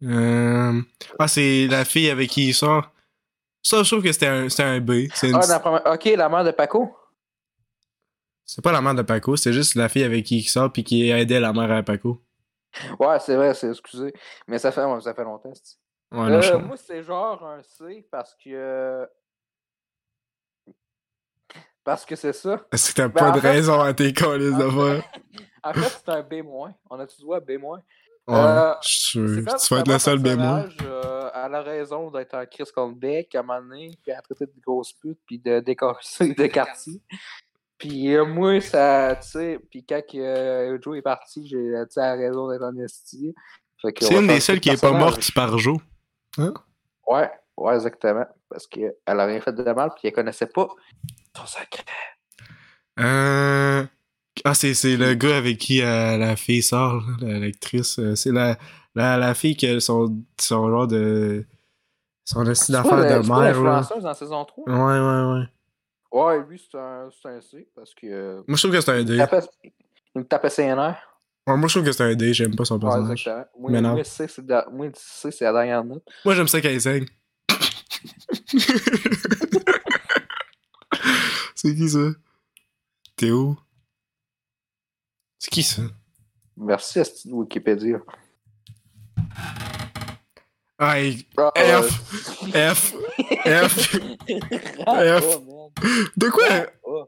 Euh... 0.03 0.83
Ah, 1.19 1.29
c'est 1.29 1.69
la 1.69 1.85
fille 1.85 2.11
avec 2.11 2.31
qui 2.31 2.49
il 2.49 2.55
sort. 2.55 2.94
Ça, 3.67 3.83
je 3.83 3.91
trouve 3.91 4.05
que 4.05 4.12
c'était 4.12 4.27
un, 4.27 4.47
un 4.59 4.81
B. 4.81 5.09
C'est 5.15 5.31
une- 5.31 5.37
Ah, 5.37 5.47
la. 5.47 5.95
Ok, 5.95 6.05
la 6.05 6.29
mère 6.29 6.45
de 6.45 6.51
Paco? 6.53 6.95
C'est 8.45 8.62
pas 8.62 8.73
la 8.73 8.83
mère 8.83 8.95
de 8.95 9.01
Paco, 9.03 9.37
c'est 9.37 9.55
juste 9.55 9.75
la 9.75 9.89
fille 9.89 10.05
avec 10.05 10.27
qui 10.27 10.39
il 10.39 10.45
sort 10.45 10.71
puis 10.71 10.85
qui 10.85 11.09
aidait 11.11 11.41
la 11.41 11.53
mère 11.55 11.71
à 11.73 11.83
Paco. 11.83 12.23
Ouais, 13.01 13.19
c'est 13.21 13.37
vrai, 13.37 13.55
c'est 13.55 13.71
excusé. 13.71 14.12
Mais 14.47 14.59
ça 14.59 14.71
fait, 14.71 14.83
ça 15.01 15.15
fait 15.15 15.25
longtemps. 15.25 15.53
c'est- 15.55 15.79
Ouais, 16.12 16.31
Euh, 16.31 16.59
moi, 16.59 16.77
c'est 16.77 17.03
genre 17.03 17.43
un 17.45 17.62
C 17.62 18.07
parce 18.11 18.35
que. 18.37 19.09
Parce 21.83 22.05
que 22.05 22.17
c'est 22.17 22.33
ça. 22.33 22.65
Que 22.71 22.93
t'as 22.95 23.09
Ben, 23.09 23.15
pas 23.21 23.31
de 23.33 23.41
fait- 23.41 23.51
raison 23.51 23.81
à 23.81 23.93
tes 23.95 24.12
colis 24.12 24.51
d'affaires? 24.53 25.03
En 25.67 25.73
fait, 25.73 25.81
c'est 26.05 26.09
un 26.11 26.21
B-. 26.23 26.43
On 26.91 26.99
droit 27.23 27.39
à 27.39 27.41
B-? 27.41 27.59
Ouais, 28.27 28.37
Euh, 28.37 28.75
je 28.83 28.89
suis 28.89 29.20
C'est 29.20 29.35
sûr. 29.35 29.45
comme 29.45 29.59
Tu 29.59 29.75
vas 29.75 29.81
être 29.81 29.89
le 29.89 29.99
seul 29.99 30.18
bémol. 30.18 30.72
euh, 30.83 31.31
elle 31.35 31.55
a 31.55 31.62
raison 31.62 32.11
d'être 32.11 32.35
un 32.35 32.47
Chris 32.47 32.64
contre 32.75 32.97
Beck 32.99 33.35
à 33.35 33.41
un 33.41 33.43
moment 33.43 33.61
donné, 33.61 33.91
puis 34.03 34.12
à 34.12 34.22
traiter 34.22 34.47
de 34.47 34.61
grosse 34.64 34.93
pute, 34.95 35.18
puis 35.27 35.39
de 35.39 35.61
décorcer 35.61 36.33
de 36.35 36.47
quartier. 36.47 37.01
Puis 37.77 38.14
euh, 38.14 38.25
moi, 38.25 38.61
ça, 38.61 39.16
tu 39.20 39.29
sais, 39.29 39.59
puis 39.70 39.85
quand 39.85 40.01
que, 40.11 40.16
euh, 40.16 40.79
Joe 40.81 40.97
est 40.99 41.03
parti, 41.03 41.47
j'ai 41.47 41.59
tu 41.59 41.91
sais, 41.91 42.01
elle 42.01 42.07
a 42.07 42.14
raison 42.14 42.49
d'être 42.49 42.62
en 42.62 42.75
esti. 42.79 43.35
C'est 43.83 44.14
une 44.14 44.27
des 44.29 44.41
seules 44.41 44.61
qui 44.61 44.70
est 44.70 44.81
pas 44.81 44.93
morte 44.93 45.31
par 45.35 45.59
Joe. 45.59 45.77
Ouais, 46.39 47.31
ouais, 47.59 47.75
exactement. 47.75 48.25
Parce 48.49 48.66
qu'elle 48.66 48.95
a 49.07 49.27
rien 49.27 49.41
fait 49.43 49.53
de 49.53 49.62
mal, 49.72 49.91
puis 49.95 50.09
elle 50.09 50.12
connaissait 50.14 50.47
pas 50.47 50.68
son 51.37 51.47
secret. 51.47 51.85
Euh... 53.01 53.85
Ah, 54.45 54.53
c'est, 54.55 54.75
c'est 54.75 54.97
le 54.99 55.15
gars 55.15 55.39
avec 55.39 55.57
qui 55.59 55.81
euh, 55.81 56.19
la 56.19 56.37
fille 56.37 56.63
sort, 56.63 57.03
l'actrice. 57.21 57.99
euh, 57.99 58.15
c'est 58.15 58.31
la, 58.31 58.59
la, 58.95 59.17
la 59.17 59.33
fille 59.35 59.57
qui 59.57 59.67
a 59.67 59.81
son, 59.81 60.23
son 60.39 60.69
genre 60.71 60.87
de. 60.87 61.47
Son 62.27 62.45
pas 62.45 62.53
d'affaires 62.53 63.23
de 63.23 63.29
mère, 63.29 63.39
là. 63.39 63.49
l'influenceuse 63.49 64.03
dans 64.03 64.15
saison 64.15 64.45
3? 64.45 64.65
Ouais, 64.69 65.01
ouais, 65.01 65.41
ouais. 65.41 65.47
Ouais, 66.13 66.45
lui, 66.49 66.63
c'est 66.71 66.79
un, 66.79 67.09
c'est 67.23 67.29
un 67.29 67.41
C, 67.41 67.67
parce 67.75 67.95
que. 67.95 68.07
euh, 68.07 68.43
Moi, 68.47 68.57
je 68.57 68.63
trouve 68.63 68.73
que 68.77 68.81
c'est 68.83 68.91
un 68.93 68.99
il, 68.99 69.05
D. 69.07 69.15
me 69.15 69.19
tapait, 69.27 69.41
il 70.15 70.19
me 70.21 70.25
tapait. 70.25 70.49
Ouais, 71.47 71.57
moi, 71.57 71.69
je 71.69 71.75
trouve 71.75 71.85
que 71.85 71.93
c'est 71.93 72.05
un 72.05 72.15
D. 72.15 72.33
J'aime 72.35 72.55
pas 72.55 72.65
son 72.65 72.75
Ouais, 72.77 72.81
personnage. 72.83 73.21
exactement. 73.23 73.47
Moi, 73.59 73.71
Mais 73.73 73.81
non. 73.81 73.95
moi, 73.95 74.05
C, 74.05 74.29
c'est 74.29 74.47
la- 74.49 74.67
moi, 74.71 74.87
C, 74.95 75.31
c'est 75.31 75.45
la 75.45 75.53
dernière 75.53 75.85
note. 75.85 76.05
Moi, 76.25 76.35
j'aime 76.35 76.49
ça 76.49 76.61
qu'elle 76.61 76.81
saigne. 76.81 77.07
c'est 81.55 81.75
qui 81.75 81.89
ça? 81.89 82.09
Théo? 83.17 83.57
C'est 85.45 85.51
qui 85.51 85.63
ça? 85.63 85.83
Merci 86.57 87.01
à 87.01 87.05
ce 87.05 87.29
Wikipédia. 87.29 87.99
Ah, 90.79 90.99
il- 91.03 91.23
Ah, 91.37 91.53
F. 91.55 92.03
euh, 92.55 92.75
F. 92.75 92.95
F. 93.45 93.99
Ah, 94.87 95.21
F. 95.21 95.39
De 96.17 96.31
quoi? 96.31 96.47
Oh. 96.83 97.05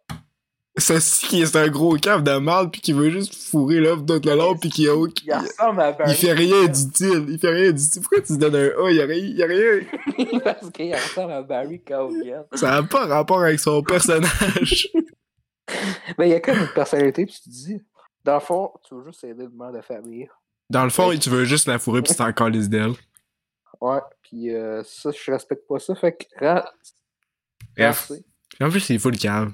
Ça, 0.76 1.00
c'est 1.00 1.26
qui 1.26 1.40
est 1.40 1.56
un 1.56 1.68
gros 1.68 1.94
cave 1.96 2.22
de 2.24 2.36
mal 2.36 2.70
pis 2.70 2.82
qui 2.82 2.92
veut 2.92 3.08
juste 3.08 3.34
fourrer 3.34 3.80
l'offre 3.80 4.02
d'autre 4.02 4.28
le 4.28 4.36
long 4.36 4.54
pis 4.54 4.68
qui 4.68 4.86
a 4.86 4.92
qui- 5.14 5.24
Il 5.28 5.32
ressemble 5.34 5.80
à 5.80 5.92
Barry. 5.92 6.10
Il 6.12 6.14
fait 6.14 6.32
rien 6.34 6.64
d'utile. 6.66 7.24
Il 7.30 7.38
fait 7.38 7.48
rien 7.54 7.72
d'utile. 7.72 8.02
Pourquoi 8.02 8.20
tu 8.20 8.36
donnes 8.36 8.56
un 8.56 8.84
A? 8.84 8.90
Il 8.90 8.96
y 8.96 9.00
a 9.00 9.06
rien. 9.06 9.16
Il 9.16 9.36
y 9.38 9.42
a 9.42 9.46
rien. 9.46 10.40
Parce 10.44 10.70
qu'il 10.72 10.94
ressemble 10.94 11.32
à 11.32 11.40
Barry 11.42 11.80
Cowgill. 11.82 12.44
Ça 12.52 12.70
n'a 12.72 12.82
pas 12.82 13.06
rapport 13.06 13.40
avec 13.42 13.58
son 13.60 13.82
personnage. 13.82 14.88
Mais 16.18 16.28
il 16.28 16.32
y 16.32 16.34
a 16.34 16.40
comme 16.40 16.58
une 16.58 16.68
personnalité, 16.74 17.24
puis 17.24 17.34
tu 17.34 17.40
te 17.42 17.48
dis, 17.48 17.80
dans 18.26 18.34
le 18.34 18.40
fond, 18.40 18.72
tu 18.86 18.94
veux 18.94 19.04
juste 19.06 19.24
aider 19.24 19.44
une 19.44 19.56
mère 19.56 19.72
de 19.72 19.80
famille. 19.80 20.28
Dans 20.68 20.84
le 20.84 20.90
fond, 20.90 21.16
tu 21.16 21.30
veux 21.30 21.44
juste 21.44 21.66
la 21.68 21.78
fourrer 21.78 22.02
pis 22.02 22.10
tu 22.10 22.16
t'en 22.16 22.32
calisses 22.32 22.68
d'elle. 22.68 22.92
Ouais, 23.80 24.00
puis 24.22 24.54
euh, 24.54 24.82
ça, 24.84 25.10
je 25.12 25.30
respecte 25.30 25.66
pas 25.68 25.78
ça. 25.78 25.94
Fait 25.94 26.12
que, 26.16 26.44
rend- 26.44 26.62
F. 27.92 28.08
Puis 28.48 28.64
en 28.64 28.70
plus, 28.70 28.80
c'est 28.80 28.98
full 28.98 29.16
cave. 29.16 29.52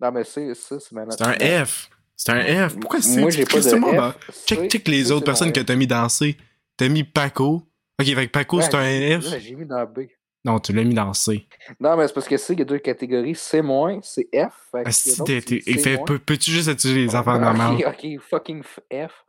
Non, 0.00 0.10
mais 0.12 0.24
c'est 0.24 0.54
ça, 0.54 0.78
c'est 0.80 0.92
ma. 0.92 1.10
C'est 1.10 1.22
un 1.22 1.64
F. 1.64 1.88
C'est 2.16 2.32
un 2.32 2.68
F. 2.68 2.76
Pourquoi 2.78 3.00
c'est 3.00 3.20
Moi, 3.20 3.30
j'ai 3.30 3.44
pas 3.44 3.60
de 3.60 4.12
F. 4.12 4.46
Check, 4.46 4.70
check 4.70 4.88
les 4.88 5.10
autres 5.10 5.20
c'est 5.20 5.24
personnes 5.24 5.52
que 5.52 5.60
t'as 5.60 5.74
mis 5.76 5.86
dans 5.86 6.08
C. 6.08 6.36
T'as 6.76 6.88
mis 6.88 7.04
Paco. 7.04 7.62
Ok, 8.00 8.06
fait 8.06 8.26
que 8.26 8.32
Paco, 8.32 8.60
c'est 8.60 8.74
Ouais, 8.76 9.14
un 9.14 9.20
F. 9.20 9.38
J'ai 9.38 9.54
mis 9.54 9.64
dans 9.66 9.84
B. 9.86 10.00
Non, 10.44 10.58
tu 10.60 10.72
l'as 10.74 10.84
mis 10.84 10.94
dans 10.94 11.12
C. 11.14 11.46
Non, 11.80 11.96
mais 11.96 12.06
c'est 12.06 12.12
parce 12.14 12.28
que 12.28 12.36
C, 12.36 12.52
il 12.52 12.58
y 12.58 12.62
a 12.62 12.64
deux 12.66 12.78
catégories. 12.78 13.34
C-, 13.34 13.62
c'est 14.02 14.28
F. 14.34 14.68
Fait 14.72 14.84
t'es- 15.24 15.40
t'es- 15.40 15.60
fait- 15.60 15.78
C-. 15.96 15.98
peux- 16.04 16.18
Peux-tu 16.18 16.50
juste 16.50 16.68
utiliser 16.68 17.00
les 17.06 17.14
affaires 17.14 17.38
normales? 17.38 17.74
Ok, 17.74 17.84
ok, 18.04 18.20
fucking 18.20 18.62
F. 18.62 19.24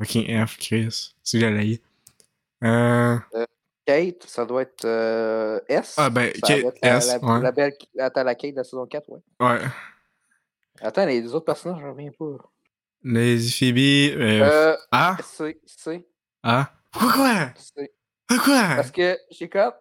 Ok, 0.00 0.46
F, 0.46 0.56
Chris. 0.58 1.14
C'est 1.22 1.40
j'allais. 1.40 1.80
Euh. 2.64 3.18
Kate, 3.86 4.24
ça 4.26 4.44
doit 4.44 4.62
être 4.62 4.84
euh, 4.84 5.60
S. 5.68 5.94
Ah, 5.98 6.10
ben, 6.10 6.32
Ça 6.34 6.40
Kate, 6.48 6.64
la, 6.82 6.96
S, 6.96 7.06
la, 7.08 7.18
ouais. 7.28 7.40
la 7.42 7.52
belle... 7.52 7.72
Attends, 8.00 8.24
la 8.24 8.34
Kate 8.34 8.50
de 8.52 8.56
la 8.56 8.64
saison 8.64 8.84
4, 8.86 9.08
ouais. 9.10 9.20
Ouais. 9.40 9.58
Attends, 10.80 11.06
les 11.06 11.32
autres 11.34 11.44
personnages, 11.44 11.80
je 11.80 11.86
reviens 11.86 12.10
pas. 12.18 12.36
Lazy 13.04 13.52
Phoebe. 13.52 14.18
Euh, 14.20 14.42
Euh, 14.42 14.76
A? 14.90 15.16
c'est, 15.22 15.60
c'est, 15.66 16.04
A? 16.42 16.68
Pourquoi? 16.90 17.12
Quoi? 17.12 17.52
c'est. 17.56 17.92
Pourquoi? 18.26 18.62
Parce 18.76 18.90
que 18.90 19.16
j'ai 19.30 19.48
comme. 19.48 19.72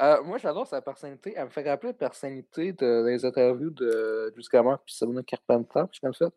Euh, 0.00 0.22
moi, 0.24 0.38
j'adore 0.38 0.66
sa 0.66 0.82
personnalité. 0.82 1.34
Elle 1.36 1.44
me 1.44 1.50
fait 1.50 1.68
rappeler 1.68 1.90
la 1.90 1.94
personnalité 1.94 2.72
de, 2.72 3.04
des 3.06 3.24
interviews 3.24 3.70
de 3.70 4.32
Jusqu'à 4.36 4.62
puis 4.62 4.94
Sabrina 4.94 5.22
Carpenter. 5.22 5.82
Puis 5.90 6.00
comme 6.00 6.14
ça. 6.14 6.30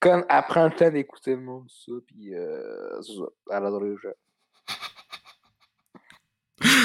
Quand 0.00 0.24
elle 0.28 0.42
prend 0.48 0.64
le 0.64 0.72
temps 0.72 0.90
d'écouter 0.90 1.32
le 1.32 1.42
monde, 1.42 1.68
ça, 1.68 1.92
puis 2.06 2.34
euh, 2.34 3.00
c'est 3.02 3.12
ça. 3.12 3.24
Elle 3.50 3.66
adore 3.66 3.84
les 3.84 3.96
gens. 3.96 4.08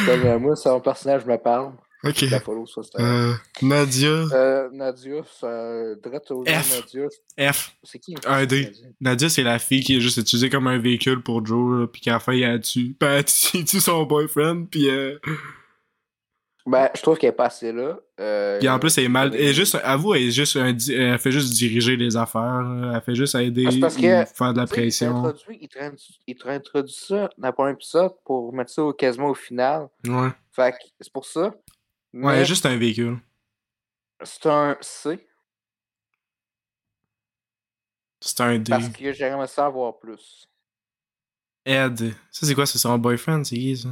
Comme 0.06 0.26
euh, 0.26 0.40
moi, 0.40 0.56
mon 0.66 0.82
personnage 0.82 1.26
me 1.26 1.38
parle. 1.38 1.74
Ok. 2.04 2.22
La 2.32 2.40
follow. 2.40 2.66
Euh, 2.98 3.34
Nadia. 3.62 4.10
Euh, 4.10 4.70
Nadia, 4.72 5.22
ça. 5.40 5.96
Direct 6.02 6.32
au 6.32 6.44
nom 6.44 6.52
F. 6.52 6.76
Nadia. 6.76 7.52
F. 7.54 7.76
C'est 7.84 8.00
qui 8.00 8.16
Un 8.26 8.46
D. 8.48 8.64
Nadia? 8.64 8.88
Nadia, 9.00 9.30
c'est 9.30 9.44
la 9.44 9.60
fille 9.60 9.84
qui 9.84 9.98
est 9.98 10.00
juste 10.00 10.18
utilisée 10.18 10.50
comme 10.50 10.66
un 10.66 10.80
véhicule 10.80 11.22
pour 11.22 11.46
Joe, 11.46 11.82
là, 11.82 11.88
puis 11.88 12.02
qu'à 12.02 12.14
la 12.14 12.20
fin, 12.20 12.60
tue. 12.60 12.96
Ben, 13.00 13.18
elle 13.18 13.26
tue, 13.26 13.36
elle 13.60 13.66
tue 13.66 13.80
son 13.80 14.04
boyfriend, 14.06 14.66
puis 14.66 14.90
euh, 14.90 15.20
Ben, 16.68 16.90
je 16.96 17.02
trouve 17.02 17.18
qu'elle 17.18 17.30
est 17.32 17.34
passée 17.34 17.72
là. 17.72 17.98
Euh, 18.20 18.60
puis 18.60 18.70
en 18.70 18.78
plus, 18.78 18.96
elle 19.00 19.06
est 19.06 19.10
mal. 19.10 19.34
Elle 19.34 19.42
est 19.42 19.54
juste, 19.54 19.76
avoue, 19.84 20.14
elle 20.14 20.24
est 20.24 20.32
juste 20.32 20.56
un, 20.58 20.68
elle 20.78 21.18
fait 21.18 21.32
juste 21.32 21.54
diriger 21.54 21.96
les 21.98 22.16
affaires, 22.16 22.62
elle 22.94 23.02
fait 23.02 23.16
juste 23.16 23.34
aider 23.34 23.66
Ah, 23.68 23.72
parce 23.82 23.96
que, 23.96 24.26
faire 24.26 24.54
de 24.54 24.58
la 24.60 24.68
pression. 24.68 25.08
il 25.60 25.68
t'a 25.68 25.86
introduit- 25.86 26.20
il 26.28 26.36
t'a 26.38 26.50
introduit 26.52 26.94
ça 26.94 27.30
dans 27.38 27.48
le 27.48 27.54
premier 27.54 27.72
épisode 27.72 28.12
pour 28.26 28.54
mettre 28.54 28.72
ça 28.72 28.84
quasiment 28.98 29.30
au 29.30 29.34
final. 29.34 29.88
Ouais. 30.08 30.30
Fait 30.52 30.72
que 30.74 30.78
c'est 31.00 31.12
pour 31.12 31.26
ça. 31.26 31.52
Mais 32.14 32.28
Ouais, 32.28 32.46
juste 32.46 32.66
un 32.68 32.78
véhicule. 32.78 33.18
c'est 34.24 34.46
un 34.46 34.78
C 34.82 35.28
C'est 38.20 38.42
un 38.42 38.60
D. 38.60 38.70
parce 38.70 38.90
que 38.90 39.14
j'aimerais 39.14 39.48
ça 39.48 39.66
avoir 39.66 39.98
plus. 39.98 40.48
Ed. 41.66 42.14
Ça, 42.32 42.46
c'est 42.46 42.54
quoi? 42.56 42.66
C'est 42.66 42.78
son 42.78 42.98
boyfriend? 42.98 43.44
C'est 43.44 43.56
qui, 43.56 43.78
ça? 43.78 43.90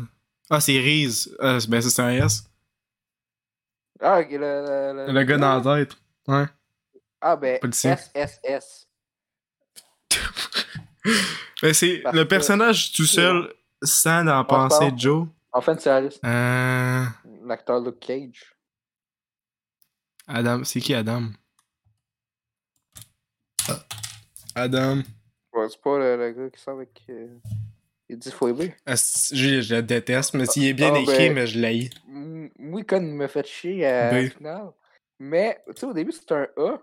Ah, 0.50 0.60
c'est 0.60 0.80
Reese. 0.80 1.36
Ah, 1.40 1.58
ben, 1.68 1.82
ça, 1.82 1.90
c'est 1.90 2.02
un 2.02 2.12
S. 2.26 2.44
Ah, 4.02 4.22
le, 4.22 4.38
le, 4.38 5.06
le- 5.08 5.12
Le 5.14 5.24
gars 5.24 5.38
dans 5.38 5.62
la 5.62 5.86
tête. 5.86 5.98
Ouais. 6.28 6.46
Ah, 7.22 7.36
ben. 7.36 7.60
SSS. 7.72 8.88
Ben, 11.62 11.74
c'est 11.74 12.04
le 12.14 12.24
personnage 12.24 12.92
tout 12.94 13.06
seul, 13.06 13.54
sans 13.84 14.26
en 14.28 14.44
penser. 14.46 14.92
Joe. 14.96 15.28
En 15.52 15.62
fait, 15.62 15.82
c'est 15.82 15.90
Alice, 15.90 16.20
Euh. 16.26 17.06
l'acteur 17.46 17.80
Luke 17.82 18.00
Cage. 18.00 18.56
Adam. 20.28 20.64
C'est 20.64 20.80
qui 20.80 20.94
Adam? 20.94 21.24
Adam. 24.56 24.98
Ouais, 25.54 25.68
c'est 25.70 25.82
pas 25.82 25.98
le, 25.98 26.18
le 26.18 26.32
gars 26.32 26.50
qui 26.50 26.62
sort 26.62 26.76
avec. 26.76 27.02
Euh... 27.10 27.38
Il 28.10 28.18
dit 28.18 28.32
Phoebe. 28.32 28.72
Ah, 28.86 28.96
c'est- 28.98 29.36
Je, 29.36 29.62
je 29.62 29.76
le 29.76 29.84
déteste, 29.84 30.34
mais 30.34 30.46
s'il 30.48 30.66
est 30.66 30.74
bien 30.74 30.94
Ah, 30.96 31.00
écrit, 31.00 31.28
ben- 31.30 31.34
mais 31.36 31.48
je. 31.48 31.60
M- 31.60 32.50
Oui, 32.60 32.84
quand 32.86 32.98
il 32.98 33.14
me 33.14 33.28
fait 33.28 33.46
chier 33.46 33.86
à 33.86 34.12
B. 34.12 34.30
finale. 34.30 34.72
Mais, 35.20 35.62
tu 35.68 35.74
sais, 35.82 35.86
au 35.86 35.94
début, 35.94 36.12
c'est 36.12 36.32
un 36.32 36.48
A, 36.58 36.78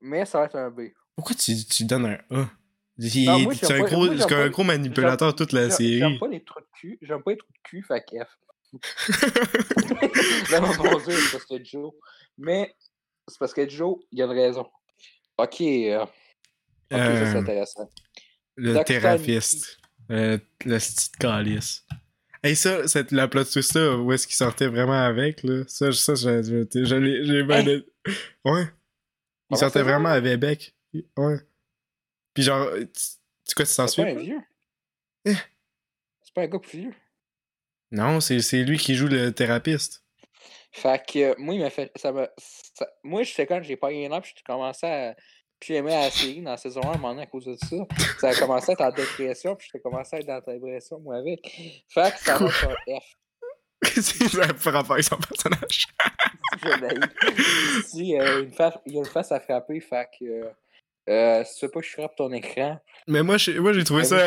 mais 0.00 0.24
ça 0.24 0.38
va 0.40 0.46
être 0.46 0.56
un 0.56 0.70
B. 0.70 0.88
Pourquoi 1.14 1.36
tu, 1.36 1.54
tu 1.64 1.84
donnes 1.84 2.06
un 2.06 2.18
A? 2.36 2.50
Il- 2.98 3.48
c'est 3.54 3.72
un 3.72 3.80
pas- 3.82 3.88
gros, 3.88 4.06
moi, 4.06 4.32
un 4.32 4.48
gros 4.50 4.64
manipulateur 4.64 5.34
toute 5.34 5.52
la 5.52 5.68
J'aime- 5.68 5.78
J'aime 5.78 6.00
série. 6.00 6.18
pas 6.18 6.28
les 6.28 6.42
trous 6.44 6.60
de 6.60 6.66
cul. 6.74 6.98
J'aime 7.02 7.22
pas 7.22 7.30
les 7.32 7.36
trous 7.36 7.52
de 7.52 7.58
cul, 7.62 7.82
fait 7.82 8.04
F. 8.10 8.38
Là, 10.50 10.60
mon 10.60 10.74
bon 10.74 10.98
Dieu, 10.98 11.12
c'est 11.16 11.32
parce 11.32 11.44
que 11.46 11.62
Joe. 11.64 11.92
Mais 12.38 12.74
c'est 13.28 13.38
parce 13.38 13.52
que 13.54 13.68
Joe, 13.68 13.96
il 14.10 14.22
a 14.22 14.24
une 14.26 14.30
raison. 14.32 14.66
Ok, 15.38 15.60
euh, 15.60 16.02
ok, 16.02 16.08
ça 16.90 16.96
Euh, 16.98 17.32
c'est 17.32 17.38
intéressant. 17.38 17.90
le 18.56 18.74
Dr. 18.74 18.84
thérapeute. 18.84 19.78
Euh, 20.10 20.38
le 20.64 20.78
petit 20.78 21.10
calice. 21.18 21.84
Hey, 22.42 22.56
ça, 22.56 22.86
cette, 22.88 23.12
la 23.12 23.28
plot 23.28 23.44
twist 23.44 23.74
là, 23.74 23.96
où 23.96 24.12
est-ce 24.12 24.26
qu'il 24.26 24.34
sortait 24.36 24.66
vraiment 24.66 25.00
avec, 25.00 25.42
là? 25.44 25.62
Ça, 25.68 25.92
ça, 25.92 26.14
je, 26.14 26.42
je, 26.42 26.84
je 26.84 26.94
l'ai- 26.96 27.24
j'ai 27.24 27.42
bien. 27.44 27.58
Hey! 27.66 27.86
Ouais. 28.44 28.62
Il 28.64 28.68
Pendant 29.48 29.60
sortait 29.60 29.82
vraiment 29.82 30.08
avec 30.08 30.40
Beck. 30.40 30.74
Ouais. 31.16 31.36
Puis 32.34 32.42
genre, 32.42 32.68
tu, 32.74 33.54
quoi, 33.54 33.64
tu 33.64 33.74
t'en 33.76 33.86
C'est 33.86 34.02
pas 34.02 34.08
un 34.08 34.14
souviens? 34.14 34.14
vieux. 34.24 34.40
Eh. 35.26 35.34
C'est 36.22 36.34
pas 36.34 36.42
un 36.42 36.46
gars 36.48 36.58
plus 36.58 36.78
vieux. 36.80 36.94
Non, 37.92 38.20
c'est 38.20 38.40
c'est 38.40 38.64
lui 38.64 38.78
qui 38.78 38.94
joue 38.96 39.06
le 39.06 39.30
thérapeute. 39.32 40.02
Fait 40.72 41.04
que 41.06 41.18
euh, 41.18 41.34
moi, 41.38 41.54
il 41.54 41.60
m'a 41.60 41.70
fait. 41.70 41.92
Ça 41.96 42.12
moi, 43.04 43.22
je 43.22 43.32
sais 43.32 43.46
quand 43.46 43.62
j'ai 43.62 43.76
pas 43.76 43.90
un 43.90 44.10
an, 44.10 44.20
puis 44.20 44.32
j'ai 44.34 44.42
commencé 44.42 44.86
à. 44.86 45.14
Puis 45.62 45.74
j'aimais 45.74 45.92
la 45.92 46.10
série 46.10 46.42
dans 46.42 46.50
la 46.50 46.56
saison 46.56 46.80
1 46.82 46.86
à 46.86 46.88
un 46.88 46.92
moment 46.94 47.10
donné 47.10 47.22
à 47.22 47.26
cause 47.26 47.44
de 47.44 47.54
ça. 47.54 47.76
Ça 48.18 48.30
a 48.30 48.34
commencé 48.34 48.70
à 48.70 48.72
être 48.72 48.80
en 48.80 48.90
dépression, 48.90 49.54
puis 49.54 49.68
j'ai 49.72 49.78
commencé 49.78 50.16
à 50.16 50.18
être 50.18 50.26
dans 50.26 50.42
la 50.44 50.54
dépression, 50.54 50.98
moi, 50.98 51.18
avec. 51.18 51.40
Fait 51.88 52.10
que 52.10 52.18
ça 52.18 52.36
va 52.36 52.46
un 52.46 52.98
F. 52.98 53.04
c'est 54.00 54.70
rapport 54.70 54.92
avec 54.94 55.04
son 55.04 55.16
personnage. 55.16 55.86
Si, 57.86 58.18
euh, 58.18 58.42
une 58.42 58.52
face, 58.52 58.74
il 58.86 58.94
y 58.94 58.96
a 58.96 58.98
une 58.98 59.06
face 59.06 59.30
à 59.30 59.38
frapper, 59.38 59.80
fait 59.80 60.08
que. 60.18 60.24
euh, 60.24 60.50
euh, 61.08 61.44
si 61.44 61.60
tu 61.60 61.66
veux 61.66 61.70
pas 61.70 61.80
que 61.80 61.86
je 61.86 61.92
frappe 61.92 62.16
ton 62.16 62.32
écran, 62.32 62.78
Mais 63.08 63.22
moi, 63.22 63.36
j'ai 63.36 63.58
moi, 63.58 63.72
j'ai 63.72 63.84
trouvé 63.84 64.04
ça 64.04 64.18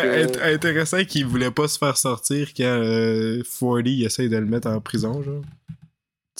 intéressant 0.43 1.03
qu'il 1.03 1.25
voulait 1.25 1.51
pas 1.51 1.67
se 1.67 1.77
faire 1.77 1.97
sortir 1.97 2.49
quand 2.55 2.63
euh, 2.63 3.43
40 3.59 3.81
il 3.85 4.05
essaye 4.05 4.29
de 4.29 4.37
le 4.37 4.45
mettre 4.45 4.69
en 4.69 4.79
prison, 4.79 5.21
genre. 5.21 5.43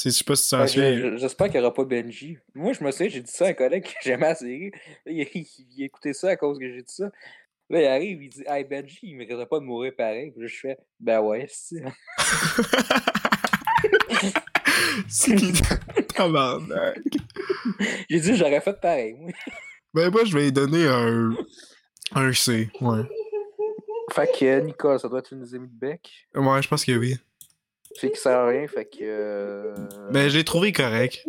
Je 0.02 0.10
sais 0.10 0.24
pas 0.26 0.36
si 0.36 0.50
tu 0.50 1.18
j'espère 1.18 1.48
qu'il 1.48 1.60
n'y 1.60 1.66
aura 1.66 1.74
pas 1.74 1.86
Benji. 1.86 2.38
Moi, 2.54 2.74
je 2.74 2.84
me 2.84 2.92
souviens, 2.92 3.08
j'ai 3.08 3.22
dit 3.22 3.32
ça 3.32 3.46
à 3.46 3.50
un 3.50 3.54
collègue 3.54 3.84
que 3.86 3.92
j'aimais 4.04 4.28
la 4.28 4.36
série. 4.36 4.72
Il, 5.06 5.22
il, 5.34 5.48
il 5.78 5.84
écoutait 5.84 6.14
ça 6.14 6.30
à 6.30 6.36
cause 6.36 6.60
que 6.60 6.70
j'ai 6.70 6.82
dit 6.82 6.94
ça. 6.94 7.10
Là, 7.70 7.82
il 7.82 7.88
arrive, 7.88 8.22
il 8.22 8.30
dit 8.30 8.44
Hey 8.46 8.64
Benji, 8.64 9.00
il 9.04 9.16
mériterait 9.16 9.48
pas 9.48 9.60
de 9.60 9.66
mourir 9.66 9.94
pareil. 9.96 10.32
Puis 10.32 10.42
là, 10.42 10.48
je 10.48 10.56
fais 10.56 10.78
Ben 11.00 11.22
ouais, 11.22 11.48
c'est. 11.50 11.84
c'est 15.08 15.36
qui? 15.36 15.54
Tabarnak. 16.14 17.00
J'ai 18.10 18.20
dit 18.20 18.36
J'aurais 18.36 18.62
fait 18.62 18.80
pareil. 18.80 19.14
moi. 19.14 19.32
Ben, 19.94 20.12
moi, 20.12 20.26
je 20.26 20.34
vais 20.38 20.44
lui 20.44 20.52
donner 20.52 20.88
un. 20.88 21.36
Un 22.14 22.34
C, 22.34 22.70
ouais. 22.82 23.02
Fait 24.12 24.32
que 24.32 24.60
Nicole, 24.60 25.00
ça 25.00 25.08
doit 25.10 25.20
être 25.20 25.34
une 25.34 25.42
des 25.42 25.56
amies 25.56 25.68
de 25.68 25.74
Beck. 25.74 26.28
Ouais, 26.36 26.62
je 26.62 26.68
pense 26.68 26.86
que 26.86 26.92
oui. 26.92 27.16
Fait 27.98 28.12
qui 28.12 28.20
sert 28.20 28.38
à 28.38 28.48
rien, 28.48 28.68
fait 28.68 28.86
que. 28.86 28.98
euh, 29.04 29.74
Ben, 30.12 30.30
je 30.30 30.38
l'ai 30.38 30.44
trouvé 30.44 30.72
correct. 30.74 31.26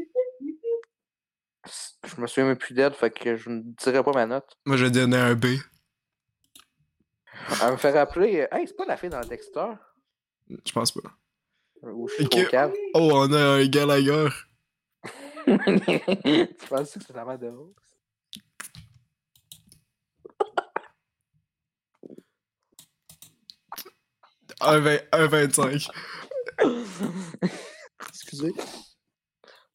Je 2.05 2.21
me 2.21 2.27
souviens 2.27 2.47
même 2.47 2.57
plus 2.59 2.75
d'elle, 2.75 2.95
fait 2.95 3.11
que 3.11 3.37
je 3.37 3.49
ne 3.51 3.61
dirais 3.63 4.03
pas 4.03 4.13
ma 4.13 4.27
note. 4.27 4.57
Moi, 4.65 4.77
je 4.77 4.85
vais 4.85 4.91
donner 4.91 5.17
un 5.17 5.35
B. 5.35 5.47
Elle 7.63 7.73
me 7.73 7.77
fait 7.77 7.93
rappeler. 7.93 8.47
Hey, 8.53 8.67
c'est 8.67 8.77
pas 8.77 8.85
la 8.87 8.97
fille 8.97 9.09
dans 9.11 9.21
le 9.21 9.27
Dexter? 9.27 9.67
Je 10.49 10.73
pense 10.73 10.93
pas. 10.93 11.11
Ou 11.83 12.09
je 12.09 12.15
suis 12.15 12.25
Ok. 12.25 12.31
trop 12.31 12.45
calme. 12.47 12.73
Oh, 12.95 13.11
on 13.15 13.33
a 13.33 13.41
un 13.41 13.67
Gallagher. 13.67 14.29
tu 15.47 16.67
penses 16.69 16.95
que 16.95 17.01
c'est 17.05 17.15
la 17.15 17.25
mère 17.25 17.39
de 17.39 17.49
Rose? 17.49 17.75
Un, 24.61 24.99
un 25.13 25.27
25. 25.27 25.89
Excusez. 28.09 28.53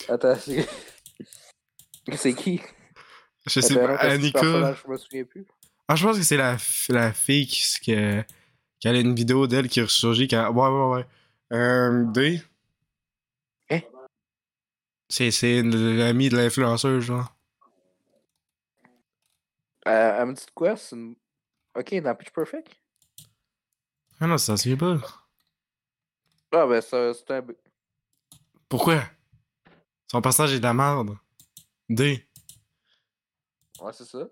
Attends, 0.08 0.36
c'est. 0.36 0.68
C'est 2.14 2.34
qui? 2.34 2.62
Je 3.48 3.60
sais 3.60 3.78
Attends, 3.78 3.96
pas. 3.98 4.10
Annika. 4.10 4.74
Je 4.74 4.88
me 4.92 4.98
souviens 4.98 5.24
plus. 5.24 5.46
Ah, 5.88 5.96
je 5.96 6.06
pense 6.06 6.18
que 6.18 6.24
c'est 6.24 6.38
la, 6.38 6.56
f- 6.58 6.92
la 6.92 7.14
fille 7.14 7.48
qui, 7.48 7.64
qui, 7.82 7.94
a- 7.94 8.26
qui 8.80 8.88
a 8.88 9.00
une 9.00 9.16
vidéo 9.16 9.48
d'elle 9.48 9.68
qui 9.70 9.82
ressurgit 9.82 10.28
quand. 10.28 10.50
Ouais, 10.52 10.70
ouais, 10.70 10.96
ouais. 10.98 11.08
Euh, 11.58 12.06
D. 12.12 12.42
Hein? 13.70 13.82
C'est, 15.10 15.32
c'est 15.32 15.62
l'ami 15.62 16.30
de 16.30 16.38
l'influenceuse, 16.38 17.04
genre. 17.04 17.36
Euh, 19.88 20.18
elle 20.22 20.26
me 20.28 20.34
dit 20.34 20.46
quoi? 20.54 20.76
C'est 20.78 20.96
une... 20.96 21.16
Ok, 21.76 21.94
dans 22.02 22.16
Pitch 22.16 22.32
Perfect? 22.32 22.68
Ah 24.20 24.28
non, 24.28 24.38
ça 24.38 24.56
se 24.56 24.74
pas. 24.76 25.21
Ah, 26.52 26.66
ben, 26.68 26.82
ça, 26.82 27.14
c'est 27.14 27.32
un. 27.32 27.42
B. 27.42 27.52
Pourquoi? 28.68 29.02
Son 30.10 30.22
personnage 30.22 30.54
est 30.54 30.60
de 30.60 30.64
la 30.64 30.74
merde. 30.74 31.18
D. 31.90 32.28
Ouais, 33.80 33.94
c'est 33.94 34.06
ça. 34.06 34.28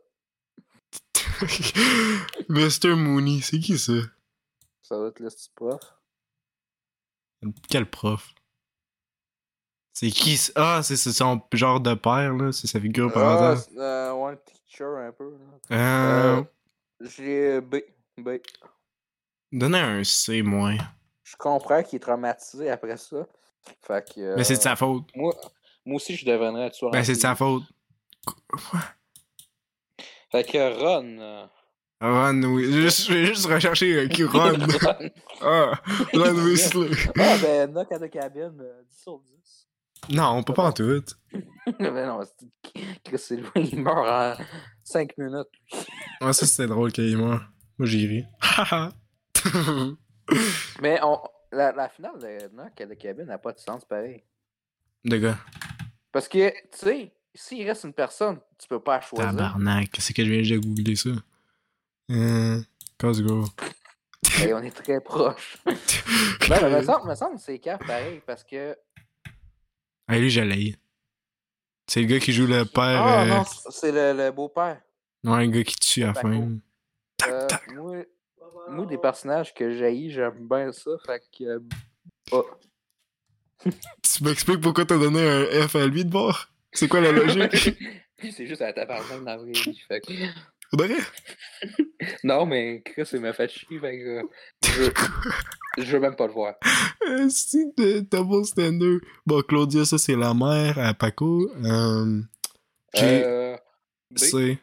Mr. 2.50 2.96
Mooney, 2.96 3.42
c'est 3.42 3.60
qui 3.60 3.78
ça? 3.78 3.94
Ça 4.82 4.96
doit 4.96 5.08
être 5.10 5.20
le 5.20 5.30
petit 5.30 5.50
prof. 5.56 5.80
Quel 7.70 7.90
prof? 7.90 8.34
C'est 9.94 10.10
qui 10.12 10.38
ça? 10.38 10.52
Ah, 10.56 10.84
c'est 10.84 10.98
son 10.98 11.42
genre 11.54 11.80
de 11.80 11.94
père, 11.94 12.34
là. 12.36 12.52
C'est 12.52 12.68
sa 12.68 12.80
figure 12.80 13.08
Ah, 13.12 13.14
parentale. 13.14 13.58
c'est, 13.58 13.78
euh, 13.78 14.14
ouais, 14.14 14.38
teacher 14.46 14.84
un 14.86 15.12
peu. 15.12 15.32
là. 15.32 15.76
Euh, 15.78 16.42
Euh, 16.42 16.44
J'ai 17.02 17.62
B. 17.62 17.78
B. 18.18 18.30
Donnez 19.52 19.80
un 19.80 20.04
C, 20.04 20.42
moins. 20.42 20.78
Je 21.30 21.36
comprends 21.38 21.84
qu'il 21.84 21.98
est 21.98 22.00
traumatisé 22.00 22.72
après 22.72 22.98
ça. 22.98 23.28
Fait 23.86 24.04
que. 24.14 24.36
Mais 24.36 24.44
c'est 24.44 24.56
de 24.56 24.60
euh, 24.60 24.64
sa 24.64 24.76
faute. 24.76 25.04
Moi, 25.16 25.36
moi 25.86 25.98
aussi, 25.98 26.16
je 26.16 26.26
deviendrais 26.26 26.72
tueur. 26.72 26.90
Ben, 26.90 27.02
en 27.02 27.04
c'est 27.04 27.14
de 27.14 27.20
sa 27.20 27.36
faute. 27.36 27.64
Fait 30.32 30.44
que 30.44 30.80
Ron. 30.84 31.18
euh, 31.20 31.46
Ron, 32.02 32.44
oui. 32.46 32.72
Juste, 32.72 33.08
j'ai 33.08 33.28
juste 33.28 33.46
recherché 33.46 33.94
euh, 33.94 34.08
qui 34.08 34.24
Ron. 34.26 34.54
Ron. 34.58 35.10
ah, 35.42 35.80
Ron 36.14 36.36
Weasley. 36.46 36.90
Ah, 37.20 37.38
ben, 37.42 37.72
Knock 37.74 37.92
à 37.92 38.00
the 38.00 38.10
Cabin, 38.10 38.54
euh, 38.60 38.82
10 38.90 39.02
sur 39.04 39.20
10. 39.20 39.68
Non, 40.16 40.42
pas, 40.42 40.54
pas 40.54 40.64
en 40.64 40.72
tout. 40.72 41.04
ben 41.80 42.08
non, 42.08 42.22
c'est- 43.18 43.36
lui, 43.36 43.48
il 43.56 43.82
meurt 43.84 44.40
en 44.40 44.44
5 44.84 45.16
minutes. 45.20 45.48
Ah, 46.22 46.34
ça, 46.34 46.48
c'était 46.48 46.68
drôle 46.68 46.92
qu'il 46.92 47.16
meurt. 47.18 47.44
Moi, 47.78 47.88
j'ai 47.88 48.08
ri. 48.08 48.26
Haha. 48.42 48.94
Mais 50.82 51.00
on, 51.04 51.20
la, 51.52 51.72
la 51.72 51.90
finale 51.90 52.20
de 52.20 52.48
Knock 52.50 52.98
Cabin 52.98 53.26
n'a 53.26 53.38
pas 53.38 53.54
de 53.54 53.60
sens 53.60 53.86
pareil. 53.86 54.24
De 55.06 55.18
gars. 55.18 55.38
Parce 56.12 56.28
que, 56.28 56.50
tu 56.50 56.78
sais, 56.78 57.14
s'il 57.34 57.68
reste 57.68 57.84
une 57.84 57.94
personne, 57.94 58.40
tu 58.58 58.68
peux 58.68 58.82
pas 58.82 59.02
choisir. 59.02 59.30
Tabarnak, 59.30 59.96
c'est 60.00 60.14
que 60.14 60.26
je 60.26 60.32
viens 60.32 60.58
de 60.58 60.62
googler 60.62 60.96
ça. 60.96 61.10
Euh, 62.12 62.62
Cause 63.00 63.22
go. 63.22 63.46
Et 64.44 64.54
on 64.54 64.60
est 64.60 64.72
très 64.72 65.00
proche. 65.00 65.58
non, 65.66 65.74
mais 66.50 66.70
me 66.70 66.84
semble, 66.84 67.10
me 67.10 67.16
semble 67.16 67.36
que 67.36 67.42
c'est 67.42 67.60
caf 67.60 67.80
pareil 67.86 68.22
parce 68.26 68.44
que. 68.44 68.76
Ah, 70.08 70.18
lui, 70.18 70.30
je 70.30 70.42
l'ai. 70.42 70.76
C'est 71.88 72.02
le 72.02 72.08
gars 72.08 72.20
qui 72.20 72.34
joue 72.34 72.46
le 72.46 72.66
père. 72.66 73.02
Ah 73.02 73.24
euh, 73.24 73.26
non, 73.26 73.44
c'est 73.70 73.92
le, 73.92 74.14
le 74.14 74.32
beau-père. 74.32 74.82
Ouais, 75.24 75.46
le 75.46 75.52
gars 75.52 75.64
qui 75.64 75.76
tue 75.76 76.04
à 76.04 76.14
la. 76.14 76.22
Euh, 77.28 77.48
moi, 77.74 77.98
moi, 78.70 78.86
des 78.86 78.98
personnages 78.98 79.54
que 79.54 79.72
j'ai, 79.78 80.10
j'aime 80.10 80.48
bien 80.50 80.72
ça. 80.72 80.92
Fait 81.06 81.22
que. 81.38 81.44
euh, 81.44 81.60
oh. 82.32 82.46
Tu 84.02 84.24
m'expliques 84.24 84.62
pourquoi 84.62 84.86
t'as 84.86 84.98
donné 84.98 85.22
un 85.22 85.68
F 85.68 85.76
à 85.76 85.86
lui 85.88 86.06
de 86.06 86.10
bord? 86.10 86.48
C'est 86.72 86.88
quoi 86.88 87.02
la 87.02 87.12
logique? 87.12 87.78
C'est 88.22 88.46
juste 88.48 88.62
à 88.62 88.74
ta 88.74 88.86
tabarnak 88.86 89.20
dans 89.20 89.26
la 89.26 89.38
vraie 89.38 89.52
vie. 89.52 89.82
Fait 89.88 90.02
que... 90.02 90.14
Non, 92.24 92.46
mais 92.46 92.82
Chris, 92.86 93.10
il 93.14 93.22
m'a 93.22 93.34
fait 93.34 93.50
chier. 93.50 93.80
Fait 93.80 93.98
que. 93.98 94.22
Je, 94.66 95.82
je 95.84 95.92
veux 95.94 96.00
même 96.00 96.16
pas 96.16 96.28
le 96.28 96.34
voir. 96.34 96.54
C'est 97.30 97.76
de 97.76 98.02
double 98.02 98.46
standard. 98.46 99.00
Bon, 99.26 99.42
Claudia, 99.42 99.84
ça, 99.86 99.98
c'est 99.98 100.16
la 100.16 100.34
mère 100.36 100.78
à 100.78 100.94
Paco. 100.94 101.50
Euh. 101.66 102.22
Euh. 102.98 103.58
B. 104.12 104.18
C'est. 104.18 104.58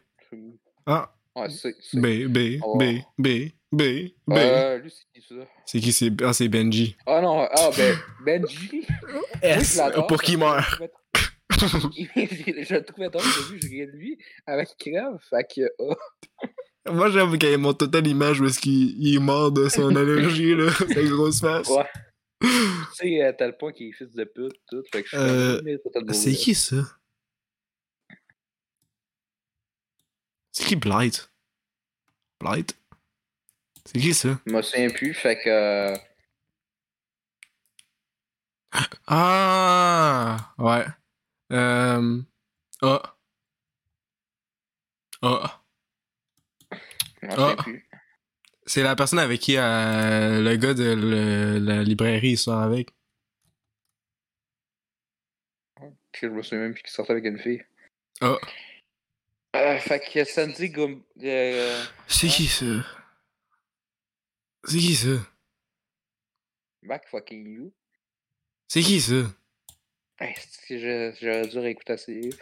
Ah, 0.87 1.13
Ouais, 1.35 1.51
c'est. 1.51 1.75
c'est- 1.81 1.99
B, 2.01 2.29
B, 2.33 2.61
Oh. 2.63 2.79
B, 2.79 2.85
B, 3.19 3.29
B, 3.73 4.15
B. 4.27 4.33
Euh, 4.33 4.79
lui, 4.79 4.91
c'est 4.91 5.21
qui 5.21 5.27
ça? 5.27 5.35
C'est 5.65 5.81
qui? 5.81 5.93
C'est 5.93 6.13
ah, 6.23 6.33
c'est 6.33 6.49
Benji. 6.49 6.97
Ah 7.05 7.21
non, 7.21 7.49
ah, 7.51 7.71
ben, 7.77 7.97
Benji? 8.25 8.87
S, 9.43 9.81
pour 10.09 10.23
qui 10.23 10.37
meurt? 10.37 10.81
je 11.51 12.75
le 12.75 12.85
trouvais 12.85 13.09
drôle, 13.09 13.25
j'ai 13.25 13.55
vu, 13.55 13.61
je 13.63 13.69
riais 13.69 13.87
de 13.87 13.93
lui 13.93 14.19
avec 14.47 14.69
crève, 14.79 15.19
fait 15.29 15.47
que. 15.55 15.71
oh. 15.79 15.97
Moi, 16.89 17.11
j'aime 17.11 17.37
qu'il 17.37 17.49
y 17.49 17.53
ait 17.53 17.57
mon 17.57 17.75
total 17.75 18.07
image 18.07 18.41
où 18.41 18.47
est-ce 18.47 18.61
qu'il 18.61 18.97
il 19.03 19.17
est 19.17 19.21
mort 19.21 19.51
de 19.51 19.69
son 19.69 19.95
allergie, 19.97 20.55
là. 20.55 20.71
Sa 20.71 21.03
grosse 21.03 21.41
face. 21.41 21.69
Ouais. 21.69 21.85
tu 22.41 22.49
sais, 22.95 23.23
à 23.23 23.33
tel 23.33 23.57
point 23.57 23.73
qu'il 23.73 23.89
est 23.89 23.93
fils 23.93 24.15
de 24.15 24.23
pute, 24.23 24.61
tout. 24.69 24.85
Fait 24.93 25.03
que 25.03 25.09
je 25.09 25.17
suis 25.17 25.19
Euh, 25.19 26.13
c'est 26.13 26.33
qui 26.33 26.55
ça? 26.55 26.77
C'est 30.53 30.65
qui 30.65 30.77
Blight? 30.77 31.29
Blight? 32.41 32.77
C'est 33.87 33.99
qui 34.01 34.15
ça? 34.15 34.39
Je 34.47 34.53
me 34.53 34.63
souviens 34.63 34.91
plus, 34.91 35.15
fait 35.15 35.37
que. 35.43 35.49
euh, 35.49 35.97
Ah! 39.07 40.53
Ouais. 40.59 40.85
Euh. 41.53 42.21
Ah. 42.83 43.17
Ah. 45.23 45.63
Ah. 47.23 47.57
C'est 48.67 48.83
la 48.83 48.97
personne 48.97 49.21
avec 49.21 49.41
qui 49.41 49.57
euh, 49.57 50.41
le 50.43 50.57
gars 50.57 50.75
de 50.75 50.93
le- 50.95 51.59
la 51.59 51.83
librairie 51.83 52.37
sort 52.37 52.61
avec. 52.61 52.91
Je 56.21 56.27
me 56.27 56.43
souviens 56.43 56.61
même 56.65 56.73
plus 56.75 56.83
qu'il 56.83 56.91
sortait 56.91 57.13
avec 57.13 57.25
une 57.27 57.39
fille. 57.39 57.63
Ah. 58.21 58.37
Euh, 59.55 59.79
fait 59.79 60.01
que 60.01 60.25
Sandy 60.25 60.71
Gum. 60.71 61.03
Euh, 61.23 61.85
C'est 62.09 62.29
qui 62.29 62.47
ça? 62.47 62.65
C'est 64.67 64.79
qui 64.79 64.95
ça? 64.97 65.17
Back 66.83 67.07
fucking 67.09 67.47
you. 67.47 67.73
C'est 68.69 68.83
qui 68.83 69.01
ça? 69.01 69.15
Hey, 70.19 70.35
c'est 70.39 70.67
que 70.67 70.79
je- 70.79 71.17
j'aurais 71.21 71.47
dû 71.49 71.59
réécouter 71.59 71.97
série. 71.97 72.35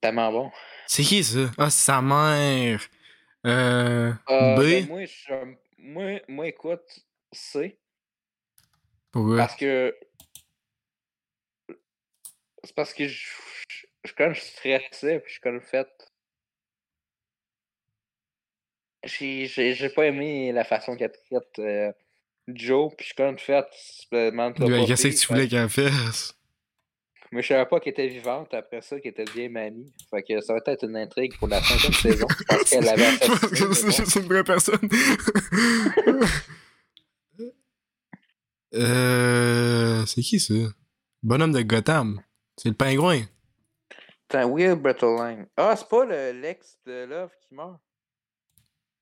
Tellement 0.00 0.30
bon. 0.30 0.52
C'est 0.86 1.02
qui 1.02 1.24
ça? 1.24 1.50
Ah, 1.58 1.70
c'est 1.70 1.84
sa 1.84 2.02
mère. 2.02 2.80
Euh. 3.46 4.12
Euh, 4.30 4.56
B? 4.56 4.60
ben, 4.60 4.86
moi, 4.88 5.04
je, 5.04 5.56
moi, 5.78 6.20
moi, 6.28 6.46
écoute, 6.48 7.06
C. 7.32 7.78
Pourquoi? 9.10 9.36
Parce 9.38 9.56
que. 9.56 9.96
C'est 12.62 12.74
parce 12.74 12.94
que 12.94 13.06
je, 13.08 13.30
je, 13.68 13.86
je, 14.04 14.12
quand 14.14 14.32
je 14.32 14.40
stressais, 14.40 15.20
puis 15.20 15.34
je 15.34 15.40
comme 15.40 15.60
fait. 15.60 15.88
J'ai 19.04 19.46
j'ai- 19.46 19.74
j'ai 19.74 19.88
pas 19.90 20.06
aimé 20.06 20.52
la 20.52 20.64
façon 20.64 20.96
qu'elle 20.96 21.12
traite 21.30 21.58
euh, 21.58 21.92
Joe, 22.48 22.92
puis 22.96 23.06
je 23.08 23.14
comme 23.14 23.38
fait. 23.38 23.64
Qu'est-ce 24.10 25.08
que 25.08 25.20
tu 25.20 25.26
voulais 25.28 25.48
qu'elle 25.48 25.68
fasse? 25.68 26.34
Mais 27.32 27.42
je 27.42 27.48
savais 27.48 27.66
pas 27.66 27.80
qu'elle 27.80 27.92
était 27.94 28.06
vivante 28.06 28.54
après 28.54 28.80
ça, 28.80 29.00
qu'elle 29.00 29.10
était 29.10 29.24
bien 29.34 29.48
mamie. 29.48 29.92
Fait 30.10 30.22
que 30.22 30.40
ça 30.40 30.52
va 30.54 30.60
être 30.66 30.84
une 30.84 30.96
intrigue 30.96 31.36
pour 31.38 31.48
la 31.48 31.60
cinquième 31.62 31.92
saison. 31.92 32.26
Parce 32.48 32.70
qu'elle 32.70 32.88
avait 32.88 33.10
c'est 34.06 34.20
une 34.20 34.26
vraie 34.28 34.44
personne. 34.44 34.78
euh. 38.74 40.04
C'est 40.06 40.20
qui 40.22 40.40
ça? 40.40 40.54
Bonhomme 41.22 41.52
de 41.52 41.62
Gotham. 41.62 42.20
C'est 42.56 42.68
le 42.68 42.74
pingouin. 42.74 43.22
Putain, 44.28 44.46
Will 44.46 44.74
Bertoline. 44.76 45.46
Ah, 45.56 45.74
c'est 45.76 45.88
pas 45.88 46.04
le- 46.04 46.32
l'ex 46.40 46.78
de 46.86 47.04
Love 47.04 47.30
qui 47.40 47.54
meurt? 47.54 47.80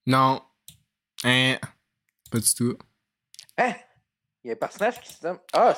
Non. 0.06 0.40
Hein. 1.24 1.56
Pas 2.30 2.38
du 2.38 2.54
tout. 2.54 2.76
Hein? 3.58 3.72
Il 4.44 4.48
y 4.48 4.50
a 4.50 4.54
un 4.54 4.56
personnage 4.56 5.00
qui 5.00 5.12
se 5.12 5.24
nomme. 5.26 5.38
Ah, 5.52 5.74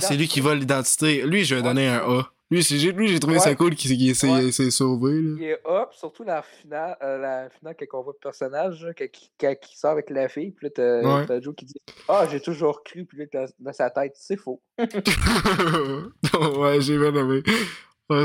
c'est 0.00 0.12
Ah, 0.12 0.16
lui 0.16 0.28
qui 0.28 0.40
vole 0.40 0.58
l'identité. 0.58 1.22
Lui, 1.22 1.44
je 1.44 1.54
vais 1.54 1.60
Ouais, 1.62 1.66
donner 1.66 1.88
un 1.88 1.98
A. 1.98 2.30
Lui, 2.48 2.62
j'ai 2.62 2.92
lui, 2.92 3.08
j'ai 3.08 3.18
trouvé 3.18 3.40
ça 3.40 3.52
cool 3.56 3.74
qu'il 3.74 3.96
qu'il 3.96 4.14
s'est 4.14 4.30
Ouais. 4.30 4.52
sauvé. 4.70 5.20
Là. 5.20 5.34
Il 5.38 5.42
est 5.44 5.60
up, 5.66 5.88
surtout 5.92 6.22
la 6.22 6.42
finale, 6.42 6.96
euh, 7.02 7.18
la 7.18 7.50
finale 7.50 7.74
quand 7.76 7.98
on 7.98 8.02
voit 8.04 8.12
le 8.12 8.20
personnage, 8.22 8.86
quand, 8.96 9.10
qui- 9.10 9.32
quand 9.40 9.52
il 9.52 9.76
sort 9.76 9.90
avec 9.92 10.10
la 10.10 10.28
fille, 10.28 10.52
puis 10.52 10.68
là, 10.68 10.70
t'as 10.76 11.24
Ouais. 11.34 11.42
Joe 11.42 11.56
qui 11.56 11.64
dit 11.64 11.74
Ah, 12.06 12.24
j'ai 12.30 12.40
toujours 12.40 12.84
cru, 12.84 13.04
puis 13.04 13.18
là, 13.18 13.24
dans, 13.32 13.46
dans 13.58 13.72
sa 13.72 13.90
tête, 13.90 14.14
c'est 14.16 14.36
faux. 14.36 14.62
ouais, 14.78 16.80
j'ai 16.80 16.98
bien 16.98 17.14
aimé. 17.14 17.42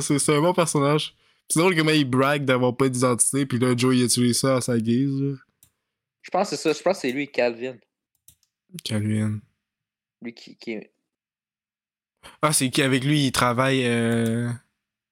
C'est 0.01 0.29
un 0.35 0.41
bon 0.41 0.53
personnage. 0.53 1.15
C'est 1.51 1.59
drôle 1.59 1.75
comment 1.75 1.91
il 1.91 2.05
brague 2.09 2.45
d'avoir 2.45 2.75
pas 2.75 2.89
d'identité, 2.89 3.45
puis 3.45 3.59
là, 3.59 3.75
Joe, 3.75 3.95
il 3.95 4.03
a 4.03 4.07
tué 4.07 4.33
ça 4.33 4.57
à 4.57 4.61
sa 4.61 4.77
guise. 4.79 5.21
là. 5.21 5.35
Je 6.21 6.29
pense 6.29 6.49
que 6.49 6.55
c'est 6.55 6.61
ça, 6.61 6.77
je 6.77 6.81
pense 6.83 6.97
que 6.97 7.01
c'est 7.01 7.11
lui, 7.11 7.27
Calvin. 7.27 7.77
Calvin. 8.83 9.39
Lui 10.21 10.33
qui. 10.33 10.55
qui... 10.55 10.77
Ah, 12.41 12.53
c'est 12.53 12.69
qu'avec 12.69 13.03
lui, 13.03 13.25
il 13.27 13.31
travaille. 13.31 13.85
Euh... 13.85 14.49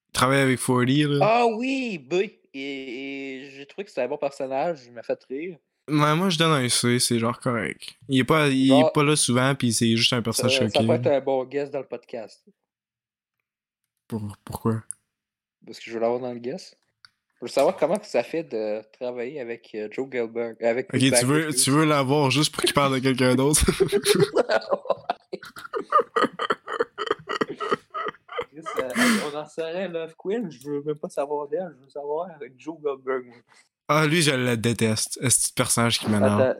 Il 0.09 0.13
travaille 0.13 0.39
avec 0.39 0.59
40, 0.59 0.87
là. 0.87 1.19
Ah 1.21 1.45
oui, 1.47 1.97
B. 1.97 2.13
Et, 2.13 2.31
et 2.53 3.51
j'ai 3.51 3.65
trouvé 3.67 3.83
que 3.85 3.89
c'était 3.91 4.01
un 4.03 4.07
bon 4.07 4.17
personnage, 4.17 4.81
il 4.85 4.91
m'a 4.93 5.03
fait 5.03 5.21
rire. 5.29 5.57
Ouais, 5.87 6.15
moi, 6.15 6.29
je 6.29 6.37
donne 6.37 6.51
un 6.51 6.69
C, 6.69 6.99
c'est 6.99 7.19
genre 7.19 7.39
correct. 7.39 7.95
Il 8.07 8.19
est 8.19 8.23
pas, 8.23 8.47
il 8.47 8.71
est 8.71 8.93
pas 8.93 9.03
là 9.03 9.15
souvent, 9.15 9.53
puis 9.55 9.71
c'est 9.73 9.95
juste 9.95 10.13
un 10.13 10.17
Ça, 10.17 10.21
personnage 10.23 10.57
ça 10.57 10.65
choqué. 10.65 10.87
peut 10.87 10.93
être 10.93 11.07
un 11.07 11.21
bon 11.21 11.43
guest 11.45 11.71
dans 11.73 11.79
le 11.79 11.87
podcast. 11.87 12.43
Pour- 14.07 14.35
pourquoi? 14.43 14.83
Parce 15.65 15.79
que 15.79 15.85
je 15.85 15.93
veux 15.93 15.99
l'avoir 15.99 16.19
dans 16.19 16.33
le 16.33 16.39
guest. 16.39 16.77
Je 17.35 17.45
veux 17.45 17.47
savoir 17.49 17.77
comment 17.77 17.97
ça 18.03 18.21
fait 18.23 18.43
de 18.43 18.81
travailler 18.99 19.39
avec 19.39 19.69
euh, 19.73 19.87
Joe 19.91 20.09
Goldberg. 20.09 20.61
Avec 20.63 20.93
Ok, 20.93 20.99
tu 20.99 21.25
veux, 21.25 21.53
tu 21.53 21.71
veux 21.71 21.85
l'avoir 21.85 22.29
juste 22.31 22.53
pour 22.53 22.63
qu'il 22.63 22.73
parle 22.73 22.95
de 22.95 22.99
quelqu'un 22.99 23.35
d'autre? 23.35 23.61
Chris, 28.51 28.63
euh, 28.79 28.89
on 29.31 29.37
en 29.37 29.45
serait 29.45 29.87
Love 29.87 30.15
Queen, 30.17 30.51
je 30.51 30.69
veux 30.69 30.81
même 30.83 30.97
pas 30.97 31.09
savoir 31.09 31.47
d'elle, 31.47 31.73
je 31.79 31.83
veux 31.85 31.89
savoir 31.89 32.29
avec 32.31 32.53
Joe 32.57 32.77
Goldberg. 32.81 33.25
moi. 33.25 33.35
ah, 33.87 34.05
lui, 34.07 34.21
je 34.21 34.31
le 34.31 34.57
déteste. 34.57 35.17
C'est 35.21 35.29
ce 35.29 35.53
personnage 35.53 35.99
qui 35.99 36.09
m'énerve. 36.09 36.55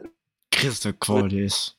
Chris 0.50 0.80
de 0.84 0.90
Cordis. 0.92 1.76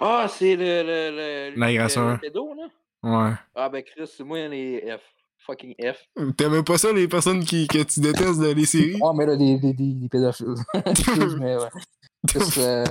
Ah, 0.00 0.26
c'est 0.30 0.56
le, 0.56 0.82
le, 0.82 1.50
le, 1.50 1.58
L'agresseur. 1.60 2.12
le 2.12 2.18
pédo, 2.18 2.54
là? 2.54 2.68
Ouais. 3.02 3.34
Ah, 3.54 3.68
ben 3.68 3.82
Chris, 3.82 4.06
c'est 4.16 4.24
moi 4.24 4.46
les 4.48 4.80
F. 4.96 5.02
Fucking 5.46 5.74
F. 5.80 5.96
T'aimes 6.36 6.64
pas 6.64 6.78
ça, 6.78 6.92
les 6.92 7.08
personnes 7.08 7.44
qui, 7.44 7.66
que 7.68 7.82
tu 7.82 8.00
détestes 8.00 8.40
dans 8.40 8.54
les 8.54 8.66
séries? 8.66 8.98
Ah, 9.02 9.12
mais 9.16 9.26
là, 9.26 9.36
des, 9.36 9.58
des, 9.58 9.72
des, 9.72 9.92
des 9.94 10.08
pédophiles. 10.08 10.54
Excuse, 10.86 11.36
mais 11.36 11.56
ouais. 11.56 11.68
Euh, 12.58 12.84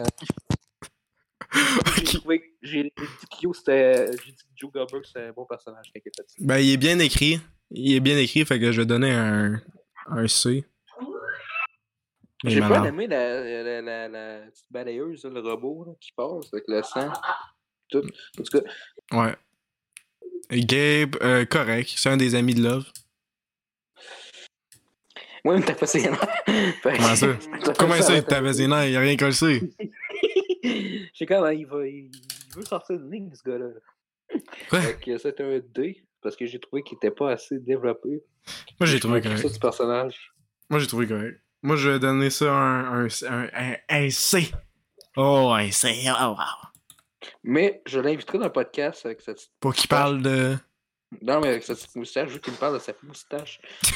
j'ai 1.97 2.19
trouvé 2.19 2.39
que 2.39 2.45
j'ai 2.61 2.83
dit 2.83 2.89
que 2.95 3.41
Yo, 3.41 3.53
c'était. 3.53 4.07
J'ai 4.11 4.31
dit 4.31 4.37
que 4.37 4.43
Joe 4.55 4.71
Goldberg, 4.71 5.03
c'était 5.05 5.27
un 5.27 5.31
bon 5.31 5.45
personnage. 5.45 5.91
Ben, 6.39 6.57
il 6.57 6.71
est 6.71 6.77
bien 6.77 6.99
écrit. 6.99 7.39
Il 7.71 7.93
est 7.95 7.99
bien 7.99 8.17
écrit, 8.17 8.45
fait 8.45 8.59
que 8.59 8.71
je 8.71 8.81
vais 8.81 8.85
donner 8.85 9.11
un, 9.11 9.61
un 10.07 10.27
C. 10.27 10.65
J'ai 12.43 12.59
pas 12.59 12.85
aimé 12.87 13.07
la, 13.07 13.63
la, 13.63 13.81
la, 13.81 14.07
la 14.07 14.39
petite 14.47 14.65
balayeuse, 14.69 15.25
le 15.25 15.39
robot 15.39 15.85
là, 15.87 15.93
qui 15.99 16.11
passe 16.11 16.53
avec 16.53 16.65
le 16.67 16.83
sang. 16.83 17.11
Tout. 17.89 18.03
En 18.39 18.43
tout 18.43 18.59
cas, 18.59 19.17
Ouais. 19.17 19.35
Gabe, 20.51 21.15
euh, 21.21 21.45
correct. 21.45 21.91
C'est 21.95 22.09
un 22.09 22.17
des 22.17 22.35
amis 22.35 22.53
de 22.55 22.63
Love. 22.63 22.85
moi, 25.43 25.55
il 25.55 25.61
me 25.61 25.65
tapait 25.65 25.85
ses 25.85 26.03
Comment 26.83 27.15
ça? 27.15 27.27
Comment 27.77 28.01
ça, 28.01 28.13
il 28.13 28.17
avec- 28.17 28.27
t'avait 28.27 28.53
ses 28.53 28.67
nerfs? 28.67 28.87
Il 28.89 28.95
a 28.95 28.99
rien 28.99 29.15
collé. 29.17 29.33
Je 30.63 31.09
sais 31.19 31.25
quand 31.25 31.47
il, 31.49 31.65
va, 31.67 31.87
il, 31.87 32.09
veut 32.55 32.65
sortir 32.65 32.99
de 32.99 33.09
ligne, 33.09 33.31
ce 33.33 33.47
gars-là. 33.49 33.67
Que 35.01 35.17
c'est 35.17 35.39
un 35.39 35.59
D, 35.73 36.03
parce 36.21 36.35
que 36.35 36.45
j'ai 36.47 36.59
trouvé 36.59 36.81
qu'il 36.83 36.97
était 36.97 37.11
pas 37.11 37.31
assez 37.31 37.59
développé. 37.59 38.23
Moi, 38.79 38.87
j'ai 38.87 38.99
trouvé 38.99 39.21
ça 39.21 39.29
correct. 39.29 39.53
du 39.53 39.59
personnage. 39.59 40.33
Moi, 40.69 40.79
j'ai 40.79 40.87
trouvé 40.87 41.07
correct. 41.07 41.39
Moi, 41.61 41.75
je 41.77 41.89
vais 41.91 41.99
donner 41.99 42.29
ça 42.31 42.51
un, 42.51 43.05
un, 43.05 43.07
un, 43.29 43.47
un, 43.53 43.75
un 43.89 44.09
C. 44.09 44.51
Oh, 45.15 45.53
un 45.55 45.71
C. 45.71 45.95
Oh, 46.07 46.29
wow. 46.29 46.35
Mais 47.43 47.81
je 47.85 47.99
l'inviterai 47.99 48.37
dans 48.39 48.45
un 48.45 48.49
podcast 48.49 49.05
avec 49.05 49.21
cette 49.21 49.37
petite... 49.37 49.51
Pour 49.59 49.73
qu'il 49.73 49.87
parle 49.87 50.21
de. 50.21 50.57
Non, 51.21 51.39
mais 51.39 51.49
avec 51.49 51.63
sa 51.63 51.75
petite 51.75 51.95
moustache, 51.95 52.29
je 52.29 52.33
veux 52.35 52.39
qu'il 52.39 52.53
me 52.53 52.57
parle 52.57 52.73
de 52.75 52.79
sa 52.79 52.93
moustache. 53.03 53.59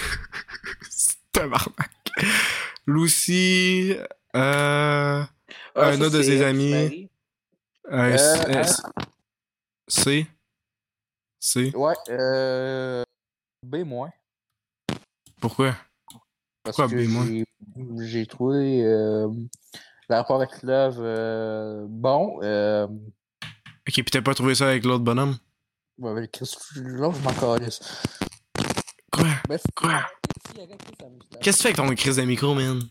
Lucy. 2.85 3.95
Euh. 4.35 4.35
Ah, 4.35 5.27
Un 5.75 5.97
ça, 5.97 6.05
autre 6.05 6.17
de 6.17 6.21
c'est 6.21 6.23
ses 6.23 6.41
elle 6.43 6.57
qui 6.57 6.73
amis. 6.73 7.09
Un 7.89 8.11
Euh, 8.11 8.15
S- 8.61 8.81
hein? 8.85 8.91
C. 9.87 10.27
C. 11.39 11.71
Ouais, 11.75 11.93
euh... 12.09 13.03
B-. 13.65 13.83
Pourquoi? 15.41 15.75
Parce 16.63 16.75
Pourquoi 16.77 16.87
que 16.89 16.95
B-? 16.95 17.27
j'ai- 17.27 17.45
j'ai 18.07 18.25
trouvé 18.27 18.83
euh, 18.85 19.27
le 20.09 20.15
rapport 20.15 20.41
avec 20.41 20.61
Love 20.63 20.97
euh, 20.99 21.85
bon. 21.87 22.39
Euh, 22.43 22.87
Ok, 23.87 23.95
pis 23.95 24.03
t'as 24.05 24.21
pas 24.21 24.33
trouvé 24.35 24.53
ça 24.55 24.67
avec 24.67 24.83
l'autre 24.85 25.03
bonhomme? 25.03 25.35
ouais, 25.97 26.13
mais 26.13 26.27
qu'est-ce 26.27 26.55
que- 26.57 26.79
là, 26.79 27.09
je 27.11 27.19
m'en 27.23 27.33
calisse. 27.57 27.79
Quoi? 29.11 29.25
Quoi? 29.75 30.01
Qu'est-ce 31.41 31.57
que 31.57 31.57
tu 31.57 31.61
fais 31.63 31.67
avec 31.69 31.75
ton 31.77 31.95
crise 31.95 32.15
de 32.17 32.21
micro, 32.23 32.53
man? 32.53 32.81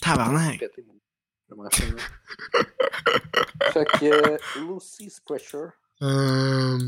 Tabarnak! 0.00 0.60
Fait 3.72 3.84
que 3.84 4.04
euh, 4.06 4.38
Lucy's 4.56 5.20
Pressure. 5.20 5.70
Euh... 6.02 6.78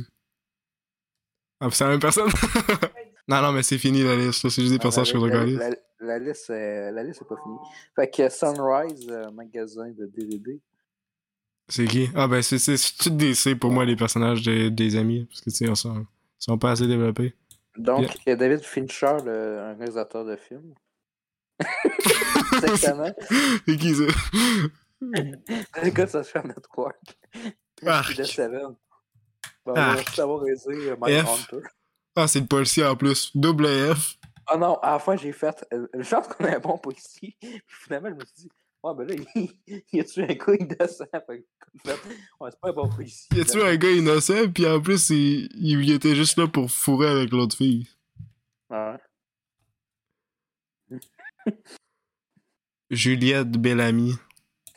Ah, 1.60 1.68
c'est 1.70 1.84
la 1.84 1.90
même 1.90 2.00
personne? 2.00 2.30
non, 3.28 3.42
non, 3.42 3.52
mais 3.52 3.62
c'est 3.62 3.78
fini 3.78 4.02
la 4.02 4.16
liste. 4.16 4.48
C'est 4.48 4.62
juste 4.62 4.72
des 4.72 4.78
personnages 4.78 5.12
que 5.12 5.18
je 5.18 5.24
Ah, 5.24 5.28
la, 5.28 5.40
regarde. 5.42 5.76
la, 6.00 6.18
liste, 6.18 6.50
euh, 6.50 6.90
la 6.92 7.02
liste 7.02 7.22
est 7.22 7.28
pas 7.28 7.36
finie. 7.42 7.58
Fait 7.96 8.10
que 8.10 8.28
Sunrise, 8.28 9.06
euh, 9.10 9.30
magasin 9.32 9.88
de 9.90 10.06
DVD. 10.06 10.60
C'est 11.68 11.86
qui? 11.86 12.08
Ah, 12.14 12.28
ben, 12.28 12.42
c'est 12.42 12.76
tout 12.98 13.10
des 13.10 13.34
C 13.34 13.56
pour 13.56 13.72
moi, 13.72 13.84
les 13.84 13.96
personnages 13.96 14.42
de- 14.42 14.68
des 14.68 14.94
amis. 14.96 15.24
Parce 15.26 15.40
que, 15.40 15.50
tu 15.50 15.56
sais, 15.56 15.64
ils 15.64 15.74
sont, 15.76 16.00
ils 16.02 16.06
sont 16.44 16.58
pas 16.58 16.70
assez 16.72 16.86
développés. 16.86 17.34
Donc, 17.76 18.06
euh, 18.28 18.36
David 18.36 18.60
Fincher, 18.62 19.16
le, 19.24 19.58
un 19.60 19.74
réalisateur 19.74 20.24
de 20.24 20.36
films. 20.36 20.74
Exactement. 22.62 23.12
C'est 23.66 23.76
qui 23.76 23.94
ça? 23.94 24.04
Le 25.00 25.90
gars 25.90 26.06
de 26.06 26.10
Social 26.10 26.46
Network. 26.46 26.96
Arc. 27.84 28.06
Puis 28.08 28.16
de 28.16 28.22
Seven. 28.24 28.74
Bon, 29.64 29.74
Arc. 29.74 29.96
merci 29.96 30.16
d'avoir 30.16 30.46
aisé 30.46 30.70
euh, 30.90 30.96
Mike. 30.98 31.26
Hunter. 31.26 31.66
Ah, 32.16 32.26
c'est 32.26 32.40
le 32.40 32.46
policier 32.46 32.84
en 32.84 32.96
plus. 32.96 33.30
Double 33.36 33.66
F. 33.94 34.16
Ah 34.46 34.56
non, 34.56 34.76
à 34.76 34.92
la 34.92 34.98
fin, 34.98 35.16
j'ai 35.16 35.32
fait. 35.32 35.66
euh, 35.72 35.86
Je 35.98 36.08
pense 36.08 36.28
qu'on 36.28 36.44
est 36.46 36.54
un 36.56 36.60
bon 36.60 36.78
policier. 36.78 37.36
Puis 37.40 37.60
finalement, 37.84 38.08
je 38.10 38.14
me 38.14 38.20
suis 38.24 38.34
dit, 38.36 38.48
ouais, 38.82 38.94
ben 38.96 39.06
là, 39.08 39.14
il, 39.34 39.82
il 39.92 40.00
a 40.00 40.04
tué 40.04 40.22
un 40.22 40.34
gars 40.34 40.54
innocent. 40.58 41.04
Fait 41.12 41.44
que, 41.84 41.90
ouais, 41.90 42.50
c'est 42.50 42.60
pas 42.60 42.68
un 42.70 42.72
bon 42.72 42.88
policier. 42.88 43.28
Il 43.32 43.40
a 43.40 43.44
tué 43.44 43.62
un 43.62 43.76
gars 43.76 43.90
innocent, 43.90 44.50
puis 44.52 44.66
en 44.66 44.80
plus, 44.80 45.10
il, 45.10 45.48
il 45.56 45.90
était 45.92 46.14
juste 46.14 46.38
là 46.38 46.46
pour 46.48 46.70
fourrer 46.70 47.08
avec 47.08 47.30
l'autre 47.32 47.56
fille. 47.56 47.88
Ouais. 48.70 48.96
Juliette 52.90 53.50
Bellamy. 53.50 54.14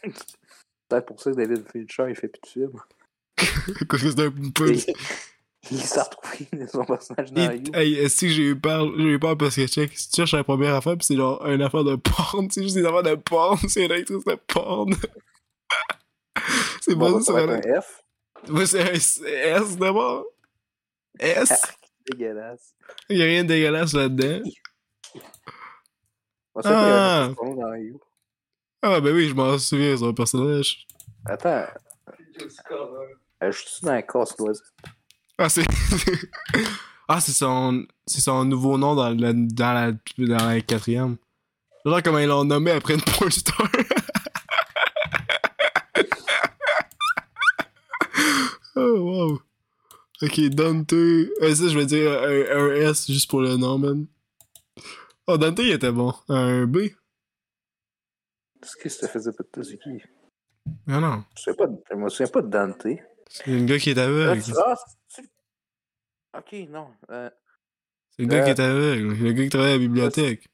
Peut-être 0.90 1.06
pour 1.06 1.22
ça 1.22 1.32
que 1.32 1.36
David 1.36 1.64
Fincher, 1.72 2.06
il 2.10 2.16
fait 2.16 2.28
plus 2.28 2.42
de 2.42 2.48
films. 2.48 2.80
Parce 3.88 4.02
que 4.02 4.10
c'est 4.12 4.20
un 4.26 4.32
peu. 4.54 4.74
Il, 5.72 5.82
s'est 5.82 6.02
retrouvé 6.02 6.48
dans 6.54 6.68
son 6.68 6.86
personnage 6.86 7.32
dans 7.34 7.52
Et- 7.52 7.58
You. 7.58 7.72
Hey, 7.74 8.10
que 8.10 8.28
j'ai 8.28 8.44
eu 8.44 8.60
peur? 8.60 8.88
J'ai 8.98 9.04
eu 9.04 9.20
peur 9.20 9.38
parce 9.38 9.56
que 9.56 9.68
check, 9.68 9.98
si 9.98 10.10
tu 10.10 10.16
cherches 10.18 10.34
la 10.34 10.44
première 10.44 10.76
affaire, 10.76 10.98
pis 10.98 11.06
c'est 11.06 11.16
genre 11.16 11.46
une 11.46 11.62
affaire 11.62 11.84
de 11.84 11.96
porn, 11.96 12.48
c'est 12.52 12.64
juste 12.64 12.76
des 12.76 12.86
affaires 12.86 13.04
de 13.04 13.16
porn, 13.16 13.58
c'est 13.68 13.86
une 13.86 13.92
actrice 13.92 14.24
de 14.24 14.36
porn. 14.48 14.94
c'est 16.82 16.96
Bon, 16.96 17.12
basé 17.12 17.26
ça 17.26 17.34
va 17.34 17.54
un. 17.54 17.82
F. 17.82 18.04
Ouais, 18.50 18.66
c'est 18.66 18.82
un 18.82 18.94
S 18.94 19.22
S 19.26 19.78
d'abord. 19.78 20.26
S? 21.20 21.52
Dégueulasse. 22.10 22.74
Y'a 23.10 23.26
rien 23.26 23.44
de 23.44 23.50
dégueulasse 23.50 23.94
là-dedans. 23.94 24.50
Ah. 26.64 27.30
dans 27.38 27.76
You. 27.76 28.00
Ah, 28.82 29.00
ben 29.02 29.14
oui, 29.14 29.28
je 29.28 29.34
m'en 29.34 29.58
souviens, 29.58 29.98
son 29.98 30.14
personnage. 30.14 30.88
Attends. 31.26 31.66
Euh, 32.42 33.52
je 33.52 33.58
suis 33.58 33.86
dans 33.86 33.92
un 33.92 34.02
casse-noisette. 34.02 34.66
Ah, 35.42 35.48
c'est. 35.48 35.64
ah, 37.08 37.22
c'est 37.22 37.32
son. 37.32 37.86
C'est 38.06 38.20
son 38.20 38.44
nouveau 38.44 38.78
nom 38.78 38.94
dans, 38.94 39.10
la 39.10 39.32
dans, 39.34 39.74
la, 39.74 39.94
dans 39.94 40.46
la 40.46 40.60
quatrième. 40.60 41.16
Genre 41.86 42.04
comment 42.04 42.20
ils 42.20 42.28
l'ont 42.28 42.44
nommé 42.44 42.72
après 42.72 42.96
une 42.96 43.02
porn 43.02 43.32
star. 43.32 43.66
oh, 48.76 48.82
wow. 48.82 49.42
Ok, 50.22 50.42
Dante. 50.50 50.92
Euh, 50.92 51.56
ça, 51.56 51.70
je 51.70 51.78
vais 51.78 51.86
dire 51.86 52.12
un, 52.12 52.58
un 52.58 52.74
S 52.90 53.10
juste 53.10 53.30
pour 53.30 53.40
le 53.40 53.56
nom, 53.56 53.78
man. 53.78 54.08
Oh, 55.26 55.38
Dante, 55.38 55.60
il 55.60 55.72
était 55.72 55.94
bon. 55.94 56.14
Un 56.28 56.66
B. 56.66 56.90
Qu'est-ce 58.62 58.76
que 58.76 58.90
ça 58.90 59.08
faisait 59.08 59.32
pas 59.32 59.46
de 59.54 59.64
c'est 59.64 59.78
qui? 59.78 60.02
Non, 60.86 61.00
non. 61.00 61.24
Je, 61.38 61.52
je 61.90 61.96
me 61.96 62.10
souviens 62.10 62.28
pas 62.28 62.42
de 62.42 62.50
Dante. 62.50 62.88
C'est 63.30 63.48
le 63.48 63.64
gars 63.66 63.78
qui 63.80 63.92
est 63.92 63.98
Ah, 63.98 64.04
aveugle. 64.04 64.42
ah, 64.66 64.76
c'est- 65.08 65.22
Ok, 66.38 66.70
non. 66.70 66.88
euh, 67.12 67.30
C'est 68.10 68.24
le 68.24 68.28
gars 68.28 68.38
Euh. 68.40 68.44
qui 68.44 68.50
est 68.50 68.60
aveugle. 68.60 69.14
Le 69.14 69.32
gars 69.32 69.44
qui 69.44 69.50
travaille 69.50 69.70
à 69.70 69.74
la 69.74 69.80
bibliothèque. 69.80 70.48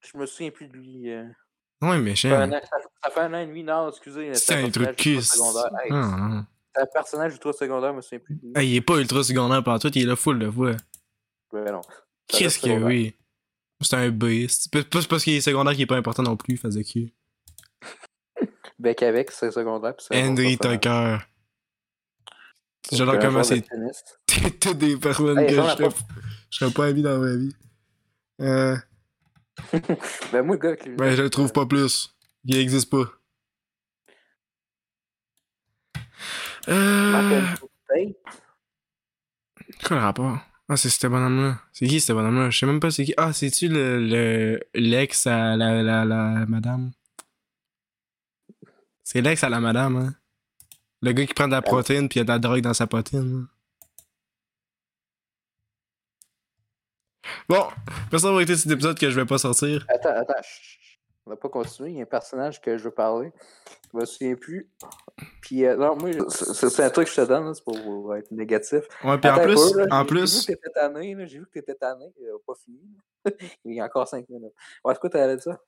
je 0.00 0.16
me 0.16 0.24
souviens 0.26 0.50
plus 0.50 0.66
de 0.68 0.72
lui. 0.72 1.10
euh. 1.10 1.24
Ouais, 1.82 1.88
Ça, 1.90 1.94
fait 1.96 2.00
méchant. 2.00 2.30
an, 2.42 2.50
ça, 2.50 2.76
ça 3.04 3.10
fait 3.10 3.20
un 3.20 3.34
an 3.34 3.38
et 3.38 3.46
demi, 3.46 3.62
non, 3.64 3.88
excusez. 3.90 4.32
C'est 4.34 4.54
un 4.54 4.70
truc 4.70 4.88
Ah, 4.88 5.90
non. 5.90 6.44
C'est 6.74 6.82
un 6.82 6.86
personnage 6.86 7.32
ultra 7.32 7.52
secondaire, 7.52 7.90
je 7.92 7.96
me 7.96 8.00
souviens 8.02 8.18
plus 8.20 8.34
de 8.36 8.40
lui. 8.42 8.52
Hey, 8.54 8.70
il 8.70 8.76
est 8.76 8.80
pas 8.80 8.98
ultra 8.98 9.22
secondaire 9.24 9.62
par 9.64 9.78
tout, 9.78 9.90
il 9.94 10.02
est 10.02 10.06
là 10.06 10.16
full 10.16 10.38
de 10.38 10.50
fois. 10.50 10.72
Ouais, 11.52 11.70
non. 11.72 11.80
Qu'est-ce 12.28 12.58
que 12.60 12.70
oui? 12.84 13.16
C'est 13.80 13.96
un 13.96 14.10
B. 14.10 14.46
C'est 14.48 14.70
parce 15.08 15.24
qu'il 15.24 15.34
est 15.34 15.40
secondaire 15.40 15.72
qu'il 15.72 15.82
est 15.82 15.86
pas 15.86 15.96
important 15.96 16.22
non 16.22 16.36
plus, 16.36 16.58
cul. 16.84 17.12
Bec 18.78 19.02
avec, 19.02 19.30
c'est 19.30 19.50
secondaire. 19.50 19.94
Henry. 20.12 20.56
Tucker. 20.58 21.18
J'adore 22.92 23.18
comment 23.18 23.44
c'est 23.44 23.64
toutes 24.26 24.78
des 24.78 24.96
personnes 24.96 25.38
Hey, 25.38 25.46
que 25.48 25.54
je 25.54 25.60
ai 25.60 25.68
serais, 25.70 25.88
pas- 25.88 25.96
je 26.50 26.58
serais 26.58 26.70
pas 26.72 26.86
ami 26.86 27.02
dans 27.02 27.18
ma 27.18 27.36
vie. 27.36 27.54
Euh, 28.40 28.76
Ben, 30.32 30.42
moi, 30.42 30.56
le 30.56 30.60
gars 30.60 30.76
les 30.84 30.94
ben, 30.96 31.14
je 31.14 31.22
le 31.22 31.30
trouve 31.30 31.52
pas 31.52 31.66
plus. 31.66 32.14
Il 32.44 32.56
existe 32.56 32.90
pas. 32.90 33.04
Euh. 36.68 37.42
Quoi 39.84 39.96
le 39.96 40.02
rapport? 40.02 40.38
Ah, 40.68 40.76
c'est 40.76 40.88
ce 40.88 41.06
bonhomme-là. 41.06 41.58
C'est 41.72 41.86
qui 41.86 42.00
ce 42.00 42.12
bonhomme-là? 42.12 42.50
Je 42.50 42.58
sais 42.58 42.66
même 42.66 42.80
pas 42.80 42.90
c'est 42.90 43.04
qui. 43.04 43.14
Ah, 43.16 43.32
c'est-tu 43.32 43.68
le, 43.68 43.98
le, 44.06 44.60
l'ex 44.74 45.26
à 45.26 45.56
la, 45.56 45.82
la, 45.82 46.04
la 46.04 46.46
madame? 46.46 46.92
C'est 49.02 49.20
l'ex 49.20 49.42
à 49.42 49.48
la 49.48 49.60
madame, 49.60 49.96
hein? 49.96 50.14
Le 51.02 51.12
gars 51.12 51.24
qui 51.26 51.34
prend 51.34 51.46
de 51.46 51.52
la 51.52 51.62
protéine 51.62 52.08
puis 52.08 52.18
il 52.18 52.20
y 52.20 52.22
a 52.22 52.24
de 52.24 52.30
la 52.30 52.38
drogue 52.38 52.60
dans 52.60 52.74
sa 52.74 52.84
hein. 52.84 53.46
Bon, 57.48 57.68
merci 58.10 58.24
d'avoir 58.24 58.40
été 58.42 58.56
cet 58.56 58.70
épisode 58.70 58.98
que 58.98 59.10
je 59.10 59.18
vais 59.18 59.26
pas 59.26 59.38
sortir. 59.38 59.84
Attends, 59.88 60.10
attends. 60.10 60.34
On 61.26 61.30
va 61.30 61.36
pas 61.36 61.48
continuer. 61.48 61.90
Il 61.90 61.96
y 61.96 62.00
a 62.00 62.02
un 62.02 62.06
personnage 62.06 62.60
que 62.60 62.76
je 62.76 62.84
veux 62.84 62.90
parler. 62.90 63.32
Je 63.92 63.98
me 63.98 64.04
souviens 64.04 64.34
plus. 64.34 64.70
Puis, 65.42 65.64
euh, 65.64 65.76
non, 65.76 65.96
moi, 65.96 66.10
c'est 66.28 66.80
un 66.82 66.90
truc 66.90 67.06
que 67.06 67.12
je 67.14 67.20
te 67.20 67.26
donne, 67.26 67.52
c'est 67.54 67.62
pour 67.64 68.14
être 68.16 68.30
négatif. 68.30 68.84
Ouais, 69.04 69.18
puis 69.18 69.30
en 69.30 69.34
Attends 69.34 69.42
plus, 69.42 69.72
peu, 69.72 69.78
là, 69.80 69.86
en 69.90 70.00
j'ai- 70.00 70.06
plus, 70.06 70.46
J'ai 70.46 70.52
vu 70.52 70.58
que 70.58 70.62
t'étais 70.62 70.80
tanné. 70.80 71.26
J'ai 71.26 71.38
vu 71.38 71.44
que 71.46 71.50
t'étais 71.50 71.74
tanné. 71.74 72.12
euh, 72.22 72.38
pas 72.46 72.54
fini. 72.64 72.80
Il 73.64 73.74
y 73.74 73.80
a 73.80 73.84
encore 73.84 74.08
5 74.08 74.28
minutes. 74.28 74.52
Ouais, 74.84 74.94
c'est 74.94 75.00
quoi 75.00 75.10
t'allais 75.10 75.36
dire 75.36 75.42
ça? 75.42 75.60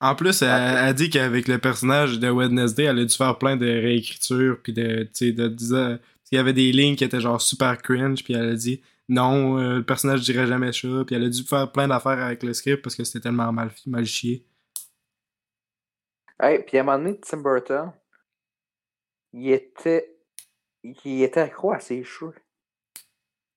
En 0.00 0.14
plus, 0.14 0.42
elle, 0.42 0.48
elle 0.48 0.94
dit 0.94 1.10
qu'avec 1.10 1.46
le 1.46 1.58
personnage 1.58 2.18
de 2.18 2.30
Wednesday, 2.30 2.84
elle 2.84 3.00
a 3.00 3.04
dû 3.04 3.14
faire 3.14 3.38
plein 3.38 3.56
de 3.56 3.66
réécritures, 3.66 4.58
puis 4.62 4.72
de, 4.72 5.02
tu 5.04 5.10
sais, 5.12 5.32
de 5.32 5.48
dire... 5.48 5.98
Il 6.32 6.36
y 6.36 6.38
avait 6.38 6.52
des 6.52 6.70
lignes 6.70 6.94
qui 6.94 7.02
étaient 7.02 7.20
genre 7.20 7.40
super 7.40 7.82
cringe, 7.82 8.22
puis 8.22 8.34
elle 8.34 8.50
a 8.50 8.54
dit 8.54 8.80
non, 9.10 9.58
euh, 9.58 9.78
le 9.78 9.84
personnage 9.84 10.20
dirait 10.20 10.46
jamais 10.46 10.72
ça, 10.72 10.88
puis 11.04 11.16
elle 11.16 11.24
a 11.24 11.28
dû 11.28 11.42
faire 11.42 11.72
plein 11.72 11.88
d'affaires 11.88 12.22
avec 12.22 12.44
le 12.44 12.54
script 12.54 12.80
parce 12.80 12.94
que 12.94 13.02
c'était 13.02 13.18
tellement 13.18 13.50
mal, 13.52 13.72
mal 13.86 14.06
chié. 14.06 14.46
Hey, 16.38 16.62
puis 16.64 16.78
à 16.78 16.82
un 16.82 16.84
moment 16.84 16.98
donné, 16.98 17.18
Tim 17.18 17.38
Burton, 17.38 17.92
il 19.32 19.50
était. 19.50 20.16
Il 20.84 21.22
était 21.22 21.40
accro 21.40 21.72
à 21.72 21.80
ses 21.80 22.04
cheveux. 22.04 22.34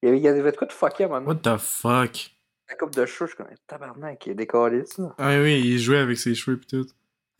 Il 0.02 0.08
y 0.08 0.10
avait, 0.10 0.18
il 0.18 0.24
y 0.24 0.28
avait 0.28 0.52
de 0.52 0.58
quoi 0.58 0.68
de 0.68 0.74
fucké 0.74 1.04
à 1.04 1.06
un 1.06 1.10
moment 1.10 1.34
donné. 1.34 1.40
What 1.40 1.58
the 1.58 1.62
fuck? 1.62 2.33
La 2.70 2.76
coupe 2.76 2.96
de 2.96 3.06
cheveux, 3.06 3.30
je 3.30 3.36
connais 3.36 3.56
tabarnak, 3.68 4.26
il 4.26 4.32
est 4.32 4.36
décollé, 4.36 4.84
ça. 4.86 5.14
Ah 5.18 5.38
oui, 5.42 5.62
il 5.64 5.80
jouait 5.80 5.98
avec 6.00 6.18
ses 6.18 6.34
cheveux 6.36 6.58
pis 6.58 6.68
tout. 6.68 6.86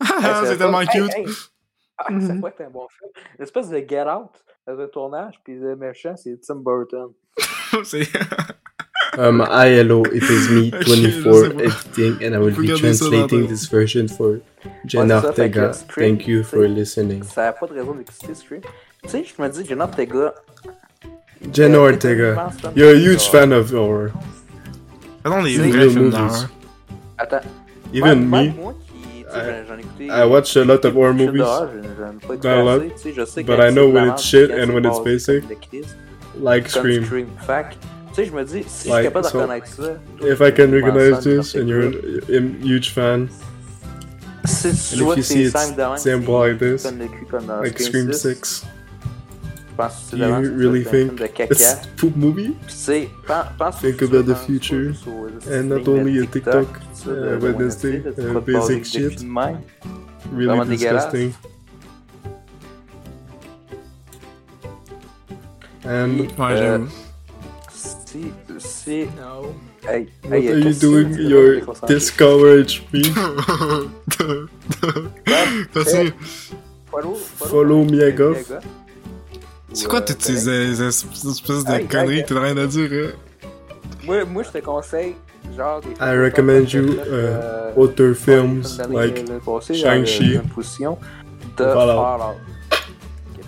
Hey, 0.02 0.10
Ah, 0.22 0.40
c'est 0.44 0.52
le 0.52 0.58
tellement 0.58 0.80
fun. 0.80 0.86
Hey, 0.92 1.00
cute! 1.02 1.14
hey. 1.16 1.26
Ah, 1.96 2.08
ça 2.20 2.34
pourrait 2.34 2.50
être 2.50 2.60
un 2.62 2.70
bon 2.70 2.86
film. 2.88 3.10
Une 3.38 3.44
espèce 3.44 3.68
de 3.68 3.78
Get 3.78 4.02
Out, 4.02 4.32
dans 4.66 4.80
un 4.80 4.88
tournage, 4.88 5.34
puis 5.44 5.54
le 5.56 5.76
méchant, 5.76 6.16
c'est 6.16 6.36
Tim 6.40 6.56
Burton. 6.56 7.12
c'est. 7.84 8.02
Um, 9.16 9.46
hi, 9.48 9.68
hello, 9.68 10.02
it 10.12 10.24
is 10.24 10.50
me, 10.50 10.76
Ok, 10.76 10.82
je 10.82 10.90
sais 10.90 11.20
24 11.20 11.56
pas. 11.56 11.62
editing, 11.64 12.14
and 12.26 12.34
I 12.34 12.38
will 12.38 12.52
be 12.56 12.66
ça 12.66 12.78
translating 12.78 13.46
this 13.46 13.70
version 13.70 14.08
for 14.08 14.38
Jen 14.84 15.02
Ouais, 15.02 15.08
ça, 15.08 15.28
Ortega. 15.28 15.72
Scream, 15.72 16.16
Thank 16.18 16.26
you 16.26 16.42
for 16.42 16.62
listening. 16.66 17.22
Ça 17.22 17.42
n'a 17.44 17.52
pas 17.52 17.68
de 17.68 17.74
raison 17.74 17.94
d'exister, 17.94 18.34
Scream. 18.34 18.60
Tu 19.04 19.08
sais, 19.10 19.22
je 19.24 19.40
me 19.40 19.48
dis, 19.48 19.64
Jenna 19.64 19.84
Ortega. 19.84 20.34
Jen 21.52 21.74
euh, 21.76 21.78
Ortega, 21.78 22.50
you're 22.74 22.90
a 22.90 22.98
huge 22.98 23.28
fan 23.30 23.52
of 23.52 23.72
horror. 23.72 24.10
Attends, 25.24 25.42
des 25.42 25.56
C'est 25.56 25.62
vrais 25.62 25.70
real 25.78 25.90
films 25.90 26.02
movies. 26.04 26.18
d'horreur. 26.18 26.48
Attends. 27.18 27.40
Even 27.94 28.04
même, 28.04 28.24
me, 28.24 28.30
même 28.36 28.54
moi 28.56 28.74
qui. 28.86 29.24
tu 29.24 29.30
sais, 29.30 29.38
I- 29.38 29.66
j'en 29.68 29.76
ai 29.76 29.80
écouté. 29.80 30.06
I 30.06 30.26
watch 30.28 30.56
a 30.56 30.64
lot 30.64 30.84
of 30.84 30.96
horror 30.96 31.14
films 31.14 31.26
movies. 31.26 31.38
d'horreur, 31.42 31.68
j'en- 31.74 31.82
j'en 31.82 32.12
ai 32.12 32.26
pas 32.26 32.34
écouté 32.34 32.48
Not 32.48 32.54
a 32.54 32.62
lot, 32.62 32.70
assez, 32.70 32.88
tu 32.88 32.98
sais, 32.98 33.12
je 33.16 33.24
sais 33.24 33.42
but 33.42 33.46
quand 33.46 33.62
I 33.62 33.66
c'est 33.68 33.72
know 33.72 33.86
de 33.86 33.86
la 33.88 33.94
when 33.94 34.04
merde, 34.04 34.18
it's 34.18 34.22
shit 34.26 34.48
quand 34.48 34.54
and 34.54 34.66
c'est 34.66 34.72
when 34.74 34.84
it's 34.84 34.98
basic, 35.04 35.04
basic. 35.04 35.40
comme 35.40 35.48
de 35.48 35.54
Chris, 35.66 35.94
like 36.42 36.72
comme 36.72 36.82
Scream. 36.82 37.04
Scream. 37.04 37.26
Fait 37.46 37.62
que, 37.62 37.74
tu 37.74 38.14
sais, 38.14 38.24
je 38.26 38.32
me 38.32 38.44
dis, 38.44 38.50
si 38.52 38.58
je 38.64 38.68
suis 38.80 38.90
Like, 38.90 39.04
capable 39.04 39.24
de 39.24 39.30
so, 39.30 39.38
reconnaître 39.40 39.66
ça. 39.66 39.82
toi, 40.18 40.28
If 40.28 40.40
I 40.40 40.42
can 40.42 40.52
tu 40.52 40.54
penses 40.54 40.72
recognize 40.72 41.12
à 41.14 41.20
this 41.20 41.54
and 41.56 41.66
you're 41.68 41.84
Ortega. 41.86 42.26
a 42.28 42.36
a 42.36 42.66
huge 42.66 42.90
fan, 42.92 43.28
Si 44.44 44.96
tu 44.96 45.00
and 45.02 45.04
vois 45.06 45.14
if 45.14 45.16
you 45.18 45.22
que 45.22 45.22
see 45.22 45.34
c'est 45.34 45.40
it's 45.44 45.52
simple 45.52 45.76
de 45.76 45.82
même, 45.88 45.96
simple 45.96 46.26
c'est- 46.26 46.48
like 46.48 46.58
this, 46.58 46.82
comme 46.82 46.98
le 46.98 47.06
cul 47.06 47.26
comme 47.30 47.46
dans 47.46 47.60
like 47.62 47.78
Scream 47.80 48.12
Scream 48.12 48.12
6, 48.12 48.38
6, 48.38 48.66
je 49.76 49.78
pense 49.82 49.92
que 49.92 49.98
c'est 50.10 50.16
do 50.16 50.22
vraiment 50.22 50.40
you 50.40 50.44
c'est 50.44 50.56
really 50.66 50.80
un 50.86 50.90
film 50.90 51.08
think 51.08 51.18
de 51.20 51.26
caca. 51.26 51.54
it's 51.54 51.76
poop 51.96 52.14
movie? 52.16 52.50
Puis, 52.50 52.56
tu 52.68 52.72
sais, 52.74 53.08
pen- 53.26 53.36
pense 53.58 53.80
Think 53.80 53.98
sur- 53.98 54.06
about 54.08 54.22
the 54.22 54.26
pense 54.26 54.38
pas 54.38 54.44
future, 54.46 54.84
juste 54.92 55.06
aux 55.08 55.26
and 55.52 55.62
not 55.64 55.76
lignes 55.78 55.88
only 55.88 56.12
de 56.18 56.22
a 56.22 56.26
TikTok, 56.26 56.66
tout 56.72 56.78
ça, 56.94 57.10
uh, 57.10 57.14
de- 57.14 57.20
de 57.20 57.26
Wednesday, 57.46 57.90
Wednesday, 57.90 57.98
de 57.98 58.10
uh, 58.10 58.14
quoi 58.32 58.40
de 58.40 58.52
baser 58.52 58.52
basic 58.52 58.78
de 58.80 58.84
shit. 58.84 59.18
films 59.18 59.28
de 59.28 59.34
même. 59.34 59.58
Really 60.32 60.46
Vraiment 60.46 60.64
dégueulasse. 60.64 61.12
disgusting. 61.12 61.32
And 65.86 66.10
Puis, 66.16 66.28
Ouais, 66.38 66.52
euh, 66.52 66.78
j'avoue. 66.78 66.88
Si, 67.72 68.20
si, 68.58 68.90
hey, 68.90 69.06
what 70.22 70.32
hey, 70.32 70.48
are 70.48 70.56
you 70.58 70.62
qu'est-ce 70.62 70.80
doing? 70.80 71.10
que 71.10 71.14
tu 71.16 71.22
Your 71.24 71.40
veux 71.42 71.54
déconcentrer? 71.56 71.94
discourage 71.96 72.82
me? 72.92 73.02
Continue. 75.74 76.12
Follow, 76.90 77.14
Follow 77.16 77.84
Miyagoff. 77.84 78.52
C'est 79.74 79.88
quoi 79.88 80.00
toutes 80.00 80.22
ces 80.22 80.48
euh, 80.48 80.72
euh, 80.80 80.88
espèces 80.88 81.64
de 81.64 81.72
Hey, 81.72 81.86
conneries 81.86 82.18
hey, 82.18 82.22
que 82.22 82.28
t'es 82.28 82.34
en 82.34 82.42
train 82.42 82.54
de 82.54 82.66
dire? 82.66 82.90
hein? 82.92 83.48
Moi, 84.04 84.24
moi, 84.24 84.42
je 84.44 84.50
te 84.50 84.58
conseille, 84.58 85.16
genre, 85.56 85.80
des 85.80 85.90
I 86.00 86.16
recommend 86.16 86.72
you 86.72 86.96
euh, 87.08 87.72
uh, 87.74 87.78
other 87.80 88.14
films 88.14 88.62
dans 88.78 88.88
les 89.00 89.08
like 89.08 89.26
Shang-Chi. 89.74 90.36
euh, 90.36 90.42
de 91.56 91.64
Fallout. 91.64 92.36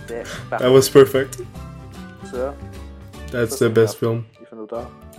That 0.07 0.23
parfait, 0.49 0.67
was 0.69 0.89
perfect. 0.89 1.37
ça. 2.31 2.53
That's 3.31 3.57
the 3.59 3.69
best 3.69 3.97
film. 3.97 4.23
Films 4.49 4.67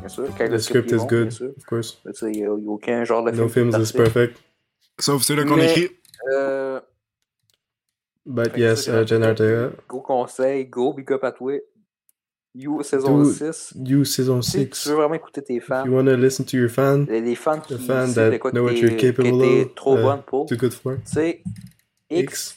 bien 0.01 0.09
sûr. 0.09 0.25
The 0.35 0.43
le 0.51 0.59
script 0.59 0.93
est 0.93 0.97
is 0.97 0.99
bon, 0.99 1.07
good, 1.07 1.23
bien 1.23 1.31
sûr. 1.31 1.51
of 1.57 1.65
course. 1.65 1.99
Il 2.23 2.29
n'y 2.31 2.45
a, 2.45 2.53
aucun 2.53 3.05
genre 3.05 3.25
de 3.25 3.31
film. 3.31 3.43
No 3.43 3.49
films 3.49 3.69
is 3.71 3.73
parfait. 3.93 3.97
perfect, 3.99 4.39
Sauf 4.99 5.23
ceux-là 5.23 5.45
qu'on 5.45 5.59
écrit. 5.59 5.91
Euh, 6.33 6.81
but 8.29 8.45
Fait 8.45 8.55
que 8.55 8.61
yes, 8.61 8.89
uh, 8.89 9.05
Jen 9.05 9.25
Ortega. 9.25 9.73
Gros 9.89 10.03
conseil, 10.03 10.67
go 10.67 10.93
big 10.93 11.11
up 11.13 11.25
à 11.25 11.33
toi. 11.33 11.59
You 12.55 12.83
saison 12.83 13.23
Dude, 13.23 13.35
6. 13.35 13.75
You 13.85 14.05
season 14.05 14.43
Si 14.43 14.69
tu 14.69 14.75
6. 14.75 14.89
veux 14.89 14.97
vraiment 14.97 15.15
écouter 15.15 15.43
tes 15.43 15.61
fans, 15.61 15.83
If 15.83 15.87
you 15.87 15.95
wanna 15.95 16.17
listen 16.17 16.45
to 16.47 16.57
your 16.57 16.71
fan, 16.71 17.07
les, 17.09 17.21
les 17.21 17.35
fans 17.35 17.61
qui 17.61 17.75
the 17.75 17.79
fan 17.79 18.09
savent 18.09 18.15
that 18.15 18.31
de 18.31 18.39
quoi 18.39 18.51
know 18.53 18.65
what 18.65 18.73
you're 18.73 18.97
capable 18.97 19.43
of, 19.43 19.75
trop 19.75 19.97
uh, 19.97 20.03
bonne 20.03 20.23
pour, 20.27 20.47
too 20.47 20.57
good 20.57 20.73
for. 20.73 20.97
tu 20.97 21.03
sais, 21.05 21.43
X. 22.11 22.25
X. 22.33 22.55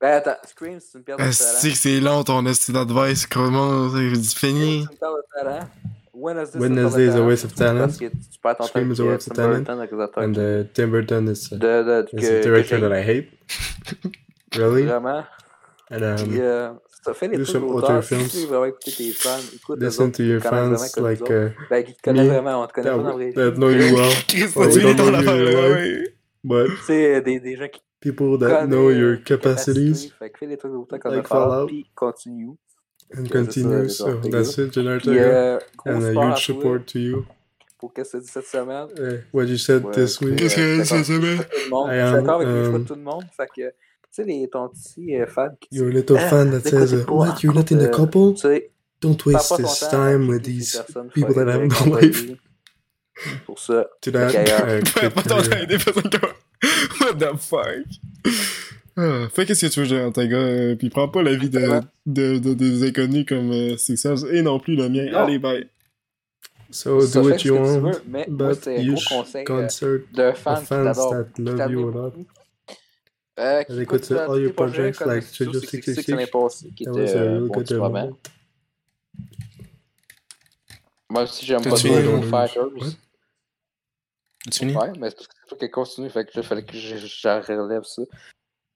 Ben 0.00 0.16
attends, 0.16 0.36
Scream, 0.48 0.80
c'est 0.80 0.98
une 0.98 1.04
perte 1.04 1.20
de 1.20 1.24
talent. 1.24 1.30
Est-ce 1.30 1.68
que 1.68 1.76
c'est 1.76 2.00
long 2.00 2.24
ton 2.24 2.44
esti 2.46 2.72
d'advice? 2.72 3.26
Comment 3.26 3.88
c'est 3.90 4.38
fini? 4.38 4.84
C'est 4.84 4.92
une 4.92 4.98
perte 4.98 5.14
de 5.16 5.40
talent. 5.40 5.68
Wednesday, 6.14 6.58
Wednesday 6.58 7.06
is 7.06 7.14
a 7.16 7.22
waste 7.22 7.44
of 7.44 7.54
talent. 7.54 7.86
Parce 7.86 7.98
que 7.98 8.06
tu 8.06 8.38
perds 8.42 8.56
ton 8.56 8.64
temps 8.64 8.68
Scream 8.68 8.90
is 8.90 9.00
a 9.00 9.04
waste 9.04 9.30
of 9.30 9.36
talent. 9.36 9.68
And 10.16 10.36
uh, 10.38 10.64
Tim 10.74 10.90
Burton 10.90 11.28
is, 11.28 11.52
uh, 11.52 11.58
que, 11.58 12.38
a 12.38 12.42
director 12.42 12.80
que 12.80 12.88
that 12.88 12.92
I 12.92 13.02
hate. 13.02 13.28
really? 14.56 14.82
j'ai- 14.82 14.88
Vraiment. 14.88 15.24
And 15.90 15.98
Puis, 16.16 16.38
um, 16.38 16.40
euh, 16.40 16.70
ça 17.04 17.12
fait 17.12 17.28
les 17.28 17.36
do 17.36 17.44
trucs 17.44 17.52
some 17.60 17.66
d'auteur. 17.68 17.90
other 17.90 18.02
Si 18.04 18.14
films. 18.14 18.28
tu 18.28 18.36
veux 18.38 18.46
vraiment 18.46 18.64
écouter 18.66 18.92
tes 18.92 19.10
fans, 19.12 19.38
écoute 19.54 19.78
listen 19.82 20.06
autres 20.06 20.16
to 20.16 20.22
your 20.22 20.40
qui 20.40 20.48
connaissent 20.48 20.68
vraiment 20.68 20.78
fans 20.78 21.02
like 21.02 21.20
uh, 21.30 21.50
Ben, 21.70 21.84
qui 21.84 21.94
te 21.94 22.02
connaissent 22.02 22.24
me, 22.24 22.28
vraiment, 22.30 22.62
on 22.62 22.66
te 22.66 22.72
connaît 22.72 22.90
pas 22.90 22.96
dans 22.96 23.18
that 23.34 23.50
know 23.56 23.70
you 23.70 23.94
well, 23.94 24.12
Chris, 24.28 24.48
ton 24.96 25.12
affaire, 25.14 26.04
but 26.44 26.66
Tu 26.70 26.76
sais, 26.86 27.20
des, 27.20 27.40
des 27.40 27.56
gens 27.56 27.68
qui 27.68 27.80
people 28.00 28.38
that 28.38 28.48
connaissent 28.48 28.68
know 28.68 28.90
your 28.90 29.16
capacities 29.22 30.12
Fait 30.18 30.30
que 30.30 30.38
fais 30.38 30.46
les 30.46 30.56
trucs 30.56 30.72
d'auteur 30.72 30.98
comme 30.98 31.12
Like 31.14 31.26
puis 31.66 31.86
continue. 31.94 32.48
and 33.14 33.24
c'est 33.26 33.28
ça, 33.32 33.38
continue. 33.38 33.88
So 33.90 34.20
that's 34.30 34.56
it, 34.56 34.70
Puis, 34.72 35.18
euh, 35.18 35.58
And 35.84 36.02
a 36.02 36.30
huge 36.30 36.46
support 36.46 36.86
to 36.86 36.98
you. 36.98 37.26
pour 37.78 37.92
qu'est-ce 37.92 38.16
que 38.16 38.22
tu 38.22 38.28
cette 38.30 38.46
semaine? 38.46 38.86
Uh, 38.96 39.18
what 39.34 39.44
you 39.44 39.58
said 39.58 39.84
Ouais, 39.84 39.90
this 39.92 40.16
puis, 40.16 40.26
week. 40.28 40.38
Qu'est-ce 40.38 40.58
euh, 40.58 40.78
que 40.78 40.84
je 40.84 41.04
suis 41.04 41.18
d'accord 41.18 41.26
avec 41.26 41.50
tout 41.50 41.64
le 41.64 41.70
monde. 41.70 41.88
I 41.90 41.90
Je 41.90 42.06
suis 42.06 42.06
am, 42.06 42.14
d'accord 42.24 42.34
avec 42.40 42.48
les 42.48 42.64
choix 42.64 42.74
um, 42.76 42.82
de 42.82 42.88
tout 42.88 42.94
le 42.94 43.00
monde. 43.02 43.24
Fait 43.36 43.46
que, 43.54 43.74
sais, 44.12 44.24
les, 44.24 44.48
ton 44.48 44.68
petit 44.68 45.16
euh, 45.16 45.26
fan 45.26 45.54
qui 45.60 45.76
Your 45.76 45.88
little 45.88 46.16
Ah, 46.18 46.28
fan 46.28 46.50
that 46.50 46.60
de 46.60 46.68
says, 46.68 46.92
uh, 46.94 47.04
What, 47.10 47.42
you're 47.42 47.54
not 47.54 47.70
in 47.70 47.80
a 47.80 47.88
couple? 47.88 48.34
Tu 48.34 48.62
Don't 49.00 49.16
perds 49.16 49.34
waste 49.34 49.56
this 49.56 49.80
temps 49.80 49.90
time 49.90 50.28
with 50.28 50.42
these 50.44 50.80
people 51.14 51.34
that 51.34 51.48
have 51.48 51.66
no 51.88 51.96
life. 51.96 52.30
Pour 53.46 53.58
ça, 53.58 53.86
To 54.00 54.10
that, 54.12 54.28
Ok, 54.28 54.34
euh, 54.36 54.80
uh, 54.80 55.10
pas 55.10 55.22
ton 55.22 55.42
temps 55.42 55.66
des 55.68 55.78
personnes 55.78 56.10
comme. 56.10 56.30
What 57.00 57.14
the 57.18 57.36
fuck? 57.38 57.86
Ah, 58.96 59.28
fais 59.32 59.46
qu'est-ce 59.46 59.66
que 59.66 59.72
tu 59.72 59.84
veux, 59.84 60.10
ta 60.12 60.26
gars, 60.26 60.36
euh, 60.36 60.74
puis 60.76 60.90
prends 60.90 61.08
pas 61.08 61.22
la 61.22 61.34
vie 61.34 61.48
de, 61.48 61.80
de, 62.06 62.38
de- 62.38 62.54
des 62.54 62.86
inconnus 62.88 63.24
comme 63.26 63.50
euh, 63.50 63.76
et 64.32 64.42
non 64.42 64.58
plus 64.60 64.76
le 64.76 64.88
mien. 64.88 65.06
Non. 65.10 65.18
Allez, 65.20 65.38
bye. 65.38 65.66
So 66.70 67.00
ça 67.00 67.20
do 67.20 67.26
fait 67.26 67.32
what 67.32 67.38
ce 67.38 67.48
you 67.48 67.54
que 67.54 67.58
tu 67.58 67.64
want, 67.64 67.80
veux, 67.80 68.02
mais 68.08 68.26
moi, 68.28 68.52
but 68.54 68.68
un 68.68 68.72
you 68.76 68.96
should 68.96 69.08
conseil 69.08 69.42
euh, 69.42 69.44
concert 69.62 69.98
d'un 70.14 70.32
the 70.32 70.36
fan 70.36 70.58
qui 70.60 70.66
fans 70.66 70.84
t'adore. 70.84 71.10
that 71.10 71.24
qui 71.34 71.42
love 71.42 71.70
you 71.72 71.88
a 71.88 71.92
lot. 71.92 72.12
Euh, 73.38 73.62
qui 73.64 73.80
écoute 73.80 74.04
say 74.04 74.14
ça, 74.14 74.26
all 74.26 74.42
your 74.42 74.52
projects 74.52 75.00
like 75.00 75.22
Studio 75.22 75.58
Studio 75.60 75.82
66 75.82 75.94
66. 75.94 76.10
l'année 76.10 76.26
passée, 76.26 76.70
qui 76.76 76.84
That 76.84 76.90
était 76.90 77.16
a 77.16 77.22
euh, 77.22 77.46
bon 77.46 77.54
petit 77.54 77.74
moment. 77.74 78.18
Moi 81.08 81.22
aussi, 81.22 81.46
j'aime 81.46 81.62
pas 81.62 81.70
les 81.70 82.22
Fighters. 82.22 82.72
Ouais. 82.72 82.88
Tu 84.50 84.58
finis? 84.58 84.76
Ouais, 84.76 84.92
mais 84.98 85.08
c'est 85.10 85.16
parce 85.16 85.28
que 85.28 85.34
c'est 85.42 85.48
toi 85.48 85.58
qui 85.58 85.70
continue, 85.70 86.10
fait 86.10 86.24
que 86.24 86.30
il 86.34 86.42
fallait 86.42 86.64
que 86.64 86.76
je, 86.76 86.96
je 86.96 87.28
relève 87.28 87.84
ça. 87.84 88.02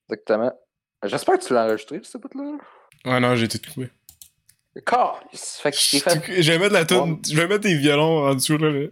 Exactement. 0.08 0.52
J'espère 1.02 1.38
que 1.38 1.44
tu 1.44 1.52
l'as 1.52 1.66
enregistré, 1.66 2.00
ce 2.02 2.16
bout-là. 2.16 2.58
Ouais, 3.04 3.20
non, 3.20 3.34
j'ai 3.36 3.48
tout 3.48 3.58
coupé. 3.58 3.90
Calice! 4.84 5.58
Fait 5.60 5.70
que 5.70 5.76
je 5.78 5.90
t'ai 5.90 6.00
fait. 6.00 6.42
Je 6.42 6.52
vais 6.52 6.58
mettre 6.58 6.74
la 6.74 6.84
toune, 6.84 7.20
je 7.28 7.34
vais 7.34 7.46
mettre 7.46 7.62
tes 7.62 7.76
violons 7.76 8.26
en 8.26 8.34
dessous, 8.34 8.56
là. 8.58 8.70
là. 8.70 8.88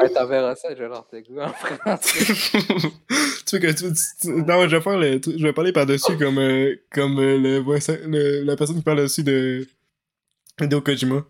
Hey, 0.00 0.12
t'enverras 0.14 0.54
ça 0.56 0.68
à 0.68 0.74
Gérard 0.74 1.06
Tegou 1.08 1.40
en 1.40 1.48
français. 1.52 2.34
tu 3.46 3.56
veux 3.56 3.60
que 3.60 3.72
tu, 3.72 3.92
tu- 3.92 4.02
tu- 4.20 4.28
non 4.28 4.68
je 4.68 4.76
vais 4.76 4.80
faire 4.82 4.98
le 4.98 5.20
je 5.24 5.42
vais 5.42 5.52
parler 5.52 5.72
par 5.72 5.86
dessus 5.86 6.16
comme 6.16 6.38
euh, 6.38 6.76
comme 6.92 7.18
euh, 7.18 7.36
le, 7.38 7.58
le- 8.06 8.42
la 8.44 8.56
personne 8.56 8.76
qui 8.76 8.82
parle 8.82 9.02
dessus 9.02 9.22
de 9.22 9.66
Hideo 10.60 10.80
Kojima 10.80 11.24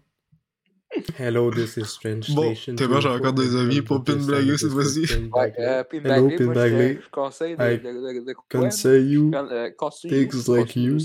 Hello, 1.19 1.51
this 1.51 1.77
is. 1.77 1.99
Bon, 2.35 2.55
t'es 2.55 2.87
bon, 2.89 3.01
j'ai 3.01 3.09
encore 3.09 3.35
des 3.35 3.55
avis 3.57 3.83
pour 3.83 4.03
pin 4.03 4.17
blaguer 4.17 4.57
cette 4.57 4.71
fois-ci. 4.71 5.03
Ouais, 5.35 5.53
euh, 5.59 5.85
Hello, 5.93 6.23
moi, 6.23 6.31
je, 6.39 6.45
Bagley. 6.45 6.99
je 7.03 7.11
conseille 7.11 7.57
de, 7.57 7.63
I 7.63 7.79
de, 7.79 8.21
de, 8.21 8.25
de 8.25 8.33
quoi? 8.33 8.45
Can 8.49 8.71
say 8.71 9.03
you, 9.03 9.31
euh, 9.35 9.71
continue. 9.77 10.27
pigs 10.27 10.49
like 10.49 10.75
you. 10.77 10.97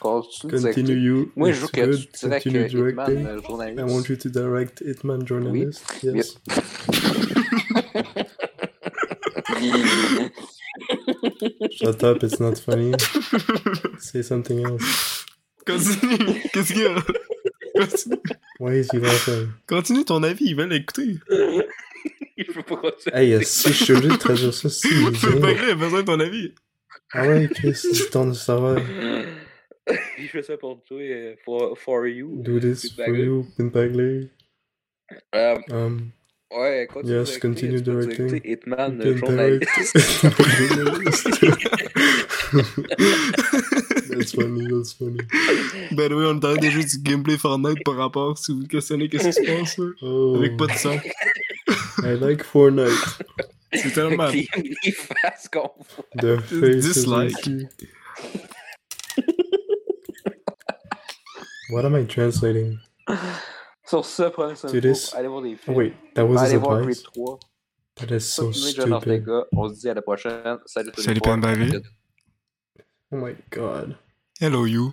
Continue 0.00 0.60
continue 0.60 0.98
you. 1.00 1.32
Moi, 1.34 1.52
je 1.52 1.60
joue 1.60 1.68
que 1.68 1.94
tu 1.96 2.28
Hitman, 2.58 3.26
euh, 3.26 3.40
journaliste. 3.42 3.80
I 3.80 3.84
want 3.84 4.08
you 4.10 4.16
to 4.16 4.28
direct 4.28 4.82
Hitman 4.82 5.26
Journalist. 5.26 5.82
Yes. 6.02 6.36
Shut 11.72 12.04
up, 12.04 12.22
it's 12.22 12.38
not 12.38 12.58
funny. 12.58 12.92
Say 13.98 14.22
something 14.22 14.62
else. 14.64 15.24
continue 15.66 16.42
qu'est-ce 16.52 16.72
qu'il 16.72 16.82
y 16.82 16.86
a? 16.86 16.96
Continue. 17.76 18.20
Why 18.60 18.74
is 18.80 18.88
he 18.92 18.98
laughing? 18.98 19.48
continue 19.66 20.04
ton 20.04 20.22
avis 20.22 20.46
ils 20.46 20.56
veulent 20.56 20.70
l'écouter 20.70 21.18
Je 22.38 22.52
veux 22.52 22.62
pas 22.62 22.76
continuer. 22.76 23.16
Hey, 23.16 23.44
si 23.44 23.72
je 23.72 23.84
suis 23.84 23.92
obligé 23.94 24.12
de 24.12 24.18
traduire 24.18 24.52
ça, 24.52 24.68
si. 24.68 24.88
c'est 25.14 25.40
pas 25.40 25.54
grave 25.54 25.78
besoin 25.78 26.00
de 26.02 26.06
ton 26.06 26.20
avis 26.20 26.52
Ah 27.12 27.26
ouais, 27.26 27.48
Chris, 27.52 27.74
c'est 27.74 27.98
le 27.98 28.10
temps 28.10 28.26
de 28.26 28.34
savoir. 28.34 28.78
Je 30.18 30.26
fais 30.26 30.42
ça 30.42 30.56
pour 30.56 30.82
toi, 30.84 31.00
euh, 31.00 31.34
for, 31.44 31.78
for 31.78 32.06
you. 32.06 32.42
Do 32.42 32.58
this 32.58 32.90
Pin 32.90 33.04
for 33.04 33.14
you, 33.16 33.46
Pin 33.56 33.66
Bagley. 33.66 34.28
Euh, 35.34 35.56
Um, 35.70 36.10
Ouais, 36.52 36.86
continue. 36.92 37.14
Yes, 37.14 37.38
continue 37.38 37.80
directing. 37.80 38.40
Hitman, 38.44 39.02
journaliste. 39.16 39.96
that's 44.32 44.42
funny, 44.42 44.66
that's 44.68 44.92
funny. 44.92 45.18
Ben 45.92 46.12
oui, 46.12 46.24
on 46.26 46.32
est 46.32 46.36
en 46.36 46.40
train 46.40 46.56
de 46.56 46.68
jouer 46.70 46.84
du 46.84 46.98
gameplay 46.98 47.36
Fortnite 47.38 47.82
par 47.84 47.96
rapport 47.96 48.36
si 48.38 48.52
vous 48.52 48.60
vous 48.60 48.66
questionnez 48.66 49.08
qu'est-ce 49.08 49.28
qui 49.28 49.32
se 49.46 49.58
passe 49.58 49.78
là. 49.78 49.86
Oh, 50.02 50.36
Avec 50.36 50.56
pas 50.56 50.66
de 50.66 50.72
son. 50.72 51.00
I 52.02 52.16
like 52.20 52.42
Fortnite. 52.44 52.90
C'est 53.72 53.92
tellement. 53.92 54.24
Avec 54.24 54.48
les, 54.56 54.74
les 54.84 54.92
faces 54.92 55.48
qu'on 55.52 55.70
voit. 55.78 56.04
The 56.18 56.40
faces 56.40 56.84
Dislike. 56.84 57.50
What 61.70 61.84
am 61.84 61.96
I 61.96 62.06
translating? 62.06 62.78
Sur 63.86 64.04
ça, 64.04 64.30
prenez 64.30 64.54
ça. 64.56 64.68
Do 64.70 64.80
this? 64.80 65.14
Allez 65.14 65.28
voir 65.28 65.42
des 65.42 65.54
Oh, 65.54 65.58
films. 65.64 65.76
wait, 65.76 65.92
that 66.14 66.24
was 66.24 66.38
Allez 66.38 66.56
voir 66.58 66.78
surprise? 66.78 67.02
Creed 67.02 67.14
3. 67.14 67.38
That 67.96 68.14
is 68.14 68.20
so 68.20 68.52
stupid. 68.52 68.92
Ortega. 68.92 69.44
On 69.52 69.68
se 69.68 69.80
dit 69.80 69.88
à 69.88 69.94
la 69.94 70.02
prochaine. 70.02 70.58
Salut 70.66 70.90
tout 70.92 71.00
le 71.00 71.02
Salut, 71.02 71.20
monde. 71.24 71.82
Oh 73.12 73.16
my 73.16 73.34
god. 73.50 73.96
Hello 74.40 74.64
you. 74.64 74.92